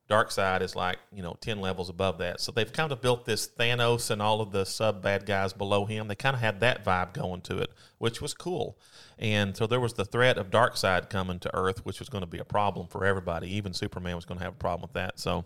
Darkseid 0.10 0.62
is 0.62 0.76
like 0.76 0.98
you 1.14 1.22
know 1.22 1.38
ten 1.40 1.62
levels 1.62 1.90
above 1.90 2.18
that. 2.18 2.42
So 2.42 2.52
they've 2.52 2.72
kind 2.72 2.92
of 2.92 3.02
built 3.02 3.26
this 3.26 3.48
Thanos 3.48 4.12
and 4.12 4.22
all 4.22 4.42
of 4.42 4.52
the 4.52 4.66
sub 4.66 5.02
bad 5.02 5.26
guys 5.26 5.54
below 5.54 5.86
him. 5.86 6.10
They 6.10 6.16
kind 6.16 6.36
of 6.36 6.42
had 6.42 6.60
that 6.60 6.84
vibe 6.84 7.14
going 7.14 7.42
to 7.42 7.60
it, 7.60 7.70
which 7.98 8.22
was 8.22 8.34
cool. 8.34 8.78
And 9.18 9.56
so 9.56 9.68
there 9.68 9.80
was 9.80 9.94
the 9.94 10.06
threat 10.06 10.38
of 10.38 10.50
Darkseid 10.50 11.10
coming 11.10 11.40
to 11.40 11.56
Earth, 11.56 11.86
which 11.86 12.00
was 12.00 12.10
going 12.10 12.24
to 12.24 12.28
be 12.28 12.40
a 12.40 12.46
problem 12.46 12.88
for 12.88 13.06
everybody. 13.06 13.50
Even 13.56 13.74
Superman 13.74 14.16
was 14.16 14.26
going 14.26 14.38
to 14.38 14.44
have 14.44 14.54
a 14.54 14.58
problem 14.58 14.82
with 14.82 14.94
that. 14.94 15.20
So 15.20 15.46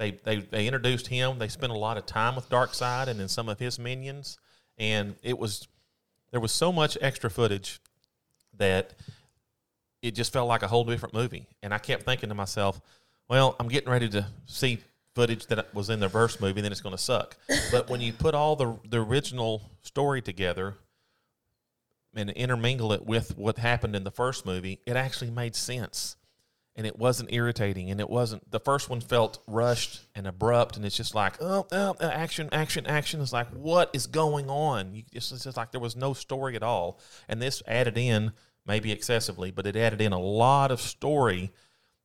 they, 0.00 0.12
they, 0.12 0.36
they 0.38 0.66
introduced 0.66 1.08
him. 1.08 1.38
They 1.38 1.48
spent 1.48 1.72
a 1.72 1.76
lot 1.78 1.98
of 1.98 2.06
time 2.06 2.34
with 2.34 2.48
Darkseid 2.48 3.08
and 3.08 3.20
then 3.20 3.28
some 3.28 3.50
of 3.50 3.58
his 3.58 3.78
minions, 3.78 4.38
and 4.78 5.14
it 5.22 5.38
was 5.38 5.68
there 6.30 6.40
was 6.40 6.52
so 6.52 6.72
much 6.72 6.96
extra 7.02 7.28
footage 7.28 7.80
that 8.56 8.94
it 10.00 10.12
just 10.12 10.32
felt 10.32 10.48
like 10.48 10.62
a 10.62 10.68
whole 10.68 10.84
different 10.84 11.12
movie. 11.12 11.46
And 11.62 11.74
I 11.74 11.78
kept 11.78 12.04
thinking 12.04 12.30
to 12.30 12.34
myself, 12.34 12.80
well, 13.28 13.56
I'm 13.60 13.68
getting 13.68 13.90
ready 13.90 14.08
to 14.08 14.26
see 14.46 14.78
footage 15.14 15.46
that 15.48 15.74
was 15.74 15.90
in 15.90 16.00
the 16.00 16.08
first 16.08 16.40
movie, 16.40 16.62
then 16.62 16.72
it's 16.72 16.80
going 16.80 16.96
to 16.96 17.02
suck. 17.02 17.36
but 17.70 17.90
when 17.90 18.00
you 18.00 18.14
put 18.14 18.34
all 18.34 18.56
the 18.56 18.78
the 18.88 19.02
original 19.02 19.70
story 19.82 20.22
together 20.22 20.76
and 22.14 22.30
intermingle 22.30 22.94
it 22.94 23.04
with 23.04 23.36
what 23.36 23.58
happened 23.58 23.94
in 23.94 24.04
the 24.04 24.10
first 24.10 24.46
movie, 24.46 24.80
it 24.86 24.96
actually 24.96 25.30
made 25.30 25.54
sense 25.54 26.16
and 26.80 26.86
it 26.86 26.98
wasn't 26.98 27.30
irritating 27.30 27.90
and 27.90 28.00
it 28.00 28.08
wasn't 28.08 28.50
the 28.50 28.58
first 28.58 28.88
one 28.88 29.02
felt 29.02 29.38
rushed 29.46 30.06
and 30.14 30.26
abrupt 30.26 30.78
and 30.78 30.86
it's 30.86 30.96
just 30.96 31.14
like 31.14 31.34
oh, 31.38 31.66
oh 31.70 31.94
uh, 32.00 32.04
action 32.04 32.48
action 32.52 32.86
action. 32.86 33.20
It's 33.20 33.34
like 33.34 33.48
what 33.48 33.90
is 33.92 34.06
going 34.06 34.48
on? 34.48 34.94
You, 34.94 35.02
it's 35.12 35.28
just 35.28 35.58
like 35.58 35.72
there 35.72 35.80
was 35.80 35.94
no 35.94 36.14
story 36.14 36.56
at 36.56 36.62
all. 36.62 36.98
And 37.28 37.42
this 37.42 37.62
added 37.66 37.98
in 37.98 38.32
maybe 38.64 38.92
excessively 38.92 39.50
but 39.50 39.66
it 39.66 39.76
added 39.76 40.00
in 40.00 40.14
a 40.14 40.18
lot 40.18 40.70
of 40.70 40.80
story 40.80 41.52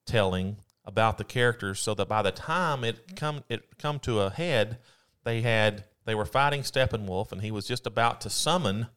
telling 0.06 0.58
about 0.84 1.18
the 1.18 1.24
characters 1.24 1.80
so 1.80 1.94
that 1.94 2.10
by 2.10 2.22
the 2.22 2.34
time 2.34 2.84
it 2.84 3.16
come 3.16 3.46
it 3.48 3.78
come 3.78 3.98
to 4.00 4.20
a 4.20 4.30
head 4.30 4.78
they 5.24 5.40
had 5.40 5.86
they 6.04 6.16
were 6.16 6.26
fighting 6.26 6.64
steppenwolf 6.64 7.32
and 7.32 7.42
he 7.42 7.50
was 7.50 7.66
just 7.66 7.88
about 7.88 8.20
to 8.20 8.30
summon 8.30 8.88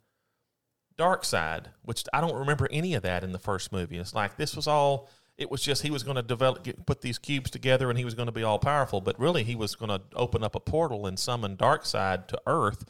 Darkseid 0.99 1.67
which 1.83 2.03
i 2.13 2.21
don't 2.21 2.35
remember 2.35 2.67
any 2.73 2.95
of 2.95 3.05
that 3.05 3.23
in 3.23 3.31
the 3.31 3.39
first 3.39 3.71
movie. 3.71 3.97
It's 3.97 4.13
like 4.13 4.37
this 4.37 4.57
was 4.57 4.67
all 4.67 5.09
it 5.39 5.51
was 5.51 5.63
just 5.63 5.83
he 5.83 5.91
was 5.91 6.03
going 6.03 6.17
to 6.17 6.23
develop, 6.23 6.65
get, 6.65 6.85
put 6.85 7.01
these 7.01 7.17
cubes 7.17 7.51
together, 7.51 7.89
and 7.89 7.99
he 7.99 8.05
was 8.05 8.15
going 8.15 8.27
to 8.27 8.33
be 8.33 8.43
all 8.43 8.59
powerful. 8.59 9.01
But 9.01 9.19
really, 9.19 9.45
he 9.45 9.55
was 9.55 9.77
going 9.77 9.89
to 9.89 10.03
open 10.15 10.43
up 10.43 10.57
a 10.57 10.61
portal 10.61 11.07
and 11.07 11.19
summon 11.19 11.57
Darkseid 11.57 12.27
to 12.29 12.43
Earth, 12.47 12.85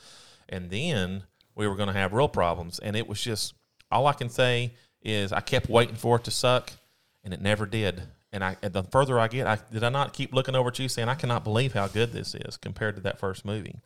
and 0.49 0.71
then 0.71 1.25
we 1.55 1.69
were 1.69 1.77
going 1.77 1.89
to 1.89 1.93
have 1.93 2.15
real 2.15 2.29
problems. 2.29 2.79
And 2.79 2.97
it 2.97 3.07
was 3.07 3.23
just 3.23 3.55
all 3.91 4.07
I 4.07 4.15
can 4.15 4.31
say 4.31 4.73
is 5.03 5.33
I 5.33 5.41
kept 5.41 5.69
waiting 5.69 5.95
for 5.95 6.17
it 6.17 6.25
to 6.25 6.31
suck, 6.31 6.73
and 7.23 7.35
it 7.35 7.43
never 7.43 7.67
did. 7.67 8.03
And 8.33 8.43
I, 8.43 8.57
and 8.63 8.73
the 8.73 8.83
further 8.83 9.19
I 9.19 9.29
get, 9.29 9.47
I 9.47 9.59
did 9.71 9.85
I 9.85 9.91
not 9.91 10.13
keep 10.15 10.35
looking 10.35 10.55
over 10.55 10.69
at 10.69 10.79
you 10.79 10.89
saying 10.89 11.09
I 11.09 11.15
cannot 11.15 11.45
believe 11.45 11.75
how 11.75 11.87
good 11.87 12.13
this 12.13 12.35
is 12.35 12.57
compared 12.57 12.97
to 12.97 13.03
that 13.03 13.19
first 13.19 13.45
movie 13.45 13.77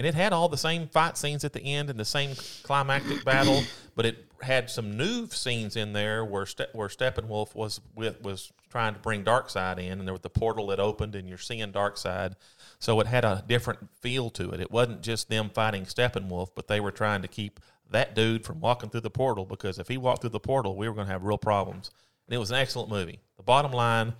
and 0.00 0.06
it 0.06 0.14
had 0.14 0.32
all 0.32 0.48
the 0.48 0.56
same 0.56 0.88
fight 0.88 1.18
scenes 1.18 1.44
at 1.44 1.52
the 1.52 1.60
end 1.60 1.90
and 1.90 2.00
the 2.00 2.06
same 2.06 2.34
climactic 2.62 3.22
battle, 3.22 3.62
but 3.94 4.06
it 4.06 4.24
had 4.40 4.70
some 4.70 4.96
new 4.96 5.26
scenes 5.26 5.76
in 5.76 5.92
there 5.92 6.24
where 6.24 6.46
Ste- 6.46 6.72
where 6.72 6.88
Steppenwolf 6.88 7.54
was 7.54 7.82
with 7.94 8.22
was 8.22 8.50
trying 8.70 8.94
to 8.94 9.00
bring 9.00 9.24
Darkseid 9.24 9.78
in, 9.78 9.98
and 9.98 10.08
there 10.08 10.14
was 10.14 10.22
the 10.22 10.30
portal 10.30 10.68
that 10.68 10.80
opened, 10.80 11.14
and 11.14 11.28
you're 11.28 11.36
seeing 11.36 11.70
Darkseid. 11.70 12.32
So 12.78 12.98
it 13.00 13.08
had 13.08 13.26
a 13.26 13.44
different 13.46 13.90
feel 14.00 14.30
to 14.30 14.52
it. 14.52 14.60
It 14.60 14.70
wasn't 14.70 15.02
just 15.02 15.28
them 15.28 15.50
fighting 15.50 15.84
Steppenwolf, 15.84 16.52
but 16.54 16.66
they 16.66 16.80
were 16.80 16.92
trying 16.92 17.20
to 17.20 17.28
keep 17.28 17.60
that 17.90 18.14
dude 18.14 18.46
from 18.46 18.58
walking 18.58 18.88
through 18.88 19.02
the 19.02 19.10
portal 19.10 19.44
because 19.44 19.78
if 19.78 19.88
he 19.88 19.98
walked 19.98 20.22
through 20.22 20.30
the 20.30 20.40
portal, 20.40 20.76
we 20.76 20.88
were 20.88 20.94
going 20.94 21.08
to 21.08 21.12
have 21.12 21.24
real 21.24 21.36
problems. 21.36 21.90
And 22.26 22.34
it 22.34 22.38
was 22.38 22.50
an 22.50 22.56
excellent 22.56 22.88
movie. 22.88 23.18
The 23.36 23.42
bottom 23.42 23.72
line, 23.72 24.14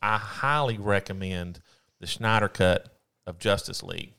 I 0.00 0.16
highly 0.16 0.78
recommend 0.78 1.58
the 1.98 2.06
Snyder 2.06 2.48
cut 2.48 2.96
of 3.26 3.40
Justice 3.40 3.82
League. 3.82 4.14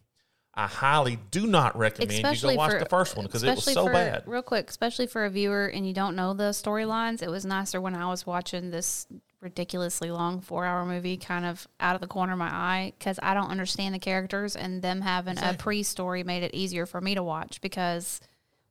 I 0.57 0.67
highly 0.67 1.19
do 1.31 1.47
not 1.47 1.77
recommend 1.77 2.11
Especially 2.11 2.53
you 2.53 2.57
go 2.57 2.63
watch 2.63 2.71
for- 2.71 2.79
the 2.79 2.85
first 2.85 3.17
one 3.17 3.25
because 3.25 3.43
it 3.43 3.55
was 3.55 3.65
so 3.65 3.87
for- 3.87 3.91
bad. 3.91 4.23
Real 4.25 4.41
quick, 4.41 4.69
especially 4.69 5.05
for 5.07 5.25
a 5.25 5.29
viewer 5.29 5.65
and 5.67 5.85
you 5.85 5.93
don't 5.93 6.15
know 6.15 6.33
the 6.33 6.51
storylines, 6.51 7.21
it 7.21 7.29
was 7.29 7.45
nicer 7.45 7.81
when 7.81 7.93
I 7.95 8.07
was 8.07 8.25
watching 8.25 8.71
this 8.71 9.05
ridiculously 9.41 10.09
long 10.11 10.41
four 10.41 10.65
hour 10.65 10.85
movie 10.85 11.17
kind 11.17 11.45
of 11.45 11.67
out 11.79 11.93
of 11.95 12.01
the 12.01 12.07
corner 12.07 12.33
of 12.33 12.39
my 12.39 12.47
eye 12.49 12.93
because 12.97 13.19
I 13.21 13.33
don't 13.33 13.49
understand 13.51 13.93
the 13.93 13.99
characters 13.99 14.55
and 14.55 14.81
them 14.81 15.01
having 15.01 15.37
a 15.37 15.53
pre 15.53 15.83
story 15.83 16.23
made 16.23 16.41
it 16.43 16.51
easier 16.55 16.85
for 16.85 16.99
me 17.01 17.15
to 17.15 17.21
watch 17.23 17.59
because 17.61 18.21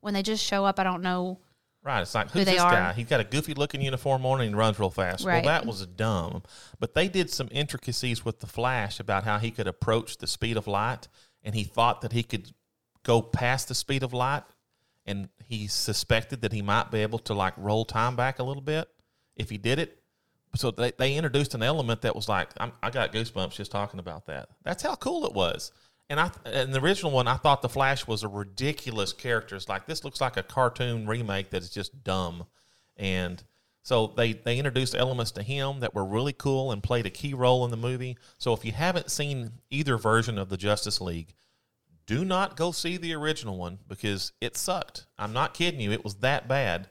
when 0.01 0.13
they 0.13 0.23
just 0.23 0.43
show 0.43 0.65
up, 0.65 0.79
I 0.79 0.83
don't 0.83 1.01
know. 1.01 1.39
Right. 1.83 2.01
It's 2.01 2.15
like, 2.15 2.31
Who 2.31 2.39
who's 2.39 2.47
this 2.47 2.59
are. 2.59 2.71
guy? 2.71 2.93
He's 2.93 3.05
got 3.05 3.19
a 3.19 3.23
goofy 3.23 3.53
looking 3.53 3.79
uniform 3.79 4.25
on 4.25 4.41
and 4.41 4.49
he 4.49 4.55
runs 4.55 4.79
real 4.79 4.89
fast. 4.89 5.23
Right. 5.23 5.45
Well, 5.45 5.53
that 5.53 5.67
was 5.67 5.85
dumb. 5.85 6.41
But 6.79 6.95
they 6.95 7.07
did 7.07 7.29
some 7.29 7.47
intricacies 7.51 8.25
with 8.25 8.39
the 8.39 8.47
Flash 8.47 8.99
about 8.99 9.23
how 9.23 9.37
he 9.37 9.51
could 9.51 9.67
approach 9.67 10.17
the 10.17 10.25
speed 10.25 10.57
of 10.57 10.65
light, 10.65 11.07
and 11.45 11.55
he 11.55 11.63
thought 11.63 12.01
that 12.01 12.11
he 12.11 12.23
could 12.23 12.51
go 13.03 13.21
past 13.21 13.69
the 13.69 13.75
speed 13.75 14.03
of 14.03 14.11
light, 14.11 14.43
and 15.05 15.29
he 15.45 15.67
suspected 15.67 16.41
that 16.41 16.51
he 16.51 16.61
might 16.61 16.91
be 16.91 16.99
able 16.99 17.19
to 17.19 17.33
like 17.33 17.53
roll 17.55 17.85
time 17.85 18.15
back 18.15 18.39
a 18.39 18.43
little 18.43 18.63
bit 18.63 18.89
if 19.37 19.49
he 19.49 19.57
did 19.57 19.79
it. 19.79 20.01
So 20.55 20.71
they, 20.71 20.91
they 20.97 21.15
introduced 21.15 21.53
an 21.53 21.61
element 21.61 22.01
that 22.01 22.15
was 22.15 22.27
like, 22.27 22.49
I'm, 22.57 22.71
I 22.81 22.89
got 22.89 23.13
goosebumps 23.13 23.55
just 23.55 23.71
talking 23.71 23.99
about 23.99 24.25
that. 24.25 24.49
That's 24.63 24.81
how 24.81 24.95
cool 24.95 25.25
it 25.25 25.33
was. 25.33 25.71
And 26.09 26.19
I, 26.19 26.31
in 26.45 26.71
the 26.71 26.81
original 26.81 27.11
one, 27.11 27.27
I 27.27 27.35
thought 27.35 27.61
the 27.61 27.69
Flash 27.69 28.07
was 28.07 28.23
a 28.23 28.27
ridiculous 28.27 29.11
character. 29.13 29.55
It's 29.55 29.69
like 29.69 29.85
this 29.85 30.03
looks 30.03 30.21
like 30.21 30.37
a 30.37 30.43
cartoon 30.43 31.07
remake 31.07 31.51
that 31.51 31.61
is 31.61 31.69
just 31.69 32.03
dumb, 32.03 32.45
and 32.97 33.43
so 33.85 34.07
they 34.17 34.33
they 34.33 34.57
introduced 34.57 34.95
elements 34.95 35.29
to 35.33 35.43
him 35.43 35.81
that 35.81 35.93
were 35.93 36.03
really 36.03 36.33
cool 36.33 36.71
and 36.71 36.81
played 36.81 37.05
a 37.05 37.11
key 37.11 37.35
role 37.35 37.63
in 37.65 37.69
the 37.69 37.77
movie. 37.77 38.17
So 38.39 38.51
if 38.51 38.65
you 38.65 38.71
haven't 38.71 39.11
seen 39.11 39.51
either 39.69 39.95
version 39.95 40.39
of 40.39 40.49
the 40.49 40.57
Justice 40.57 40.99
League, 40.99 41.35
do 42.07 42.25
not 42.25 42.57
go 42.57 42.71
see 42.71 42.97
the 42.97 43.13
original 43.13 43.57
one 43.59 43.77
because 43.87 44.31
it 44.41 44.57
sucked. 44.57 45.05
I'm 45.19 45.33
not 45.33 45.53
kidding 45.53 45.79
you; 45.79 45.91
it 45.91 46.03
was 46.03 46.15
that 46.15 46.47
bad. 46.47 46.89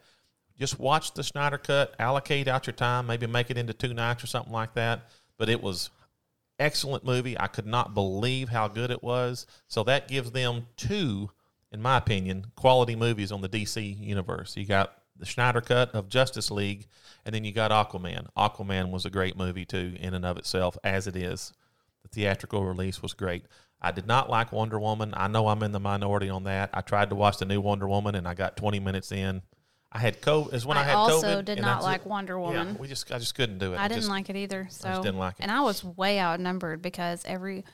Just 0.56 0.78
watch 0.78 1.12
the 1.14 1.24
Snyder 1.24 1.58
cut, 1.58 1.96
allocate 1.98 2.46
out 2.46 2.68
your 2.68 2.74
time, 2.74 3.08
maybe 3.08 3.26
make 3.26 3.50
it 3.50 3.58
into 3.58 3.74
two 3.74 3.92
nights 3.92 4.22
or 4.22 4.28
something 4.28 4.52
like 4.52 4.74
that. 4.74 5.08
But 5.36 5.48
it 5.48 5.60
was 5.60 5.90
excellent 6.60 7.04
movie. 7.04 7.36
I 7.36 7.48
could 7.48 7.66
not 7.66 7.94
believe 7.94 8.50
how 8.50 8.68
good 8.68 8.92
it 8.92 9.02
was. 9.02 9.48
So 9.66 9.82
that 9.82 10.06
gives 10.06 10.30
them 10.30 10.68
two, 10.76 11.32
in 11.72 11.82
my 11.82 11.96
opinion, 11.96 12.52
quality 12.54 12.94
movies 12.94 13.32
on 13.32 13.40
the 13.40 13.48
DC 13.48 13.98
universe. 13.98 14.56
You 14.56 14.64
got 14.64 14.96
the 15.16 15.26
Snyder 15.26 15.60
cut 15.60 15.94
of 15.94 16.08
Justice 16.08 16.50
League, 16.50 16.86
and 17.24 17.34
then 17.34 17.44
you 17.44 17.52
got 17.52 17.70
Aquaman. 17.70 18.26
Aquaman 18.36 18.90
was 18.90 19.04
a 19.06 19.10
great 19.10 19.36
movie 19.36 19.64
too, 19.64 19.94
in 20.00 20.14
and 20.14 20.24
of 20.26 20.36
itself, 20.36 20.76
as 20.84 21.06
it 21.06 21.16
is. 21.16 21.52
The 22.02 22.08
theatrical 22.08 22.64
release 22.64 23.00
was 23.02 23.12
great. 23.14 23.44
I 23.80 23.90
did 23.90 24.06
not 24.06 24.30
like 24.30 24.50
Wonder 24.52 24.78
Woman. 24.80 25.12
I 25.16 25.28
know 25.28 25.48
I'm 25.48 25.62
in 25.62 25.72
the 25.72 25.80
minority 25.80 26.28
on 26.30 26.44
that. 26.44 26.70
I 26.72 26.80
tried 26.80 27.10
to 27.10 27.14
watch 27.14 27.38
the 27.38 27.44
new 27.44 27.60
Wonder 27.60 27.86
Woman, 27.88 28.14
and 28.14 28.26
I 28.26 28.34
got 28.34 28.56
20 28.56 28.80
minutes 28.80 29.12
in. 29.12 29.42
I 29.92 29.98
had 29.98 30.20
COVID. 30.20 30.52
Is 30.54 30.66
when 30.66 30.76
I, 30.76 30.80
I 30.80 30.84
had 30.84 30.94
also 30.96 31.40
COVID. 31.40 31.44
did 31.44 31.60
not 31.60 31.82
like 31.82 32.00
it. 32.00 32.06
Wonder 32.08 32.32
Yeah, 32.34 32.40
Woman. 32.40 32.76
we 32.80 32.88
just 32.88 33.12
I 33.12 33.18
just 33.18 33.34
couldn't 33.36 33.58
do 33.58 33.74
it. 33.74 33.78
I 33.78 33.86
didn't 33.86 34.00
just- 34.00 34.10
like 34.10 34.28
it 34.28 34.36
either. 34.36 34.66
So 34.70 35.02
didn't 35.02 35.18
like 35.20 35.34
it. 35.38 35.42
and 35.42 35.52
I 35.52 35.60
was 35.60 35.84
way 35.84 36.18
outnumbered 36.18 36.82
because 36.82 37.22
every 37.24 37.64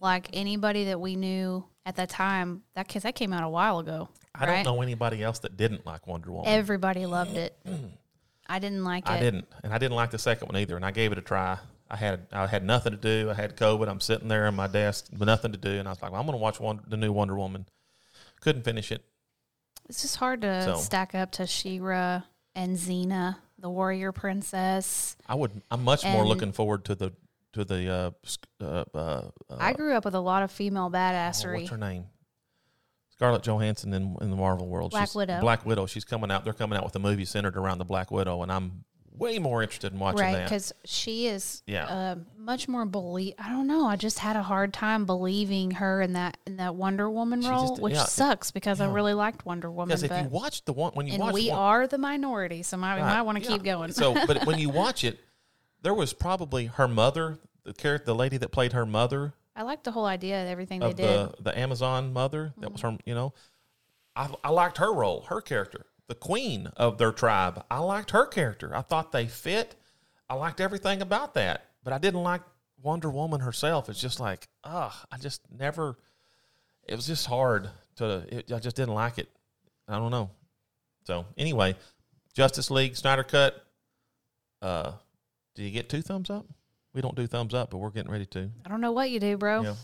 like 0.00 0.28
anybody 0.32 0.86
that 0.86 1.00
we 1.00 1.14
knew 1.14 1.64
at 1.86 1.94
that 1.96 2.08
time 2.08 2.62
that 2.74 2.88
because 2.88 3.04
that 3.04 3.14
came 3.14 3.32
out 3.32 3.44
a 3.44 3.48
while 3.48 3.78
ago. 3.78 4.08
I 4.34 4.46
don't 4.46 4.64
know 4.64 4.82
anybody 4.82 5.22
else 5.22 5.40
that 5.40 5.56
didn't 5.56 5.84
like 5.86 6.06
Wonder 6.06 6.32
Woman. 6.32 6.48
Everybody 6.48 7.06
loved 7.06 7.36
it. 7.36 7.56
I 8.46 8.58
didn't 8.58 8.84
like 8.84 9.04
it. 9.04 9.10
I 9.10 9.20
didn't, 9.20 9.46
and 9.62 9.72
I 9.72 9.78
didn't 9.78 9.96
like 9.96 10.10
the 10.10 10.18
second 10.18 10.48
one 10.48 10.56
either. 10.56 10.76
And 10.76 10.84
I 10.84 10.90
gave 10.90 11.12
it 11.12 11.18
a 11.18 11.22
try. 11.22 11.58
I 11.90 11.96
had 11.96 12.26
I 12.32 12.46
had 12.46 12.64
nothing 12.64 12.92
to 12.92 12.98
do. 12.98 13.30
I 13.30 13.34
had 13.34 13.56
COVID. 13.56 13.88
I'm 13.88 14.00
sitting 14.00 14.28
there 14.28 14.46
on 14.46 14.54
my 14.54 14.66
desk 14.66 15.08
with 15.12 15.26
nothing 15.26 15.52
to 15.52 15.58
do, 15.58 15.70
and 15.70 15.86
I 15.86 15.90
was 15.90 16.02
like, 16.02 16.12
well, 16.12 16.20
I'm 16.20 16.26
going 16.26 16.38
to 16.38 16.42
watch 16.42 16.58
one, 16.58 16.80
the 16.88 16.96
new 16.96 17.12
Wonder 17.12 17.36
Woman. 17.36 17.66
Couldn't 18.40 18.64
finish 18.64 18.90
it. 18.90 19.04
It's 19.88 20.02
just 20.02 20.16
hard 20.16 20.40
to 20.42 20.64
So- 20.64 20.76
stack 20.76 21.14
up 21.14 21.32
to 21.32 21.46
She-Ra 21.46 22.22
and 22.54 22.76
Xena, 22.76 23.36
the 23.58 23.68
warrior 23.68 24.12
princess. 24.12 25.16
I 25.28 25.34
would. 25.34 25.62
I'm 25.70 25.84
much 25.84 26.04
more 26.04 26.26
looking 26.26 26.52
forward 26.52 26.84
to 26.86 26.94
the 26.94 27.12
to 27.52 27.64
the 27.64 27.90
uh, 27.90 28.10
uh, 28.64 28.84
uh, 28.94 28.98
uh, 28.98 29.30
I 29.58 29.74
grew 29.74 29.94
up 29.94 30.04
with 30.04 30.14
a 30.14 30.20
lot 30.20 30.42
of 30.42 30.50
female 30.50 30.88
oh, 30.90 30.96
badassery. 30.96 31.60
what's 31.60 31.70
her 31.70 31.76
name? 31.76 32.06
Scarlett 33.12 33.42
Johansson 33.42 33.92
in 33.94 34.16
in 34.20 34.30
the 34.30 34.36
Marvel 34.36 34.66
world. 34.68 34.90
Black 34.90 35.08
She's, 35.08 35.14
Widow. 35.14 35.40
Black 35.40 35.64
Widow. 35.66 35.86
She's 35.86 36.04
coming 36.04 36.30
out. 36.30 36.44
They're 36.44 36.52
coming 36.52 36.76
out 36.78 36.84
with 36.84 36.96
a 36.96 36.98
movie 37.00 37.24
centered 37.24 37.56
around 37.56 37.78
the 37.78 37.84
Black 37.84 38.10
Widow, 38.10 38.42
and 38.42 38.50
I'm 38.52 38.84
way 39.14 39.38
more 39.38 39.62
interested 39.62 39.92
in 39.92 39.98
watching 39.98 40.22
right 40.22 40.32
that. 40.32 40.44
because 40.44 40.72
she 40.86 41.26
is 41.26 41.62
Yeah. 41.66 41.84
uh, 41.86 42.16
much 42.38 42.66
more 42.66 42.86
believe 42.86 43.34
i 43.38 43.50
don't 43.50 43.66
know 43.66 43.86
i 43.86 43.94
just 43.94 44.18
had 44.18 44.36
a 44.36 44.42
hard 44.42 44.72
time 44.72 45.04
believing 45.04 45.70
her 45.72 46.00
in 46.00 46.14
that 46.14 46.38
in 46.46 46.56
that 46.56 46.74
wonder 46.76 47.10
woman 47.10 47.42
She 47.42 47.48
role 47.48 47.68
just- 47.68 47.82
which 47.82 47.92
yeah, 47.94 48.04
sucks 48.06 48.50
because 48.50 48.80
i 48.80 48.88
really 48.88 49.12
liked 49.12 49.44
wonder 49.44 49.70
woman 49.70 49.88
Because 49.88 50.02
if 50.02 50.10
you 50.10 50.28
watch 50.30 50.64
the 50.64 50.72
one 50.72 50.92
when 50.94 51.06
you 51.06 51.12
and 51.12 51.22
watch 51.22 51.34
we 51.34 51.50
one, 51.50 51.58
are 51.58 51.86
the 51.86 51.98
minority 51.98 52.62
so 52.62 52.78
might, 52.78 52.96
we 52.96 53.02
Right, 53.02 53.16
might 53.16 53.22
want 53.22 53.36
to 53.36 53.44
yeah. 53.44 53.50
keep 53.50 53.62
going 53.64 53.92
so, 53.92 54.14
but 54.26 54.46
when 54.46 54.58
you 54.58 54.70
watch 54.70 55.04
it, 55.04 55.20
there 55.82 55.94
was 55.94 56.14
probably 56.14 56.66
her 56.66 56.88
mother. 56.88 57.38
the 57.64 57.74
character, 57.74 58.06
the 58.06 58.14
lady 58.14 58.38
that 58.38 58.50
played 58.50 58.72
her 58.72 58.86
mother 58.86 59.34
I 59.54 59.62
liked 59.62 59.84
the 59.84 59.92
whole 59.92 60.06
idea 60.06 60.42
of 60.42 60.48
everything 60.48 60.80
they 60.80 60.92
did. 60.92 61.06
Mm-hmm. 61.06 61.32
the 61.36 61.50
the 61.50 61.58
Amazon 61.58 62.12
mother 62.12 62.52
that 62.58 62.72
was 62.72 62.80
her. 62.80 62.96
You 63.04 63.14
know, 63.14 63.34
I 64.16 64.28
I 64.42 64.50
liked 64.50 64.78
her 64.78 64.92
role, 64.92 65.22
her 65.28 65.40
character, 65.40 65.86
the 66.08 66.14
queen 66.14 66.68
of 66.76 66.98
their 66.98 67.12
tribe. 67.12 67.64
I 67.70 67.78
liked 67.78 68.10
her 68.12 68.26
character. 68.26 68.74
I 68.74 68.82
thought 68.82 69.12
they 69.12 69.26
fit. 69.26 69.74
I 70.28 70.34
liked 70.34 70.60
everything 70.60 71.02
about 71.02 71.34
that, 71.34 71.66
but 71.84 71.92
I 71.92 71.98
didn't 71.98 72.22
like 72.22 72.40
Wonder 72.82 73.10
Woman 73.10 73.40
herself. 73.40 73.88
It's 73.88 74.00
just 74.00 74.20
like, 74.20 74.48
ugh, 74.64 74.92
I 75.10 75.18
just 75.18 75.42
never. 75.50 75.98
It 76.88 76.96
was 76.96 77.06
just 77.06 77.26
hard 77.26 77.68
to. 77.96 78.24
It, 78.30 78.52
I 78.52 78.58
just 78.58 78.76
didn't 78.76 78.94
like 78.94 79.18
it. 79.18 79.28
I 79.86 79.98
don't 79.98 80.10
know. 80.10 80.30
So 81.04 81.26
anyway, 81.36 81.76
Justice 82.34 82.70
League 82.70 82.96
Snyder 82.96 83.24
Cut. 83.24 83.66
Uh, 84.62 84.92
do 85.54 85.62
you 85.62 85.70
get 85.70 85.88
two 85.88 86.02
thumbs 86.02 86.30
up? 86.30 86.46
We 86.94 87.00
don't 87.00 87.14
do 87.16 87.26
thumbs 87.26 87.54
up, 87.54 87.70
but 87.70 87.78
we're 87.78 87.90
getting 87.90 88.10
ready 88.12 88.26
to. 88.26 88.50
I 88.64 88.68
don't 88.68 88.80
know 88.80 88.92
what 88.92 89.10
you 89.10 89.18
do, 89.20 89.36
bro. 89.36 89.62
Yeah. 89.62 89.74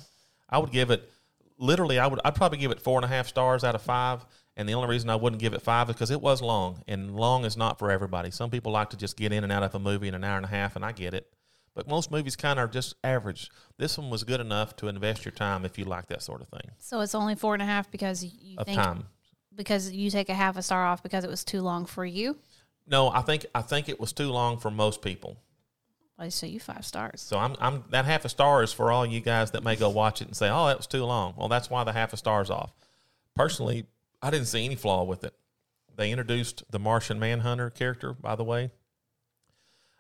I 0.49 0.59
would 0.59 0.71
give 0.73 0.91
it 0.91 1.11
literally 1.59 1.99
I 1.99 2.07
would 2.07 2.21
I'd 2.25 2.35
probably 2.35 2.59
give 2.59 2.71
it 2.71 2.81
four 2.81 2.99
and 2.99 3.05
a 3.05 3.09
half 3.09 3.27
stars 3.27 3.65
out 3.65 3.75
of 3.75 3.83
five. 3.83 4.25
And 4.57 4.69
the 4.69 4.75
only 4.75 4.89
reason 4.89 5.09
I 5.09 5.15
wouldn't 5.17 5.41
give 5.41 5.53
it 5.55 5.63
five 5.63 5.89
is 5.89 5.95
because 5.95 6.11
it 6.11 6.21
was 6.21 6.43
long. 6.43 6.83
And 6.89 7.15
long 7.15 7.45
is 7.45 7.57
not 7.57 7.79
for 7.79 7.93
everybody. 7.93 8.33
Some 8.33 8.51
people 8.51 8.73
like 8.73 8.91
to 8.91 8.97
just 8.97 9.17
get 9.17 9.33
in 9.33 9.45
and 9.45 9.53
out 9.53 9.63
of 9.63 9.73
a 9.75 9.79
movie 9.79 10.09
in 10.09 10.15
an 10.15 10.25
hour 10.25 10.37
and 10.37 10.45
a 10.45 10.49
half, 10.49 10.75
and 10.75 10.85
I 10.85 10.91
get 10.91 11.15
it. 11.15 11.33
But 11.75 11.87
most 11.87 12.11
movies 12.11 12.35
kind 12.35 12.59
of 12.59 12.65
are 12.65 12.73
just 12.73 12.97
average. 13.05 13.51
This 13.77 13.97
one 13.97 14.11
was 14.11 14.25
good 14.25 14.41
enough 14.41 14.75
to 14.77 14.89
invest 14.89 15.25
your 15.25 15.31
time 15.31 15.65
if 15.65 15.79
you 15.79 15.85
like 15.85 16.09
that 16.09 16.23
sort 16.23 16.41
of 16.41 16.49
thing. 16.49 16.73
So 16.79 17.01
it's 17.03 17.15
only 17.15 17.37
four 17.37 17.55
and 17.55 17.63
a 17.63 17.67
half 17.67 17.89
because 17.89 18.25
you 18.25 18.59
Of 18.59 18.67
think 18.67 18.81
time. 18.83 19.05
because 19.55 19.93
you 19.93 20.11
take 20.11 20.29
a 20.29 20.35
half 20.35 20.57
a 20.57 20.63
star 20.63 20.85
off 20.85 21.05
because 21.05 21.23
it 21.23 21.31
was 21.31 21.45
too 21.45 21.61
long 21.61 21.87
for 21.87 22.05
you. 22.05 22.37
No, 22.89 23.11
I 23.11 23.21
think 23.21 23.47
I 23.55 23.63
think 23.63 23.89
it 23.89 24.01
was 24.01 24.13
too 24.13 24.33
long 24.33 24.59
for 24.59 24.73
most 24.73 25.03
people. 25.03 25.37
I 26.19 26.31
say 26.31 26.49
you 26.49 26.59
five 26.59 26.85
stars. 26.85 27.21
So 27.21 27.39
I'm, 27.39 27.55
I'm 27.61 27.85
that 27.91 28.05
half 28.05 28.25
a 28.25 28.29
star 28.29 28.63
is 28.63 28.73
for 28.73 28.91
all 28.91 29.07
you 29.07 29.21
guys 29.21 29.53
that 29.53 29.63
may 29.63 29.77
go 29.77 29.89
watch 29.89 30.21
it 30.21 30.27
and 30.27 30.37
say, 30.37 30.49
"Oh, 30.51 30.67
that 30.67 30.77
was 30.77 30.87
too 30.87 31.05
long." 31.05 31.35
Well, 31.37 31.49
that's 31.49 31.71
why 31.71 31.85
the 31.85 31.93
half 31.93 32.13
a 32.13 32.17
star's 32.17 32.51
off. 32.51 32.75
Personally, 33.37 33.87
I 34.21 34.31
didn't 34.31 34.47
see 34.47 34.65
any 34.65 34.75
flaw 34.75 35.05
with 35.05 35.23
it. 35.23 35.35
They 35.97 36.11
introduced 36.11 36.65
the 36.71 36.79
Martian 36.79 37.19
Manhunter 37.21 37.71
character, 37.71 38.13
by 38.13 38.35
the 38.35 38.45
way. 38.45 38.71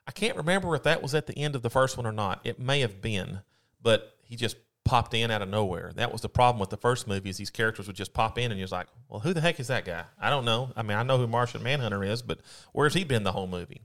I 0.06 0.10
can't 0.10 0.36
remember 0.36 0.74
if 0.74 0.84
that 0.84 1.02
was 1.02 1.14
at 1.14 1.26
the 1.26 1.36
end 1.38 1.54
of 1.54 1.62
the 1.62 1.70
first 1.70 1.96
one 1.96 2.06
or 2.06 2.12
not. 2.12 2.40
It 2.42 2.58
may 2.58 2.80
have 2.80 3.00
been, 3.00 3.40
but 3.82 4.16
he 4.22 4.36
just 4.36 4.56
popped 4.84 5.12
in 5.12 5.30
out 5.30 5.42
of 5.42 5.48
nowhere. 5.48 5.92
That 5.94 6.12
was 6.12 6.22
the 6.22 6.28
problem 6.30 6.58
with 6.58 6.70
the 6.70 6.78
first 6.78 7.06
movie 7.06 7.28
is 7.28 7.36
these 7.36 7.50
characters 7.50 7.86
would 7.86 7.96
just 7.96 8.14
pop 8.14 8.38
in 8.38 8.50
and 8.50 8.58
you're 8.58 8.68
like, 8.68 8.86
well, 9.08 9.20
who 9.20 9.34
the 9.34 9.42
heck 9.42 9.60
is 9.60 9.66
that 9.68 9.84
guy? 9.84 10.04
I 10.18 10.30
don't 10.30 10.46
know. 10.46 10.72
I 10.74 10.82
mean, 10.82 10.96
I 10.96 11.02
know 11.02 11.18
who 11.18 11.26
Martian 11.26 11.62
Manhunter 11.62 12.02
is, 12.02 12.22
but 12.22 12.40
where's 12.72 12.94
he 12.94 13.04
been 13.04 13.22
the 13.22 13.32
whole 13.32 13.46
movie? 13.46 13.82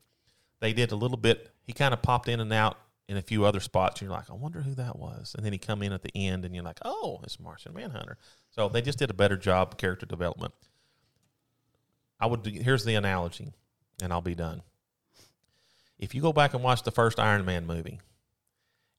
They 0.63 0.71
did 0.71 0.93
a 0.93 0.95
little 0.95 1.17
bit. 1.17 1.51
He 1.67 1.73
kind 1.73 1.93
of 1.93 2.01
popped 2.01 2.29
in 2.29 2.39
and 2.39 2.53
out 2.53 2.77
in 3.09 3.17
a 3.17 3.21
few 3.21 3.43
other 3.43 3.59
spots. 3.59 3.99
And 3.99 4.07
you're 4.07 4.17
like, 4.17 4.29
I 4.29 4.33
wonder 4.33 4.61
who 4.61 4.73
that 4.75 4.97
was. 4.97 5.35
And 5.35 5.45
then 5.45 5.51
he 5.51 5.59
come 5.59 5.83
in 5.83 5.91
at 5.91 6.03
the 6.03 6.15
end 6.15 6.45
and 6.45 6.55
you're 6.55 6.63
like, 6.63 6.79
oh, 6.85 7.19
it's 7.25 7.37
Martian 7.37 7.73
Manhunter. 7.73 8.17
So 8.49 8.69
they 8.69 8.81
just 8.81 8.97
did 8.97 9.09
a 9.09 9.13
better 9.13 9.35
job 9.35 9.77
character 9.77 10.05
development. 10.05 10.53
I 12.17 12.27
would. 12.27 12.45
Here's 12.45 12.85
the 12.85 12.95
analogy, 12.95 13.51
and 14.01 14.13
I'll 14.13 14.21
be 14.21 14.35
done. 14.35 14.61
If 15.99 16.15
you 16.15 16.21
go 16.21 16.31
back 16.31 16.53
and 16.53 16.63
watch 16.63 16.83
the 16.83 16.91
first 16.91 17.19
Iron 17.19 17.43
Man 17.43 17.67
movie, 17.67 17.99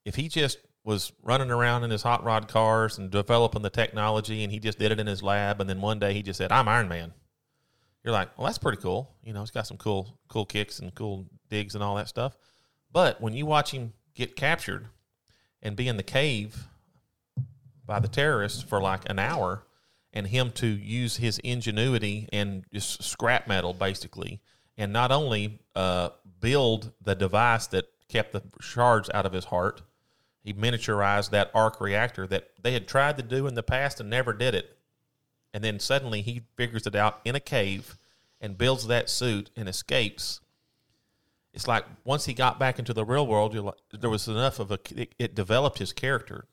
if 0.05 0.13
he 0.13 0.27
just 0.27 0.59
was 0.83 1.13
running 1.23 1.49
around 1.49 1.83
in 1.83 1.89
his 1.89 2.03
hot 2.03 2.23
rod 2.23 2.47
cars 2.47 2.99
and 2.99 3.09
developing 3.09 3.63
the 3.63 3.71
technology, 3.71 4.43
and 4.43 4.53
he 4.53 4.59
just 4.59 4.77
did 4.77 4.91
it 4.91 4.99
in 4.99 5.07
his 5.07 5.23
lab, 5.23 5.59
and 5.59 5.67
then 5.67 5.81
one 5.81 5.97
day 5.97 6.13
he 6.13 6.21
just 6.21 6.37
said, 6.37 6.51
"I'm 6.51 6.67
Iron 6.67 6.87
Man," 6.87 7.13
you're 8.05 8.13
like, 8.13 8.37
"Well, 8.37 8.45
that's 8.45 8.59
pretty 8.59 8.81
cool." 8.81 9.11
You 9.23 9.33
know, 9.33 9.41
he's 9.41 9.51
got 9.51 9.67
some 9.67 9.77
cool, 9.77 10.17
cool 10.29 10.45
kicks 10.45 10.79
and 10.79 10.93
cool 10.93 11.25
digs 11.49 11.75
and 11.75 11.83
all 11.83 11.95
that 11.95 12.07
stuff. 12.07 12.37
But 12.91 13.19
when 13.19 13.33
you 13.33 13.45
watch 13.45 13.71
him 13.71 13.93
get 14.13 14.35
captured 14.35 14.87
and 15.61 15.75
be 15.75 15.87
in 15.87 15.97
the 15.97 16.03
cave 16.03 16.67
by 17.85 17.99
the 17.99 18.07
terrorists 18.07 18.61
for 18.61 18.79
like 18.79 19.09
an 19.09 19.19
hour 19.19 19.63
and 20.13 20.27
him 20.27 20.51
to 20.51 20.67
use 20.67 21.17
his 21.17 21.39
ingenuity 21.39 22.29
and 22.31 22.63
just 22.71 23.03
scrap 23.03 23.47
metal 23.47 23.73
basically 23.73 24.39
and 24.77 24.93
not 24.93 25.11
only 25.11 25.59
uh, 25.75 26.09
build 26.39 26.91
the 27.01 27.15
device 27.15 27.67
that 27.67 27.85
kept 28.07 28.31
the 28.31 28.41
shards 28.61 29.09
out 29.13 29.25
of 29.25 29.33
his 29.33 29.45
heart 29.45 29.81
he 30.41 30.53
miniaturized 30.53 31.31
that 31.31 31.51
arc 31.53 31.81
reactor 31.81 32.25
that 32.27 32.49
they 32.61 32.71
had 32.71 32.87
tried 32.87 33.17
to 33.17 33.23
do 33.23 33.47
in 33.47 33.55
the 33.55 33.63
past 33.63 33.99
and 33.99 34.09
never 34.09 34.31
did 34.31 34.55
it 34.55 34.77
and 35.55 35.63
then 35.63 35.79
suddenly 35.79 36.21
he 36.21 36.43
figures 36.55 36.85
it 36.85 36.95
out 36.95 37.21
in 37.25 37.33
a 37.33 37.39
cave 37.39 37.97
and 38.39 38.57
builds 38.57 38.85
that 38.87 39.09
suit 39.09 39.49
and 39.55 39.67
escapes 39.67 40.41
it's 41.55 41.69
like 41.69 41.85
once 42.03 42.25
he 42.25 42.33
got 42.33 42.59
back 42.59 42.79
into 42.79 42.93
the 42.93 43.05
real 43.05 43.25
world, 43.25 43.53
you're 43.53 43.63
like, 43.63 43.75
there 43.91 44.09
was 44.09 44.27
enough 44.27 44.59
of 44.59 44.71
a 44.71 44.79
it, 44.93 45.15
it 45.17 45.35
developed 45.35 45.79
his 45.79 45.93
character 45.93 46.45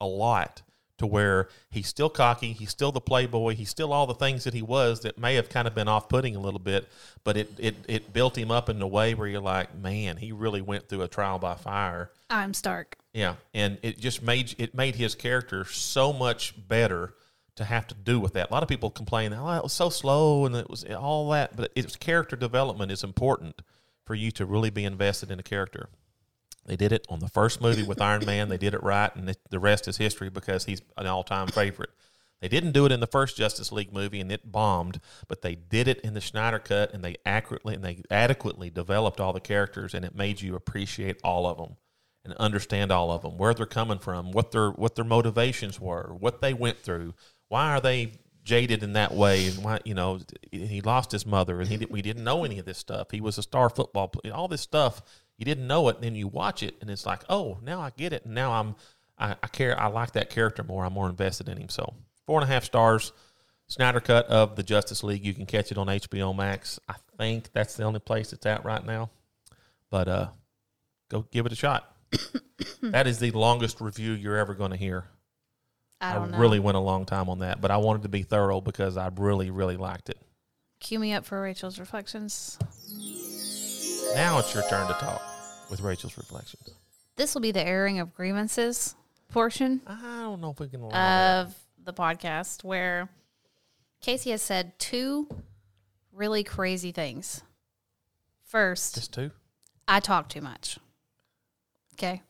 a 0.00 0.06
lot 0.06 0.62
to 0.98 1.06
where 1.06 1.48
he's 1.70 1.86
still 1.86 2.10
cocky, 2.10 2.52
he's 2.52 2.70
still 2.70 2.92
the 2.92 3.00
playboy, 3.00 3.54
he's 3.54 3.70
still 3.70 3.92
all 3.92 4.06
the 4.06 4.14
things 4.14 4.44
that 4.44 4.52
he 4.52 4.60
was 4.60 5.00
that 5.00 5.16
may 5.16 5.36
have 5.36 5.48
kind 5.48 5.68
of 5.68 5.74
been 5.74 5.88
off 5.88 6.08
putting 6.08 6.34
a 6.36 6.40
little 6.40 6.58
bit, 6.58 6.88
but 7.22 7.36
it, 7.36 7.48
it 7.58 7.76
it 7.86 8.12
built 8.12 8.36
him 8.36 8.50
up 8.50 8.68
in 8.68 8.82
a 8.82 8.86
way 8.88 9.14
where 9.14 9.28
you're 9.28 9.40
like, 9.40 9.74
man, 9.76 10.16
he 10.16 10.32
really 10.32 10.60
went 10.60 10.88
through 10.88 11.02
a 11.02 11.08
trial 11.08 11.38
by 11.38 11.54
fire. 11.54 12.10
I'm 12.28 12.52
Stark. 12.52 12.96
Yeah, 13.14 13.36
and 13.54 13.78
it 13.82 14.00
just 14.00 14.20
made 14.20 14.56
it 14.58 14.74
made 14.74 14.96
his 14.96 15.14
character 15.14 15.64
so 15.64 16.12
much 16.12 16.54
better 16.68 17.14
to 17.60 17.66
have 17.66 17.86
to 17.86 17.94
do 17.94 18.18
with 18.18 18.32
that. 18.32 18.50
A 18.50 18.52
lot 18.52 18.62
of 18.62 18.68
people 18.68 18.90
complain, 18.90 19.32
"Oh, 19.32 19.50
it 19.56 19.62
was 19.62 19.72
so 19.72 19.90
slow," 19.90 20.46
and 20.46 20.56
it 20.56 20.68
was 20.68 20.84
all 20.84 21.30
that, 21.30 21.56
but 21.56 21.70
it's 21.76 21.94
character 21.94 22.36
development 22.36 22.90
is 22.90 23.04
important 23.04 23.60
for 24.04 24.14
you 24.14 24.30
to 24.32 24.44
really 24.44 24.70
be 24.70 24.84
invested 24.84 25.30
in 25.30 25.38
a 25.38 25.42
character. 25.42 25.88
They 26.66 26.76
did 26.76 26.92
it 26.92 27.06
on 27.08 27.20
the 27.20 27.28
first 27.28 27.60
movie 27.60 27.82
with 27.82 28.00
Iron 28.00 28.24
Man. 28.26 28.48
They 28.48 28.58
did 28.58 28.74
it 28.74 28.82
right, 28.82 29.14
and 29.14 29.34
the 29.50 29.60
rest 29.60 29.88
is 29.88 29.98
history 29.98 30.30
because 30.30 30.64
he's 30.64 30.82
an 30.96 31.06
all-time 31.06 31.48
favorite. 31.48 31.90
They 32.40 32.48
didn't 32.48 32.72
do 32.72 32.86
it 32.86 32.92
in 32.92 33.00
the 33.00 33.06
first 33.06 33.36
Justice 33.36 33.70
League 33.70 33.92
movie, 33.92 34.20
and 34.20 34.32
it 34.32 34.50
bombed. 34.50 35.00
But 35.28 35.42
they 35.42 35.54
did 35.54 35.88
it 35.88 36.00
in 36.00 36.14
the 36.14 36.20
Snyder 36.20 36.58
cut, 36.58 36.92
and 36.94 37.04
they 37.04 37.16
accurately 37.26 37.74
and 37.74 37.84
they 37.84 38.02
adequately 38.10 38.70
developed 38.70 39.20
all 39.20 39.32
the 39.32 39.40
characters, 39.40 39.94
and 39.94 40.04
it 40.04 40.14
made 40.14 40.40
you 40.40 40.54
appreciate 40.54 41.18
all 41.22 41.46
of 41.46 41.58
them 41.58 41.76
and 42.24 42.34
understand 42.34 42.90
all 42.90 43.10
of 43.10 43.22
them, 43.22 43.38
where 43.38 43.54
they're 43.54 43.66
coming 43.66 43.98
from, 43.98 44.32
what 44.32 44.50
their 44.52 44.70
what 44.70 44.94
their 44.94 45.04
motivations 45.04 45.78
were, 45.78 46.14
what 46.18 46.40
they 46.40 46.54
went 46.54 46.78
through, 46.78 47.14
why 47.50 47.72
are 47.72 47.80
they 47.80 48.12
jaded 48.44 48.82
in 48.82 48.94
that 48.94 49.12
way, 49.12 49.48
and 49.48 49.62
why 49.62 49.80
you 49.84 49.92
know 49.92 50.20
he 50.50 50.80
lost 50.80 51.12
his 51.12 51.26
mother, 51.26 51.60
and 51.60 51.68
he 51.68 51.76
did, 51.76 51.90
we 51.90 52.00
didn't 52.00 52.24
know 52.24 52.44
any 52.44 52.58
of 52.58 52.64
this 52.64 52.78
stuff. 52.78 53.10
He 53.10 53.20
was 53.20 53.36
a 53.36 53.42
star 53.42 53.68
football 53.68 54.08
player, 54.08 54.32
all 54.32 54.48
this 54.48 54.62
stuff. 54.62 55.02
You 55.36 55.44
didn't 55.44 55.66
know 55.66 55.88
it, 55.88 55.96
and 55.96 56.04
then 56.04 56.14
you 56.14 56.28
watch 56.28 56.62
it, 56.62 56.76
and 56.80 56.88
it's 56.88 57.04
like, 57.04 57.22
oh, 57.28 57.58
now 57.62 57.80
I 57.80 57.90
get 57.90 58.12
it, 58.12 58.24
and 58.24 58.34
now 58.34 58.52
I'm 58.52 58.76
I, 59.18 59.32
I 59.42 59.46
care. 59.48 59.78
I 59.78 59.88
like 59.88 60.12
that 60.12 60.30
character 60.30 60.62
more. 60.62 60.84
I'm 60.84 60.92
more 60.92 61.08
invested 61.08 61.48
in 61.48 61.58
him. 61.58 61.68
So 61.68 61.92
four 62.26 62.40
and 62.40 62.48
a 62.48 62.52
half 62.52 62.64
stars. 62.64 63.12
Snyder 63.66 64.00
cut 64.00 64.26
of 64.26 64.56
the 64.56 64.64
Justice 64.64 65.04
League. 65.04 65.24
You 65.24 65.32
can 65.32 65.46
catch 65.46 65.70
it 65.70 65.78
on 65.78 65.86
HBO 65.86 66.34
Max. 66.34 66.80
I 66.88 66.96
think 67.18 67.52
that's 67.52 67.76
the 67.76 67.84
only 67.84 68.00
place 68.00 68.32
it's 68.32 68.44
at 68.44 68.64
right 68.64 68.84
now. 68.84 69.10
But 69.90 70.08
uh, 70.08 70.28
go 71.08 71.24
give 71.30 71.46
it 71.46 71.52
a 71.52 71.56
shot. 71.56 71.94
that 72.82 73.06
is 73.06 73.20
the 73.20 73.30
longest 73.30 73.80
review 73.80 74.12
you're 74.12 74.36
ever 74.36 74.54
going 74.54 74.72
to 74.72 74.76
hear. 74.76 75.04
I 76.00 76.14
know. 76.26 76.38
really 76.38 76.58
went 76.58 76.76
a 76.76 76.80
long 76.80 77.04
time 77.04 77.28
on 77.28 77.40
that, 77.40 77.60
but 77.60 77.70
I 77.70 77.76
wanted 77.76 78.02
to 78.02 78.08
be 78.08 78.22
thorough 78.22 78.60
because 78.60 78.96
I 78.96 79.10
really, 79.16 79.50
really 79.50 79.76
liked 79.76 80.08
it. 80.08 80.18
Cue 80.80 80.98
me 80.98 81.12
up 81.12 81.26
for 81.26 81.40
Rachel's 81.42 81.78
reflections. 81.78 82.58
Now 84.14 84.38
it's 84.38 84.54
your 84.54 84.62
turn 84.68 84.86
to 84.88 84.94
talk 84.94 85.22
with 85.70 85.80
Rachel's 85.80 86.16
reflections. 86.16 86.70
This 87.16 87.34
will 87.34 87.42
be 87.42 87.52
the 87.52 87.64
airing 87.64 87.98
of 88.00 88.14
grievances 88.14 88.94
portion 89.28 89.80
I 89.86 90.22
don't 90.22 90.40
know 90.40 90.50
if 90.50 90.58
we 90.58 90.68
can 90.68 90.80
allow 90.80 90.90
that. 90.90 91.40
of 91.46 91.54
the 91.84 91.92
podcast 91.92 92.64
where 92.64 93.08
Casey 94.00 94.30
has 94.30 94.42
said 94.42 94.78
two 94.78 95.28
really 96.12 96.42
crazy 96.42 96.90
things. 96.92 97.42
First, 98.44 98.96
Just 98.96 99.12
two. 99.12 99.30
I 99.86 100.00
talk 100.00 100.28
too 100.28 100.40
much. 100.40 100.78
Okay. 101.94 102.22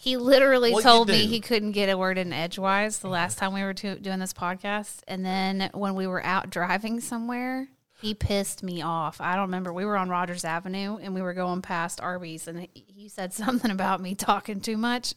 He 0.00 0.16
literally 0.16 0.70
you 0.70 0.80
told 0.80 1.08
me 1.08 1.26
he 1.26 1.40
couldn't 1.40 1.72
get 1.72 1.90
a 1.90 1.98
word 1.98 2.16
in 2.16 2.32
edgewise 2.32 3.00
the 3.00 3.08
last 3.10 3.36
time 3.36 3.52
we 3.52 3.62
were 3.62 3.74
to, 3.74 3.96
doing 3.96 4.18
this 4.18 4.32
podcast. 4.32 5.00
And 5.06 5.26
then 5.26 5.68
when 5.74 5.94
we 5.94 6.06
were 6.06 6.24
out 6.24 6.48
driving 6.48 7.00
somewhere, 7.00 7.68
he 8.00 8.14
pissed 8.14 8.62
me 8.62 8.80
off. 8.80 9.20
I 9.20 9.34
don't 9.34 9.48
remember. 9.48 9.74
We 9.74 9.84
were 9.84 9.98
on 9.98 10.08
Rogers 10.08 10.42
Avenue 10.42 10.96
and 10.96 11.14
we 11.14 11.20
were 11.20 11.34
going 11.34 11.60
past 11.60 12.00
Arby's 12.00 12.48
and 12.48 12.66
he 12.72 13.10
said 13.10 13.32
something 13.34 13.70
about 13.70 14.00
me 14.00 14.14
talking 14.14 14.62
too 14.62 14.78
much. 14.78 15.12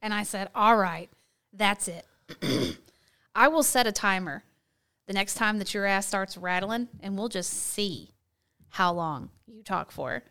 And 0.00 0.14
I 0.14 0.22
said, 0.22 0.50
All 0.54 0.76
right, 0.76 1.10
that's 1.52 1.88
it. 1.88 2.06
I 3.34 3.48
will 3.48 3.64
set 3.64 3.88
a 3.88 3.92
timer 3.92 4.44
the 5.08 5.14
next 5.14 5.34
time 5.34 5.58
that 5.58 5.74
your 5.74 5.84
ass 5.84 6.06
starts 6.06 6.36
rattling 6.36 6.86
and 7.00 7.18
we'll 7.18 7.28
just 7.28 7.52
see 7.52 8.10
how 8.68 8.92
long 8.92 9.30
you 9.48 9.64
talk 9.64 9.90
for. 9.90 10.22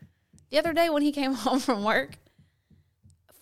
The 0.50 0.60
other 0.60 0.72
day 0.72 0.90
when 0.90 1.02
he 1.02 1.12
came 1.12 1.34
home 1.34 1.60
from 1.60 1.84
work, 1.84 2.12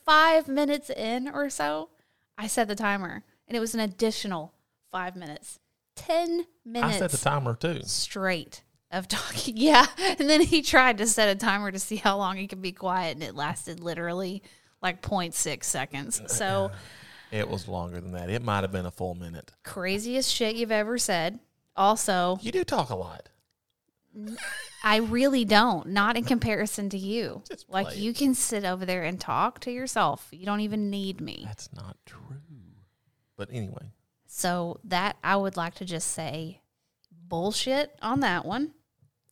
five 0.06 0.48
minutes 0.48 0.90
in 0.90 1.28
or 1.28 1.50
so, 1.50 1.90
I 2.38 2.48
set 2.48 2.68
the 2.68 2.76
timer 2.76 3.24
and 3.48 3.56
it 3.58 3.60
was 3.60 3.74
an 3.74 3.80
additional 3.80 4.54
five 4.92 5.16
minutes. 5.16 5.60
10 5.96 6.46
minutes. 6.66 6.96
I 6.96 7.00
set 7.00 7.12
the 7.12 7.18
timer 7.18 7.56
too. 7.56 7.82
straight 7.84 8.64
of 8.92 9.08
talking. 9.08 9.56
Yeah. 9.58 9.86
And 9.98 10.30
then 10.30 10.42
he 10.42 10.62
tried 10.62 10.98
to 11.00 11.08
set 11.08 11.30
a 11.30 11.36
timer 11.36 11.72
to 11.72 11.80
see 11.80 11.96
how 11.98 12.18
long 12.18 12.38
he 12.38 12.48
could 12.48 12.62
be 12.62 12.72
quiet, 12.72 13.16
and 13.16 13.24
it 13.24 13.36
lasted 13.36 13.80
literally 13.80 14.44
like 14.82 15.02
0.6 15.02 15.64
seconds. 15.64 16.22
So 16.28 16.72
It 17.32 17.50
was 17.50 17.68
longer 17.68 18.00
than 18.02 18.12
that. 18.12 18.30
It 18.30 18.42
might 18.44 18.62
have 18.64 18.72
been 18.72 18.86
a 18.86 18.92
full 18.92 19.16
minute. 19.16 19.52
craziest 19.64 20.32
shit 20.32 20.56
you've 20.56 20.72
ever 20.72 20.98
said. 20.98 21.40
Also, 21.78 22.38
You 22.42 22.52
do 22.52 22.64
talk 22.64 22.90
a 22.90 22.96
lot. 22.96 23.30
I 24.84 24.98
really 24.98 25.46
don't. 25.46 25.88
Not 25.88 26.16
in 26.18 26.24
comparison 26.24 26.90
to 26.90 26.98
you. 26.98 27.44
Just 27.50 27.70
Like 27.70 27.88
play. 27.88 27.98
you 27.98 28.14
can 28.14 28.34
sit 28.36 28.64
over 28.66 28.86
there 28.86 29.04
and 29.04 29.20
talk 29.20 29.60
to 29.62 29.72
yourself. 29.72 30.28
You 30.32 30.46
don't 30.46 30.62
even 30.62 30.90
need 30.90 31.20
me. 31.22 31.44
That's 31.46 31.70
not 31.74 31.98
true. 32.06 32.20
But 33.38 33.50
anyway, 33.52 33.92
So 34.28 34.80
that 34.86 35.18
I 35.24 35.36
would 35.36 35.58
like 35.58 35.76
to 35.76 35.86
just 35.86 36.12
say 36.12 36.62
bullshit 37.12 37.92
on 38.02 38.22
that 38.22 38.46
one. 38.46 38.72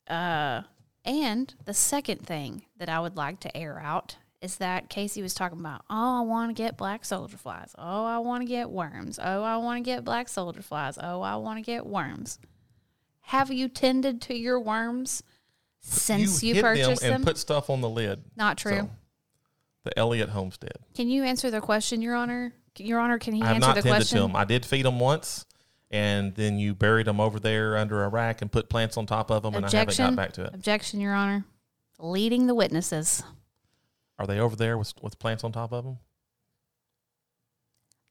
Uh 0.07 0.63
and 1.05 1.53
the 1.65 1.73
second 1.73 2.25
thing 2.25 2.63
that 2.77 2.89
I 2.89 2.99
would 2.99 3.15
like 3.17 3.39
to 3.41 3.55
air 3.57 3.79
out 3.79 4.17
is 4.41 4.57
that 4.57 4.89
Casey 4.89 5.21
was 5.21 5.33
talking 5.33 5.59
about, 5.59 5.83
oh, 5.89 6.19
I 6.19 6.21
want 6.21 6.49
to 6.49 6.53
get 6.61 6.75
black 6.77 7.05
soldier 7.05 7.37
flies. 7.37 7.73
Oh, 7.77 8.03
I 8.05 8.17
want 8.19 8.41
to 8.41 8.45
get 8.45 8.69
worms. 8.69 9.19
Oh, 9.21 9.41
I 9.43 9.55
want 9.57 9.83
to 9.83 9.89
get 9.89 10.03
black 10.03 10.27
soldier 10.27 10.61
flies. 10.61 10.97
Oh, 11.01 11.21
I 11.21 11.37
want 11.37 11.59
to 11.59 11.61
get 11.63 11.85
worms. 11.85 12.39
Have 13.27 13.51
you 13.51 13.67
tended 13.67 14.21
to 14.23 14.35
your 14.35 14.59
worms 14.59 15.23
since 15.81 16.43
you, 16.43 16.55
hid 16.55 16.61
purchased 16.61 17.01
them 17.01 17.09
them? 17.09 17.15
and 17.15 17.25
put 17.25 17.37
stuff 17.37 17.69
on 17.69 17.81
the 17.81 17.89
lid. 17.89 18.23
Not 18.35 18.57
true. 18.57 18.77
So, 18.77 18.89
the 19.85 19.97
Elliott 19.99 20.29
Homestead. 20.29 20.77
Can 20.93 21.09
you 21.09 21.23
answer 21.23 21.49
the 21.51 21.59
question, 21.61 22.01
Your 22.01 22.15
Honor? 22.15 22.53
Your 22.77 22.99
Honor, 22.99 23.19
can 23.19 23.33
he 23.33 23.41
I 23.41 23.47
have 23.47 23.55
answer 23.57 23.67
not 23.67 23.75
the 23.75 23.81
tended 23.81 23.97
question? 23.99 24.17
to 24.17 24.21
them. 24.23 24.35
I 24.35 24.45
did 24.45 24.65
feed 24.65 24.85
them 24.85 24.99
once, 24.99 25.45
and 25.91 26.33
then 26.35 26.57
you 26.57 26.73
buried 26.73 27.07
them 27.07 27.19
over 27.19 27.39
there 27.39 27.77
under 27.77 28.03
a 28.03 28.07
rack 28.09 28.41
and 28.41 28.51
put 28.51 28.69
plants 28.69 28.97
on 28.97 29.05
top 29.05 29.29
of 29.31 29.43
them, 29.43 29.55
and 29.55 29.65
I 29.65 29.67
haven't 29.67 29.81
Objection. 29.81 30.05
got 30.07 30.15
back 30.15 30.33
to 30.33 30.45
it. 30.45 30.53
Objection, 30.53 30.99
Your 31.01 31.13
Honor. 31.13 31.45
Leading 31.99 32.47
the 32.47 32.55
witnesses. 32.55 33.23
Are 34.19 34.27
they 34.27 34.39
over 34.39 34.55
there 34.55 34.77
with 34.77 34.93
with 35.01 35.17
plants 35.19 35.43
on 35.43 35.51
top 35.51 35.71
of 35.73 35.83
them? 35.83 35.97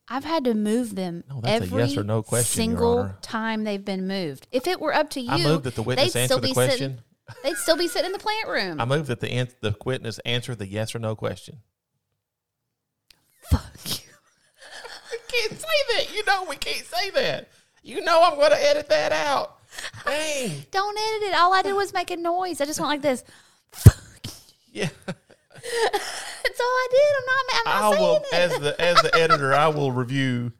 I've 0.09 0.25
had 0.25 0.45
to 0.45 0.55
move 0.55 0.95
them 0.95 1.25
No, 1.29 1.41
every 1.45 1.79
yes 1.79 1.97
or 1.97 2.03
no 2.05 2.23
question, 2.23 2.57
single 2.57 3.15
time 3.23 3.65
they've 3.65 3.85
been 3.85 4.07
moved. 4.07 4.47
If 4.51 4.67
it 4.67 4.81
were 4.81 4.95
up 4.95 5.11
to 5.11 5.21
you, 5.21 5.31
I 5.31 5.39
move 5.43 5.63
that 5.63 5.75
the 5.75 5.83
witness 5.83 6.15
answer 6.17 6.27
still 6.27 6.41
the 6.41 6.49
be 6.49 6.53
question. 6.53 6.99
Sitting, 7.29 7.43
they'd 7.45 7.57
still 7.57 7.77
be 7.77 7.89
sitting 7.89 8.07
in 8.07 8.13
the 8.13 8.19
plant 8.19 8.49
room. 8.49 8.81
I 8.81 8.85
move 8.85 9.07
that 9.07 9.21
the 9.21 9.31
an- 9.31 9.49
the 9.61 9.75
witness 9.85 10.19
answer 10.21 10.55
the 10.55 10.67
yes 10.67 10.95
or 10.95 10.99
no 10.99 11.15
question. 11.17 11.59
Fuck 13.51 13.73
you. 13.85 13.99
We 15.13 15.19
can't 15.49 15.61
say 15.61 15.67
that. 15.97 16.15
You 16.15 16.25
know 16.27 16.47
we 16.49 16.57
can't 16.57 16.87
say 16.87 17.11
that. 17.11 17.49
You 17.83 18.01
know 18.03 18.23
I'm 18.23 18.37
going 18.39 18.51
to 18.51 18.63
edit 18.65 18.89
that 18.89 19.13
out. 19.13 19.59
Dang. 20.07 20.65
Don't 20.71 20.99
edit 20.99 21.29
it. 21.29 21.35
All 21.35 21.53
I 21.53 21.63
did 21.63 21.75
was 21.75 21.93
make 21.93 22.11
a 22.11 22.17
noise. 22.17 22.61
I 22.61 22.65
just 22.65 22.81
went 22.81 22.91
like 22.91 23.03
this. 23.03 23.25
Yeah. 24.75 24.89
That's 25.93 26.61
all 26.61 26.67
I 26.67 26.89
did. 26.91 27.01
I'm 27.19 27.27
not. 27.27 27.45
I'm 27.55 27.67
I 27.67 27.81
not 27.81 27.95
saying 27.95 28.03
will, 28.03 28.17
it. 28.17 28.35
as 28.35 28.59
the 28.59 28.81
as 28.81 29.03
the 29.03 29.15
editor, 29.15 29.55
I 29.55 29.69
will 29.69 29.93
review 29.93 30.53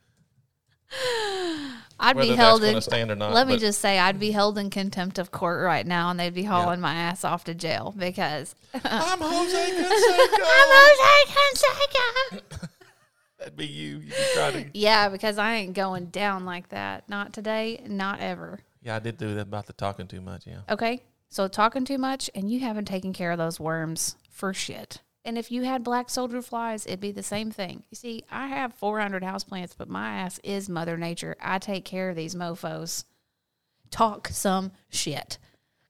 I'd 2.01 2.17
be 2.17 2.29
held 2.35 2.65
in. 2.65 2.81
stand 2.81 3.11
or 3.11 3.15
not. 3.15 3.33
Let 3.33 3.47
me 3.47 3.59
just 3.59 3.81
say, 3.81 3.99
I'd 3.99 4.19
be 4.19 4.33
held 4.33 4.59
in 4.59 4.71
contempt 4.71 5.19
of 5.19 5.31
court 5.31 5.63
right 5.63 5.87
now, 5.87 6.11
and 6.11 6.19
they'd 6.19 6.35
be 6.35 6.43
hauling 6.43 6.81
my 6.81 6.95
ass 6.95 7.25
off 7.25 7.45
to 7.45 7.55
jail 7.55 7.95
because 7.97 8.55
I'm 8.75 9.19
Jose 9.21 9.71
Canseco. 9.71 10.43
I'm 10.45 10.69
Jose 10.73 11.33
Canseco. 11.33 12.69
That'd 13.39 13.57
be 13.57 13.67
you. 13.67 13.99
You 13.99 14.13
could 14.13 14.27
try 14.35 14.51
to. 14.53 14.65
Yeah, 14.75 15.09
because 15.09 15.39
I 15.39 15.55
ain't 15.55 15.75
going 15.75 16.07
down 16.07 16.45
like 16.45 16.69
that. 16.71 17.09
Not 17.09 17.33
today. 17.33 17.83
Not 17.87 18.21
ever. 18.21 18.61
Yeah, 18.83 18.97
I 18.97 18.99
did 18.99 19.17
do 19.17 19.35
that 19.35 19.43
about 19.43 19.67
the 19.67 19.73
talking 19.73 20.07
too 20.07 20.21
much. 20.21 20.47
Yeah. 20.47 20.61
Okay. 20.71 21.03
So 21.29 21.49
talking 21.49 21.85
too 21.85 21.99
much 21.99 22.31
and 22.35 22.51
you 22.51 22.61
haven't 22.61 22.85
taken 22.85 23.13
care 23.13 23.33
of 23.33 23.39
those 23.39 23.59
worms 23.59 24.17
for 24.33 24.53
shit. 24.53 25.01
And 25.25 25.39
if 25.39 25.53
you 25.53 25.63
had 25.63 25.85
black 25.85 26.11
soldier 26.11 26.43
flies, 26.43 26.85
it'd 26.85 26.99
be 26.99 27.13
the 27.13 27.23
same 27.23 27.53
thing. 27.53 27.85
You 27.91 27.95
see, 27.95 28.25
I 28.29 28.49
have 28.49 28.75
400 28.75 29.23
houseplants, 29.23 29.75
but 29.79 29.89
my 29.89 30.15
ass 30.19 30.41
is 30.43 30.69
Mother 30.69 30.97
Nature. 30.97 31.37
I 31.41 31.61
take 31.61 31.85
care 31.85 32.11
of 32.11 32.17
these 32.17 32.35
mofos. 32.35 33.05
Talk 33.91 34.29
some 34.29 34.73
shit. 34.89 35.39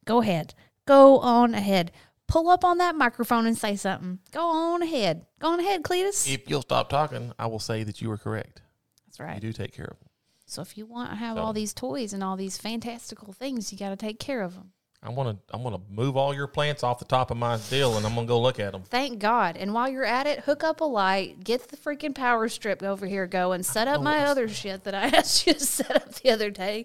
Go 0.04 0.20
ahead. 0.20 0.52
Go 0.86 1.18
on 1.20 1.54
ahead. 1.54 1.92
Pull 2.28 2.48
up 2.50 2.64
on 2.64 2.78
that 2.78 2.94
microphone 2.96 3.46
and 3.46 3.56
say 3.56 3.76
something. 3.76 4.18
Go 4.32 4.44
on 4.46 4.82
ahead. 4.82 5.24
Go 5.38 5.52
on 5.52 5.60
ahead, 5.60 5.82
Cletus. 5.82 6.30
If 6.30 6.50
you'll 6.50 6.62
stop 6.62 6.88
talking, 6.90 7.32
I 7.38 7.46
will 7.46 7.58
say 7.58 7.84
that 7.84 8.02
you 8.02 8.08
were 8.10 8.18
correct. 8.18 8.60
That's 9.06 9.20
right. 9.20 9.34
You 9.36 9.40
do 9.40 9.52
take 9.52 9.72
care 9.72 9.86
of 9.86 9.98
them. 9.98 10.08
So 10.46 10.60
if 10.60 10.76
you 10.76 10.84
want 10.84 11.10
to 11.10 11.16
have 11.16 11.36
So- 11.36 11.42
all 11.42 11.52
these 11.54 11.72
toys 11.72 12.12
and 12.12 12.22
all 12.22 12.36
these 12.36 12.58
fantastical 12.58 13.32
things, 13.32 13.72
you 13.72 13.78
got 13.78 13.90
to 13.90 13.96
take 13.96 14.18
care 14.18 14.42
of 14.42 14.54
them. 14.54 14.72
I'm 15.04 15.16
gonna 15.16 15.36
I'm 15.50 15.62
gonna 15.64 15.80
move 15.90 16.16
all 16.16 16.32
your 16.32 16.46
plants 16.46 16.84
off 16.84 17.00
the 17.00 17.04
top 17.04 17.30
of 17.32 17.36
my 17.36 17.58
deal, 17.70 17.96
and 17.96 18.06
I'm 18.06 18.14
gonna 18.14 18.26
go 18.26 18.40
look 18.40 18.60
at 18.60 18.70
them. 18.72 18.84
Thank 18.88 19.18
God. 19.18 19.56
And 19.56 19.74
while 19.74 19.88
you're 19.88 20.04
at 20.04 20.28
it, 20.28 20.40
hook 20.40 20.62
up 20.62 20.80
a 20.80 20.84
light, 20.84 21.42
get 21.42 21.68
the 21.68 21.76
freaking 21.76 22.14
power 22.14 22.48
strip 22.48 22.82
over 22.84 23.04
here 23.06 23.26
going, 23.26 23.64
set 23.64 23.88
up 23.88 24.00
my 24.00 24.24
other 24.26 24.48
shit 24.48 24.84
that 24.84 24.94
I 24.94 25.06
asked 25.08 25.44
you 25.46 25.54
to 25.54 25.60
set 25.60 25.96
up 25.96 26.14
the 26.16 26.30
other 26.30 26.50
day. 26.50 26.84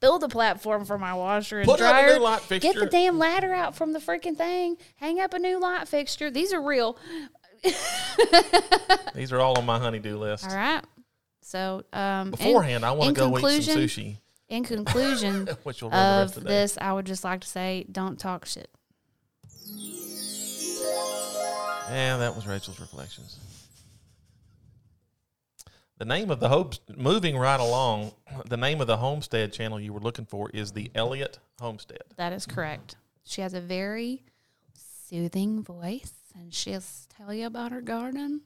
Build 0.00 0.22
a 0.22 0.28
platform 0.28 0.84
for 0.84 0.98
my 0.98 1.14
washer 1.14 1.60
and 1.60 1.66
Put 1.66 1.80
out 1.80 1.94
a 1.98 2.02
dryer. 2.02 2.16
new 2.18 2.22
light 2.22 2.40
fixture. 2.42 2.72
Get 2.74 2.78
the 2.78 2.86
damn 2.86 3.18
ladder 3.18 3.54
out 3.54 3.74
from 3.74 3.94
the 3.94 3.98
freaking 3.98 4.36
thing. 4.36 4.76
Hang 4.96 5.18
up 5.20 5.32
a 5.32 5.38
new 5.38 5.58
light 5.58 5.88
fixture. 5.88 6.30
These 6.30 6.52
are 6.52 6.60
real. 6.60 6.98
These 9.14 9.32
are 9.32 9.40
all 9.40 9.58
on 9.58 9.64
my 9.64 9.78
honeydew 9.78 10.18
list. 10.18 10.46
All 10.48 10.54
right. 10.54 10.84
So, 11.40 11.82
um, 11.94 12.26
in- 12.26 12.30
Beforehand, 12.32 12.84
I 12.84 12.92
want 12.92 13.16
to 13.16 13.20
go 13.30 13.38
eat 13.38 13.62
some 13.62 13.76
sushi, 13.78 14.18
In 14.48 14.64
conclusion 14.64 15.48
which 15.64 15.82
will 15.82 15.90
run 15.90 16.18
the 16.18 16.22
rest 16.22 16.36
of 16.36 16.42
of 16.42 16.48
this, 16.48 16.78
I 16.80 16.92
would 16.92 17.06
just 17.06 17.24
like 17.24 17.40
to 17.40 17.48
say, 17.48 17.86
don't 17.90 18.18
talk 18.18 18.46
shit. 18.46 18.70
Yeah, 21.88 22.16
that 22.18 22.34
was 22.34 22.46
Rachel's 22.46 22.80
reflections. 22.80 23.38
The 25.98 26.04
name 26.04 26.30
of 26.30 26.40
the 26.40 26.48
home, 26.48 26.70
moving 26.94 27.38
right 27.38 27.58
along, 27.58 28.12
the 28.44 28.56
name 28.56 28.80
of 28.80 28.86
the 28.86 28.98
homestead 28.98 29.52
channel 29.52 29.80
you 29.80 29.92
were 29.92 30.00
looking 30.00 30.26
for 30.26 30.50
is 30.50 30.72
the 30.72 30.90
Elliott 30.94 31.38
Homestead. 31.58 32.02
That 32.16 32.32
is 32.32 32.44
correct. 32.44 32.96
She 33.24 33.40
has 33.40 33.54
a 33.54 33.60
very 33.60 34.24
soothing 34.74 35.62
voice, 35.62 36.12
and 36.34 36.52
she'll 36.52 36.82
tell 37.08 37.32
you 37.32 37.46
about 37.46 37.72
her 37.72 37.80
garden. 37.80 38.42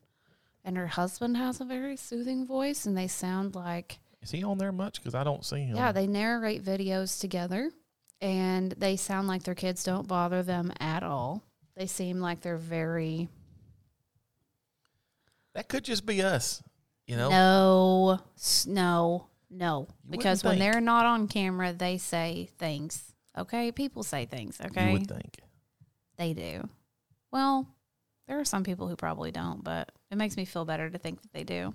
And 0.64 0.76
her 0.76 0.86
husband 0.86 1.38
has 1.38 1.60
a 1.60 1.64
very 1.64 1.96
soothing 1.96 2.46
voice, 2.46 2.86
and 2.86 2.96
they 2.96 3.08
sound 3.08 3.54
like 3.54 3.98
Is 4.22 4.30
he 4.30 4.44
on 4.44 4.58
there 4.58 4.72
much? 4.72 5.00
Because 5.00 5.14
I 5.14 5.24
don't 5.24 5.44
see 5.44 5.60
him. 5.60 5.76
yeah, 5.76 5.92
they 5.92 6.06
narrate 6.06 6.62
videos 6.64 7.20
together, 7.20 7.70
and 8.20 8.72
they 8.72 8.96
sound 8.96 9.28
like 9.28 9.42
their 9.44 9.54
kids 9.54 9.82
don't 9.84 10.06
bother 10.06 10.42
them 10.42 10.72
at 10.78 11.02
all. 11.02 11.42
They 11.76 11.86
seem 11.86 12.20
like 12.20 12.40
they're 12.42 12.56
very 12.58 13.28
that 15.54 15.68
could 15.68 15.84
just 15.84 16.06
be 16.06 16.22
us. 16.22 16.62
You 17.06 17.16
know, 17.16 17.30
no, 17.30 18.20
no, 18.66 19.26
no. 19.50 19.86
You 20.04 20.10
Because 20.10 20.44
when 20.44 20.58
think. 20.58 20.72
they're 20.72 20.80
not 20.80 21.06
on 21.06 21.26
camera, 21.26 21.72
they 21.72 21.98
say 21.98 22.50
things. 22.58 23.12
Okay, 23.36 23.72
people 23.72 24.02
say 24.02 24.26
things. 24.26 24.60
Okay, 24.64 24.86
you 24.88 24.92
would 24.92 25.08
think. 25.08 25.38
They 26.18 26.34
do. 26.34 26.68
Well, 27.32 27.66
there 28.28 28.38
are 28.38 28.44
some 28.44 28.62
people 28.62 28.86
who 28.86 28.94
probably 28.96 29.32
don't, 29.32 29.64
but 29.64 29.90
it 30.10 30.18
makes 30.18 30.36
me 30.36 30.44
feel 30.44 30.64
better 30.64 30.88
to 30.88 30.98
think 30.98 31.20
that 31.22 31.32
they 31.32 31.42
do. 31.42 31.74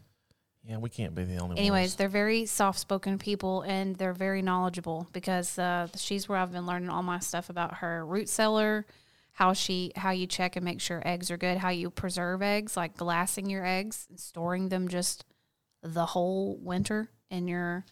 Yeah, 0.68 0.78
we 0.78 0.90
can't 0.90 1.14
be 1.14 1.24
the 1.24 1.38
only 1.38 1.50
ones. 1.50 1.60
Anyways, 1.60 1.82
ones. 1.82 1.96
they're 1.96 2.10
very 2.10 2.46
soft 2.48 2.80
spoken 2.80 3.20
people 3.20 3.62
and 3.62 3.96
they're 3.96 4.14
very 4.14 4.42
knowledgeable 4.42 5.08
because 5.14 5.60
uh, 5.60 5.88
she's 5.96 6.28
where 6.28 6.40
I've 6.40 6.52
been 6.52 6.66
learning 6.66 6.90
all 6.90 7.04
my 7.04 7.20
stuff 7.20 7.50
about 7.50 7.76
her 7.76 8.04
root 8.06 8.30
cellar, 8.30 8.86
how 9.34 9.54
she 9.54 9.92
how 9.96 10.12
you 10.12 10.26
check 10.26 10.56
and 10.56 10.66
make 10.66 10.82
sure 10.82 11.04
eggs 11.06 11.30
are 11.30 11.38
good, 11.38 11.58
how 11.58 11.70
you 11.70 11.92
preserve 11.92 12.42
eggs, 12.42 12.76
like 12.76 12.98
glassing 12.98 13.48
your 13.50 13.64
eggs 13.64 14.08
and 14.10 14.20
storing 14.20 14.70
them 14.70 14.88
just 14.88 15.24
the 15.84 16.06
whole 16.06 16.58
winter 16.58 17.12
in 17.30 17.48
your 17.48 17.86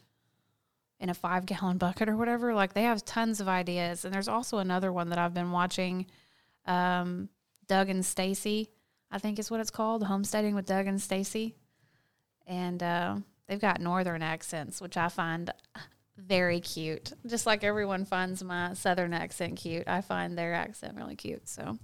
in 0.99 1.09
a 1.09 1.13
five 1.13 1.45
gallon 1.45 1.77
bucket 1.77 2.09
or 2.09 2.15
whatever. 2.15 2.55
Like 2.55 2.73
they 2.73 2.83
have 2.83 3.05
tons 3.05 3.39
of 3.39 3.47
ideas. 3.47 4.05
And 4.05 4.13
there's 4.13 4.29
also 4.29 4.57
another 4.57 4.91
one 4.91 5.09
that 5.09 5.19
I've 5.19 5.33
been 5.33 5.51
watching, 5.51 6.07
um, 6.65 7.29
Doug 7.67 7.89
and 7.89 8.05
Stacy, 8.05 8.69
I 9.11 9.19
think 9.19 9.37
is 9.37 9.51
what 9.51 9.59
it's 9.59 9.69
called, 9.69 10.03
Homesteading 10.03 10.55
with 10.55 10.65
Doug 10.65 10.87
and 10.87 11.01
Stacy. 11.01 11.55
And 12.45 12.81
uh, 12.83 13.15
they've 13.47 13.59
got 13.59 13.79
northern 13.81 14.21
accents, 14.21 14.81
which 14.81 14.97
I 14.97 15.09
find 15.09 15.51
very 16.17 16.59
cute. 16.59 17.13
Just 17.25 17.45
like 17.45 17.63
everyone 17.63 18.05
finds 18.05 18.43
my 18.43 18.73
southern 18.73 19.13
accent 19.13 19.57
cute, 19.57 19.87
I 19.87 20.01
find 20.01 20.37
their 20.37 20.53
accent 20.53 20.95
really 20.95 21.15
cute. 21.15 21.47
So 21.47 21.77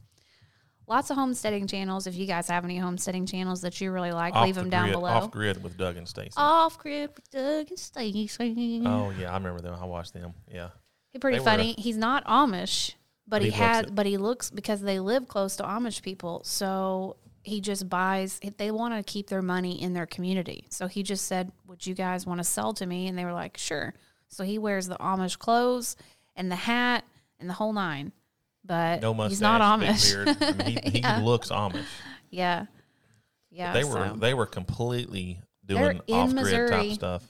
lots 0.88 1.10
of 1.10 1.16
homesteading 1.18 1.68
channels. 1.68 2.08
If 2.08 2.16
you 2.16 2.26
guys 2.26 2.48
have 2.48 2.64
any 2.66 2.78
homesteading 2.78 3.26
channels 3.26 3.62
that 3.62 3.80
you 3.82 3.92
really 3.92 4.12
like, 4.12 4.36
off 4.36 4.46
leave 4.46 4.56
the 4.56 4.62
them 4.62 4.70
down 4.70 4.92
below. 4.92 5.10
Off 5.10 5.32
grid 5.32 5.64
with 5.64 5.78
Doug 5.78 5.98
and 5.98 6.08
Stacy. 6.08 6.34
Off 6.38 6.78
grid 6.78 7.10
with 7.16 7.30
Doug 7.32 7.70
and 7.70 7.80
Stacy. 7.80 8.84
Oh 8.86 9.12
yeah, 9.20 9.32
I 9.32 9.36
remember 9.38 9.62
them. 9.62 9.76
I 9.80 9.86
watched 9.86 10.14
them. 10.14 10.34
Yeah, 10.52 10.70
He's 11.12 11.20
pretty 11.20 11.38
They 11.38 11.42
were- 11.42 11.46
funny. 11.46 11.76
He's 11.78 11.98
not 11.98 12.24
Amish, 12.26 12.94
but, 13.28 13.38
But 13.38 13.42
he, 13.44 13.50
he 13.50 13.56
had 13.58 13.96
but 13.96 14.06
he 14.06 14.18
looks 14.18 14.50
because 14.52 14.82
they 14.82 15.00
live 15.00 15.28
close 15.28 15.56
to 15.58 15.64
Amish 15.64 16.02
people. 16.02 16.42
So 16.44 17.16
he 17.50 17.60
just 17.62 17.90
buys 17.90 18.40
they 18.58 18.72
want 18.72 18.94
to 18.94 19.04
keep 19.12 19.28
their 19.28 19.42
money 19.42 19.82
in 19.82 19.94
their 19.94 20.06
community. 20.06 20.66
So 20.70 20.88
he 20.88 21.04
just 21.04 21.26
said, 21.26 21.52
"Would 21.68 21.86
you 21.86 21.94
guys 21.96 22.26
want 22.26 22.40
to 22.40 22.44
sell 22.44 22.74
to 22.74 22.86
me?" 22.86 23.08
And 23.08 23.18
they 23.18 23.26
were 23.26 23.34
like, 23.34 23.58
"Sure." 23.58 23.94
So 24.30 24.44
he 24.44 24.58
wears 24.58 24.88
the 24.88 24.98
Amish 24.98 25.38
clothes 25.38 25.96
and 26.36 26.52
the 26.52 26.56
hat 26.56 27.04
and 27.40 27.50
the 27.50 27.54
whole 27.54 27.74
nine. 27.74 28.12
But 28.64 29.02
No 29.02 29.14
mustache, 29.14 29.32
he's 29.32 29.42
not 29.42 29.62
Amish. 29.62 30.16
I 30.62 30.64
mean, 30.64 30.80
he, 30.84 31.02
he 31.20 31.24
looks 31.24 31.50
Amish. 31.50 31.84
yeah, 32.30 32.66
yeah. 33.52 33.74
they 33.74 33.84
were 33.84 34.10
so- 34.10 34.16
they 34.18 34.34
were 34.34 34.46
completely 34.46 35.42
doing 35.66 36.02
in 36.08 36.16
off 36.16 36.30
grid 36.32 36.36
Missouri. 36.44 36.70
type 36.70 36.92
stuff. 36.94 37.24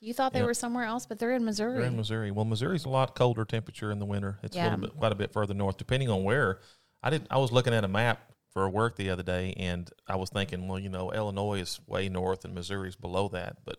you 0.00 0.14
thought 0.14 0.32
they 0.32 0.40
yeah. 0.40 0.46
were 0.46 0.54
somewhere 0.54 0.84
else, 0.84 1.06
but 1.06 1.18
they're 1.18 1.32
in 1.32 1.44
Missouri. 1.44 1.78
They're 1.78 1.86
in 1.86 1.96
Missouri. 1.96 2.30
Well, 2.30 2.44
Missouri's 2.44 2.84
a 2.84 2.88
lot 2.88 3.14
colder 3.14 3.44
temperature 3.44 3.90
in 3.92 3.98
the 3.98 4.06
winter. 4.06 4.38
It's 4.42 4.56
a 4.56 4.58
Yeah. 4.58 4.64
little 4.64 4.80
bit, 4.80 4.96
quite 4.96 5.12
a 5.12 5.16
bit 5.16 5.32
further 5.32 5.54
north, 5.54 5.76
depending 5.76 6.08
on 6.10 6.24
where. 6.24 6.60
I 7.02 7.10
did. 7.10 7.26
I 7.30 7.38
was 7.38 7.50
looking 7.52 7.72
at 7.74 7.82
a 7.84 7.88
map 7.88 8.29
for 8.50 8.68
work 8.68 8.96
the 8.96 9.10
other 9.10 9.22
day, 9.22 9.54
and 9.56 9.88
I 10.08 10.16
was 10.16 10.30
thinking, 10.30 10.66
well, 10.68 10.78
you 10.78 10.88
know, 10.88 11.12
Illinois 11.12 11.60
is 11.60 11.80
way 11.86 12.08
north, 12.08 12.44
and 12.44 12.54
Missouri's 12.54 12.96
below 12.96 13.28
that, 13.28 13.58
but 13.64 13.78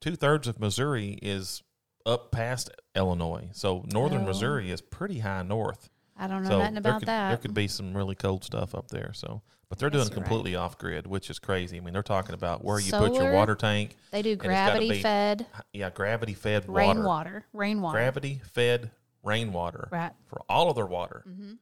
two 0.00 0.16
thirds 0.16 0.46
of 0.48 0.58
Missouri 0.60 1.18
is 1.22 1.62
up 2.04 2.30
past 2.32 2.70
Illinois, 2.94 3.48
so 3.52 3.84
northern 3.92 4.22
Oh. 4.22 4.26
Missouri 4.26 4.70
is 4.70 4.80
pretty 4.80 5.20
high 5.20 5.42
north. 5.42 5.88
I 6.18 6.26
don't 6.28 6.42
know 6.44 6.48
so 6.50 6.58
nothing 6.60 6.78
about 6.78 7.00
could, 7.00 7.08
that. 7.08 7.28
There 7.28 7.36
could 7.38 7.52
be 7.54 7.68
some 7.68 7.94
really 7.94 8.14
cold 8.14 8.42
stuff 8.42 8.74
up 8.74 8.88
there. 8.88 9.12
So, 9.12 9.42
but 9.68 9.78
they're 9.78 9.90
doing 9.90 10.04
you're 10.04 10.10
right. 10.16 10.24
completely 10.24 10.56
off 10.56 10.78
grid, 10.78 11.06
which 11.06 11.28
is 11.28 11.38
crazy. 11.38 11.76
I 11.76 11.80
mean, 11.80 11.92
they're 11.92 12.02
talking 12.02 12.34
about 12.34 12.64
where 12.64 12.78
you 12.80 12.90
put 12.90 13.14
your 13.14 13.32
water 13.32 13.54
tank. 13.54 13.96
they 14.12 14.22
do 14.22 14.34
gravity 14.34 14.88
be 14.88 15.02
fed 15.02 15.44
Yeah, 15.74 15.90
gravity 15.90 16.32
fed 16.32 16.68
water 16.68 16.78
rainwater, 16.96 17.44
rainwater. 17.52 17.98
gravity 17.98 18.40
fed 18.54 18.90
rainwater 19.22 19.88
Right. 19.92 20.12
for 20.24 20.40
all 20.48 20.70
of 20.70 20.76
their 20.76 20.86
water. 20.86 21.22
hmm 21.26 21.54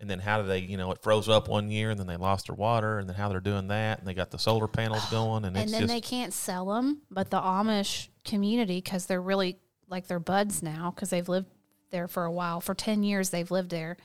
And 0.00 0.08
then 0.08 0.20
how 0.20 0.40
do 0.40 0.46
they, 0.46 0.60
you 0.60 0.76
know, 0.76 0.92
it 0.92 1.02
froze 1.02 1.28
up 1.28 1.48
one 1.48 1.70
year 1.70 1.90
and 1.90 1.98
then 1.98 2.06
they 2.06 2.16
lost 2.16 2.46
their 2.46 2.54
water 2.54 2.98
and 2.98 3.08
then 3.08 3.16
how 3.16 3.28
they're 3.28 3.40
doing 3.40 3.68
that 3.68 3.98
and 3.98 4.06
they 4.06 4.14
got 4.14 4.30
the 4.30 4.38
solar 4.38 4.68
panels 4.68 5.04
going 5.10 5.44
and, 5.44 5.56
And 5.56 5.68
then 5.70 5.80
just 5.82 5.92
they 5.92 6.00
can't 6.00 6.32
sell 6.32 6.66
them, 6.66 7.02
but 7.10 7.30
the 7.30 7.40
Amish 7.40 8.08
community, 8.24 8.80
because 8.80 9.06
they're 9.06 9.20
really 9.20 9.58
like 9.88 10.06
they're 10.06 10.20
buds 10.20 10.62
now, 10.62 10.92
because 10.94 11.10
they've 11.10 11.28
lived 11.28 11.48
there 11.90 12.06
for 12.06 12.24
a 12.24 12.30
while. 12.30 12.60
For 12.60 12.74
10 12.74 13.02
years, 13.02 13.30
they've 13.30 13.50
lived 13.50 13.70
there. 13.70 13.96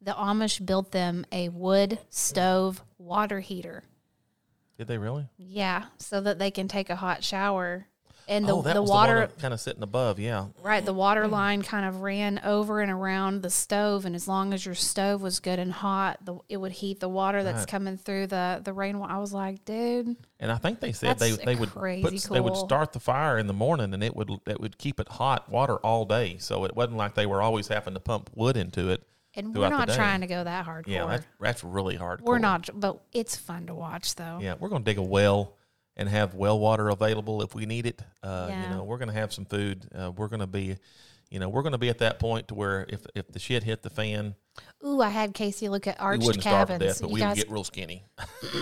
The 0.00 0.12
Amish 0.12 0.64
built 0.64 0.90
them 0.90 1.26
a 1.30 1.48
wood 1.50 1.98
stove 2.08 2.82
water 2.98 3.40
heater. 3.40 3.84
did 4.78 4.88
they 4.88 4.98
really? 4.98 5.28
Yeah, 5.36 5.84
so 5.98 6.20
that 6.22 6.38
they 6.38 6.50
can 6.50 6.66
take 6.66 6.88
a 6.88 6.96
hot 6.96 7.22
shower. 7.22 7.86
And 8.32 8.48
the, 8.48 8.56
oh, 8.56 8.62
that 8.62 8.72
the 8.72 8.80
was 8.80 8.90
water, 8.90 9.26
the 9.26 9.40
kind 9.42 9.52
of 9.52 9.60
sitting 9.60 9.82
above. 9.82 10.18
Yeah, 10.18 10.46
right, 10.62 10.82
the 10.82 10.94
water 10.94 11.26
hmm. 11.26 11.32
line 11.32 11.62
kind 11.62 11.84
of 11.84 12.00
ran 12.00 12.40
over 12.42 12.80
and 12.80 12.90
around 12.90 13.42
the 13.42 13.50
stove. 13.50 14.06
And 14.06 14.16
as 14.16 14.26
long 14.26 14.54
as 14.54 14.64
your 14.64 14.74
stove 14.74 15.20
was 15.20 15.38
good 15.38 15.58
and 15.58 15.70
hot, 15.70 16.24
the, 16.24 16.38
it 16.48 16.56
would 16.56 16.72
heat 16.72 16.98
the 17.00 17.10
water 17.10 17.42
that's 17.42 17.58
Right. 17.58 17.68
coming 17.68 17.96
through 17.98 18.28
the, 18.28 18.62
the 18.64 18.72
rainwater. 18.72 19.12
I 19.12 19.18
was 19.18 19.34
like, 19.34 19.64
dude, 19.66 20.16
and 20.40 20.50
I 20.50 20.56
think 20.56 20.80
they 20.80 20.92
said 20.92 21.18
they, 21.18 21.32
That's 21.32 21.44
they 21.44 21.54
would 21.56 21.70
crazy 21.70 22.02
put, 22.02 22.34
they 22.34 22.40
would 22.40 22.56
start 22.56 22.94
the 22.94 23.00
fire 23.00 23.36
in 23.36 23.46
the 23.46 23.52
morning 23.52 23.92
and 23.92 24.02
it 24.02 24.16
would 24.16 24.30
it 24.46 24.60
would 24.60 24.78
keep 24.78 24.98
it 24.98 25.08
hot 25.08 25.50
water 25.50 25.76
all 25.76 26.06
day. 26.06 26.38
So 26.38 26.64
it 26.64 26.74
wasn't 26.74 26.96
like 26.96 27.14
they 27.14 27.26
were 27.26 27.42
always 27.42 27.68
having 27.68 27.92
to 27.94 28.00
pump 28.00 28.30
wood 28.34 28.56
into 28.56 28.88
it. 28.88 29.02
and 29.34 29.54
we're 29.54 29.68
not 29.68 29.88
trying 29.90 30.22
to 30.22 30.26
go 30.26 30.42
that 30.42 30.66
hardcore. 30.66 30.84
Yeah, 30.86 31.06
that's 31.06 31.26
that's 31.38 31.64
really 31.64 31.96
hard. 31.96 32.22
We're 32.22 32.38
not, 32.38 32.70
but 32.74 33.02
it's 33.12 33.36
fun 33.36 33.66
to 33.66 33.74
watch 33.74 34.14
though. 34.14 34.38
Yeah, 34.40 34.54
we're 34.58 34.70
going 34.70 34.82
to 34.82 34.90
dig 34.90 34.98
a 34.98 35.02
well 35.02 35.58
and 35.96 36.08
have 36.08 36.34
well 36.34 36.58
water 36.58 36.88
available 36.88 37.42
if 37.42 37.54
we 37.54 37.66
need 37.66 37.86
it. 37.86 38.02
Uh, 38.22 38.46
Yeah. 38.48 38.62
You 38.70 38.76
know, 38.76 38.84
we're 38.84 38.98
going 38.98 39.08
to 39.08 39.14
have 39.14 39.32
some 39.32 39.44
food. 39.44 39.86
Uh, 39.94 40.10
we're 40.10 40.28
going 40.28 40.40
to 40.40 40.46
be, 40.46 40.76
you 41.30 41.38
know, 41.38 41.48
we're 41.48 41.62
going 41.62 41.72
to 41.72 41.78
be 41.78 41.88
at 41.88 41.98
that 41.98 42.18
point 42.18 42.48
to 42.48 42.54
where 42.54 42.86
if 42.88 43.06
if 43.14 43.28
the 43.32 43.38
shit 43.38 43.62
hit 43.62 43.82
the 43.82 43.90
fan, 43.90 44.34
Ooh, 44.86 45.00
I 45.00 45.08
had 45.10 45.32
Casey 45.34 45.68
look 45.68 45.86
at 45.86 45.98
we 45.98 46.04
arched 46.04 46.24
wouldn't 46.26 46.42
starve 46.42 46.68
cabins. 46.68 46.78
to 46.80 46.86
death, 46.86 47.00
but 47.00 47.08
you 47.08 47.14
we 47.14 47.20
guys, 47.20 47.36
would 47.36 47.42
get 47.44 47.50
real 47.50 47.64
skinny. 47.64 48.04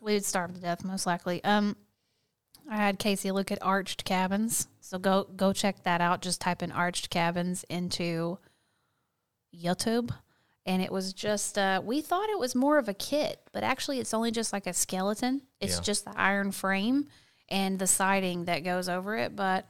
we 0.00 0.14
would 0.14 0.24
starve 0.24 0.54
to 0.54 0.60
death 0.60 0.84
most 0.84 1.06
likely. 1.06 1.42
Um, 1.44 1.76
I 2.68 2.76
had 2.76 2.98
Casey 2.98 3.30
look 3.30 3.50
at 3.52 3.58
arched 3.62 4.04
cabins. 4.04 4.66
So 4.80 4.98
go 4.98 5.24
go 5.36 5.52
check 5.52 5.82
that 5.84 6.00
out. 6.00 6.20
Just 6.22 6.40
type 6.40 6.62
in 6.62 6.70
arched 6.72 7.10
cabins 7.10 7.64
into 7.68 8.38
YouTube. 9.54 10.10
And 10.66 10.82
it 10.82 10.90
was 10.90 11.12
just 11.12 11.56
uh, 11.56 11.80
we 11.84 12.00
thought 12.00 12.28
it 12.28 12.38
was 12.38 12.54
more 12.56 12.76
of 12.76 12.88
a 12.88 12.94
kit, 12.94 13.40
but 13.52 13.62
actually 13.62 14.00
it's 14.00 14.12
only 14.12 14.32
just 14.32 14.52
like 14.52 14.66
a 14.66 14.72
skeleton. 14.72 15.42
It's 15.60 15.76
Yeah. 15.76 15.80
just 15.82 16.04
the 16.04 16.12
iron 16.18 16.50
frame 16.50 17.06
and 17.48 17.78
the 17.78 17.86
siding 17.86 18.46
that 18.46 18.64
goes 18.64 18.88
over 18.88 19.16
it, 19.16 19.36
but 19.36 19.66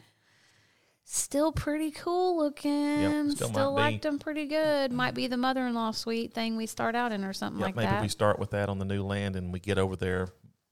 still 1.04 1.52
pretty 1.52 1.90
cool 1.90 2.38
looking. 2.38 3.30
still 3.32 3.48
still 3.50 3.74
might 3.74 3.88
be. 3.88 3.92
liked 3.92 4.02
them 4.04 4.18
pretty 4.18 4.46
good. 4.46 4.90
Might 4.90 5.12
be 5.14 5.26
the 5.26 5.36
mother-in-law 5.36 5.90
suite 5.92 6.32
thing 6.32 6.56
we 6.56 6.64
start 6.66 6.94
out 6.94 7.12
in 7.12 7.24
or 7.24 7.32
something 7.34 7.60
Yeah, 7.60 7.66
like 7.66 7.76
maybe 7.76 7.86
that. 7.90 8.02
we 8.02 8.08
start 8.08 8.38
with 8.38 8.50
that 8.52 8.68
on 8.70 8.78
the 8.78 8.84
new 8.86 9.02
land 9.04 9.36
and 9.36 9.52
we 9.52 9.60
get 9.60 9.76
over 9.78 9.96
there, 9.96 10.28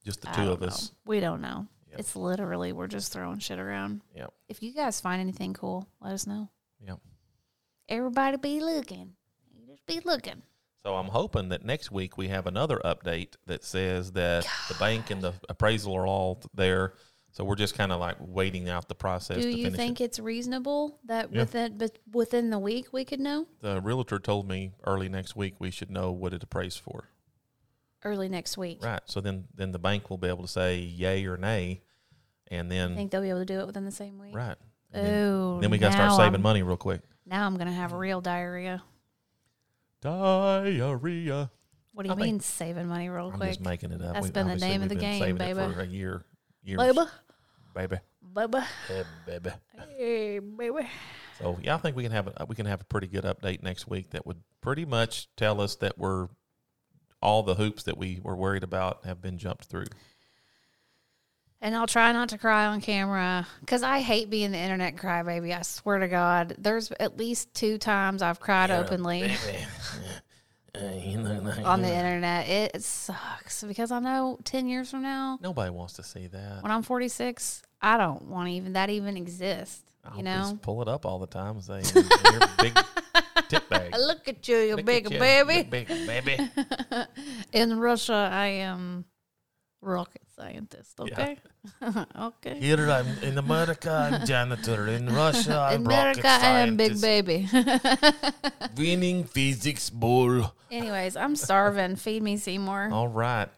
just 0.07 0.23
the 0.23 0.31
I 0.31 0.33
two 0.33 0.51
of 0.51 0.63
us. 0.63 0.91
We 1.05 1.21
don't 1.21 1.43
know. 1.43 1.67
Yep. 1.91 2.01
It's 2.01 2.17
literally 2.17 2.73
we're 2.73 2.89
just 2.89 3.13
throwing 3.13 3.39
shit 3.41 3.59
around. 3.59 4.01
Yep. 4.17 4.33
If 4.49 4.63
you 4.63 4.73
guys 4.73 5.01
find 5.03 5.21
anything 5.21 5.53
cool, 5.53 5.87
let 6.01 6.13
us 6.15 6.27
know. 6.27 6.49
Yep. 6.81 6.99
Everybody 7.91 8.39
be 8.39 8.61
looking. 8.61 9.13
Be 9.87 10.01
looking. 10.05 10.43
So 10.85 10.95
I'm 10.97 11.09
hoping 11.09 11.49
that 11.49 11.65
next 11.65 11.91
week 11.91 12.19
we 12.19 12.29
have 12.29 12.47
another 12.47 12.81
update 12.85 13.35
that 13.47 13.65
says 13.65 14.13
that 14.13 14.47
the 14.69 14.75
bank 14.75 15.11
and 15.11 15.23
the 15.23 15.33
appraisal 15.49 15.95
are 15.97 16.07
all 16.07 16.43
there. 16.55 16.95
So 17.33 17.43
we're 17.43 17.57
just 17.57 17.75
kind 17.75 17.91
of 17.91 17.99
like 18.01 18.17
waiting 18.21 18.69
out 18.69 18.89
the 18.89 18.95
process. 18.95 19.43
Do 19.43 19.49
you 19.49 19.71
think 19.71 20.01
it. 20.01 20.05
it's 20.05 20.19
reasonable 20.19 21.01
that 21.07 21.33
Yeah. 21.33 21.41
within 21.41 21.79
but 21.79 21.99
within 22.13 22.51
the 22.51 22.59
week 22.59 22.93
we 22.93 23.05
could 23.05 23.21
know? 23.21 23.47
the 23.61 23.81
realtor 23.81 24.19
told 24.19 24.47
me 24.49 24.73
early 24.87 25.09
next 25.09 25.35
week 25.35 25.55
we 25.59 25.71
should 25.71 25.91
know 25.91 26.13
what 26.13 26.33
it 26.35 26.43
appraised 26.43 26.81
for? 26.81 27.09
Early 28.05 28.29
next 28.29 28.59
week. 28.59 28.85
Right. 28.85 29.01
So 29.07 29.21
then 29.21 29.49
then 29.55 29.73
the 29.73 29.79
bank 29.79 30.11
will 30.11 30.19
be 30.19 30.29
able 30.29 30.43
to 30.43 30.49
say 30.49 30.79
yay 30.79 31.25
or 31.25 31.39
nay, 31.39 31.81
and 32.49 32.71
then 32.71 32.93
I 32.93 32.97
think 32.97 33.11
they'll 33.11 33.23
be 33.23 33.31
able 33.31 33.41
to 33.41 33.47
do 33.47 33.61
it 33.61 33.67
within 33.67 33.85
the 33.87 33.91
same 33.91 34.19
week. 34.19 34.37
right. 34.37 34.57
And 34.93 35.07
then, 35.07 35.25
Oh, 35.25 35.61
then 35.61 35.71
we 35.71 35.79
got 35.79 35.89
to 35.89 35.93
start 35.95 36.13
saving 36.13 36.35
I'm- 36.35 36.43
money 36.43 36.63
real 36.63 36.77
quick. 36.77 37.01
Now 37.27 37.47
I'm 37.47 37.57
gonna 37.57 37.73
have 37.73 37.93
real 37.93 38.21
diarrhea. 38.21 38.83
Diarrhea. 40.05 41.51
What 41.93 42.03
do 42.03 42.09
you 42.09 42.13
I 42.13 42.17
think- 42.17 42.25
mean 42.27 42.41
saving 42.41 42.87
money 42.89 43.09
real 43.09 43.29
I'm 43.31 43.39
quick? 43.39 43.51
just 43.51 43.61
making 43.61 43.91
it 43.93 44.03
up. 44.03 44.15
That's 44.15 44.25
We've- 44.25 44.33
been 44.33 44.47
the 44.47 44.53
obviously 44.53 44.69
name 44.69 44.83
of 44.83 44.83
we've 44.83 44.89
the 44.91 44.95
been 44.97 45.11
game, 45.13 45.21
saving 45.21 45.37
baby. 45.39 45.61
It 45.61 45.75
for 45.75 45.81
a 45.81 45.87
year, 45.87 46.25
years, 46.63 46.79
Baby, 46.79 46.99
baby, 47.75 47.97
baby, 48.35 48.59
Hey, 48.89 49.03
baby. 49.27 49.51
hey, 49.97 50.39
baby. 50.41 50.89
So 51.39 51.59
yeah, 51.63 51.75
I 51.75 51.79
think 51.79 51.97
we 51.97 52.03
can 52.03 52.13
have 52.13 52.29
a, 52.37 52.45
we 52.47 52.55
can 52.55 52.67
have 52.67 52.81
a 52.83 52.85
pretty 52.85 53.07
good 53.07 53.25
update 53.25 53.63
next 53.63 53.89
week 53.89 54.11
that 54.11 54.27
would 54.27 54.43
pretty 54.61 54.85
much 54.85 55.29
tell 55.37 55.61
us 55.61 55.77
that 55.77 55.97
we're 55.99 56.29
all 57.23 57.43
the 57.43 57.55
hoops 57.55 57.85
that 57.85 57.97
we 57.97 58.21
were 58.23 58.37
worried 58.37 58.63
about 58.63 59.05
have 59.07 59.23
been 59.23 59.39
jumped 59.39 59.65
through. 59.65 59.87
And 61.65 61.75
I'll 61.75 61.87
try 61.87 62.13
not 62.13 62.29
to 62.29 62.37
cry 62.37 62.67
on 62.67 62.83
camera 62.83 63.47
because 63.61 63.83
I 63.83 64.01
hate 64.01 64.29
being 64.29 64.53
the 64.53 64.59
internet 64.59 64.97
crybaby. 64.97 65.57
I 65.59 65.63
swear 65.63 65.99
to 65.99 66.09
God, 66.09 66.55
there's 66.59 66.93
at 67.01 67.17
least 67.17 67.55
two 67.55 67.79
times 67.79 68.21
I've 68.21 68.39
cried 68.39 68.71
openly 68.71 69.23
on 71.65 71.81
the 71.81 71.91
internet. 71.91 72.49
It 72.51 72.83
sucks 72.83 73.65
because 73.65 73.91
I 73.91 73.99
know 74.01 74.39
10 74.45 74.69
years 74.69 74.91
from 74.91 75.01
now, 75.01 75.39
Nobody 75.41 75.71
wants 75.71 75.95
to 75.95 76.03
see 76.03 76.27
that. 76.27 76.63
when 76.63 76.71
I'm 76.71 76.83
46, 76.83 77.63
I 77.81 77.97
don't 77.97 78.25
want 78.29 78.51
even 78.51 78.75
that 78.75 78.91
even 78.91 79.17
exist. 79.17 79.85
I 80.05 80.19
You 80.19 80.23
know, 80.23 80.37
just 80.41 80.61
pull 80.61 80.83
it 80.83 80.89
up 80.89 81.07
all 81.07 81.19
the 81.19 81.27
time 81.27 81.57
and 81.57 81.65
say 81.65 81.81
you're 81.95 82.41
big 82.59 82.79
tip 83.49 83.67
bag. 83.71 83.95
look 83.97 84.29
at 84.29 84.47
you, 84.47 84.57
you 84.59 84.77
Look 84.77 84.85
big 84.85 85.11
you, 85.11 85.19
baby. 85.19 85.63
big 85.63 85.89
baby. 85.89 86.39
In 87.55 87.79
Russia, 87.81 88.29
I 88.31 88.49
am 88.49 89.07
rocket 89.85 90.23
scientist. 90.37 90.99
Okay, 91.01 91.39
okay. 92.19 92.59
Here 92.59 92.91
I'm 92.91 93.07
in 93.23 93.39
America, 93.39 93.91
I'm 93.91 94.27
janitor. 94.33 94.89
In 94.89 95.07
Russia, 95.15 95.59
I'm 95.71 95.81
In 95.83 95.87
America, 95.87 96.27
I 96.29 96.61
am 96.61 96.77
big 96.77 97.01
baby. 97.01 97.49
Winning 98.77 99.25
physics 99.25 99.91
ball. 99.91 100.55
Anyways, 100.71 101.17
I'm 101.17 101.37
starving. 101.37 101.97
Feed 101.97 102.23
me, 102.23 102.37
Seymour. 102.37 102.91
All 102.93 103.09
right. 103.09 103.49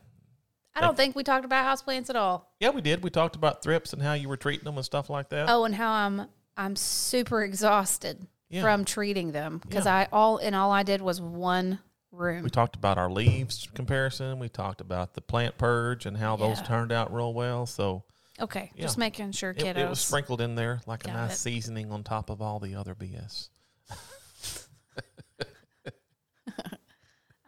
I 0.74 0.80
don't 0.82 0.96
think 0.96 1.16
we 1.16 1.22
talked 1.22 1.46
about 1.46 1.64
houseplants 1.64 2.10
at 2.10 2.16
all. 2.16 2.52
Yeah, 2.60 2.68
we 2.70 2.82
did. 2.82 3.02
We 3.02 3.08
talked 3.08 3.34
about 3.34 3.62
thrips 3.62 3.94
and 3.94 4.02
how 4.02 4.12
you 4.12 4.28
were 4.28 4.36
treating 4.36 4.64
them 4.64 4.76
and 4.76 4.84
stuff 4.84 5.08
like 5.08 5.30
that. 5.30 5.48
Oh, 5.48 5.64
and 5.64 5.74
how 5.74 5.90
I'm 5.90 6.26
I'm 6.58 6.76
super 6.76 7.42
exhausted 7.42 8.26
Yeah. 8.50 8.60
from 8.62 8.84
treating 8.84 9.32
them 9.32 9.58
because 9.66 9.86
Yeah. 9.86 9.94
I 9.94 10.08
all 10.12 10.36
and 10.36 10.54
all 10.54 10.70
I 10.70 10.82
did 10.82 11.00
was 11.00 11.18
one 11.18 11.78
room. 12.16 12.42
We 12.42 12.50
talked 12.50 12.74
about 12.76 12.98
our 12.98 13.10
leaves 13.10 13.68
comparison. 13.74 14.38
We 14.38 14.48
talked 14.48 14.80
about 14.80 15.14
the 15.14 15.20
plant 15.20 15.56
purge 15.58 16.06
and 16.06 16.16
how 16.16 16.36
those 16.36 16.60
turned 16.62 16.90
out 16.92 17.12
real 17.14 17.32
well. 17.34 17.66
So 17.66 18.02
okay, 18.40 18.70
Yeah. 18.74 18.82
just 18.82 18.98
making 18.98 19.32
sure, 19.32 19.50
it, 19.50 19.58
kiddos. 19.58 19.76
it 19.76 19.88
was 19.88 20.00
sprinkled 20.00 20.40
in 20.40 20.54
there 20.54 20.80
like 20.86 21.06
a 21.06 21.12
nice 21.12 21.34
it. 21.34 21.38
seasoning 21.38 21.90
on 21.92 22.02
top 22.02 22.30
of 22.30 22.40
all 22.42 22.58
the 22.58 22.74
other 22.74 22.94
BS. 22.94 23.48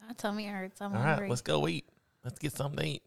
My 0.07 0.13
tummy 0.17 0.47
hurts. 0.47 0.81
I'm 0.81 0.95
All 0.95 1.03
hungry. 1.03 1.23
right, 1.25 1.31
let's 1.31 1.43
go 1.43 1.67
eat. 1.69 1.87
Let's 2.25 2.39
get 2.39 2.53
something 2.53 2.79
to 2.79 2.87
eat. 2.89 3.03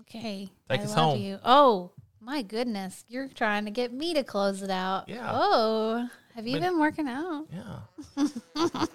okay, 0.00 0.50
Take 0.68 0.80
I 0.80 0.84
us 0.84 0.94
home. 0.94 1.18
you. 1.20 1.38
Oh 1.44 1.92
my 2.20 2.42
goodness, 2.42 3.04
you're 3.08 3.28
trying 3.28 3.64
to 3.64 3.70
get 3.70 3.92
me 3.92 4.14
to 4.14 4.22
close 4.24 4.62
it 4.62 4.70
out. 4.70 5.08
Yeah. 5.08 5.28
Oh, 5.32 6.08
have 6.34 6.46
you 6.46 6.54
Been- 6.54 6.62
been 6.74 6.78
working 6.80 7.08
out? 7.08 7.46
Yeah. 7.52 8.26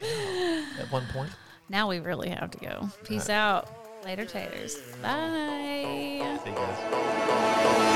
at 0.02 0.90
one 0.90 1.06
point. 1.12 1.30
Now 1.68 1.88
we 1.88 1.98
really 1.98 2.28
have 2.28 2.50
to 2.52 2.58
go. 2.58 2.88
Peace 3.04 3.28
right. 3.28 3.36
out. 3.36 3.68
Later, 4.04 4.24
taters. 4.24 4.76
Bye. 5.02 6.38
See 6.44 6.50
you 6.50 6.56
guys. 6.56 7.86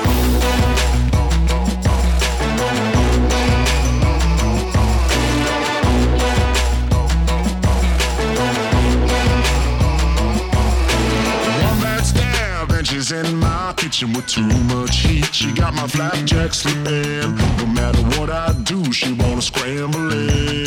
She's 13.00 13.12
in 13.12 13.36
my 13.36 13.72
kitchen 13.76 14.12
with 14.12 14.26
too 14.26 14.42
much 14.42 14.96
heat. 14.98 15.32
She 15.32 15.52
got 15.52 15.72
my 15.74 15.86
flapjack 15.86 16.52
slipping. 16.52 17.34
No 17.56 17.66
matter 17.66 18.02
what 18.18 18.30
I 18.30 18.52
do, 18.64 18.92
she 18.92 19.12
wanna 19.12 19.40
scramble 19.40 20.10
it. 20.12 20.59